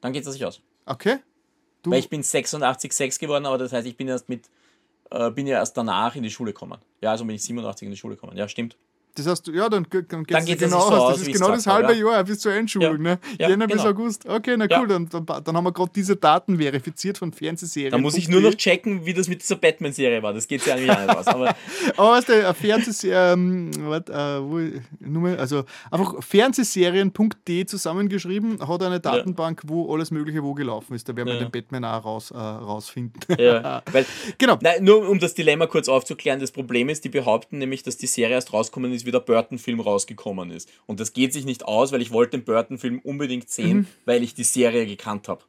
[0.00, 0.60] Dann geht es sich aus.
[0.86, 1.18] Okay.
[1.82, 4.48] Du, Weil ich bin 86,6 geworden, aber das heißt, ich bin erst mit,
[5.10, 6.78] äh, bin ja erst danach in die Schule gekommen.
[7.00, 8.36] Ja, also bin ich 87 in die Schule gekommen.
[8.36, 8.76] Ja, stimmt.
[9.14, 10.92] Das heißt, ja, dann, dann, geht es genau so aus.
[11.00, 12.96] aus, Das ist genau das halbe habe, Jahr bis zur Einschulung.
[13.04, 13.12] Ja.
[13.14, 13.18] Ne?
[13.38, 13.90] Ja, Jänner bis genau.
[13.90, 14.26] August.
[14.26, 14.80] Okay, na Ja.
[14.80, 17.90] cool, dann, dann, dann haben wir gerade diese Daten verifiziert von Fernsehserien.
[17.92, 20.32] Da muss ich nur noch checken, wie das mit dieser Batman-Serie war.
[20.32, 21.26] Das geht ja nicht aus.
[21.26, 21.54] Aber
[21.96, 24.60] Aber weißt du, ähm, wart, äh, wo,
[25.00, 31.08] nur mal, also einfach fernsehserien.de zusammengeschrieben, hat eine Datenbank, wo alles Mögliche wo gelaufen ist.
[31.08, 31.40] Da werden wir Ja.
[31.40, 33.20] den Batman auch raus, äh, rausfinden.
[33.38, 34.06] ja, weil,
[34.38, 34.58] Genau.
[34.60, 38.06] nein, nur um das Dilemma kurz aufzuklären, das Problem ist, die behaupten nämlich, dass die
[38.06, 40.68] Serie erst rausgekommen ist, wie der Burton-Film rausgekommen ist.
[40.86, 43.86] Und das geht sich nicht aus, weil ich wollte den Burton-Film unbedingt sehen, Mhm.
[44.04, 45.42] weil ich die Serie gekannt habe.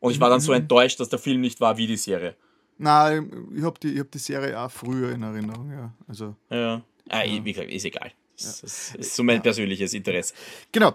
[0.00, 2.34] Und ich war dann so enttäuscht, dass der Film nicht war wie die Serie.
[2.78, 5.70] Nein, ich habe die, ich hab die Serie auch früher in Erinnerung.
[5.70, 5.92] Ja.
[6.08, 6.82] Also, Ja.
[7.08, 8.12] Ah, Wie gesagt, ist egal.
[8.36, 10.34] Das, das ist so mein persönliches Interesse.
[10.72, 10.94] genau.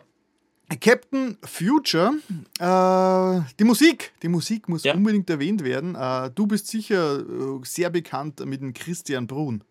[0.82, 2.11] Captain Future,
[2.59, 4.93] äh, die Musik, die Musik muss Ja.
[4.95, 5.95] unbedingt erwähnt werden.
[5.95, 9.64] Äh, du bist sicher äh, sehr bekannt mit dem Christian Brun.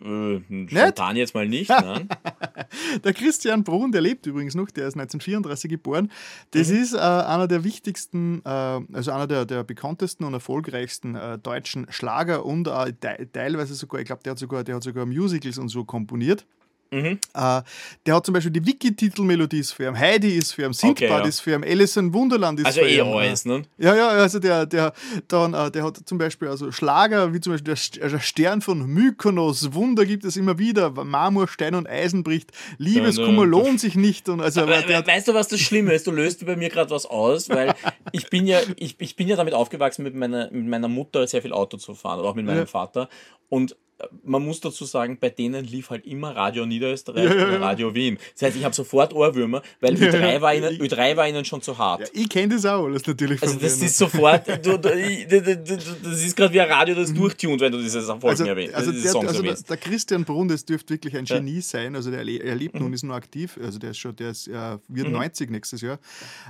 [0.00, 1.68] Äh, spontan jetzt mal nicht.
[1.70, 2.08] Nein.
[3.04, 6.10] Der Christian Brun, der lebt übrigens noch, der ist 1934 geboren.
[6.52, 6.76] Das Mhm.
[6.76, 11.86] ist äh, einer der wichtigsten, äh, also einer der, der bekanntesten und erfolgreichsten äh, deutschen
[11.90, 15.58] Schlager und äh, te teilweise sogar, ich glaube, der hat sogar, der hat sogar Musicals
[15.58, 16.46] und so komponiert.
[16.92, 17.18] Mhm.
[17.34, 17.62] Äh,
[18.06, 21.18] der hat zum Beispiel die Wiki-Titelmelodie ist für ihn, Heidi ist für ihn, Sindbad Okay,
[21.22, 21.24] ja.
[21.26, 23.06] ist für ihn, Alice in Wunderland ist Also für eh ihn.
[23.06, 23.62] alles, ne?
[23.78, 24.92] Ja, ja, also der, der,
[25.28, 28.86] dann, äh, der hat zum Beispiel also Schlager, wie zum Beispiel der, der Stern von
[28.86, 33.94] Mykonos, Wunder gibt es immer wieder, Marmor, Stein und Eisen bricht, Liebeskummer ne, lohnt sich
[33.94, 34.28] nicht.
[34.28, 36.06] Und also, We- der hat, weißt du, was das Schlimme ist?
[36.06, 37.74] Du löst bei mir gerade was aus, weil
[38.12, 41.40] ich bin ja, ich, ich bin ja damit aufgewachsen, mit meiner, mit meiner Mutter sehr
[41.40, 42.66] viel Auto zu fahren, oder auch mit meinem Ja.
[42.66, 43.08] Vater.
[43.48, 43.76] Und äh,
[44.24, 47.56] man muss dazu sagen, bei denen lief halt immer Radio Niederösterreich Ja, ja.
[47.58, 48.18] Radio Wien.
[48.34, 50.40] Das heißt, ich habe sofort Ohrwürmer, weil Ja, Ö3, ja.
[50.40, 52.10] war ihnen, Ö3 war ihnen schon zu hart.
[52.12, 55.56] ich kenne das auch alles natürlich Also das ist sofort, du, du, du,
[56.02, 58.92] das ist gerade wie ein Radio, das durchtunt, wenn du diese Folgen also, erwähnst, also,
[58.92, 61.24] der, Songs also der, der Christian Brun, das dürfte wirklich ein.
[61.24, 61.96] Genie sein.
[61.96, 62.80] Also der er lebt Mhm.
[62.82, 63.58] nun, ist noch aktiv.
[63.62, 65.98] Also der ist schon, der ist, äh, wird 90 nächstes Jahr.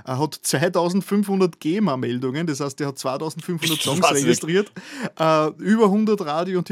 [0.05, 4.71] Er hat 2500 GEMA-Meldungen, das heißt, der hat 2500 Songs registriert,
[5.19, 6.67] äh, über 100 Radio- und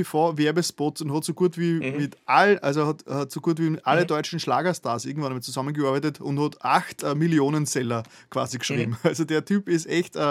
[0.72, 1.98] TV-Werbespots und hat so gut wie Mhm.
[1.98, 6.22] mit all, also hat, hat so gut wie mit alle deutschen Schlagerstars irgendwann mal zusammengearbeitet
[6.22, 8.92] und hat 8 äh, Millionen Seller quasi geschrieben.
[8.92, 8.98] Mhm.
[9.04, 10.24] Also der Typ ist echt äh, äh,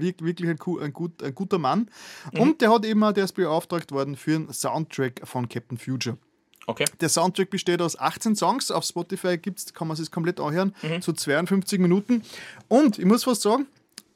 [0.00, 1.88] wirk- wirklich ein, ein, gut, ein guter Mann.
[2.32, 2.40] Mhm.
[2.40, 6.16] Und der hat eben auch, der ist beauftragt worden für einen Soundtrack von Captain Future.
[6.66, 6.84] Okay.
[7.00, 8.70] Der Soundtrack besteht aus 18 Songs.
[8.70, 11.00] Auf Spotify gibt's, kann man es komplett anhören, Mhm.
[11.00, 12.22] zu 52 Minuten.
[12.68, 13.66] Und ich muss fast sagen,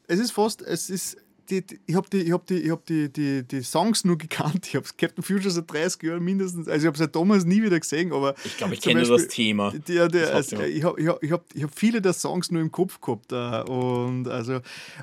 [0.06, 1.16] es ist fast, es ist.
[1.60, 4.66] Die, ich habe die, ich hab die, ich hab die, die, die Songs nur gekannt.
[4.68, 6.66] Ich habe Captain Future seit 30 Jahren mindestens.
[6.66, 8.12] Also, ich habe seit damals nie wieder gesehen.
[8.12, 9.70] Aber Ich glaube, ich kenne nur das Beispiel- Thema.
[9.86, 12.50] der, der, Das also, ich habe ich hab, ich hab, ich hab viele der Songs
[12.50, 13.32] nur im Kopf gehabt.
[13.32, 14.60] Äh, und, also,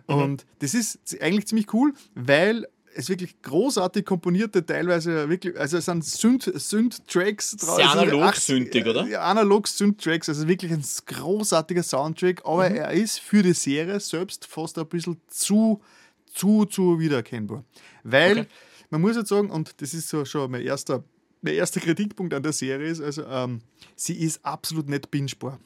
[0.07, 5.85] und das ist eigentlich ziemlich cool, weil es wirklich großartig komponierte, teilweise wirklich, also es
[5.85, 7.75] sind Synth- Synth-Tracks drauf.
[7.75, 9.07] Sehr also analog 80 synthig, oder?
[9.07, 14.47] Ja, analog Synth-Tracks, also wirklich ein großartiger Soundtrack, aber er ist für die Serie selbst
[14.47, 15.79] fast ein bisschen zu,
[16.33, 17.63] zu, zu wiedererkennbar.
[18.03, 18.47] Weil, Okay.
[18.89, 21.03] man muss jetzt sagen, und das ist so schon mein erster,
[21.41, 23.61] mein erster Kritikpunkt an der Serie ist, also ähm,
[23.95, 25.59] sie ist absolut nicht bingebar.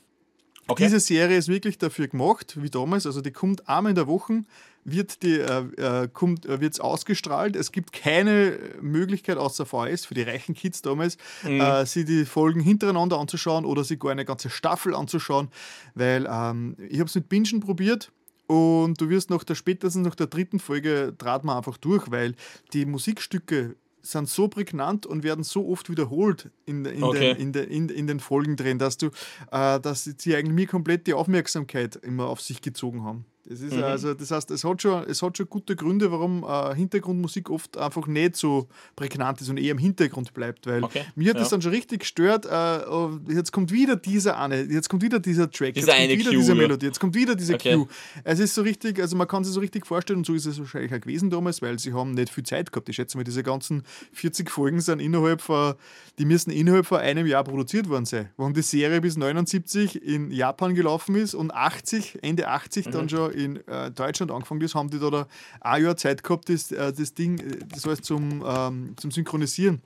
[0.65, 0.85] Okay.
[0.85, 3.05] Diese Serie ist wirklich dafür gemacht, wie damals.
[3.05, 4.45] Also die kommt einmal in der Woche,
[4.85, 7.57] wird die, äh, äh, kommt, äh, wird's ausgestrahlt.
[7.57, 12.61] Es gibt keine Möglichkeit außer VHS für die reichen Kids damals, äh, sie die Folgen
[12.61, 15.49] hintereinander anzuschauen oder sie gar eine ganze Staffel anzuschauen,
[15.95, 18.13] weil ähm, ich habe es mit Bingen probiert.
[18.53, 22.35] Und du wirst nach der spätestens nach der dritten Folge trat man einfach durch, weil
[22.73, 27.33] die Musikstücke sind so prägnant und werden so oft wiederholt in, in, Okay.
[27.33, 29.07] den, in, den, in, in den Folgen drin, dass du,
[29.51, 33.25] äh, dass sie eigentlich mir komplett die Aufmerksamkeit immer auf sich gezogen haben.
[33.47, 33.83] Das ist Mhm.
[33.83, 37.75] also, das heißt, es hat schon, es hat schon gute Gründe, warum äh, Hintergrundmusik oft
[37.77, 41.47] einfach nicht so prägnant ist und eher im Hintergrund bleibt, weil Okay, mir hat das
[41.47, 41.55] ja.
[41.57, 42.45] dann schon richtig gestört.
[42.45, 46.09] Äh, oh, jetzt kommt wieder dieser eine, jetzt kommt wieder dieser Track, Diese jetzt kommt
[46.19, 46.55] wieder Cue, diese.
[46.55, 47.75] Melodie, jetzt kommt wieder diese Okay.
[47.75, 47.87] Cue.
[48.23, 50.57] Es ist so richtig, also man kann sich so richtig vorstellen, und so ist es
[50.59, 52.87] wahrscheinlich auch gewesen damals, weil sie haben nicht viel Zeit gehabt.
[52.87, 55.73] Ich schätze mal, diese ganzen 40 Folgen sind innerhalb von,
[56.17, 58.29] die müssen innerhalb von einem Jahr produziert worden sein.
[58.37, 62.91] Warum die Serie bis 79 in Japan gelaufen ist und 80, Ende 80 Mhm.
[62.91, 65.27] dann schon in äh, Deutschland angefangen ist, haben die da, da
[65.61, 69.81] ein Jahr Zeit gehabt, das, äh, das Ding, äh, das heißt zum, ähm, zum Synchronisieren.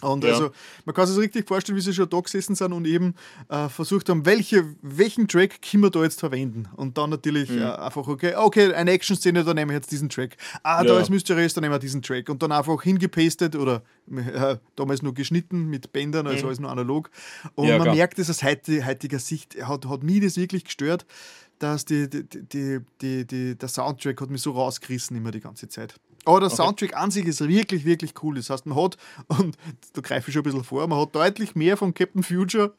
[0.00, 0.30] Und Ja.
[0.32, 0.50] also,
[0.84, 3.14] man kann sich richtig vorstellen, wie sie schon da gesessen sind und eben
[3.48, 6.66] äh, versucht haben, welche, welchen Track können wir da jetzt verwenden.
[6.74, 7.58] Und dann natürlich Mhm.
[7.58, 10.36] äh, einfach, okay, okay, eine Action-Szene, da nehmen wir jetzt diesen Track.
[10.64, 10.98] Ah, da Ja.
[11.00, 12.28] ist Mysteries, da nehmen wir diesen Track.
[12.30, 17.08] Und dann einfach hingepastet oder äh, damals nur geschnitten mit Bändern, also alles nur analog.
[17.54, 17.70] Und Mhm.
[17.70, 17.94] Ja, man klar.
[17.94, 21.06] merkt es aus heut- heutiger Sicht, hat, hat mich das wirklich gestört,
[21.62, 25.94] dass die, die, die, die, der Soundtrack hat mich so rausgerissen immer die ganze Zeit.
[26.24, 26.56] Aber der okay.
[26.56, 28.36] Soundtrack an sich ist wirklich, wirklich cool.
[28.36, 29.56] Das heißt, man hat, und
[29.92, 32.74] da greife ich schon ein bisschen vor, man hat deutlich mehr von Captain Future,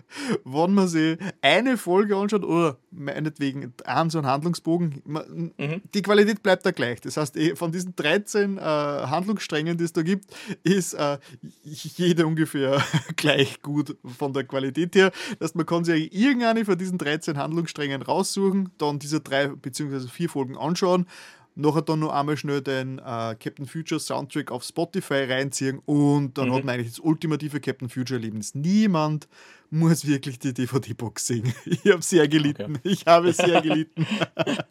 [0.45, 5.01] wenn man sich eine Folge anschaut oder meinetwegen einen so einen Handlungsbogen.
[5.05, 5.81] Man, mhm.
[5.93, 7.01] Die Qualität bleibt da gleich.
[7.01, 10.25] Das heißt, eh, von diesen 13 äh, Handlungssträngen, die es da gibt,
[10.63, 11.17] ist äh,
[11.63, 12.81] jede ungefähr
[13.15, 15.11] gleich gut von der Qualität her.
[15.39, 20.07] Das heißt, man kann sich irgendeine von diesen 13 Handlungssträngen raussuchen, dann diese drei bzw.
[20.07, 21.07] vier Folgen anschauen
[21.55, 26.49] nachher dann noch einmal schnell den äh, Captain Future Soundtrack auf Spotify reinziehen und dann
[26.49, 26.53] mhm.
[26.53, 28.55] hat man eigentlich das ultimative Captain Future Erlebnis.
[28.55, 29.27] Niemand
[29.69, 31.53] muss wirklich die DVD-Box sehen.
[31.65, 32.75] Ich habe sehr gelitten.
[32.75, 32.89] Okay.
[32.89, 34.05] Ich habe sehr gelitten.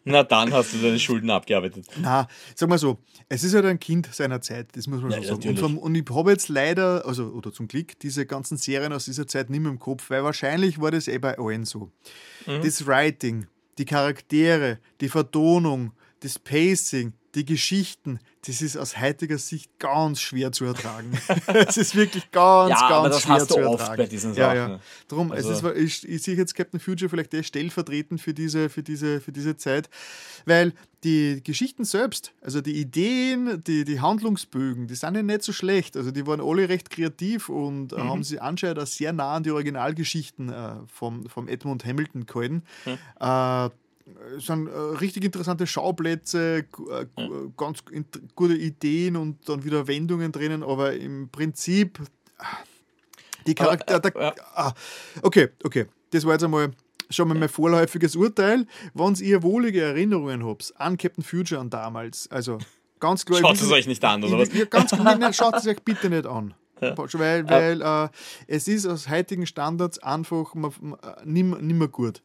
[0.05, 1.85] Na dann hast du deine Schulden abgearbeitet.
[1.99, 2.97] Na, sag mal so,
[3.27, 5.49] es ist halt ein Kind seiner Zeit, das muss man ja, schon sagen.
[5.49, 9.05] Und, vom, und, ich habe jetzt leider, also oder zum Glück, diese ganzen Serien aus
[9.05, 11.91] dieser Zeit nicht mehr im Kopf, weil wahrscheinlich war das eh bei allen so.
[12.45, 12.61] Mhm.
[12.63, 13.47] Das Writing,
[13.77, 15.91] die Charaktere, die Vertonung,
[16.23, 21.11] das Pacing, die Geschichten, das ist aus heutiger Sicht ganz schwer zu ertragen.
[21.47, 23.81] Es ist wirklich ganz, ja, ganz aber das schwer hast du zu ertragen.
[23.81, 24.57] Oft bei diesen Sachen.
[24.57, 24.79] Ja, ja.
[25.07, 25.51] Darum, also.
[25.51, 29.19] es ist, ich, ich sehe jetzt Captain Future vielleicht eh stellvertretend für diese, für, diese,
[29.19, 29.89] für diese Zeit,
[30.45, 35.51] weil die Geschichten selbst, also die Ideen, die, die Handlungsbögen, die sind ja nicht so
[35.51, 35.97] schlecht.
[35.97, 38.09] Also die waren alle recht kreativ und mhm.
[38.09, 42.63] haben sie anscheinend auch sehr nah an die Originalgeschichten äh, vom, vom Edmund Hamilton gehalten.
[42.85, 42.97] Mhm.
[43.19, 43.69] Äh,
[44.37, 47.05] sind äh, richtig interessante Schauplätze, äh,
[47.57, 47.83] ganz
[48.35, 51.99] gute Ideen und dann wieder Wendungen drinnen, aber im Prinzip
[53.47, 53.95] die Charakter.
[53.95, 54.73] Aber, äh, ah,
[55.21, 55.85] okay, okay.
[56.11, 56.71] Das war jetzt einmal
[57.09, 58.65] schon mal mein vorläufiges Urteil.
[58.93, 62.57] Wenn ihr wohlige Erinnerungen habt an Captain Future und damals, also
[62.99, 63.39] ganz klar.
[63.39, 64.53] Schaut es euch nicht an, oder was?
[64.53, 66.53] Ja, ganz klar, schaut es euch bitte nicht an.
[66.79, 68.09] Weil, weil äh,
[68.47, 72.21] es ist aus heutigen Standards einfach nicht mehr gut.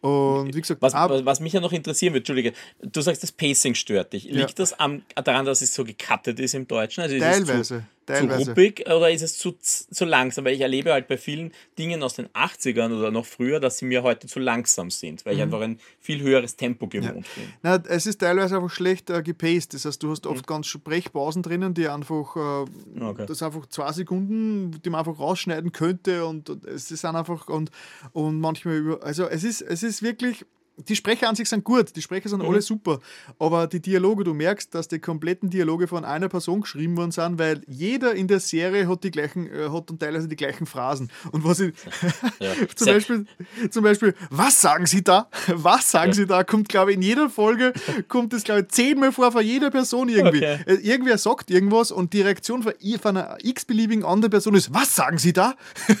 [0.00, 3.74] Und wie gesagt, was, was, mich ja noch interessieren wird, Entschuldige, du sagst, das Pacing
[3.74, 4.24] stört dich.
[4.24, 4.46] Liegt ja.
[4.56, 7.02] das am, daran, dass es so gecuttet ist im Deutschen?
[7.02, 7.84] Also Teilweise.
[8.10, 8.44] Teilweise.
[8.44, 10.44] zu ruppig oder ist es zu, zu langsam?
[10.44, 13.86] Weil ich erlebe halt bei vielen Dingen aus den 80ern oder noch früher, dass sie
[13.86, 15.38] mir heute zu langsam sind, weil mhm.
[15.38, 17.42] ich einfach ein viel höheres Tempo gewohnt ja.
[17.42, 17.52] bin.
[17.62, 19.74] Na, es ist teilweise einfach schlecht äh, gepaced.
[19.74, 20.52] Das heißt, du hast oft mhm.
[20.52, 23.26] ganz Sprechpausen drinnen, die einfach, äh, okay.
[23.26, 27.70] das einfach zwei Sekunden, die man einfach rausschneiden könnte und, und es ist einfach und,
[28.12, 30.44] und manchmal über, also es ist, es ist wirklich
[30.88, 32.48] die Sprecher an sich sind gut, die Sprecher sind mhm.
[32.48, 33.00] alle super,
[33.38, 37.38] aber die Dialoge, du merkst, dass die kompletten Dialoge von einer Person geschrieben worden sind,
[37.38, 41.10] weil jeder in der Serie hat die gleichen, äh, hat dann teilweise die gleichen Phrasen.
[41.32, 41.74] Und was ich
[42.40, 42.52] ja.
[42.74, 43.26] zum, Beispiel,
[43.70, 45.28] zum Beispiel, was sagen Sie da?
[45.62, 46.14] Was sagen ja.
[46.14, 46.44] Sie da?
[46.44, 47.72] Kommt, glaube ich, in jeder Folge
[48.08, 50.38] kommt es, glaube ich, zehnmal vor von jeder Person irgendwie.
[50.38, 50.58] Okay.
[50.66, 54.94] Äh, irgendwer sagt irgendwas und die Reaktion von, von einer x-beliebigen anderen Person ist, was
[54.94, 55.54] sagen Sie da?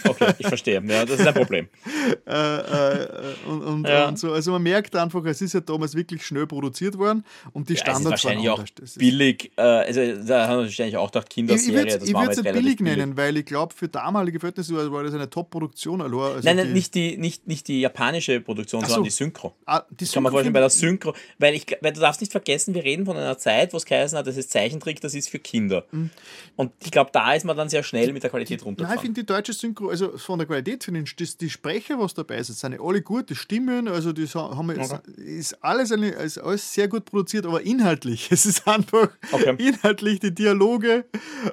[0.04, 0.82] Okay, ich verstehe.
[0.86, 1.68] Ja, das ist ein Problem.
[2.26, 3.08] äh, äh,
[3.46, 4.08] und, und, ja.
[4.08, 4.32] und so.
[4.32, 7.80] Also man merkt einfach, es ist ja damals wirklich schnell produziert worden und die ja,
[7.80, 8.64] Standards waren auch
[8.96, 9.52] billig.
[9.56, 11.96] Äh, also da haben wir wahrscheinlich auch gedacht, Kinderserie.
[11.96, 15.14] Ich, ich würde es nicht billig, nennen, weil ich glaube, für damalige Verhältnisse war das
[15.14, 16.00] eine Top-Produktion.
[16.00, 19.04] Also nein, nein, die, nicht, die, nicht, nicht die japanische Produktion, sondern so.
[19.04, 19.54] die Synchro.
[19.66, 22.32] Ah, die Synchro Kann man vorstellen, bei der Synchro, weil, ich, weil du darfst nicht
[22.32, 25.28] vergessen, wir reden von einer Zeit, wo es geheißen hat, das ist Zeichentrick, das ist
[25.28, 25.84] für Kinder.
[25.90, 26.10] Mhm.
[26.56, 28.84] Und ich glaube, da ist man dann sehr schnell mit der Qualität runter.
[28.84, 32.14] Nein, ich finde die deutsche Synchro, also von der Qualität finde ich, die Sprecher, was
[32.14, 34.26] dabei sind, sind alle gut, die Stimmen, also die
[34.56, 34.98] haben wir okay.
[35.16, 38.30] ist alles, eine, ist alles sehr gut produziert, aber inhaltlich.
[38.40, 39.54] Es ist einfach okay.
[39.58, 41.04] inhaltlich die Dialoge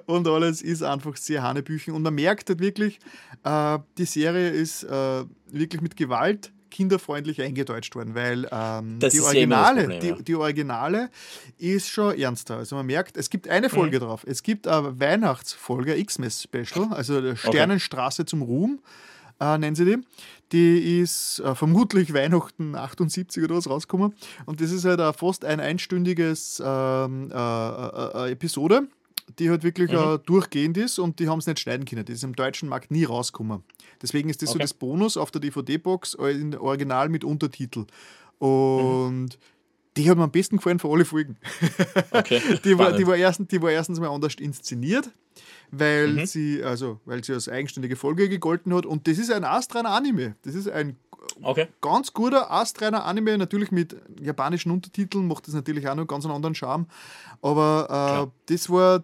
[0.06, 1.94] und alles ist einfach sehr Hanebüchen.
[1.94, 3.00] Und man merkt halt wirklich,
[3.44, 9.82] äh, die Serie ist äh, wirklich mit Gewalt kinderfreundlich eingedeutscht worden, weil ähm, die, Originale,
[9.82, 10.16] Problem, ja.
[10.16, 11.10] die, die, Originale
[11.58, 12.58] ist schon ernster.
[12.58, 14.04] Also man merkt, es gibt eine Folge mhm.
[14.04, 14.24] drauf.
[14.28, 18.30] Es gibt eine Weihnachtsfolge, X-Mess-Special, also Sternenstraße okay.
[18.30, 18.80] zum Ruhm,
[19.40, 19.98] äh, nennen sie die.
[20.52, 24.14] Die ist äh, vermutlich Weihnachten 78 oder was rausgekommen.
[24.46, 28.88] Und das ist halt auch fast ein einstündiges ähm, äh, äh, äh Episode,
[29.40, 29.98] die halt wirklich mhm.
[29.98, 32.06] Äh, durchgehend ist und die haben es nicht schneiden können.
[32.06, 33.64] Das ist im deutschen Markt nie rausgekommen.
[34.02, 34.60] Deswegen ist das okay.
[34.60, 37.86] so das Bonus auf der DVD-Box in Original mit Untertitel.
[38.40, 39.30] Und mhm.
[39.98, 41.38] die hat mir am besten gefallen von alle Folgen.
[42.12, 42.42] Okay.
[42.64, 45.10] die, war, die, war erstens, die war erstens mal anders inszeniert
[45.72, 46.26] weil mhm.
[46.26, 48.86] sie, also, weil sie als eigenständige Folge gegolten hat.
[48.86, 50.36] Und das ist ein astreiner Anime.
[50.44, 50.98] Das ist ein
[51.42, 51.68] okay.
[51.82, 56.34] ganz guter astreiner Anime, natürlich mit japanischen Untertiteln, macht das natürlich auch noch ganz einen
[56.34, 56.88] anderen Charme.
[57.42, 59.04] Aber äh, das war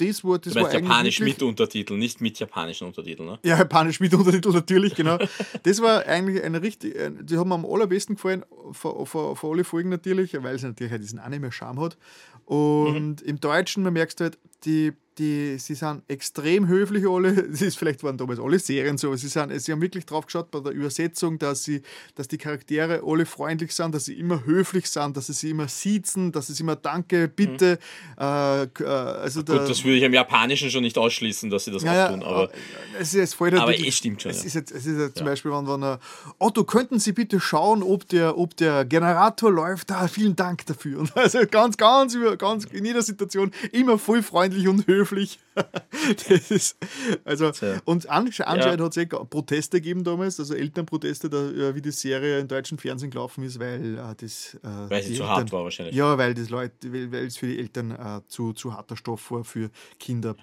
[0.00, 3.38] das war, das war Japanisch mit Untertitel, nicht mit japanischen Untertiteln, ne?
[3.42, 5.18] Ja, Japanisch mit Untertitel natürlich, genau.
[5.62, 9.64] das war eigentlich eine richtig, die haben mir am allerbesten gefallen, vor, vor, vor alle
[9.64, 11.98] Folgen natürlich, weil es natürlich halt diesen Anime-Charme hat.
[12.46, 13.26] Und mhm.
[13.28, 17.30] im Deutschen, man merkst halt, die, die, sie sind extrem höflich alle.
[17.50, 20.26] Es ist vielleicht waren damals alle Serien so, aber sie, sind, sie haben wirklich drauf
[20.26, 21.82] geschaut bei der Übersetzung, dass sie,
[22.14, 25.68] dass die Charaktere alle freundlich sind, dass sie immer höflich sind, dass sie sie immer
[25.68, 27.78] siezen, dass sie immer Danke, bitte.
[28.16, 28.22] Mhm.
[28.22, 31.82] Äh, äh also Gut, das würde ich im Japanischen schon nicht ausschließen, dass sie das
[31.82, 32.22] ja, auch tun.
[32.22, 32.50] Aber,
[32.98, 34.30] es ist voll aber es stimmt schon.
[34.30, 35.98] Es ist, jetzt, es ist jetzt zum Beispiel, wenn, wenn
[36.38, 39.90] Otto, könnten Sie bitte schauen, ob der, ob der Generator läuft?
[39.90, 41.00] Da, vielen Dank dafür.
[41.00, 45.09] Und also ganz, ganz, ganz in jeder Situation immer voll freundlich und höflich.
[46.28, 46.76] das ist,
[47.24, 47.80] also, Tja.
[47.84, 48.70] und anscheinend ja.
[48.72, 53.10] hat es eh Proteste gegeben damals, also Elternproteste, da, wie die Serie im deutschen Fernsehen
[53.10, 54.54] gelaufen ist, weil äh, das.
[54.54, 55.94] Äh, weil sie zu Eltern, hart war wahrscheinlich.
[55.94, 59.30] Ja, weil das Leute, weil, weil es für die Eltern äh, zu, zu harter Stoff
[59.30, 60.36] war für Kinder.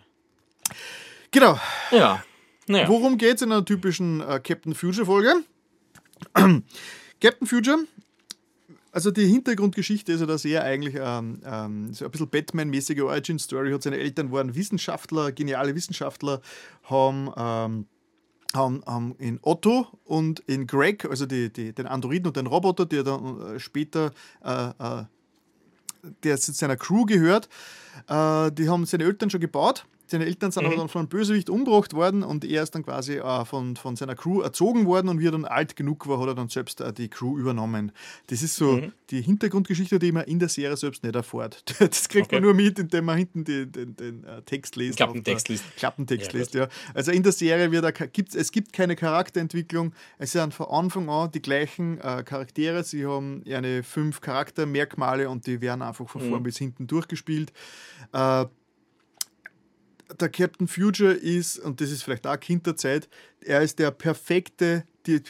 [1.31, 1.59] Genau.
[1.91, 2.23] Ja.
[2.67, 2.87] Naja.
[2.89, 5.43] Worum geht es in einer typischen äh, Captain Future-Folge?
[7.21, 7.79] Captain Future
[8.97, 13.71] also die Hintergrundgeschichte ist ja, dass er eigentlich ähm, ähm, so ein bisschen Batman-mäßige Origin-Story
[13.71, 13.83] hat.
[13.83, 16.41] Seine Eltern waren Wissenschaftler, geniale Wissenschaftler,
[16.89, 17.85] haben, ähm,
[18.55, 23.03] haben, in Otto und in Greg, also die, die, den Androiden und den Roboter, der
[23.03, 25.03] dann äh, später äh, äh,
[26.23, 27.49] der zu seiner Crew gehört,
[28.07, 30.67] äh, die haben seine Eltern schon gebaut seine Eltern sind mhm.
[30.67, 33.95] aber dann von einem Bösewicht umgebracht worden und er ist dann quasi äh, von, von
[33.95, 36.81] seiner Crew erzogen worden und wie er dann alt genug war, hat er dann selbst
[36.81, 37.91] äh, die Crew übernommen.
[38.27, 38.93] Das ist so mhm.
[39.09, 41.63] die Hintergrundgeschichte, die man in der Serie selbst nicht erfährt.
[41.87, 42.35] Das kriegt okay.
[42.35, 44.97] man nur mit, indem man hinten den, den, den uh, Text liest.
[44.97, 45.63] Klappentext liest.
[45.77, 46.67] Klappentext ja, liest, ja.
[46.93, 49.93] Also in der Serie wird er, gibt's, es gibt keine Charakterentwicklung.
[50.17, 52.83] Es sind von Anfang an die gleichen äh, Charaktere.
[52.83, 56.29] Sie haben eine fünf Charaktermerkmale und die werden einfach von mhm.
[56.29, 57.51] vorn bis hinten durchgespielt.
[58.13, 58.45] Äh,
[60.19, 63.09] der Captain Future ist, und das ist vielleicht auch Kinderzeit,
[63.41, 65.21] er ist der perfekte die,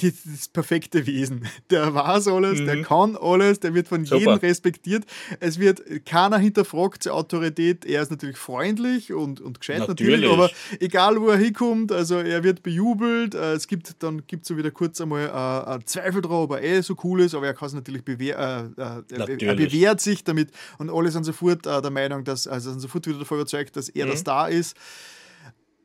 [0.00, 1.46] die, das perfekte Wesen.
[1.70, 2.66] Der weiß alles, mhm.
[2.66, 4.18] der kann alles, der wird von Super.
[4.18, 5.04] jedem respektiert.
[5.40, 7.84] Es wird keiner hinterfragt zur Autorität.
[7.84, 10.20] Er ist natürlich freundlich und, und gescheit natürlich.
[10.20, 13.34] natürlich, aber egal wo er hinkommt, also er wird bejubelt.
[13.34, 16.80] Äh, es gibt dann gibt so wieder kurz einmal äh, Zweifel drauf, ob er eh
[16.80, 20.50] so cool ist, aber er kann es natürlich bewähr, äh, äh er bewährt sich damit
[20.78, 23.88] und alle sind sofort äh, der Meinung, dass, also sind sofort wieder davon überzeugt, dass
[23.88, 24.10] er mhm.
[24.10, 24.76] der Star ist.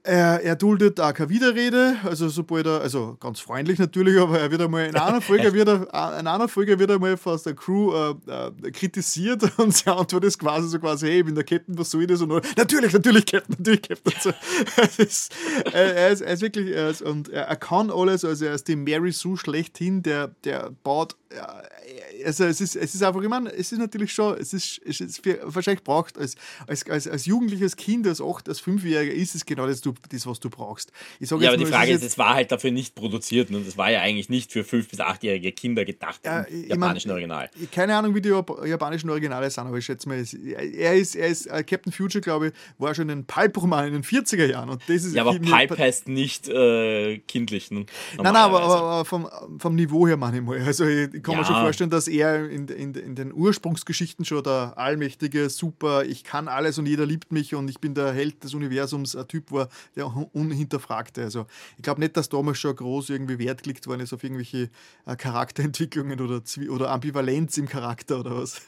[0.04, 4.50] Er, er, duldet auch keine Widerrede, also sobald er, also ganz freundlich natürlich, aber er
[4.50, 7.54] wird einmal in einer Folge wird er, in einer Folge wird er mal von der
[7.54, 11.78] Crew äh, äh, kritisiert und sie antwortet quasi so quasi, hey, ich bin der Captain,
[11.78, 12.22] was soll ich das?
[12.22, 14.14] Und dann, natürlich, natürlich Captain, natürlich Captain.
[14.76, 15.36] Also, ist,
[15.72, 18.68] er, ist, er, ist, wirklich, er ist, und er, er, kann alles, also er ist
[18.68, 21.16] die Mary Sue schlechthin, der, der baut,
[22.26, 25.02] also es ist, es ist einfach, ich meine, es ist natürlich schon, es ist, es
[25.02, 26.36] ist wahrscheinlich braucht als,
[26.68, 30.40] als, als, als jugendliches Kind, als 8, als 5-Jähriger ist es genau das, das, was
[30.40, 30.92] du brauchst.
[31.20, 34.02] ja, aber die Frage ist, es war halt dafür nicht produziert und es war ja
[34.02, 37.50] eigentlich nicht für 5- bis 8-jährige Kinder gedacht ja, im japanischen mein, Original.
[37.72, 38.30] Keine Ahnung, wie die
[38.66, 42.48] japanischen Originale sind, aber ich schätze mal, er ist, er ist uh, Captain Future, glaube
[42.48, 44.70] ich, war schon ein Pulp-Roman in den 40er Jahren.
[44.70, 47.72] Und das ist ja, aber Pulp heißt nicht äh, kindlich.
[47.72, 47.86] Ne?
[48.18, 50.62] Nein, nein, aber, aber, vom, vom Niveau her manchmal.
[50.62, 51.42] Also ich, ich kann ja.
[51.42, 56.24] mir schon vorstellen, dass er in, in, in den Ursprungsgeschichten schon der allmächtige, super, ich
[56.24, 59.52] kann alles und jeder liebt mich und ich bin der Held des Universums, ein Typ
[59.52, 61.22] war, der unhinterfragte.
[61.22, 61.46] Also
[61.78, 64.72] ich glaube nicht, dass damals schon groß irgendwie Wert gelegt worden ist auf irgendwelche
[65.06, 66.42] äh, Charakterentwicklungen oder,
[66.72, 68.62] oder Ambivalenz im Charakter oder was.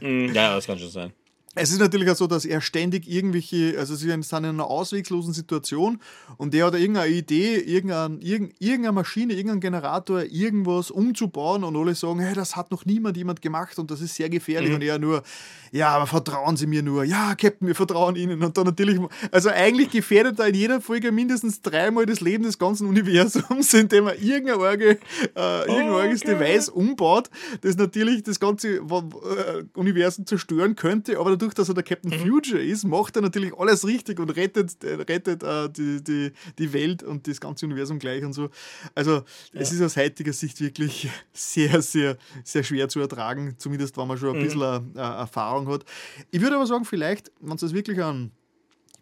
[0.00, 1.12] Mm, ja, das kann schon sein.
[1.56, 5.32] Es ist natürlich auch so, dass er ständig irgendwelche, also sie sind in einer ausweglosen
[5.32, 5.98] Situation
[6.36, 12.20] und der hat irgendeine Idee, irgendeine, irgendeine Maschine, irgendeinen Generator, irgendwas umzubauen und alle sagen,
[12.20, 14.76] hey, das hat noch niemand jemand gemacht und das ist sehr gefährlich mhm.
[14.76, 15.24] und er nur,
[15.72, 19.00] ja, aber vertrauen Sie mir nur, ja, Captain, wir vertrauen Ihnen und dann natürlich,
[19.32, 24.06] also eigentlich gefährdet er in jeder Folge mindestens dreimal das Leben des ganzen Universums, indem
[24.06, 25.00] er irgendein, Orge,
[25.34, 26.26] äh, irgendein oh, okay.
[26.26, 27.28] Device umbaut,
[27.62, 32.26] das natürlich das ganze äh, Universum zerstören könnte, aber dadurch, dass er der Captain mhm.
[32.26, 36.72] Future ist, macht er natürlich alles richtig und rettet, äh, rettet äh, die, die, die
[36.72, 38.50] Welt und das ganze Universum gleich und so.
[38.94, 39.16] Also
[39.52, 39.60] ja.
[39.60, 44.18] es ist aus heutiger Sicht wirklich sehr, sehr, sehr schwer zu ertragen, zumindest wenn man
[44.18, 44.44] schon ein mhm.
[44.44, 45.84] bisschen äh, Erfahrung hat.
[46.30, 48.32] Ich würde aber sagen, vielleicht, wenn es das wirklich an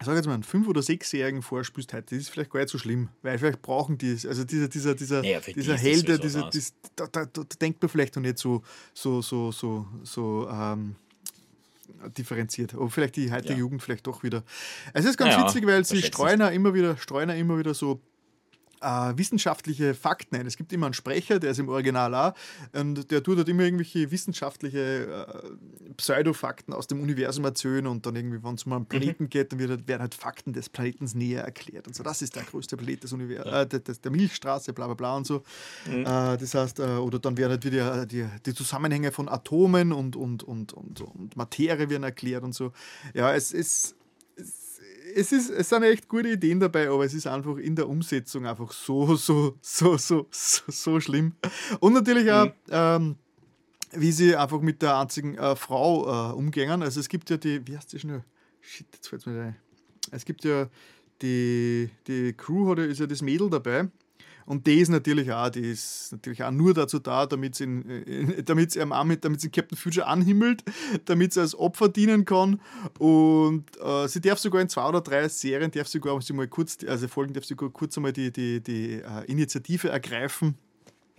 [0.01, 2.69] ich sage jetzt mal, einen fünf- oder sechsjährigen vorspielst heute, das ist vielleicht gar nicht
[2.69, 4.25] so schlimm, weil vielleicht brauchen die es.
[4.25, 8.15] Also dieser, dieser, dieser, ja, dieser Helde, dieser, dieser, da, da, da, denkt man vielleicht
[8.15, 10.95] noch nicht so, so, so, so, so ähm,
[12.17, 12.73] differenziert.
[12.73, 13.59] Aber vielleicht die heutige ja.
[13.59, 14.43] Jugend vielleicht doch wieder.
[14.93, 18.01] Es ist ganz ja, witzig, weil sie streuen immer wieder, streuen immer wieder so
[18.81, 20.45] äh, wissenschaftliche Fakten ein.
[20.45, 22.33] Es gibt immer einen Sprecher, der ist im Original auch,
[22.73, 28.15] und der tut halt immer irgendwelche wissenschaftliche äh, Pseudofakten aus dem Universum erzählen und dann
[28.15, 28.87] irgendwie, wenn es um einen mhm.
[28.87, 29.29] Planeten mhm.
[29.29, 32.03] geht, dann wird, halt, werden halt Fakten des Planetens näher erklärt und so.
[32.03, 33.61] Das ist der größte Planet des Universums, ja.
[33.61, 35.43] äh, der, der, Milchstraße, bla bla bla und so.
[35.85, 36.01] Mhm.
[36.01, 40.15] Äh, das heißt, äh, oder dann werden halt wieder die, die Zusammenhänge von Atomen und,
[40.15, 42.71] und, und, und, und Materie werden erklärt und so.
[43.13, 43.95] Ja, es ist
[45.15, 48.45] es, ist, es sind echt gute Ideen dabei, aber es ist einfach in der Umsetzung
[48.45, 51.33] einfach so, so, so, so, so, so schlimm.
[51.79, 52.51] Und natürlich auch, mhm.
[52.69, 53.15] ähm,
[53.91, 56.83] wie sie einfach mit der einzigen äh, Frau äh, umgängen.
[56.83, 58.23] Also es gibt ja die, wie heißt die schnell?
[58.61, 59.55] Shit, jetzt fällt es mir rein.
[60.11, 60.67] Es gibt ja
[61.21, 63.89] die, die Crew, hat, ist ja das Mädel dabei.
[64.49, 67.83] Und die ist natürlich auch, die ist natürlich auch nur dazu da, damit sie,
[68.43, 70.63] damit sie, damit sie Captain Future anhimmelt,
[71.05, 72.59] damit sie als Opfer dienen kann.
[72.97, 76.79] Und äh, sie darf sogar in zwei oder drei Serien, darf sogar sie mal kurz,
[76.87, 80.55] also Folgen darf sie kurz einmal die, die, die uh, Initiative ergreifen.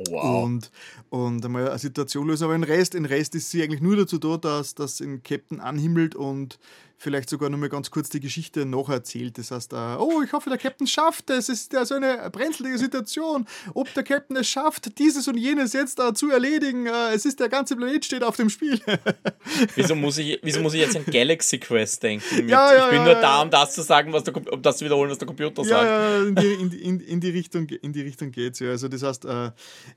[0.09, 0.43] Wow.
[0.43, 0.73] Und,
[1.11, 2.43] und einmal eine Situation lösen.
[2.43, 5.61] Aber den Rest, den Rest ist sie eigentlich nur dazu da, dass das den Captain
[5.61, 6.59] anhimmelt und
[7.01, 9.39] vielleicht sogar noch mal ganz kurz die Geschichte noch erzählt.
[9.39, 11.49] Das heißt, uh, oh, ich hoffe, der Captain schafft es.
[11.49, 13.47] Es ist ja so eine brenzlige Situation.
[13.73, 16.87] Ob der Captain es schafft, dieses und jenes jetzt uh, zu erledigen.
[16.87, 18.79] Uh, es ist der ganze Planet steht auf dem Spiel.
[19.75, 22.47] wieso, muss ich, wieso muss ich jetzt an Galaxy Quest denken?
[22.47, 24.77] Ja, ja, ich bin ja, nur da, um das zu sagen, was der, um das
[24.77, 25.83] zu wiederholen, was der Computer sagt.
[25.83, 28.69] Ja, in die, in, in, in die Richtung, in die Richtung geht's ja.
[28.69, 29.27] Also das heißt,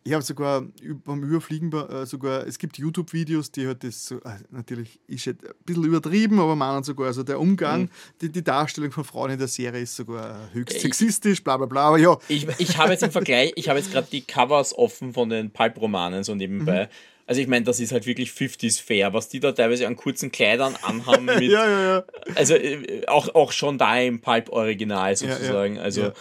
[0.05, 0.61] ich habe sogar
[1.03, 1.69] beim Überfliegen
[2.05, 6.83] sogar, es gibt YouTube-Videos, die halt das so, natürlich ist ein bisschen übertrieben, aber meinen
[6.83, 6.92] sogar.
[6.99, 7.89] Also der Umgang, mhm.
[8.21, 11.81] die, die, Darstellung von Frauen in der Serie ist sogar höchst sexistisch, bla bla bla.
[11.87, 12.17] Aber ja.
[12.27, 15.51] Ich, ich habe jetzt im Vergleich, ich habe jetzt gerade die Covers offen von den
[15.51, 16.85] Pulp-Romanen so nebenbei.
[16.85, 16.89] Mhm.
[17.25, 20.31] Also ich meine, das ist halt wirklich 50s fair, was die da teilweise an kurzen
[20.31, 21.25] Kleidern anhaben.
[21.25, 22.03] Mit, ja, ja, ja.
[22.35, 25.75] Also äh, auch, auch schon da im Pulp-Original sozusagen.
[25.75, 26.01] Ja, ja, also.
[26.01, 26.13] Ja.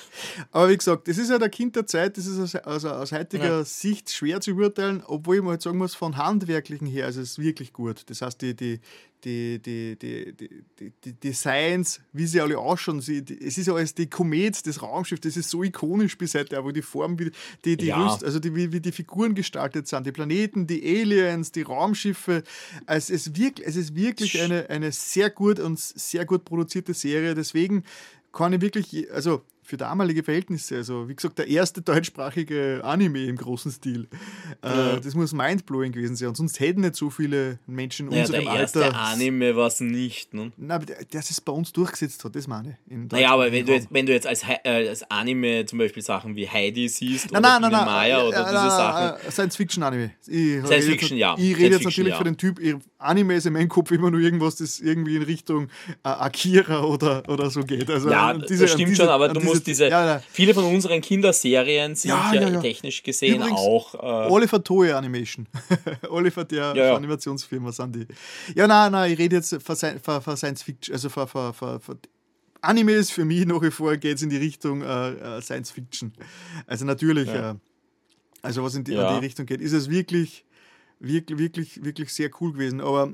[0.52, 3.10] Aber wie gesagt, das ist ja der Kind der Zeit, das ist also, also aus
[3.10, 7.16] heutiger Sicht schwer zu beurteilen, obwohl ich mal halt sagen muss, von handwerklichen her ist
[7.16, 8.04] es wirklich gut.
[8.06, 8.80] Das heißt, die, die,
[9.24, 10.34] die, die, die,
[10.78, 13.00] die, die Designs, wie sie alle ausschauen.
[13.00, 16.34] Sie, die, es ist ja alles die Komet, das Raumschiff, das ist so ikonisch bis
[16.34, 17.30] heute, aber die Form, wie
[17.64, 18.04] die, die ja.
[18.04, 22.42] Rüst, also die, wie, wie die Figuren gestaltet sind, die Planeten, die Aliens, die Raumschiffe.
[22.86, 27.34] Es ist wirklich, es ist wirklich eine, eine sehr gut und sehr gut produzierte Serie.
[27.34, 27.84] Deswegen
[28.32, 30.76] kann ich wirklich, also für damalige Verhältnisse.
[30.76, 34.08] Also, wie gesagt, der erste deutschsprachige Anime im großen Stil.
[34.62, 34.96] Äh, ja.
[35.00, 36.28] das muss mindblowing gewesen sein.
[36.28, 38.94] Und sonst hätten nicht so viele Menschen in ja, unserem der Alter.
[38.94, 40.34] Anime war es nicht.
[40.34, 40.52] Ne?
[40.56, 42.96] Nein, aber der, der es bei uns durchgesetzt hat, das meine ich.
[43.12, 46.34] Naja, aber wenn du, jetzt, wenn du jetzt als, äh, als Anime zum Beispiel Sachen
[46.34, 49.30] wie Heidi siehst nein, oder nein, nein, Maya oder diese Sachen.
[49.30, 50.10] Science-Fiction-Anime.
[50.22, 51.36] Science-Fiction, ja.
[51.38, 52.18] Ich rede jetzt natürlich ja.
[52.18, 52.60] für den Typ,
[52.98, 55.68] Anime ist in meinem Kopf immer nur irgendwas, das irgendwie in Richtung
[56.04, 57.90] äh, Akira oder, oder so geht.
[57.90, 60.22] Also, ja, diese, das stimmt diese, schon, aber du musst diese, ja, ja.
[60.30, 63.94] viele von unseren Kinderserien sind ja, ja technisch gesehen Übrigens, auch.
[63.94, 65.46] Äh, Oliver Toy Animation.
[66.08, 68.06] Oliver, der Animationsfirma sind die.
[68.54, 71.98] Ja, nein, nein, ich rede jetzt für, für, Science Fiction, also für, für, für, für
[72.60, 75.70] Anime ist für mich nach wie vor geht es in die Richtung äh, äh, Science
[75.70, 76.12] Fiction.
[76.66, 77.54] Also natürlich, äh,
[78.40, 80.44] also was in die, in die Richtung geht, ist es wirklich
[81.02, 82.80] wirklich, wirklich, wirklich sehr cool gewesen.
[82.80, 83.12] Aber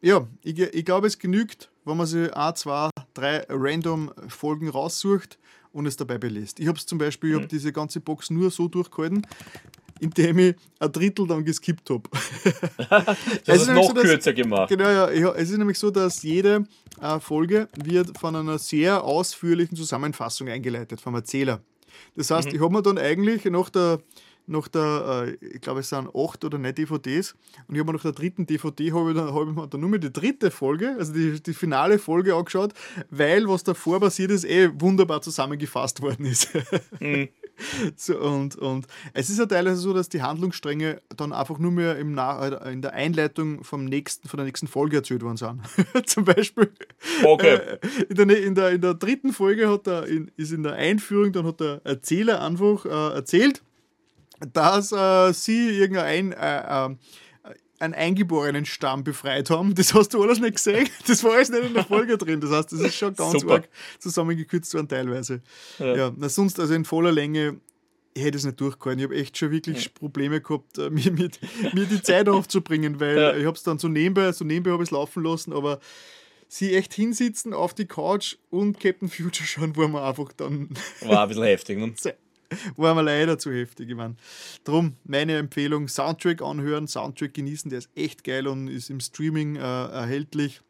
[0.00, 5.38] ja, ich, ich glaube, es genügt, wenn man sich ein, zwei, drei random Folgen raussucht
[5.74, 6.60] und es dabei belässt.
[6.60, 7.48] Ich habe es zum Beispiel, ich habe mhm.
[7.48, 9.26] diese ganze Box nur so durchgehalten,
[10.00, 12.08] indem ich ein Drittel dann geskippt habe.
[13.44, 14.68] das ist noch so, dass, kürzer gemacht.
[14.68, 16.64] Genau, ja, es ist nämlich so, dass jede
[17.00, 21.60] äh, Folge wird von einer sehr ausführlichen Zusammenfassung eingeleitet vom Erzähler.
[22.16, 22.54] Das heißt, mhm.
[22.54, 24.00] ich habe mir dann eigentlich nach der
[24.46, 27.34] nach der, äh, ich glaube es sind acht oder neun DVDs
[27.66, 29.80] und ich habe mir nach der dritten DVD habe ich, dann, hab ich mir dann
[29.80, 32.72] nur mal die dritte Folge, also die, die finale Folge angeschaut,
[33.10, 36.48] weil was davor passiert ist, eh wunderbar zusammengefasst worden ist.
[37.00, 37.28] Mhm.
[37.96, 41.96] So, und, und es ist ja teilweise so, dass die Handlungsstränge dann einfach nur mehr
[41.98, 45.60] im Nach äh, in der Einleitung vom nächsten, von der nächsten Folge erzählt worden sind.
[46.08, 46.72] Zum Beispiel
[47.24, 47.54] okay.
[47.54, 50.74] äh, in, der, in, der, in der dritten Folge hat er in, ist in der
[50.74, 53.62] Einführung, dann hat der Erzähler einfach äh, erzählt,
[54.52, 56.94] dass äh, sie irgendein äh, äh,
[57.80, 59.74] einen eingeborenen Stamm befreit haben.
[59.74, 60.88] Das hast du alles nicht gesehen.
[61.06, 62.40] Das war alles nicht in der Folge drin.
[62.40, 63.54] Das heißt, das ist schon ganz Super.
[63.54, 65.42] arg zusammengekürzt worden teilweise.
[65.78, 65.96] Ja.
[65.96, 67.60] ja na, sonst, also in voller Länge,
[68.14, 69.00] ich hätte es nicht durchgehalten.
[69.00, 69.90] Ich habe echt schon wirklich ja.
[69.92, 71.38] Probleme gehabt, äh, mir, mit,
[71.74, 73.36] mir die Zeit aufzubringen, weil ja.
[73.36, 75.80] ich habe es dann so nebenbei, so nebenbei habe ich es laufen lassen, aber
[76.48, 80.70] sie echt hinsitzen auf die Couch und Captain Future schauen, wo man einfach dann.
[81.02, 81.94] War ein bisschen heftig, ne?
[82.76, 83.90] war mir leider zu heftig.
[83.90, 84.16] Ich meine,
[84.64, 89.56] drum meine Empfehlung: Soundtrack anhören, Soundtrack genießen, der ist echt geil und ist im Streaming
[89.56, 90.60] äh, erhältlich.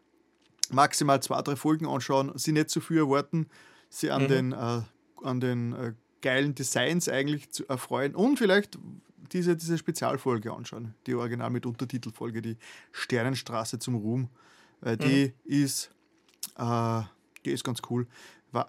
[0.71, 3.47] Maximal zwei, drei Folgen anschauen, sie nicht zu viel erwarten,
[3.91, 4.29] sie an mhm.
[4.29, 4.81] den, äh,
[5.23, 8.79] an den äh, geilen Designs eigentlich zu erfreuen und vielleicht
[9.33, 12.57] diese, diese Spezialfolge anschauen, die Original mit Untertitelfolge, die
[12.93, 14.29] Sternenstraße zum Ruhm.
[14.81, 15.51] Weil die mhm.
[15.51, 15.91] ist,
[16.57, 17.03] äh,
[17.45, 18.07] die ist ganz cool.
[18.53, 18.69] War,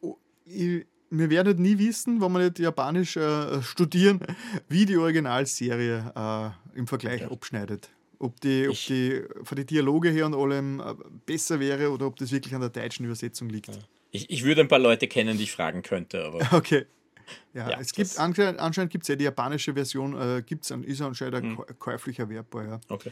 [0.00, 0.86] oh, ich,
[1.18, 4.20] wir werden nie wissen, wenn wir nicht Japanisch äh, studieren,
[4.68, 7.90] wie die Originalserie äh, im Vergleich abschneidet.
[8.18, 10.94] Ob die, ob die von den Dialoge her und allem äh,
[11.26, 13.70] besser wäre oder ob das wirklich an der deutschen Übersetzung liegt.
[14.10, 16.32] Ich, ich würde ein paar Leute kennen, die ich fragen könnte.
[16.52, 16.86] Okay.
[17.54, 21.00] Ja, ja es gibt anscheinend, anscheinend gibt es ja die japanische Version, äh, gibt's, ist
[21.00, 21.78] anscheinend hm.
[21.78, 22.80] käuflich erwerbbar, ja.
[22.88, 23.10] Okay.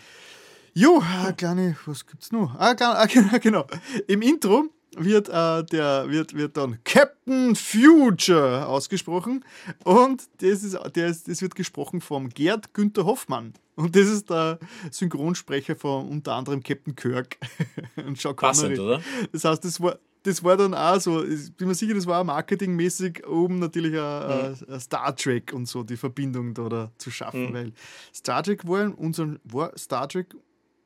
[0.74, 2.54] Jo, äh, kleine, was gibt's noch?
[2.58, 3.66] Ah, kleine, genau.
[4.06, 9.44] Im Intro wird, äh, der, wird, wird dann Captain Future ausgesprochen
[9.84, 13.54] und das, ist, der ist, das wird gesprochen vom Gerd Günther Hoffmann.
[13.74, 14.58] Und das ist der
[14.90, 17.38] Synchronsprecher von unter anderem Captain Kirk
[17.96, 19.00] und Sean Passend, oder?
[19.32, 22.20] Das heißt, das war, das war dann auch so, ich bin mir sicher, das war
[22.20, 24.80] auch marketingmäßig oben natürlich ein, mhm.
[24.80, 27.54] Star Trek und so die Verbindung da, da zu schaffen, mhm.
[27.54, 27.72] weil
[28.14, 30.34] Star Trek war, unser, war Star Trek,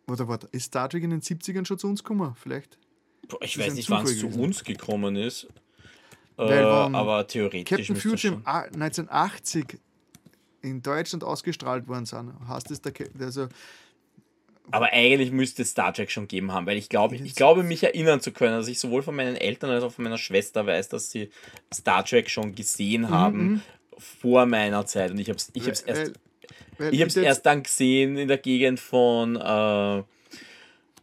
[0.09, 2.35] oder warte, ist Star Trek in den 70ern schon zu uns gekommen?
[2.37, 2.79] Vielleicht?
[3.41, 5.49] Ich weiß nicht, wann es zu uns gekommen ist.
[6.39, 7.77] Äh, aber theoretisch.
[7.77, 9.79] Captain Future im 1980
[10.63, 12.33] in Deutschland ausgestrahlt worden sind.
[12.47, 13.49] Hast es der, also
[14.71, 17.85] aber eigentlich müsste es Star Trek schon geben haben, weil ich glaube, ich glaube, mich
[17.85, 20.89] erinnern zu können, dass ich sowohl von meinen Eltern als auch von meiner Schwester weiß,
[20.89, 21.31] dass sie
[21.73, 23.61] Star Trek schon gesehen mhm, haben mhm.
[23.97, 25.13] vor meiner Zeit.
[25.13, 25.89] Und ich habe es ich erst,
[26.91, 30.03] ich hab's erst dann gesehen in der Gegend von äh,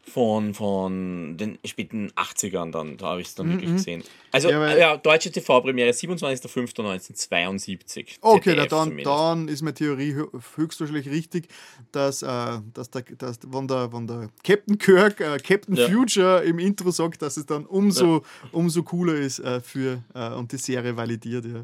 [0.06, 3.53] von, von den späten 80ern dann, da habe ich es dann mhm.
[3.53, 4.03] wirklich gesehen.
[4.32, 8.17] Also ja, ja deutsche TV-Premiere 27.05.1972.
[8.19, 10.17] Okay, ZDF dann, dann ist meine Theorie
[10.56, 11.48] höchstwahrscheinlich richtig,
[11.93, 15.88] dass, äh, dass, der, dass wenn, der, wenn der Captain Kirk, äh, Captain ja.
[15.88, 18.22] Future im Intro sagt, dass es dann umso, ja.
[18.51, 21.45] umso cooler ist äh, für äh, und die Serie validiert.
[21.45, 21.64] Ja.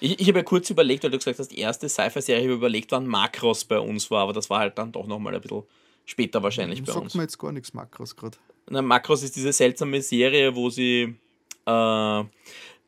[0.00, 3.06] Ich, ich habe ja kurz überlegt, weil du gesagt hast, die erste Sci-Fi-Serie überlegt, wann
[3.06, 5.64] Makros bei uns war, aber das war halt dann doch nochmal ein bisschen
[6.08, 7.12] Später wahrscheinlich bei Sagt uns.
[7.12, 8.38] Sagt mir jetzt gar nichts Makros gerade.
[8.70, 11.16] Makros ist diese seltsame Serie, wo sie.
[11.66, 12.24] Äh,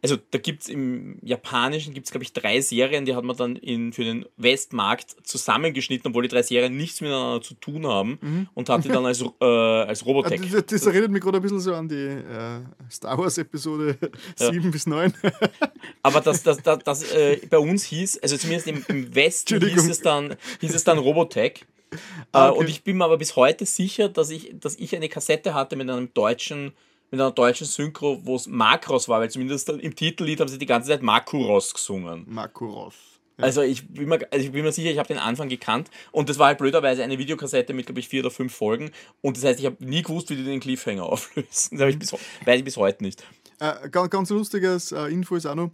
[0.03, 3.37] also da gibt es im Japanischen, gibt es glaube ich drei Serien, die hat man
[3.37, 8.19] dann in, für den Westmarkt zusammengeschnitten, obwohl die drei Serien nichts miteinander zu tun haben
[8.23, 8.49] mhm.
[8.55, 10.41] und hat die dann als, äh, als Robotech.
[10.51, 13.99] Das, das, erinnert mich gerade ein bisschen so an die äh, Star Wars Episode
[14.39, 14.51] ja.
[14.51, 15.13] 7 bis 9.
[16.03, 19.91] Aber das, das, das, das äh, bei uns hieß, also zumindest im, im Westen hieß
[19.91, 21.67] es dann, hieß es dann Robotech.
[21.91, 21.97] Äh,
[22.39, 22.59] okay.
[22.59, 25.77] Und ich bin mir aber bis heute sicher, dass ich, dass ich eine Kassette hatte
[25.77, 26.73] mit einem deutschen,
[27.11, 30.67] mit einer deutschen Synchro, wo es Makros war, weil zumindest im Titellied haben sie die
[30.67, 32.25] ganze Zeit Makuros gesungen.
[32.29, 32.95] Makuros.
[33.39, 33.45] Ja.
[33.45, 36.29] Also, ich bin mir, also ich bin mir sicher, ich habe den Anfang gekannt und
[36.29, 38.91] das war halt blöderweise eine Videokassette mit, glaube ich, vier oder fünf Folgen
[39.23, 41.79] und das heißt, ich habe nie gewusst, wie die den Cliffhanger auflösen.
[41.79, 43.25] Das ich bis, weiß ich bis heute nicht.
[43.59, 45.71] Äh, ganz, ganz lustiges äh, Info ist auch noch,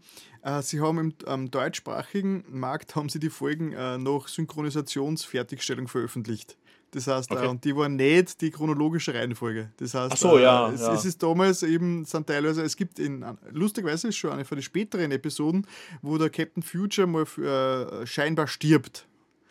[0.62, 6.56] sie haben im ähm, deutschsprachigen Markt haben sie die Folgen äh, nach Synchronisationsfertigstellung veröffentlicht.
[6.92, 7.44] Das heißt, äh, okay.
[7.44, 9.70] äh, und die waren nicht die chronologische Reihenfolge.
[9.76, 10.94] Das heißt, Ach so, ja, äh, es, ja.
[10.94, 14.62] es, ist damals eben, sind teilweise, es gibt in, lustigerweise ist schon eine von den
[14.62, 15.66] späteren Episoden,
[16.00, 19.06] wo der Captain Future mal äh, scheinbar stirbt.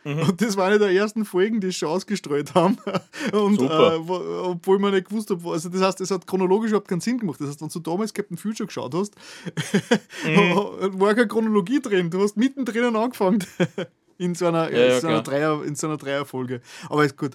[0.05, 0.19] Mhm.
[0.19, 2.77] Und das war eine der ersten Folgen, die es schon ausgestreut haben.
[3.33, 6.87] Und äh, wo, obwohl man nicht gewusst hat, also das heißt, es hat chronologisch überhaupt
[6.87, 7.41] keinen Sinn gemacht.
[7.41, 9.15] Das heißt, wenn du damals Captain Future geschaut hast,
[10.23, 10.55] mhm.
[10.99, 12.11] war keine Chronologie drin.
[12.11, 13.43] Du hast mittendrin angefangen.
[14.19, 16.61] in so einer, ja, in, so einer Dreier, in so einer Dreierfolge.
[16.87, 17.31] Aber ist gut.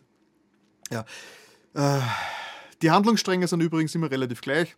[0.92, 1.04] Ja.
[1.74, 2.00] Äh,
[2.82, 4.76] die Handlungsstränge sind übrigens immer relativ gleich.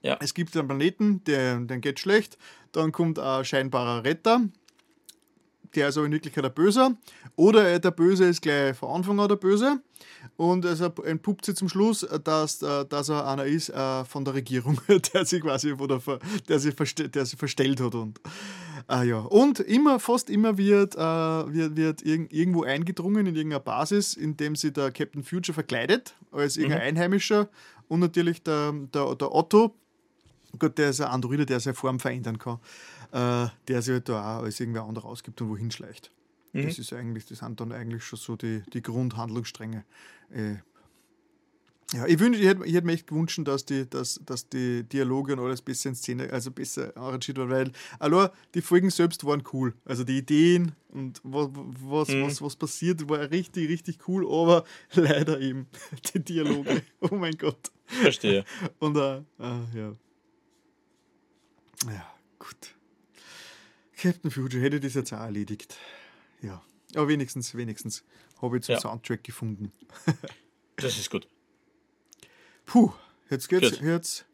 [0.00, 0.16] Ja.
[0.20, 2.38] Es gibt einen Planeten, der, den geht schlecht.
[2.72, 4.40] Dann kommt ein scheinbarer Retter,
[5.74, 6.96] der ist aber in Wirklichkeit der Böse.
[7.36, 9.80] Oder der Böse ist gleich von Anfang an der Böse.
[10.36, 14.34] Und es entpuppt sich zum Schluss, dass, äh, dass er einer ist äh, von der
[14.34, 14.80] Regierung,
[15.14, 16.00] der sich quasi der,
[16.48, 17.94] der sich, verste, der sich verstellt hat.
[17.94, 18.20] Und,
[18.90, 19.18] äh, ja.
[19.20, 24.56] und immer, fast immer wird, äh, wird, wird irg irgendwo eingedrungen in irgendeiner Basis, indem
[24.56, 26.88] sich der Captain Future verkleidet als irgendein mhm.
[26.88, 27.48] Einheimischer.
[27.88, 29.74] Und natürlich der, der, der Otto,
[30.58, 32.58] Gott, der ist ein Androide, der seine Form verändern kann
[33.12, 36.12] äh, der sich halt da auch als irgendwer anderer ausgibt und wohin schleicht.
[36.52, 36.64] Mhm.
[36.64, 39.84] Das ist eigentlich, das sind dann eigentlich schon so die, die Grundhandlungsstränge.
[40.30, 40.56] Äh,
[41.94, 44.84] ja, ich, wünsch, ich, hätte, ich hätte mir echt gewünscht, dass die, dass, dass die
[44.84, 49.24] Dialoge und alles besser in Szene, also besser arrangiert waren, weil allein die Folgen selbst
[49.24, 49.74] waren cool.
[49.86, 52.22] Also die Ideen und was, was, mhm.
[52.24, 55.66] was, was passiert, war richtig, richtig cool, aber leider eben
[56.12, 56.82] die Dialoge.
[57.00, 57.70] oh mein Gott.
[57.86, 58.44] Verstehe.
[58.80, 59.22] Und äh, äh,
[59.74, 59.96] ja.
[61.86, 62.77] Ja, gut.
[63.98, 65.76] Captain Future hätte das jetzt auch erledigt.
[66.40, 66.62] Ja.
[66.94, 68.04] Aber wenigstens, wenigstens
[68.40, 68.80] habe ich zum ja.
[68.80, 69.72] Soundtrack gefunden.
[70.76, 71.28] das ist gut.
[72.64, 72.92] Puh,
[73.30, 73.78] jetzt geht's.
[73.78, 73.82] Gut.
[73.82, 74.26] Jetzt,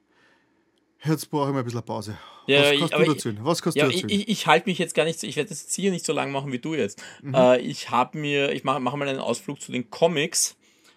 [1.05, 2.19] jetzt brauche ich mal ein bisschen Pause.
[2.47, 3.39] Ja, Was kannst ich, du erzählen?
[3.43, 4.11] Was kannst ja, du erzählen?
[4.11, 6.13] Ich, ich, ich halte mich jetzt gar nicht, ich werde das jetzt hier nicht so
[6.13, 7.03] lange machen wie du jetzt.
[7.23, 7.35] Mhm.
[7.35, 10.57] Äh, ich habe mir, ich mache mach mal einen Ausflug zu den Comics,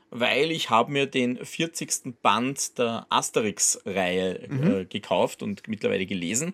[0.09, 2.21] weil ich habe mir den 40.
[2.21, 4.71] Band der Asterix-Reihe mhm.
[4.71, 6.53] äh, gekauft und mittlerweile gelesen.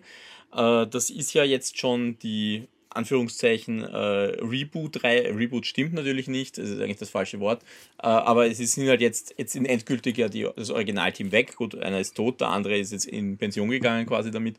[0.54, 5.36] Äh, das ist ja jetzt schon die Anführungszeichen äh, Reboot-Reihe.
[5.36, 7.62] Reboot stimmt natürlich nicht, das ist eigentlich das falsche Wort.
[8.02, 11.56] Äh, aber es sind halt jetzt, jetzt in endgültig ja die, das Originalteam weg.
[11.56, 14.56] Gut, einer ist tot, der andere ist jetzt in Pension gegangen quasi damit.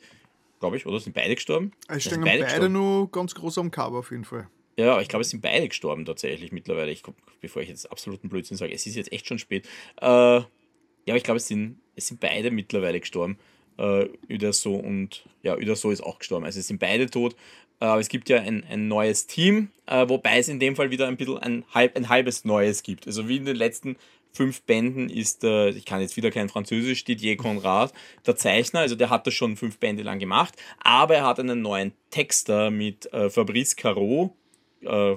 [0.59, 0.99] Glaube ich, oder?
[0.99, 1.73] Sind beide gestorben?
[1.87, 4.47] Es stehen beide, beide nur ganz groß am Cover auf jeden Fall.
[4.77, 6.91] Ja, ich glaube, es sind beide gestorben tatsächlich mittlerweile.
[6.91, 7.03] Ich,
[7.41, 9.67] bevor ich jetzt absoluten Blödsinn sage, es ist jetzt echt schon spät.
[10.01, 13.37] Äh, ja, ich glaube, es sind, es sind beide mittlerweile gestorben.
[13.77, 16.45] Äh, Uderso und ja, Uderso ist auch gestorben.
[16.45, 17.35] Also sind beide tot.
[17.79, 20.91] Äh, aber es gibt ja ein, ein neues Team, äh, wobei es in dem Fall
[20.91, 23.07] wieder ein bisschen ein, halb, ein halbes Neues gibt.
[23.07, 23.97] Also wie in den letzten
[24.31, 27.93] fünf Bänden ist, äh, ich kann jetzt wieder kein Französisch, Didier Conrad,
[28.25, 31.61] der Zeichner, also der hat das schon fünf Bände lang gemacht, aber er hat einen
[31.61, 34.35] neuen Texter mit äh, Fabrice Caro,
[34.81, 35.15] äh,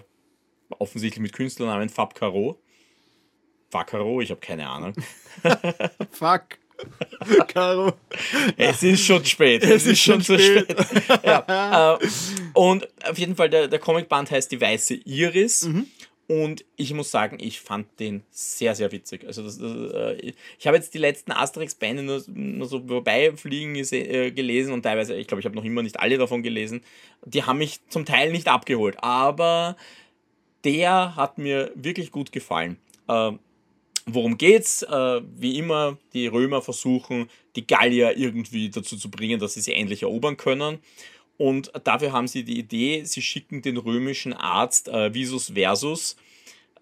[0.79, 2.61] offensichtlich mit Künstlernamen Fab Caro.
[3.71, 4.95] Caro, ich habe keine Ahnung.
[6.11, 6.59] Fuck.
[7.49, 7.93] Caro.
[8.57, 9.63] Es ist schon spät.
[9.63, 10.71] Es, es ist, ist, schon zu spät.
[10.71, 11.25] spät.
[11.25, 12.09] ja, äh,
[12.55, 15.65] und auf jeden Fall, der, der Comicband heißt Die Weiße Iris.
[15.65, 15.87] Mhm.
[16.29, 19.25] Und ich muss sagen, ich fand den sehr, sehr witzig.
[19.27, 24.31] Also das, das, äh, ich habe jetzt die letzten Asterix-Bände nur, nur, so vorbeifliegen äh,
[24.31, 26.83] gelesen und teilweise, ich glaube, ich habe noch immer nicht alle davon gelesen.
[27.25, 29.77] Die haben mich zum Teil nicht abgeholt, aber
[30.65, 32.77] der hat mir wirklich gut gefallen.
[34.15, 34.83] Worum geht's?
[34.83, 39.75] Äh, wie immer, die Römer versuchen, die Gallier irgendwie dazu zu bringen, dass sie sie
[39.75, 40.79] endlich erobern können.
[41.37, 46.17] Und dafür haben sie die Idee, sie schicken den römischen Arzt äh, Visus Versus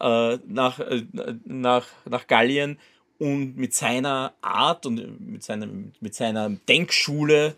[0.00, 1.04] äh, nach, äh,
[1.44, 2.78] nach, nach Gallien
[3.18, 7.54] und mit seiner Art und mit, seinem, mit seiner Denkschule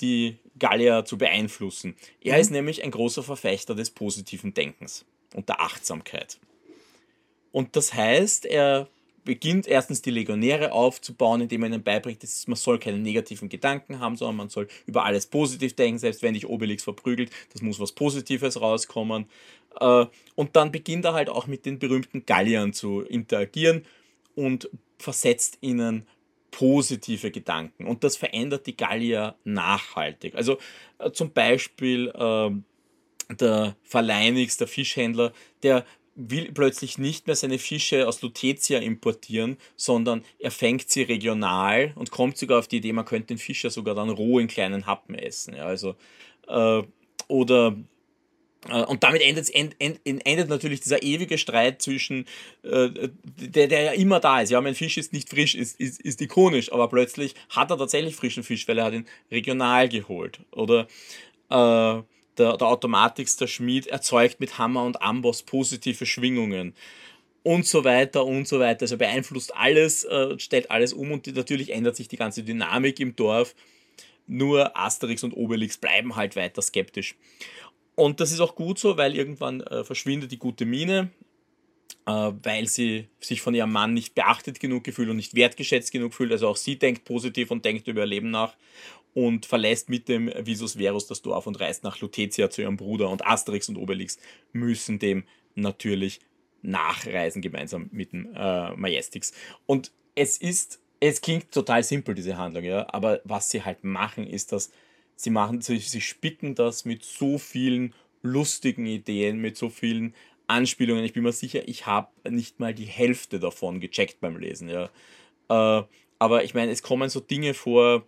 [0.00, 1.94] die Gallier zu beeinflussen.
[2.20, 2.40] Er mhm.
[2.40, 6.38] ist nämlich ein großer Verfechter des positiven Denkens und der Achtsamkeit.
[7.52, 8.88] Und das heißt, er
[9.28, 14.00] beginnt erstens die Legionäre aufzubauen, indem er ihnen beibringt, dass man soll keine negativen Gedanken
[14.00, 17.78] haben, sondern man soll über alles positiv denken, selbst wenn dich Obelix verprügelt, das muss
[17.78, 19.26] was Positives rauskommen.
[19.80, 23.84] Äh, und dann beginnt er halt auch mit den berühmten Galliern zu interagieren
[24.34, 26.06] und versetzt ihnen
[26.50, 27.86] positive Gedanken.
[27.86, 30.36] Und das verändert die Gallier nachhaltig.
[30.36, 30.56] Also
[30.98, 32.50] äh, zum Beispiel äh,
[33.34, 35.84] der Verleinix, der Fischhändler, der
[36.18, 42.10] will plötzlich nicht mehr seine Fische aus Lutetia importieren, sondern er fängt sie regional und
[42.10, 44.86] kommt sogar auf die Idee, man könnte den Fisch ja sogar dann roh in kleinen
[44.86, 45.54] Happen essen.
[45.54, 45.94] Ja, also,
[46.48, 46.82] äh,
[47.28, 47.76] oder
[48.68, 52.26] äh, und damit endet, end, end, endet natürlich dieser ewige Streit zwischen,
[52.64, 52.90] äh,
[53.36, 54.50] der, der ja immer da ist.
[54.50, 58.16] Ja, mein Fisch ist nicht frisch, ist, ist, ist ikonisch, aber plötzlich hat er tatsächlich
[58.16, 60.40] frischen Fisch, weil er hat ihn regional geholt.
[60.50, 60.88] Oder
[61.50, 62.02] äh,
[62.38, 66.74] der, der Automatix, der Schmied, erzeugt mit Hammer und Amboss positive Schwingungen
[67.42, 68.82] und so weiter und so weiter.
[68.82, 73.16] Also beeinflusst alles, äh, stellt alles um und natürlich ändert sich die ganze Dynamik im
[73.16, 73.54] Dorf.
[74.26, 77.16] Nur Asterix und Obelix bleiben halt weiter skeptisch.
[77.94, 81.10] Und das ist auch gut so, weil irgendwann äh, verschwindet die gute Mine,
[82.06, 86.14] äh, weil sie sich von ihrem Mann nicht beachtet genug gefühlt und nicht wertgeschätzt genug
[86.14, 86.30] fühlt.
[86.30, 88.54] Also auch sie denkt positiv und denkt über ihr Leben nach
[89.18, 93.10] und verlässt mit dem Visus Verus das Dorf und reist nach Lutetia zu ihrem Bruder.
[93.10, 94.16] Und Asterix und Obelix
[94.52, 95.24] müssen dem
[95.56, 96.20] natürlich
[96.62, 99.32] nachreisen, gemeinsam mit dem äh, Majestix.
[99.66, 104.24] Und es ist, es klingt total simpel, diese Handlung, ja, aber was sie halt machen,
[104.24, 104.70] ist, dass
[105.16, 110.14] sie machen, sie, sie spicken das mit so vielen lustigen Ideen, mit so vielen
[110.46, 111.04] Anspielungen.
[111.04, 114.90] Ich bin mir sicher, ich habe nicht mal die Hälfte davon gecheckt beim Lesen, ja.
[115.48, 115.82] Äh,
[116.20, 118.06] aber ich meine, es kommen so Dinge vor,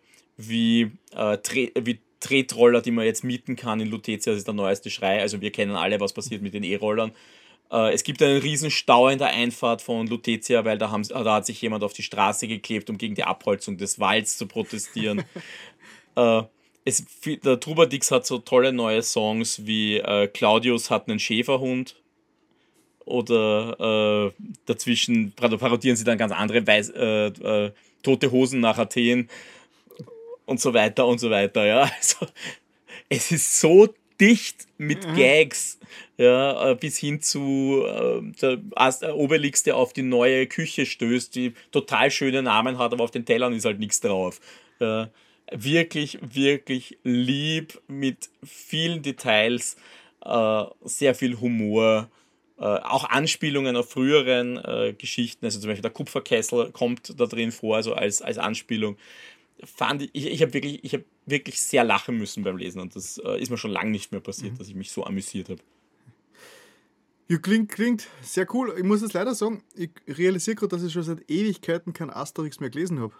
[0.49, 1.39] wie, äh,
[1.81, 5.21] wie Tretroller, die man jetzt mieten kann in Lutetia, das ist der neueste Schrei.
[5.21, 7.13] Also wir kennen alle, was passiert mit den E-Rollern.
[7.73, 11.35] Äh, es gibt einen riesen Stau in der Einfahrt von Lutetia, weil da, haben, da
[11.35, 15.25] hat sich jemand auf die Straße geklebt, um gegen die Abholzung des Walds zu protestieren.
[16.17, 16.43] äh,
[16.85, 17.05] es,
[17.45, 21.97] der Trubadix hat so tolle neue Songs wie äh, Claudius hat einen Schäferhund
[23.05, 29.29] oder äh, dazwischen parodieren sie dann ganz andere Weiß, äh, äh, tote Hosen nach Athen
[30.51, 31.65] und so weiter und so weiter.
[31.65, 32.27] Ja, also
[33.09, 33.89] es ist so
[34.21, 35.15] dicht mit mhm.
[35.15, 35.79] Gags,
[36.19, 41.35] ja, äh, bis hin zu äh, der äh, Obelix, der auf die neue Küche stößt,
[41.35, 44.41] die total schöne Namen hat, aber auf den Tellern ist halt nichts drauf.
[44.81, 45.09] Ja,
[45.53, 49.77] wirklich, wirklich lieb mit vielen Details,
[50.25, 52.11] äh, sehr viel Humor.
[52.59, 57.53] Äh, auch Anspielungen auf früheren äh, Geschichten, also zum Beispiel der Kupferkessel kommt da drin
[57.53, 58.99] vor, also als, als Anspielung
[59.65, 63.19] fand ich, ich, ich habe wirklich, hab wirklich sehr lachen müssen beim Lesen und das
[63.19, 64.59] äh, ist mir schon lange nicht mehr passiert, mhm.
[64.59, 65.63] dass ich mich so amüsiert habe.
[67.29, 68.75] Ja, klingt, klingt sehr cool.
[68.77, 72.59] Ich muss es leider sagen, ich realisiere gerade, dass ich schon seit Ewigkeiten kein Asterix
[72.59, 73.15] mehr gelesen habe.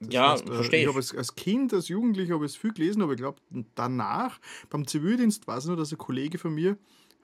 [0.00, 0.88] Das Ja, heißt, äh, verstehe ich ich.
[0.88, 3.40] habe als, als Kind, als Jugendlicher habe ich es viel gelesen, aber ich glaube,
[3.74, 6.78] danach, beim Zivildienst, weiß ich noch, dass ein Kollege von mir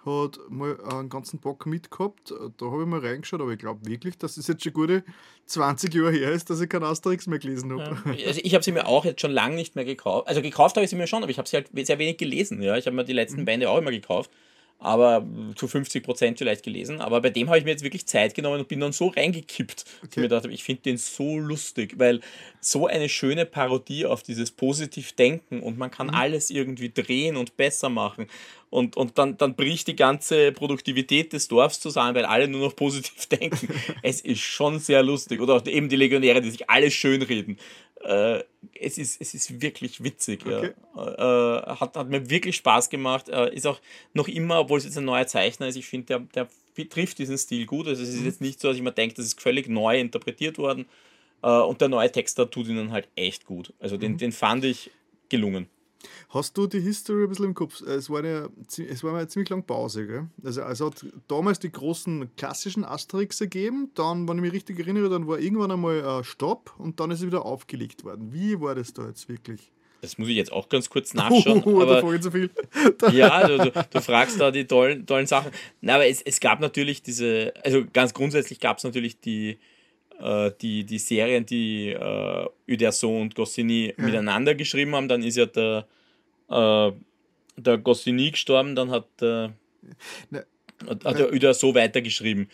[0.08, 2.32] hat mal einen ganzen Bock mitgehabt.
[2.56, 5.04] Da habe ich mal reingeschaut, aber ich glaube wirklich, dass es jetzt schon gute
[5.46, 7.96] 20 Jahre her ist, dass ich keinen Asterix mehr gelesen habe.
[8.26, 10.28] Also ich habe sie mir auch jetzt schon lange nicht mehr gekauft.
[10.28, 12.60] Also gekauft habe ich sie mir schon, aber ich habe sie halt sehr wenig gelesen.
[12.62, 13.16] Ja, ich habe mir die Mhm.
[13.16, 14.30] letzten Bände auch immer gekauft,
[14.80, 15.26] aber
[15.56, 17.00] zu 50 Prozent vielleicht gelesen.
[17.00, 19.84] Aber bei dem habe ich mir jetzt wirklich Zeit genommen und bin dann so reingekippt,
[19.84, 22.20] dass ich mir gedacht habe, ich finde den so lustig, weil
[22.60, 25.94] so eine schöne Parodie auf dieses Positiv-Denken und man Mhm.
[25.94, 28.26] kann alles irgendwie drehen und besser machen.
[28.70, 32.76] Und, und dann, dann bricht die ganze Produktivität des Dorfs zusammen, weil alle nur noch
[32.76, 33.68] positiv denken.
[34.02, 35.40] es ist schon sehr lustig.
[35.40, 37.58] Oder auch eben die Legionäre, die sich alles schönreden.
[38.04, 38.44] Äh,
[38.74, 40.46] es, ist, es ist wirklich witzig.
[40.46, 40.72] Okay.
[40.96, 41.62] Ja.
[41.62, 43.28] Äh, hat, hat mir wirklich Spaß gemacht.
[43.28, 43.80] Äh, ist auch
[44.14, 46.48] noch immer, obwohl es jetzt ein neuer Zeichner ist, ich finde, der, der
[46.88, 47.88] trifft diesen Stil gut.
[47.88, 50.58] Also es ist jetzt nicht so, dass ich mir denke, das ist völlig neu interpretiert
[50.58, 50.86] worden.
[51.42, 53.72] Äh, und der neue Texter tut ihnen halt echt gut.
[53.80, 54.90] Also den, den fand ich
[55.28, 55.68] gelungen.
[56.30, 57.80] Hast du die History ein bisschen im Kopf?
[57.82, 60.26] Es war, ja, zi- es war eine ziemlich lange Pause, gell?
[60.44, 65.08] Also, also hat damals die großen klassischen Asterix gegeben, dann, wenn ich mich richtig erinnere,
[65.08, 68.32] dann war irgendwann einmal ein Stopp und dann ist es wieder aufgelegt worden.
[68.32, 69.70] Wie war das da jetzt wirklich?
[70.00, 71.62] Das muss ich jetzt auch ganz kurz nachschauen.
[71.66, 72.50] Oh, da aber ich zu viel.
[73.10, 75.50] ja, du, du, du fragst da die tollen, tollen Sachen.
[75.80, 79.58] Na, aber es, es gab natürlich diese, also ganz grundsätzlich gab es natürlich die,
[80.20, 85.08] äh, die, die Serien, die äh, Uderso und Goscinny miteinander geschrieben haben.
[85.08, 85.88] Dann ist ja der,
[86.48, 86.92] äh,
[87.56, 89.52] der Goscinny gestorben, dann hat der,
[90.30, 90.44] Ne,
[90.86, 92.48] hat, hat der Uderso weitergeschrieben.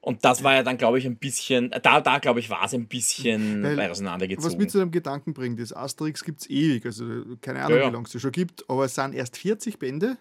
[0.00, 2.74] Und das war ja dann, glaube ich, ein bisschen, da, da glaube ich, war es
[2.74, 4.58] ein bisschen Weil, Was auseinandergezogen.
[4.58, 7.04] mich zu dem Gedanken bringt, ist, Asterix gibt es ewig, also
[7.40, 7.88] keine Ahnung, Ja, ja.
[7.90, 10.16] wie lange es schon gibt, aber es sind erst 40 Bände.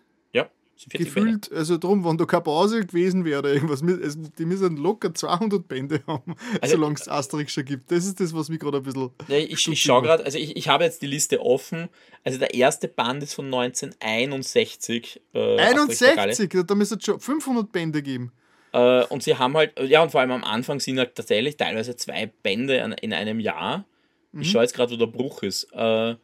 [0.89, 1.31] 40 Bände.
[1.39, 5.67] Gefühlt, also drum, wenn da keine Pause gewesen wäre irgendwas, es- die müssen locker 200
[5.67, 7.91] Bände haben, Also- solange es Asterix schon gibt.
[7.91, 9.09] Das ist das, was mich gerade ein bisschen.
[9.27, 11.89] Ja, ich, ich schaue gerade, also ich, ich habe jetzt die Liste offen.
[12.23, 15.21] Also der erste Band ist von 1961.
[15.33, 16.31] Äh, Asterix der Galle.
[16.31, 18.31] 61, da müsste es schon 500 Bände geben.
[18.73, 21.95] Äh, und sie haben halt, ja, und vor allem am Anfang sind halt tatsächlich teilweise
[21.95, 23.85] zwei Bände an, in einem Jahr.
[24.33, 25.65] Ich schaue jetzt gerade, wo der Bruch ist.
[25.73, 26.15] Äh,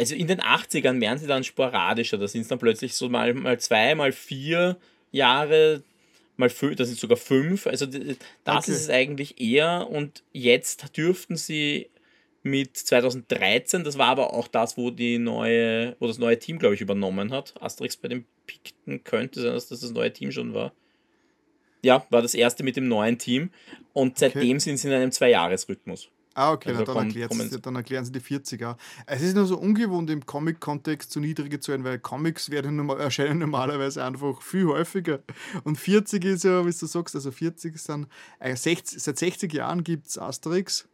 [0.00, 2.18] also in den 80ern werden sie dann sporadischer.
[2.18, 4.76] Da sind es dann plötzlich so mal, mal zwei, mal vier
[5.10, 5.82] Jahre,
[6.36, 7.66] mal fünf, das sind sogar fünf.
[7.66, 8.00] Also das
[8.44, 8.58] Okay.
[8.58, 9.88] ist es eigentlich eher.
[9.90, 11.88] Und jetzt dürften sie
[12.42, 16.74] mit 2013, das war aber auch das, wo die neue, wo das neue Team, glaube
[16.74, 17.54] ich, übernommen hat.
[17.62, 20.72] Asterix bei den Pikten könnte sein, dass das das neue Team schon war.
[21.84, 23.50] Ja, war das erste mit dem neuen Team.
[23.92, 26.08] Und seitdem sind sie in einem Zwei-Jahres-Rhythmus.
[26.34, 28.76] Ah, okay, Also na, dann, erklärt sie, dann erklären sie die 40er.
[29.06, 33.38] Es ist nur so ungewohnt im Comic-Kontext so niedrige Zahlen, weil Comics werden normal, erscheinen
[33.40, 35.20] normalerweise einfach viel häufiger.
[35.64, 38.06] Und 40 ist ja, wie du sagst, also 40 sind,
[38.38, 40.88] äh, 60, seit 60 Jahren gibt es Asterix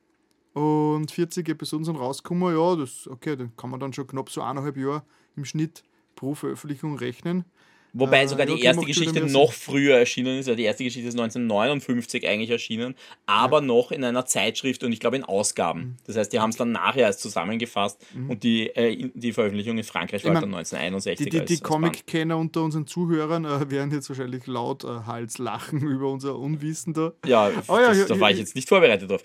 [0.54, 2.56] und 40 Episoden sind rausgekommen.
[2.56, 5.04] Ja, das, okay, dann kann man dann schon knapp so eineinhalb Jahre
[5.36, 5.84] im Schnitt
[6.16, 7.44] pro Veröffentlichung rechnen.
[7.92, 10.46] Wobei Äh, sogar ja, die erste Geschichte noch früher erschienen ist.
[10.48, 12.94] Ja, die erste Geschichte ist 1959 eigentlich erschienen,
[13.26, 15.80] aber noch in einer Zeitschrift und ich glaube in Ausgaben.
[15.80, 15.96] Mhm.
[16.06, 19.84] Das heißt, die haben es dann nachher erst zusammengefasst und die, äh, die Veröffentlichung in
[19.84, 21.30] Frankreich war Ich halt dann mein, 1961.
[21.30, 21.60] Die, die, die.
[21.60, 26.94] Comic-Kenner unter unseren Zuhörern äh, werden jetzt wahrscheinlich laut äh, Hals lachen über unser Unwissen
[26.94, 27.12] da.
[27.26, 28.42] Ja, Oh ja, das, ja, da ja, war ich ja.
[28.42, 29.22] jetzt nicht vorbereitet drauf.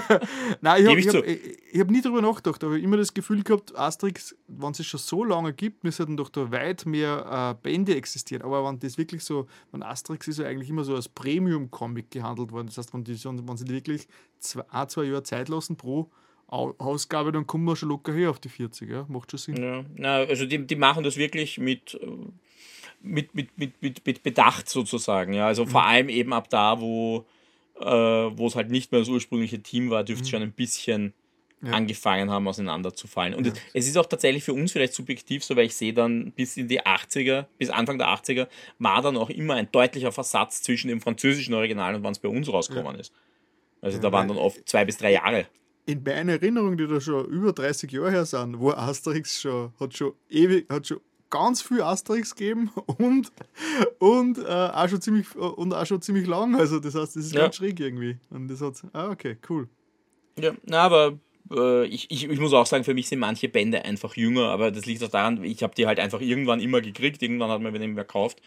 [0.60, 1.38] Nein, ich habe hab, ich,
[1.72, 5.24] ich hab nie darüber nachgedacht, aber immer das Gefühl gehabt, Asterix, wenn es schon so
[5.24, 8.42] lange gibt, müssten doch da weit mehr äh, Bände existieren.
[8.42, 12.50] Aber wenn das wirklich so, wenn Asterix ist ja eigentlich immer so als Premium-Comic gehandelt
[12.52, 12.66] worden.
[12.66, 14.08] Das heißt, wenn, die, wenn sie wirklich
[14.40, 16.10] zwei, ein, zwei Jahre Zeit lassen pro
[16.48, 18.90] Au- Ausgabe, dann kommen wir schon locker her auf die 40.
[18.90, 19.06] Ja?
[19.08, 19.62] Macht schon Sinn.
[19.62, 22.06] Ja, na, also die, die machen das wirklich mit, äh,
[23.02, 25.32] mit, mit, mit, mit, mit Bedacht sozusagen.
[25.32, 25.46] Ja.
[25.46, 25.68] Also Mhm.
[25.68, 27.24] vor allem eben ab da, wo
[27.80, 31.02] äh, wo es halt nicht mehr das ursprüngliche Team war, dürfte es schon ein bisschen
[31.04, 31.12] Mhm.
[31.62, 31.72] Ja.
[31.72, 33.34] angefangen haben, auseinanderzufallen.
[33.34, 36.32] Und es, es ist auch tatsächlich für uns vielleicht subjektiv so, weil ich sehe dann
[36.32, 38.48] bis in die 80er, bis Anfang der 80er,
[38.78, 42.30] war dann auch immer ein deutlicher Versatz zwischen dem französischen Original und wann es bei
[42.30, 43.12] uns rausgekommen ist.
[43.82, 45.46] Also da waren dann oft zwei bis drei Jahre.
[45.86, 49.94] In meiner Erinnerung, die da schon über 30 Jahre her sind, war Asterix schon, hat
[49.96, 53.32] schon ewig, hat schon ganz viel Asterix gegeben und,
[53.98, 56.54] und, äh, auch schon ziemlich, und auch schon ziemlich lang.
[56.56, 57.42] Also das heißt, das ist Ja.
[57.42, 58.18] ganz schräg irgendwie.
[58.30, 59.68] Und das hat, ah, okay, cool.
[60.38, 61.18] Ja, na, aber äh,
[61.50, 64.86] ich, ich, ich muss auch sagen, für mich sind manche Bände einfach jünger, aber das
[64.86, 67.94] liegt auch daran, ich habe die halt einfach irgendwann immer gekriegt, irgendwann hat man den
[67.94, 68.40] mehr gekauft.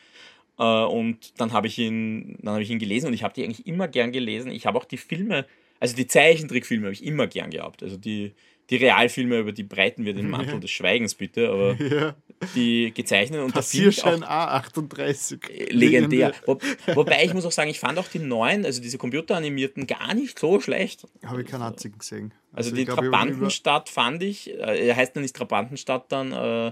[0.57, 3.43] Äh, und dann habe ich ihn, dann habe ich ihn gelesen und ich habe die
[3.43, 4.51] eigentlich immer gern gelesen.
[4.51, 5.45] Ich habe auch die Filme,
[5.79, 7.83] also die Zeichentrickfilme habe ich immer gern gehabt.
[7.83, 8.33] Also die,
[8.69, 12.15] die Realfilme, über die breiten wir den Mantel des Schweigens bitte, aber Ja.
[12.55, 15.71] die gezeichneten und Passierschein A38.
[15.71, 16.33] legendär.
[16.45, 16.57] Wo,
[16.95, 20.39] wobei ich muss auch sagen, ich fand auch die neuen, also diese computeranimierten, gar nicht
[20.39, 21.05] so schlecht.
[21.25, 22.33] Habe ich keinen einzigen gesehen.
[22.53, 26.71] Also, ich die glaub, Trabantenstadt fand ich, äh, er heißt ja nicht Trabantenstadt dann, äh,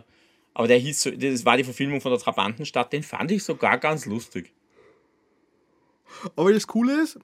[0.53, 3.77] aber der hieß, so- das war die Verfilmung von der Trabantenstadt, den fand ich sogar
[3.77, 4.53] ganz lustig.
[6.35, 7.19] Aber das Coole ist,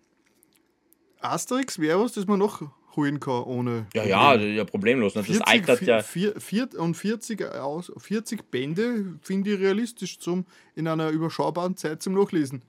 [1.19, 2.61] Asterix was, das man noch
[2.97, 3.87] holen kann ohne.
[3.93, 5.15] Ja, ja, ja problemlos.
[5.15, 5.21] Ne?
[5.21, 6.01] Das 40, altert ja.
[6.03, 10.45] vier- vier- und 40, aus, 40 Bände finde ich realistisch zum
[10.75, 12.63] in einer überschaubaren Zeit zum Nachlesen.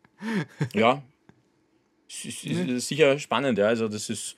[0.74, 1.02] Ja.
[2.10, 3.66] Es ist, ist, ist sicher spannend, ja.
[3.66, 4.36] Also das ist.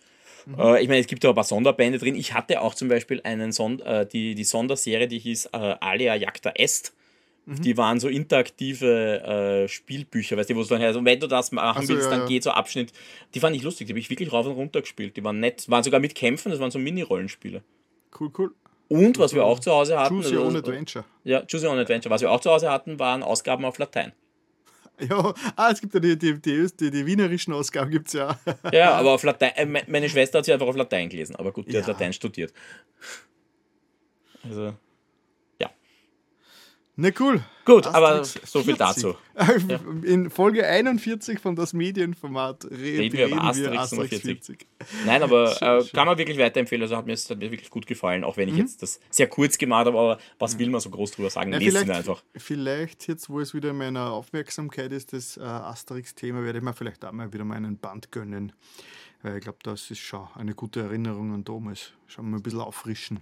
[0.58, 2.16] Äh, ich meine, es gibt ja ein paar Sonderbände drin.
[2.16, 6.16] Ich hatte auch zum Beispiel einen Sond äh, die, die Sonderserie, die hieß äh, Alia
[6.16, 6.92] Jagda Est.
[7.46, 9.22] Die waren so interaktive
[9.64, 11.88] äh, Spielbücher, weißt du, wo es dann heißt, und wenn du das machen Ach so,
[11.94, 12.26] willst, ja, dann ja.
[12.26, 12.92] geht so Abschnitt.
[13.34, 15.16] Die fand ich lustig, die habe ich wirklich rauf und runter gespielt.
[15.16, 17.62] Die waren nett, waren sogar mit Kämpfen, das waren so Mini-Rollenspiele.
[18.18, 18.54] Cool, cool.
[18.88, 21.04] Und was wir auch zu Hause hatten, Choose your also- own adventure.
[21.24, 24.12] ja, Choose Your Own Adventure, was wir auch zu Hause hatten, waren Ausgaben auf Latein.
[25.08, 28.38] Ja, ah, es gibt ja die, die, die, die, wienerischen Ausgaben, gibt es ja.
[28.72, 31.52] Ja, aber auf Latein, äh, me- meine Schwester hat sie einfach auf Latein gelesen, aber
[31.52, 31.92] gut, die hat Ja.
[31.94, 32.52] Latein studiert.
[34.42, 34.74] Also,
[37.02, 37.40] Na cool.
[37.64, 38.78] gut, aber Asterix so viel 40.
[38.78, 39.16] dazu.
[40.04, 44.66] In Folge 41 von das Medienformat re Reden wir über Asterix Nummer 40.
[45.06, 46.82] Nein, aber äh, kann man wirklich weiterempfehlen.
[46.82, 48.54] Also hat mir, es hat mir wirklich gut gefallen, auch wenn Mhm.
[48.54, 51.52] ich jetzt das sehr kurz gemacht habe, aber was will man so groß drüber sagen?
[51.52, 52.22] Ja, Lesen wir vielleicht, einfach.
[52.36, 56.74] vielleicht jetzt, wo es wieder in meiner Aufmerksamkeit ist, das äh, Asterix-Thema, werde ich mir
[56.74, 58.52] vielleicht auch mal wieder mal einen Band gönnen.
[59.22, 61.92] Weil ich glaube, das ist schon eine gute Erinnerung an damals.
[62.08, 63.20] Schon mal ein bisschen auffrischen.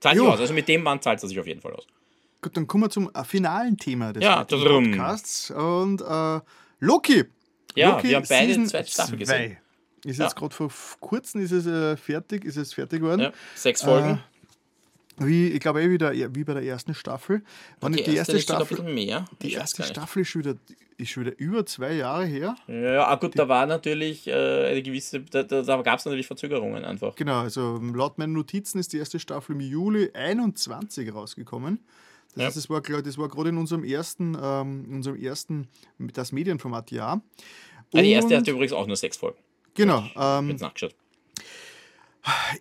[0.00, 0.40] Zahlt sich aus.
[0.40, 1.86] Also mit dem Band zahlt es sich auf jeden Fall aus.
[2.42, 4.44] Gut, dann kommen wir zum äh, finalen Thema des Ja.
[4.44, 5.50] Podcasts.
[5.50, 6.40] Und äh,
[6.80, 7.24] Loki.
[7.74, 9.16] Ja, Loki wir haben beide die Season zweite Staffel 2.
[9.18, 9.56] gesehen.
[10.04, 10.24] Ist Ja.
[10.24, 10.70] jetzt gerade vor
[11.00, 13.20] kurzem ist es äh, fertig, ist es fertig geworden.
[13.20, 14.20] Ja, sechs Folgen.
[15.18, 17.42] Wie, ich glaube eh wieder wie bei der ersten Staffel.
[17.80, 19.26] Wann die, die erste ein Staffel, mehr.
[19.42, 19.82] die erste.
[19.82, 20.54] Staffel ist schon, wieder,
[20.96, 22.56] ist schon wieder über zwei Jahre her.
[22.68, 26.26] Ja, ah, gut, da war natürlich äh, eine gewisse, da, da, da gab es natürlich
[26.26, 27.16] Verzögerungen einfach.
[27.16, 31.80] Genau, also laut meinen Notizen ist die erste Staffel im Juli 21 rausgekommen.
[32.34, 32.46] Das Ja.
[32.46, 35.68] heißt, das war, ich, das war gerade in unserem ersten, ähm, in unserem ersten
[35.98, 37.20] das Medienformat Jahr.
[37.92, 39.38] Ah, die erste Und- hatte übrigens auch nur sechs Folgen.
[39.74, 40.94] Genau, ähm, Jetzt nachgeschaut.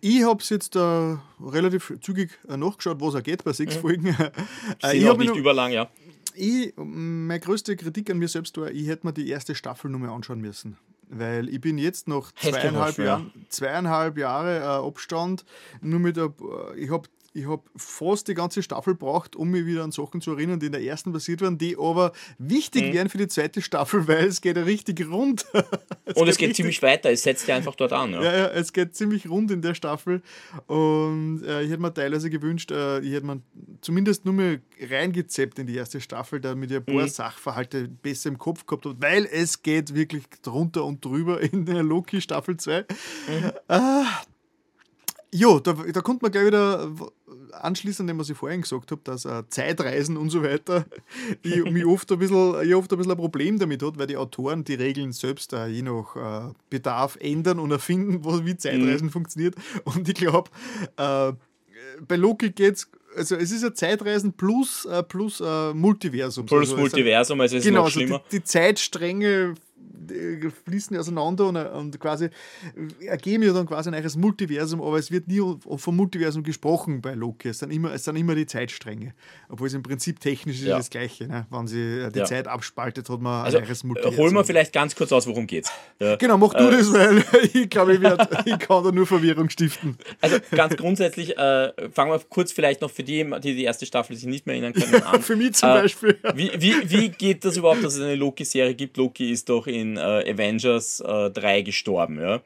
[0.02, 4.06] ich habe es jetzt äh, relativ zügig äh, nachgeschaut, was er geht bei sechs Folgen.
[4.84, 5.90] Äh, ich auch hab mich nicht noch- überlang, ja.
[6.36, 10.00] ich, meine größte Kritik an mir selbst war, ich hätte mir die erste Staffel nur
[10.00, 10.78] mal anschauen müssen.
[11.12, 12.24] Weil ich bin jetzt Hätte
[12.60, 13.04] zweieinhalb, ja.
[13.06, 15.44] Jahren, zweieinhalb Jahre äh, Abstand
[15.82, 16.32] nur mit der,
[16.78, 17.10] ich habe
[17.40, 20.68] ich hab fast die ganze Staffel braucht, um mich wieder an Sachen zu erinnern, die
[20.68, 22.94] in der ersten passiert waren, die aber wichtig Mhm.
[22.94, 25.46] wären für die zweite Staffel, weil es geht ja richtig rund.
[26.16, 28.12] Und es geht richtig- ziemlich weiter, es setzt ja einfach dort an.
[28.14, 28.24] Ja.
[28.24, 30.22] ja, ja, es geht ziemlich rund in der Staffel
[30.68, 33.42] und äh, ich hätte mir teilweise gewünscht, äh, ich hätte mir
[33.82, 38.38] zumindest nur mal reingezeppt in die erste Staffel, damit ich ein paar Sachverhalte besser im
[38.38, 42.86] Kopf gehabt habe, weil es geht wirklich drunter und drüber in der Loki Staffel 2.
[43.68, 44.06] Ah,
[45.32, 46.92] jo, da, da konnte man gleich wieder
[47.54, 50.86] anschließen an dem, was ich vorhin gesagt habe, dass äh, Zeitreisen und so weiter
[51.44, 54.18] ich, mich oft ein, bisschen, ich oft ein bisschen ein Problem damit hat, weil die
[54.18, 59.10] Autoren die Regeln selbst äh, je nach äh, Bedarf ändern und erfinden, wo, wie Zeitreisen
[59.10, 59.56] funktioniert.
[59.84, 60.50] Und ich glaube,
[60.98, 61.34] äh,
[62.08, 66.46] bei Loki geht es, also es ist ja Zeitreisen plus, äh, plus äh, Multiversum.
[66.46, 68.24] Plus also, Multiversum, also es ist Genau, noch also die, schlimmer.
[68.32, 69.56] die Zeitstränge
[70.66, 72.30] fließen auseinander und, und quasi
[73.06, 75.42] ergeben ja dann quasi ein neues Multiversum, aber es wird nie
[75.78, 77.50] vom Multiversum gesprochen bei Loki.
[77.50, 79.14] Es sind immer, es sind immer die Zeitstränge.
[79.50, 80.78] Obwohl es im Prinzip technisch ist Ja.
[80.78, 81.28] das Gleiche.
[81.28, 81.46] Ne?
[81.50, 82.26] Wenn sie äh, die Ja.
[82.26, 84.18] Zeit abspaltet, hat man Also ein äh, Multiversum.
[84.18, 85.72] holen wir vielleicht ganz kurz aus, worum geht's.
[86.00, 86.16] Ja.
[86.16, 89.50] Genau, mach du Äh, das, weil ich glaube, ich, werd, ich kann da nur Verwirrung
[89.50, 89.98] stiften.
[90.22, 94.16] Also ganz grundsätzlich, äh, fangen wir kurz vielleicht noch für die, die die erste Staffel
[94.16, 95.22] sich nicht mehr erinnern können, an.
[95.22, 96.18] Für mich zum Äh, Beispiel.
[96.36, 98.98] Wie, wie, wie geht das überhaupt, dass es eine Loki-Serie gibt?
[98.98, 102.42] Loki ist doch in äh, Avengers äh, 3 gestorben, ja.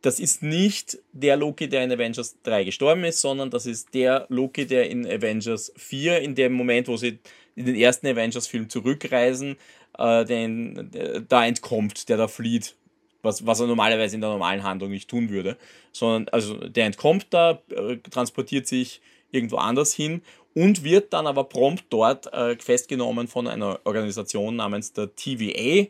[0.00, 4.26] Das ist nicht der Loki, der in Avengers 3 gestorben ist, sondern das ist der
[4.28, 7.18] Loki, der in Avengers 4, in dem Moment, wo sie
[7.56, 9.56] in den ersten Avengers-Film zurückreisen,
[9.98, 10.90] äh, den,
[11.28, 12.76] da entkommt, der da flieht.
[13.22, 15.56] Was, was er normalerweise in der normalen Handlung nicht tun würde.
[15.90, 19.00] Sondern, also der entkommt da, äh, transportiert sich
[19.32, 20.22] irgendwo anders hin
[20.54, 25.88] und wird dann aber prompt dort äh, festgenommen von einer Organisation namens der TVA,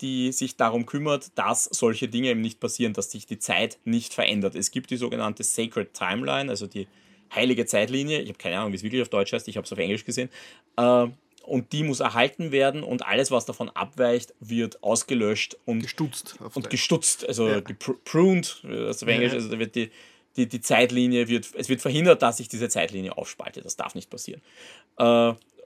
[0.00, 4.14] die sich darum kümmert, dass solche Dinge eben nicht passieren, dass sich die Zeit nicht
[4.14, 4.54] verändert.
[4.54, 6.88] Es gibt die sogenannte Sacred Timeline, also die
[7.34, 8.20] heilige Zeitlinie.
[8.20, 10.04] Ich habe keine Ahnung, wie es wirklich auf Deutsch heißt, ich habe es auf Englisch
[10.04, 10.30] gesehen.
[10.76, 11.06] Äh,
[11.44, 16.36] und die muss erhalten werden und alles, was davon abweicht, wird ausgelöscht und Gestutzt.
[16.54, 17.60] Und gestutzt, also Ja.
[17.60, 19.90] gepruned, das auf Englisch, also da wird die,
[20.36, 23.64] die, die Zeitlinie wird, es wird verhindert, dass sich diese Zeitlinie aufspaltet.
[23.64, 24.40] Das darf nicht passieren.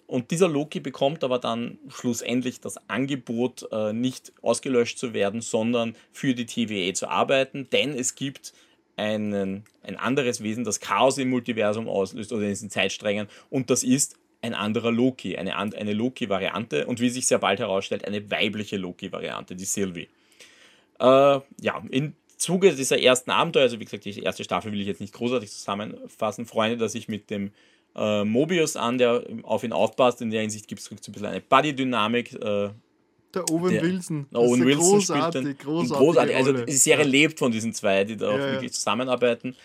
[0.06, 5.96] Und dieser Loki bekommt aber dann schlussendlich das Angebot, äh, nicht ausgelöscht zu werden, sondern
[6.12, 8.52] für die TVA zu arbeiten, denn es gibt
[8.96, 13.28] einen, ein anderes Wesen, das Chaos im Multiversum auslöst oder in diesen Zeitsträngen.
[13.50, 16.86] Und das ist ein anderer Loki, eine, eine Loki-Variante.
[16.86, 20.08] Und wie sich sehr bald herausstellt, eine weibliche Loki-Variante, die Sylvie.
[20.98, 21.04] Äh,
[21.60, 25.00] ja, im Zuge dieser ersten Abenteuer, also wie gesagt, die erste Staffel will ich jetzt
[25.00, 27.50] nicht großartig zusammenfassen, freunde, dass ich mit dem
[27.96, 30.20] äh, Mobius an, der auf ihn aufpasst.
[30.20, 32.34] In der Hinsicht gibt es ein bisschen eine Buddy-Dynamik.
[32.34, 32.70] Äh,
[33.34, 34.26] der Owen der, Wilson.
[34.32, 36.36] Der Owen Wilson großartig, spielt großartig, großartig.
[36.36, 37.10] Also die Serie ja.
[37.10, 39.56] lebt von diesen zwei, die da auch ja, wirklich zusammenarbeiten.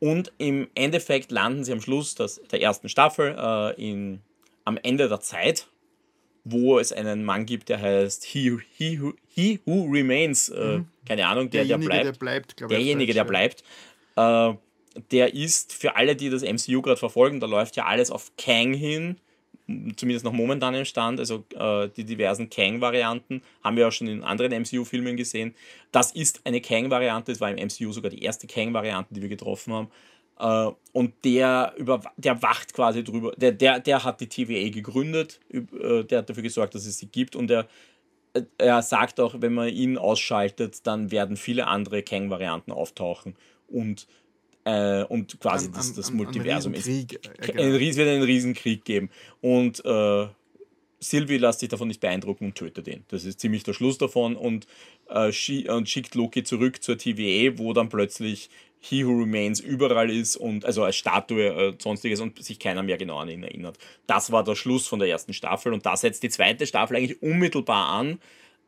[0.00, 4.20] Und im Endeffekt landen sie am Schluss des, der ersten Staffel äh, in,
[4.64, 5.66] am Ende der Zeit,
[6.44, 10.48] wo es einen Mann gibt, der heißt He, he, who, he Who Remains.
[10.48, 10.86] Äh, mhm.
[11.06, 12.04] Keine Ahnung, der, der bleibt.
[12.04, 13.62] Der bleibt derjenige, der bleibt.
[14.16, 14.54] Äh,
[15.10, 18.74] der ist für alle, die das MCU gerade verfolgen, da läuft ja alles auf Kang
[18.74, 19.16] hin,
[19.96, 24.24] zumindest noch momentan im Stand, also äh, die diversen Kang-Varianten haben wir auch schon in
[24.24, 25.54] anderen MCU-Filmen gesehen.
[25.92, 29.74] Das ist eine Kang-Variante, es war im MCU sogar die erste Kang-Variante, die wir getroffen
[29.74, 29.88] haben.
[30.38, 35.40] Äh, und der, über, der wacht quasi drüber, der, der, der hat die TVA gegründet,
[35.52, 37.66] äh, der hat dafür gesorgt, dass es sie gibt und er,
[38.32, 43.36] äh, er sagt auch, wenn man ihn ausschaltet, dann werden viele andere Kang-Varianten auftauchen
[43.66, 44.06] und
[44.68, 46.84] äh, und quasi an, das, das an, Multiversum ist.
[46.84, 47.62] Krieg, äh, genau.
[47.62, 49.10] Es wird einen Riesenkrieg geben.
[49.40, 50.26] Und äh,
[51.00, 53.04] Sylvie lässt sich davon nicht beeindrucken und tötet ihn.
[53.08, 54.66] Das ist ziemlich der Schluss davon und,
[55.08, 55.30] äh,
[55.70, 60.64] und schickt Loki zurück zur TVA, wo dann plötzlich He Who Remains überall ist und
[60.64, 63.78] also als Statue äh, sonstiges und sich keiner mehr genau an ihn erinnert.
[64.06, 67.22] Das war der Schluss von der ersten Staffel und da setzt die zweite Staffel eigentlich
[67.22, 68.20] unmittelbar an.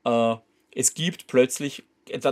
[0.05, 0.37] Äh,
[0.75, 1.85] es gibt plötzlich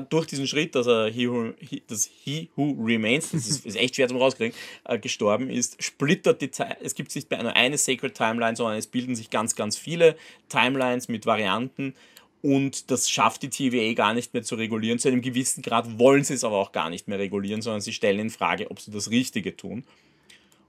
[0.08, 3.76] durch diesen Schritt, dass er He Who, he, dass He Who Remains, das ist, ist
[3.76, 6.78] echt schwer zum rauskriegen, äh, gestorben ist, splittert die Zeit.
[6.82, 10.16] Es gibt nicht mehr eine Sacred Timeline, sondern es bilden sich ganz, ganz viele
[10.48, 11.94] Timelines mit Varianten
[12.42, 14.98] und das schafft die TVA gar nicht mehr zu regulieren.
[14.98, 17.92] Zu einem gewissen Grad wollen sie es aber auch gar nicht mehr regulieren, sondern sie
[17.92, 19.84] stellen in Frage, ob sie das Richtige tun.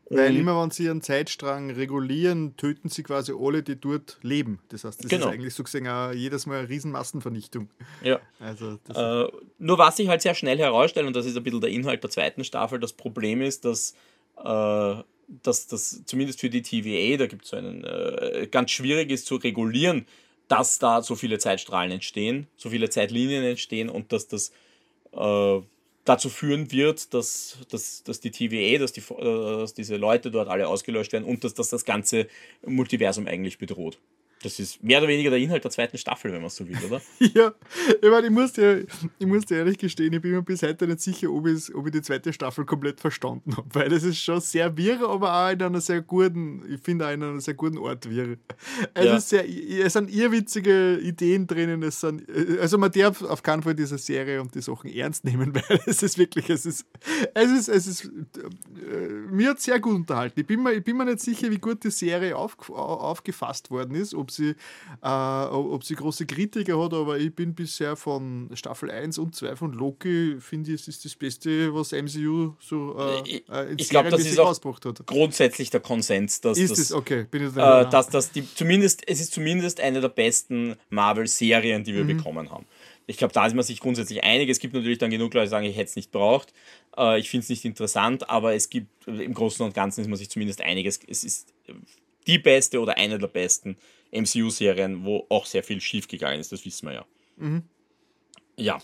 [0.10, 4.60] Weil immer, wenn sie einen Zeitstrang regulieren, töten sie quasi alle, die dort leben.
[4.70, 5.28] Das heißt, das genau.
[5.28, 7.70] ist eigentlich so gesehen auch jedes Mal eine Riesenmassenvernichtung.
[8.04, 8.20] Ja.
[8.40, 9.28] Also äh,
[9.60, 12.10] nur was sich halt sehr schnell herausstellt, und das ist ein bisschen der Inhalt der
[12.10, 13.94] zweiten Staffel, das Problem ist, dass,
[14.38, 14.96] äh,
[15.44, 19.28] dass das zumindest für die TVA, da gibt es so einen, äh, ganz schwierig ist
[19.28, 20.08] zu regulieren,
[20.48, 24.52] dass da so viele Zeitstrahlen entstehen, so viele Zeitlinien entstehen und dass das
[25.12, 25.60] äh,
[26.06, 30.50] dazu führen wird, dass, dass, dass die TVA, dass, die, äh, dass diese Leute dort
[30.50, 32.28] alle ausgelöscht werden und dass das das ganze
[32.66, 34.00] Multiversum eigentlich bedroht.
[34.42, 37.01] Das ist mehr oder weniger der Inhalt der zweiten Staffel, wenn man so will, oder?
[37.19, 37.51] ja,
[38.01, 38.85] ich meine, ich muss, dir,
[39.18, 41.85] ich muss dir ehrlich gestehen, ich bin mir bis heute nicht sicher, ob ich, ob
[41.88, 45.51] ich die zweite Staffel komplett verstanden habe, weil das ist schon sehr wirr, aber auch
[45.51, 48.38] in einer sehr guten, ich finde auch in einer sehr guten Art wirr.
[48.93, 49.18] Es, ja.
[49.18, 52.24] ist sehr, es sind irrwitzige Ideen drinnen, es sind,
[52.61, 56.01] also man darf auf keinen Fall diese Serie und die Sachen ernst nehmen, weil es
[56.01, 56.85] ist wirklich, es ist,
[57.34, 60.40] es ist, es ist, äh, mir hat sehr gut unterhalten.
[60.40, 63.95] Ich bin mir, ich bin mir nicht sicher, wie gut die Serie auf, aufgefasst worden
[63.95, 64.56] ist, ob ob sie,
[65.01, 69.56] äh, ob sie große Kritiker hat, aber ich bin bisher von Staffel 1 und 2
[69.56, 74.09] von Loki, finde ich, es ist das Beste, was MCU so äh, äh ich glaube,
[74.09, 75.06] das ist auch ausgebracht hat.
[75.06, 79.19] grundsätzlich der Konsens, dass ist das, okay, bin ich äh, dass das die, zumindest, es
[79.19, 82.17] ist zumindest eine der besten Marvel-Serien, die wir mhm.
[82.17, 82.66] bekommen haben.
[83.08, 84.49] Ich glaube, da ist man sich grundsätzlich einig.
[84.49, 86.53] Es gibt natürlich dann genug Leute, die sagen, ich hätte es nicht braucht.
[86.95, 90.17] Äh, ich finde es nicht interessant, aber es gibt im Großen und Ganzen ist man
[90.17, 90.85] sich zumindest einig.
[90.85, 91.53] Es, es ist
[92.27, 93.77] die beste oder eine der besten
[94.12, 97.06] MCU-Serien, wo auch sehr viel schiefgegangen ist, das wissen wir ja.
[97.38, 97.64] Mhm.
[98.58, 98.80] Ja.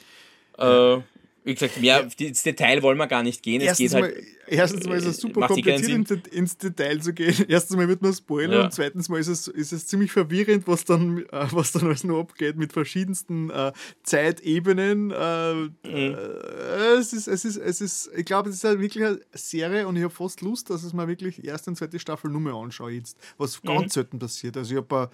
[0.58, 1.02] Äh,
[1.46, 2.28] wie gesagt, mehr ja.
[2.28, 3.62] ins Detail wollen wir gar nicht gehen.
[3.62, 7.36] Erstens, halt, mal, erstens mal ist es super kompliziert, ins, Detail zu gehen.
[7.48, 8.64] Erstens mal wird man spoilern ja.
[8.64, 12.04] und zweitens mal ist es, ist es ziemlich verwirrend, was dann, äh, was dann alles
[12.04, 15.12] noch abgeht mit verschiedensten äh, Zeitebenen.
[15.12, 15.72] Äh, mhm.
[15.84, 16.16] Äh,
[16.98, 19.96] es, ist, es, ist, es ist, ich glaube, es ist halt wirklich eine Serie und
[19.98, 22.92] ich habe fast Lust, dass ich mal wirklich erste und zweite Staffel nur mehr anschaue
[22.92, 23.68] jetzt, was mhm.
[23.68, 24.58] ganz selten passiert.
[24.58, 25.12] Also ich habe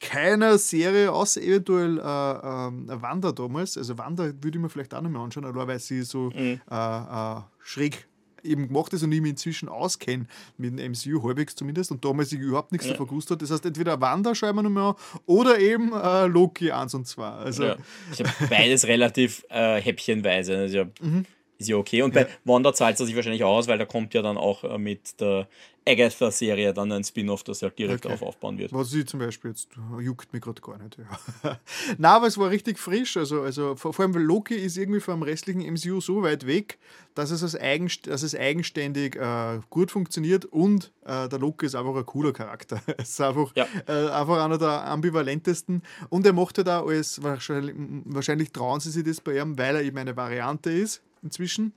[0.00, 3.78] keiner Serie, außer eventuell äh, äh, Wanda damals.
[3.78, 6.60] Also Wanda würde ich mir vielleicht auch noch mal anschauen, allein weil sie so mhm.
[6.70, 8.06] äh, äh schräg
[8.44, 10.26] eben gemacht ist und ich mich inzwischen auskenne
[10.58, 12.92] mit dem MCU, halbwegs zumindest, und damals ich überhaupt nichts ja.
[12.92, 13.38] davon gewusst habe.
[13.38, 14.94] Das heißt, entweder Wanda schauen wir noch mal an
[15.26, 17.26] oder eben äh, Loki 1 und 2.
[17.26, 17.76] Also, ja.
[18.12, 20.56] Ich habe beides relativ äh, häppchenweise.
[20.58, 21.26] Also ich habe mhm.
[21.58, 22.02] Ist ja okay.
[22.02, 22.24] Und ja.
[22.24, 25.20] bei Wanda zahlt es sich wahrscheinlich aus, weil da kommt ja dann auch äh, mit
[25.20, 25.48] der
[25.86, 28.14] Agatha-Serie dann ein Spin-off, das halt direkt okay.
[28.14, 28.72] darauf aufbauen wird.
[28.72, 29.68] Was ich zum Beispiel jetzt
[30.00, 30.96] juckt mich gerade gar nicht.
[30.96, 31.60] Ja.
[31.98, 33.16] Nein, aber es war richtig frisch.
[33.16, 36.78] Also, also vor, allem Loki ist irgendwie vom restlichen MCU so weit weg,
[37.14, 41.74] dass es, als eigenst dass es eigenständig äh, gut funktioniert und äh, der Loki ist
[41.74, 42.80] einfach ein cooler Charakter.
[42.96, 43.66] es ist einfach, ja.
[43.86, 47.74] äh, einfach einer der ambivalentesten und er macht halt auch alles, wahrscheinlich,
[48.06, 51.72] wahrscheinlich trauen sie sich das bei ihm, weil er eben eine Variante ist inzwischen,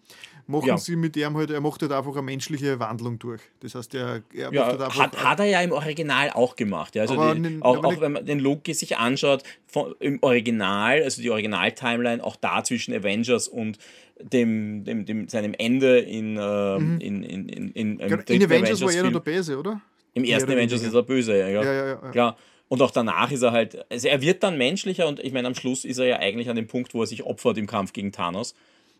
[0.45, 0.77] machen ja.
[0.77, 3.41] sie mit ihm halt, er macht halt einfach eine menschliche Wandlung durch.
[3.61, 6.95] Das heißt, er, er ja, halt einfach, hat, hat er ja im Original auch gemacht.
[6.95, 7.03] Ja.
[7.03, 11.21] Also die, den, auch, auch wenn man den Loki sich anschaut, von, im Original, also
[11.21, 13.79] die Original-Timeline, auch da zwischen Avengers und
[14.21, 16.99] dem, dem, dem, seinem Ende in, äh, mhm.
[16.99, 19.81] in, in, in, in, in, in Avengers war er noch der Böse, oder?
[20.13, 21.47] Im ersten Avengers ist er böse, ja.
[21.47, 22.11] ja, ja, ja, ja.
[22.11, 22.37] Klar.
[22.69, 25.55] Und auch danach ist er halt, also er wird dann menschlicher und ich meine, am
[25.55, 28.11] Schluss ist er ja eigentlich an dem Punkt, wo er sich opfert im Kampf gegen
[28.11, 28.55] Thanos.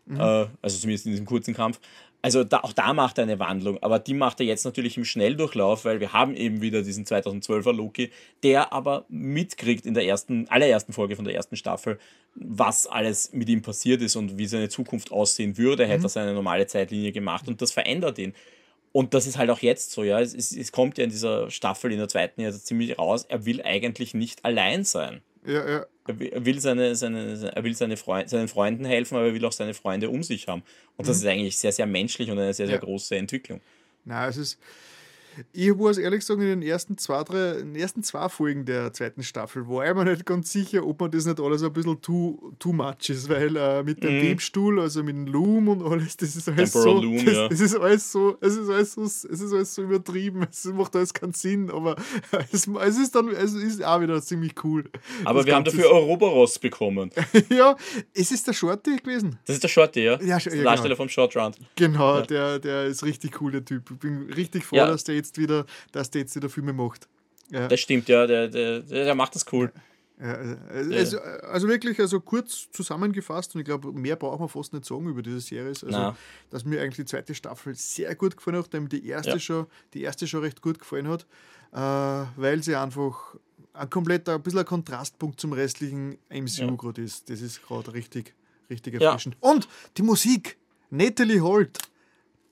[0.08, 0.20] Mhm.
[0.20, 1.80] Äh, also zumindest in diesem kurzen Kampf.
[2.20, 5.04] Also da, auch da macht er eine Wandlung, aber die macht er jetzt natürlich im
[5.04, 8.10] Schnelldurchlauf, weil wir haben eben wieder diesen 2012er Loki,
[8.42, 11.98] der aber mitkriegt in der ersten, allerersten Folge von der ersten Staffel,
[12.34, 15.90] was alles mit ihm passiert ist und wie seine Zukunft aussehen würde, mhm.
[15.90, 18.34] hätte er seine normale Zeitlinie gemacht und das verändert ihn.
[18.90, 20.20] Und das ist halt auch jetzt so, ja.
[20.20, 23.44] Es, es, es kommt ja in dieser Staffel, in der zweiten jetzt ziemlich raus, er
[23.44, 25.20] will eigentlich nicht allein sein.
[25.46, 25.86] Ja, ja.
[26.06, 29.52] Er will, seine, seine, er will seine Freund, seinen Freunden helfen, aber er will auch
[29.52, 30.62] seine Freunde um sich haben.
[30.96, 31.22] Und das mhm.
[31.22, 32.80] ist eigentlich sehr, sehr menschlich und eine sehr, sehr ja.
[32.80, 33.60] große Entwicklung.
[34.04, 34.58] Na, es ist,
[35.52, 38.92] ich muss ehrlich sagen, in den ersten zwei, drei, in den ersten zwei Folgen der
[38.92, 42.00] zweiten Staffel war ich mir nicht ganz sicher, ob man das nicht alles ein bisschen
[42.00, 44.22] too, too much ist, weil äh, mit dem mm.
[44.22, 47.02] Webstuhl, also mit dem Loom und alles, das ist alles Temporal so.
[47.02, 47.48] Loom, das, ja.
[47.48, 50.96] das, ist alles so, es ist alles so, es ist alles so übertrieben, es macht
[50.96, 51.96] alles keinen Sinn, aber
[52.52, 54.84] es, es ist dann, es ist auch wieder ziemlich cool.
[55.24, 57.10] Aber wir Ganze haben dafür Ouroboros bekommen.
[57.50, 57.76] ja,
[58.14, 59.38] es ist der Shorty gewesen.
[59.46, 60.20] Das ist der Shorty, ja.
[60.20, 60.96] ja, ja der Darsteller genau.
[60.96, 61.58] vom Short Round.
[61.76, 62.22] Genau, ja.
[62.22, 63.90] der, der ist richtig cool, der Typ.
[63.90, 67.08] Ich bin richtig froh, dass der jetzt jetzt wieder, dass der jetzt wieder Filme macht.
[67.50, 67.68] Ja.
[67.68, 69.72] Das stimmt, ja, der, der, der macht das cool.
[70.20, 70.34] Ja,
[70.70, 75.06] also, also, wirklich, also kurz zusammengefasst, und ich glaube, mehr braucht man fast nicht sagen
[75.08, 75.68] über diese Serie.
[75.68, 76.16] Also, Nein.
[76.50, 79.38] dass mir eigentlich die zweite Staffel sehr gut gefallen hat, nachdem die erste, ja.
[79.38, 81.26] schon, die erste schon recht gut gefallen hat,
[81.72, 83.36] äh, weil sie einfach
[83.74, 86.74] ein komplett ein bisschen ein Kontrastpunkt zum restlichen MCU ja.
[86.74, 87.30] gerade ist.
[87.30, 88.34] Das ist gerade richtig,
[88.68, 89.36] richtig erfrischend.
[89.38, 90.58] Und die Musik,
[90.90, 91.78] Natalie Holt.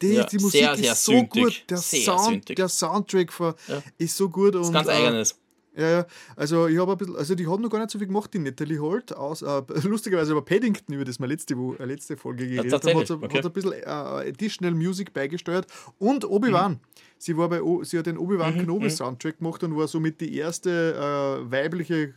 [0.02, 1.30] Die, ja, die Musik sehr, sehr ist so sündig.
[1.30, 1.64] gut.
[1.70, 3.82] Der, sehr Sound, der Soundtrack für, ja.
[3.98, 4.54] ist so gut.
[4.54, 5.36] Das ist ganz äh, eigenes.
[5.76, 6.06] Ja, ja.
[6.36, 8.38] Also ich habe ein bisschen, also die haben noch gar nicht so viel gemacht, die
[8.38, 12.72] Natalie Holt, aus, äh, lustigerweise über Paddington, über das wir letzte, äh, letzte Folge geredet
[12.72, 13.38] haben, hat, okay.
[13.38, 15.66] hat ein bisschen äh, Additional Music beigesteuert
[15.98, 16.72] und Obi-Wan.
[16.72, 16.80] Mhm.
[17.18, 18.90] Sie, war bei, sie hat den Obi-Wan mhm, Kenobi mhm.
[18.90, 22.14] Soundtrack gemacht und war somit die erste äh, weibliche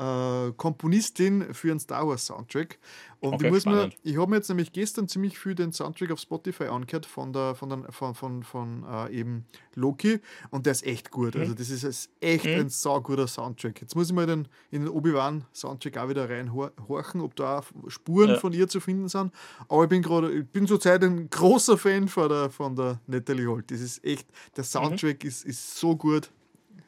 [0.00, 2.78] äh, Komponistin für einen Star Wars Soundtrack.
[3.20, 6.10] Und okay, ich muss mir, ich habe mir jetzt nämlich gestern ziemlich viel den Soundtrack
[6.10, 10.72] auf Spotify angehört von der, von, der, von, von, von äh, eben Loki und der
[10.72, 11.34] ist echt gut.
[11.34, 11.42] Mhm.
[11.42, 12.52] Also das ist echt mhm.
[12.52, 13.82] ein sauguter Soundtrack.
[13.82, 17.64] Jetzt muss ich mal den, in den Obi-Wan Soundtrack auch wieder reinhorchen, ob da auch
[17.88, 18.38] Spuren ja.
[18.38, 19.32] von ihr zu finden sind.
[19.68, 23.46] Aber ich bin gerade, ich bin zurzeit ein großer Fan von der, von der Natalie
[23.46, 23.70] Holt.
[23.70, 24.68] Das ist echt, der mhm.
[24.68, 25.28] Soundtrack mhm.
[25.28, 26.30] ist, ist so gut.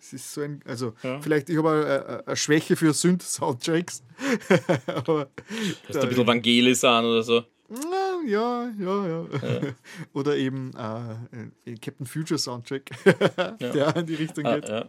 [0.02, 1.20] Es ist so ein, also ja.
[1.20, 4.02] vielleicht, ich habe eine, Schwäche für Synth-Soundtracks.
[4.58, 7.44] Dass da ein bisschen Vangelis an oder so.
[7.70, 9.06] Ja, ja, ja.
[9.08, 9.60] ja.
[10.12, 12.90] Oder eben äh, Captain Future Soundtrack,
[13.60, 14.68] der in die Richtung ah, geht.
[14.68, 14.84] Ja.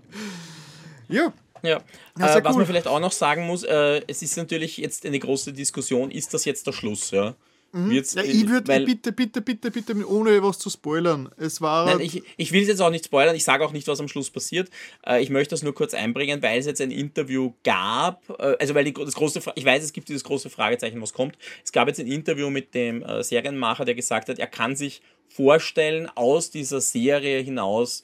[1.08, 1.34] ja.
[1.62, 1.82] Ja,
[2.18, 5.18] ja äh, was man vielleicht auch noch sagen muss, äh, es ist natürlich jetzt eine
[5.18, 7.36] große Diskussion, ist das jetzt der Schluss, ja?
[7.74, 7.92] Mhm.
[7.92, 11.30] Ja, ich würde bitte, bitte, bitte, bitte, ohne was zu spoilern.
[11.38, 11.88] Es war.
[11.88, 14.08] Nein, ich, ich will es jetzt auch nicht spoilern, ich sage auch nicht, was am
[14.08, 14.70] Schluss passiert.
[15.06, 18.30] Äh, ich möchte das nur kurz einbringen, weil es jetzt ein Interview gab.
[18.40, 21.36] Äh, also, weil die, das große, ich weiß, es gibt dieses große Fragezeichen, was kommt.
[21.64, 25.02] Es gab jetzt ein Interview mit dem äh, Serienmacher, der gesagt hat, er kann sich
[25.28, 28.04] vorstellen, aus dieser Serie hinaus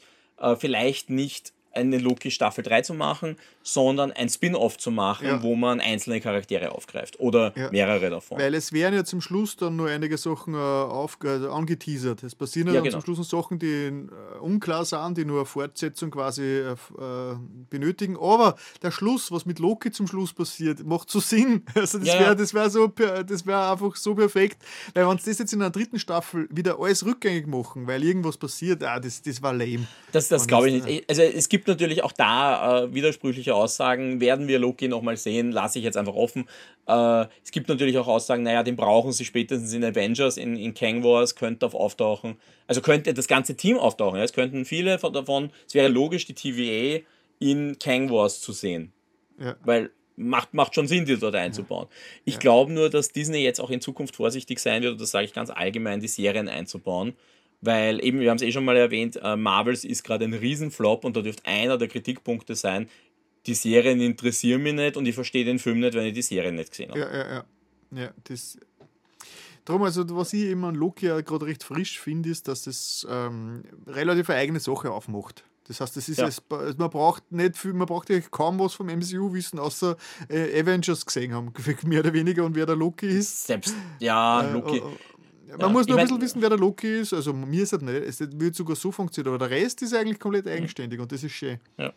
[0.57, 5.43] vielleicht nicht eine Loki Staffel 3 zu machen, sondern ein Spin-off zu machen, ja.
[5.43, 7.69] wo man einzelne Charaktere aufgreift oder ja.
[7.72, 8.39] mehrere davon.
[8.39, 12.23] Weil es werden ja zum Schluss dann nur einige Sachen äh, auf, also angeteasert.
[12.23, 12.98] Es passieren ja, dann genau.
[12.98, 14.07] zum Schluss noch Sachen, die äh,
[14.41, 16.75] unklar sind, die nur eine Fortsetzung quasi äh, äh,
[17.69, 18.17] benötigen.
[18.17, 21.64] Aber der Schluss, was mit Loki zum Schluss passiert, macht so Sinn.
[21.80, 24.57] Also das ja, wäre das wär so, das wär einfach so perfekt.
[24.93, 28.38] Weil wenn sie das jetzt in der dritten Staffel wieder alles rückgängig machen, weil irgendwas
[28.38, 29.88] passiert, ah, das, das war lame.
[30.11, 31.09] Das, das glaube ich nicht.
[31.09, 34.21] Also es gibt natürlich auch da äh, widersprüchliche Aussagen.
[34.21, 35.51] Werden wir Loki nochmal sehen?
[35.51, 36.47] Lasse ich jetzt einfach offen.
[36.88, 40.73] Äh, es gibt natürlich auch Aussagen, naja, den brauchen sie spätestens in Avengers, in, in
[40.73, 42.38] Kang Wars, könnte auf auftauchen.
[42.67, 44.17] Also könnte das ganze Team auftauchen.
[44.17, 44.23] Ja?
[44.23, 47.03] Es könnten viele davon, es wäre logisch, die TVA
[47.39, 48.91] in Kang Wars zu sehen.
[49.39, 49.55] Ja.
[49.63, 51.88] Weil macht, macht schon Sinn, die dort einzubauen.
[52.25, 52.39] Ich ja.
[52.39, 55.33] glaube nur, dass Disney jetzt auch in Zukunft vorsichtig sein wird, und das sage ich
[55.33, 57.13] ganz allgemein, die Serien einzubauen.
[57.61, 61.03] Weil eben, wir haben es eh schon mal erwähnt, äh, Marvels ist gerade ein Riesenflop
[61.03, 62.88] und da dürfte einer der Kritikpunkte sein,
[63.45, 66.51] die Serien interessieren mich nicht und ich verstehe den Film nicht, wenn ich die Serie
[66.51, 66.99] nicht gesehen habe.
[66.99, 67.45] Ja, ja, ja.
[67.91, 68.57] ja das,
[69.65, 73.05] darum, also was ich immer an Loki ja gerade recht frisch finde, ist, dass das
[73.09, 75.43] ähm, relativ eine eigene Sache aufmacht.
[75.69, 76.27] Das heißt, das ist ja.
[76.27, 79.97] es, man braucht nicht viel, man braucht ja kaum was vom MCU wissen, außer
[80.27, 83.45] äh, Avengers gesehen haben, mehr oder weniger und wer der Loki ist.
[83.45, 84.81] Selbst, ja, äh, Loki.
[85.51, 87.13] Man ja, muss nur ein bisschen wissen, wer der Loki ist.
[87.13, 87.95] Also mir ist es nicht.
[87.95, 90.51] Es wird sogar so funktionieren, aber der Rest ist eigentlich komplett mhm.
[90.51, 91.59] eigenständig und das ist schön.
[91.77, 91.93] Ja,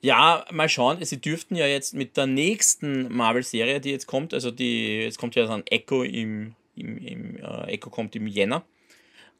[0.00, 1.04] ja mal schauen.
[1.04, 5.34] Sie dürften ja jetzt mit der nächsten Marvel-Serie, die jetzt kommt, also die, jetzt kommt
[5.34, 8.64] ja dann Echo im, im, im äh, Echo kommt im Jänner.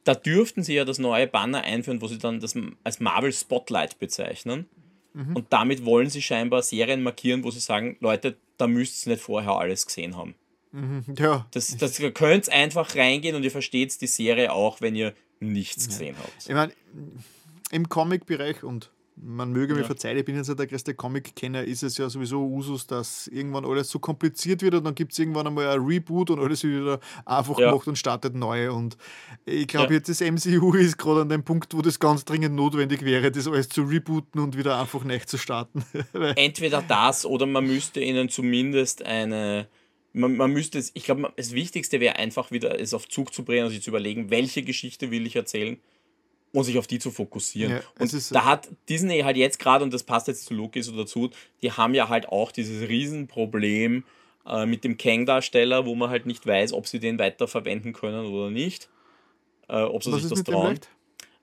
[0.05, 2.55] Da dürften sie ja das neue Banner einführen, wo sie dann das
[2.85, 4.67] als Marvel Spotlight bezeichnen.
[5.15, 5.35] Mhm.
[5.35, 9.23] Und damit wollen sie scheinbar Serien markieren, wo sie sagen, Leute, da müsst ihr nicht
[9.23, 10.35] vorher alles gesehen haben.
[11.19, 11.47] Ja.
[11.53, 15.87] Das, das, ihr könnt einfach reingehen und ihr versteht die Serie auch, wenn ihr nichts
[15.89, 16.23] gesehen ja.
[16.23, 16.47] habt.
[16.47, 16.73] Ich meine,
[17.71, 19.87] im Comic-Bereich und man möge mir ja.
[19.87, 23.65] verzeihen, ich bin jetzt nicht der größte Comic-Kenner, ist es ja sowieso Usus, dass irgendwann
[23.65, 27.01] alles so kompliziert wird und dann gibt es irgendwann einmal ein Reboot und alles wieder
[27.25, 27.71] einfach ja.
[27.71, 28.71] gemacht und startet neu.
[28.73, 28.99] Und
[29.47, 30.01] ich glaube, ja.
[30.01, 33.49] jetzt das MCU ist gerade an dem Punkt, wo das ganz dringend notwendig wäre, das
[33.49, 35.85] alles zu rebooten und wieder einfach neu zu starten.
[36.37, 39.67] Entweder das oder man müsste ihnen zumindest eine
[40.17, 43.45] man, man müsste es, ich glaube, das Wichtigste wäre einfach wieder, es auf Zug zu
[43.45, 45.79] bringen und sich zu überlegen, welche Geschichte will ich erzählen
[46.53, 47.73] und sich auf die zu fokussieren.
[47.73, 50.83] Ja, und ist, da hat Disney halt jetzt gerade, und das passt jetzt zu Loki
[50.83, 51.31] so dazu,
[51.63, 54.05] die haben ja halt auch dieses Riesenproblem
[54.47, 58.51] äh, mit dem Kang-Darsteller, wo man halt nicht weiß, ob sie den weiterverwenden können oder
[58.51, 58.89] nicht.
[59.69, 60.81] Äh, ob sie sich das trauen.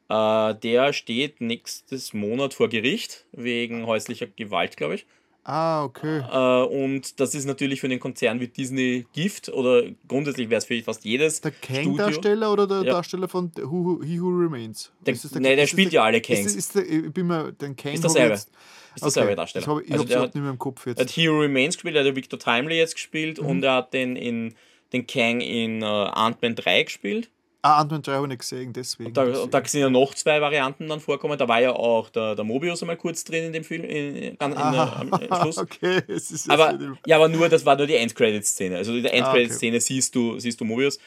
[0.10, 5.06] Äh, der steht nächstes Monat vor Gericht wegen häuslicher Gewalt, glaube ich.
[5.46, 6.20] Ah, okay.
[6.20, 10.66] Äh, und das ist natürlich für einen Konzern wie Disney Gift oder grundsätzlich wäre es
[10.66, 11.42] für fast jedes.
[11.42, 12.94] Der Kang-Darsteller oder der ja.
[12.94, 14.92] Darsteller von Who, He Who Remains?
[15.06, 16.46] Der, der, nee, der spielt der, ja alle Kangs.
[16.46, 18.04] Ist, ist der, ich bin mir, den Kang ist.
[18.04, 18.52] Jetzt,
[18.96, 19.36] ist derselbe okay.
[19.36, 19.64] Darsteller.
[19.64, 21.00] Ich, hab, ich also hab's nicht mehr im Kopf jetzt.
[21.00, 23.48] Er hat He Who Remains gespielt, er hat Victor Timely jetzt gespielt mhm.
[23.48, 24.56] und er hat den, in,
[24.94, 27.30] den Kang in uh, Ant-Man 3 gespielt.
[27.66, 29.08] Ah, Ant-Man 3 habe ich nicht gesehen, deswegen.
[29.08, 29.50] Und da, deswegen.
[29.50, 31.38] da sind ja noch zwei Varianten dann vorkommen.
[31.38, 34.24] Da war ja auch der, der Mobius einmal kurz drin in dem Film, in, in,
[34.34, 35.58] in ah, am Schluss.
[35.58, 38.76] Okay, es ist aber, ja, aber nur, das war nur die Endcredit-Szene.
[38.76, 39.86] Also in der Endcredit-Szene ah, okay.
[39.86, 41.00] siehst, du, siehst du Mobius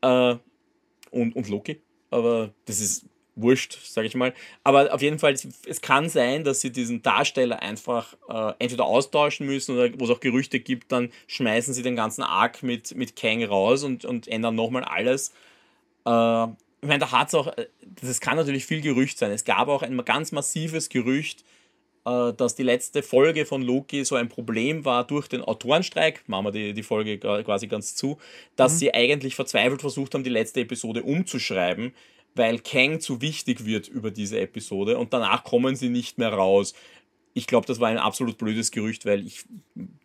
[0.00, 0.34] äh,
[1.12, 1.80] und, und Loki.
[2.10, 3.06] Aber das ist
[3.36, 4.34] wurscht, sage ich mal.
[4.64, 9.46] Aber auf jeden Fall, es kann sein, dass sie diesen Darsteller einfach äh, entweder austauschen
[9.46, 13.14] müssen oder wo es auch Gerüchte gibt, dann schmeißen sie den ganzen Arc mit, mit
[13.14, 15.32] Kang raus und, und ändern nochmal alles.
[16.04, 16.44] Äh,
[16.82, 17.66] ich meine, da hat es auch, äh,
[18.02, 19.30] das kann natürlich viel Gerücht sein.
[19.30, 21.44] Es gab auch ein ganz massives Gerücht,
[22.04, 26.46] äh, dass die letzte Folge von Loki so ein Problem war durch den Autorenstreik, machen
[26.46, 28.18] wir die, die Folge quasi ganz zu,
[28.56, 28.78] dass mhm.
[28.78, 31.94] sie eigentlich verzweifelt versucht haben, die letzte Episode umzuschreiben,
[32.34, 36.74] weil Kang zu wichtig wird über diese Episode und danach kommen sie nicht mehr raus
[37.34, 39.44] ich glaube, das war ein absolut blödes Gerücht, weil ich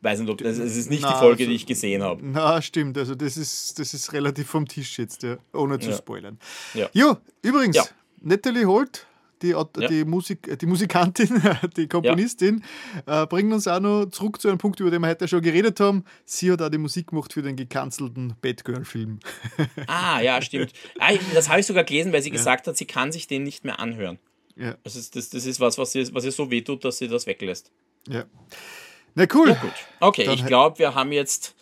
[0.02, 2.22] weiß nicht, ob das, das ist nicht na, die Folge, also, die ich gesehen habe.
[2.26, 2.98] Na, stimmt.
[2.98, 5.98] Also das ist, das ist relativ vom Tisch jetzt, ja, ohne zu ja.
[5.98, 6.40] spoilern.
[6.74, 7.84] Ja, jo, übrigens, ja.
[8.22, 9.06] Natalie Holt,
[9.42, 9.54] die,
[9.90, 11.42] die, Musik, die Musikantin,
[11.78, 12.64] die Komponistin,
[13.06, 15.80] äh, bringt uns auch noch zurück zu einem Punkt, über den wir heute schon geredet
[15.80, 16.04] haben.
[16.26, 19.20] Sie hat auch die Musik gemacht für den gekanzelten Batgirl-Film.
[19.88, 20.74] ah, ja, stimmt.
[21.00, 23.66] Ah, das habe ich sogar gelesen, weil sie gesagt hat, sie kann sich den nicht
[23.66, 24.18] mehr anhören.
[24.58, 24.76] Ja.
[24.84, 27.26] Das, ist, das, das ist was, was ihr, was ihr so wehtut, dass sie das
[27.28, 27.72] weglässt.
[28.08, 28.26] Ja.
[29.16, 29.50] Na cool.
[29.50, 29.62] Ja.
[30.00, 31.56] Okay, Dann ich glaube, wir haben jetzt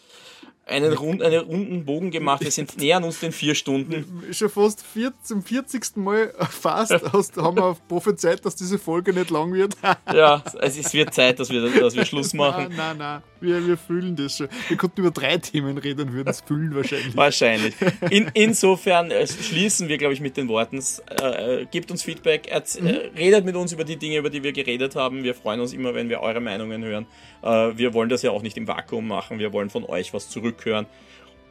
[0.65, 2.41] einen, rund, einen runden Bogen gemacht.
[2.43, 4.23] Wir sind nähern uns den vier Stunden.
[4.31, 5.97] Schon fast vier, zum 40.
[5.97, 9.75] Mal fast hast, haben wir prophezeit, dass diese Folge nicht lang wird.
[10.13, 12.73] ja, also es wird Zeit, dass wir, dass wir Schluss machen.
[12.75, 13.23] Nein, nein, nein.
[13.41, 14.47] Wir, wir fühlen das schon.
[14.67, 17.15] Wir konnten über drei Themen reden und würden es fühlen wahrscheinlich.
[17.15, 17.73] Wahrscheinlich.
[18.09, 20.79] In, insofern äh, schließen wir, glaube ich, mit den Worten,
[21.21, 23.17] äh, äh gebt uns Feedback, äh, mhm.
[23.17, 25.23] redet mit uns über die Dinge, über die wir geredet haben.
[25.23, 27.05] Wir freuen uns immer, wenn wir eure Meinungen hören.
[27.43, 29.39] Äh, wir wollen das ja auch nicht im Vakuum machen.
[29.39, 30.85] Wir wollen von euch was zurückhören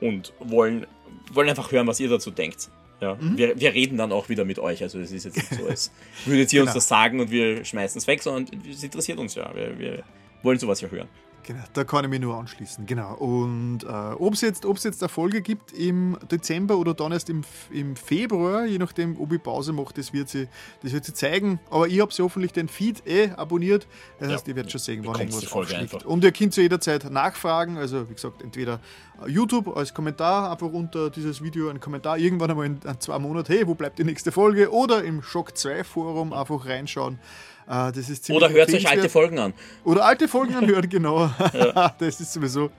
[0.01, 0.87] und wollen,
[1.33, 2.71] wollen einfach hören, was ihr dazu denkt.
[3.01, 3.37] Ja, mhm.
[3.37, 4.83] wir, wir reden dann auch wieder mit euch.
[4.83, 5.93] Also es ist jetzt nicht so, als
[6.25, 6.71] würdet ihr genau.
[6.71, 9.55] uns das sagen und wir schmeißen es weg, sondern es interessiert uns ja.
[9.55, 10.03] Wir, wir
[10.43, 11.09] wollen sowas ja hören.
[11.47, 12.87] Genau, da kann ich mich nur anschließen.
[12.87, 13.15] Genau.
[13.17, 17.43] Und äh, ob es jetzt, jetzt eine Folge gibt im Dezember oder dann erst im,
[17.71, 20.49] im Februar, je nachdem, ob ich Pause mache, das wird sie,
[20.83, 21.61] das wird sie zeigen.
[21.71, 23.87] Aber ich habe sie hoffentlich den Feed eh abonniert.
[24.19, 26.05] Das heißt, ja, ihr werdet schon sehen, wann irgendwas aufschlägt.
[26.07, 27.77] Und ihr könnt zu jeder Zeit nachfragen.
[27.77, 28.81] Also, wie gesagt, entweder
[29.27, 33.53] YouTube als Kommentar, einfach unter dieses Video ein Kommentar, irgendwann einmal in, in zwei Monaten,
[33.53, 34.73] hey, wo bleibt die nächste Folge?
[34.73, 37.19] Oder im Shock 2 Forum einfach reinschauen.
[37.67, 39.55] Äh, das ist Oder hört euch alte Folgen an.
[39.85, 41.31] Oder alte Folgen anhören, genau.
[41.53, 41.95] Ja.
[41.99, 42.71] Das ist sowieso.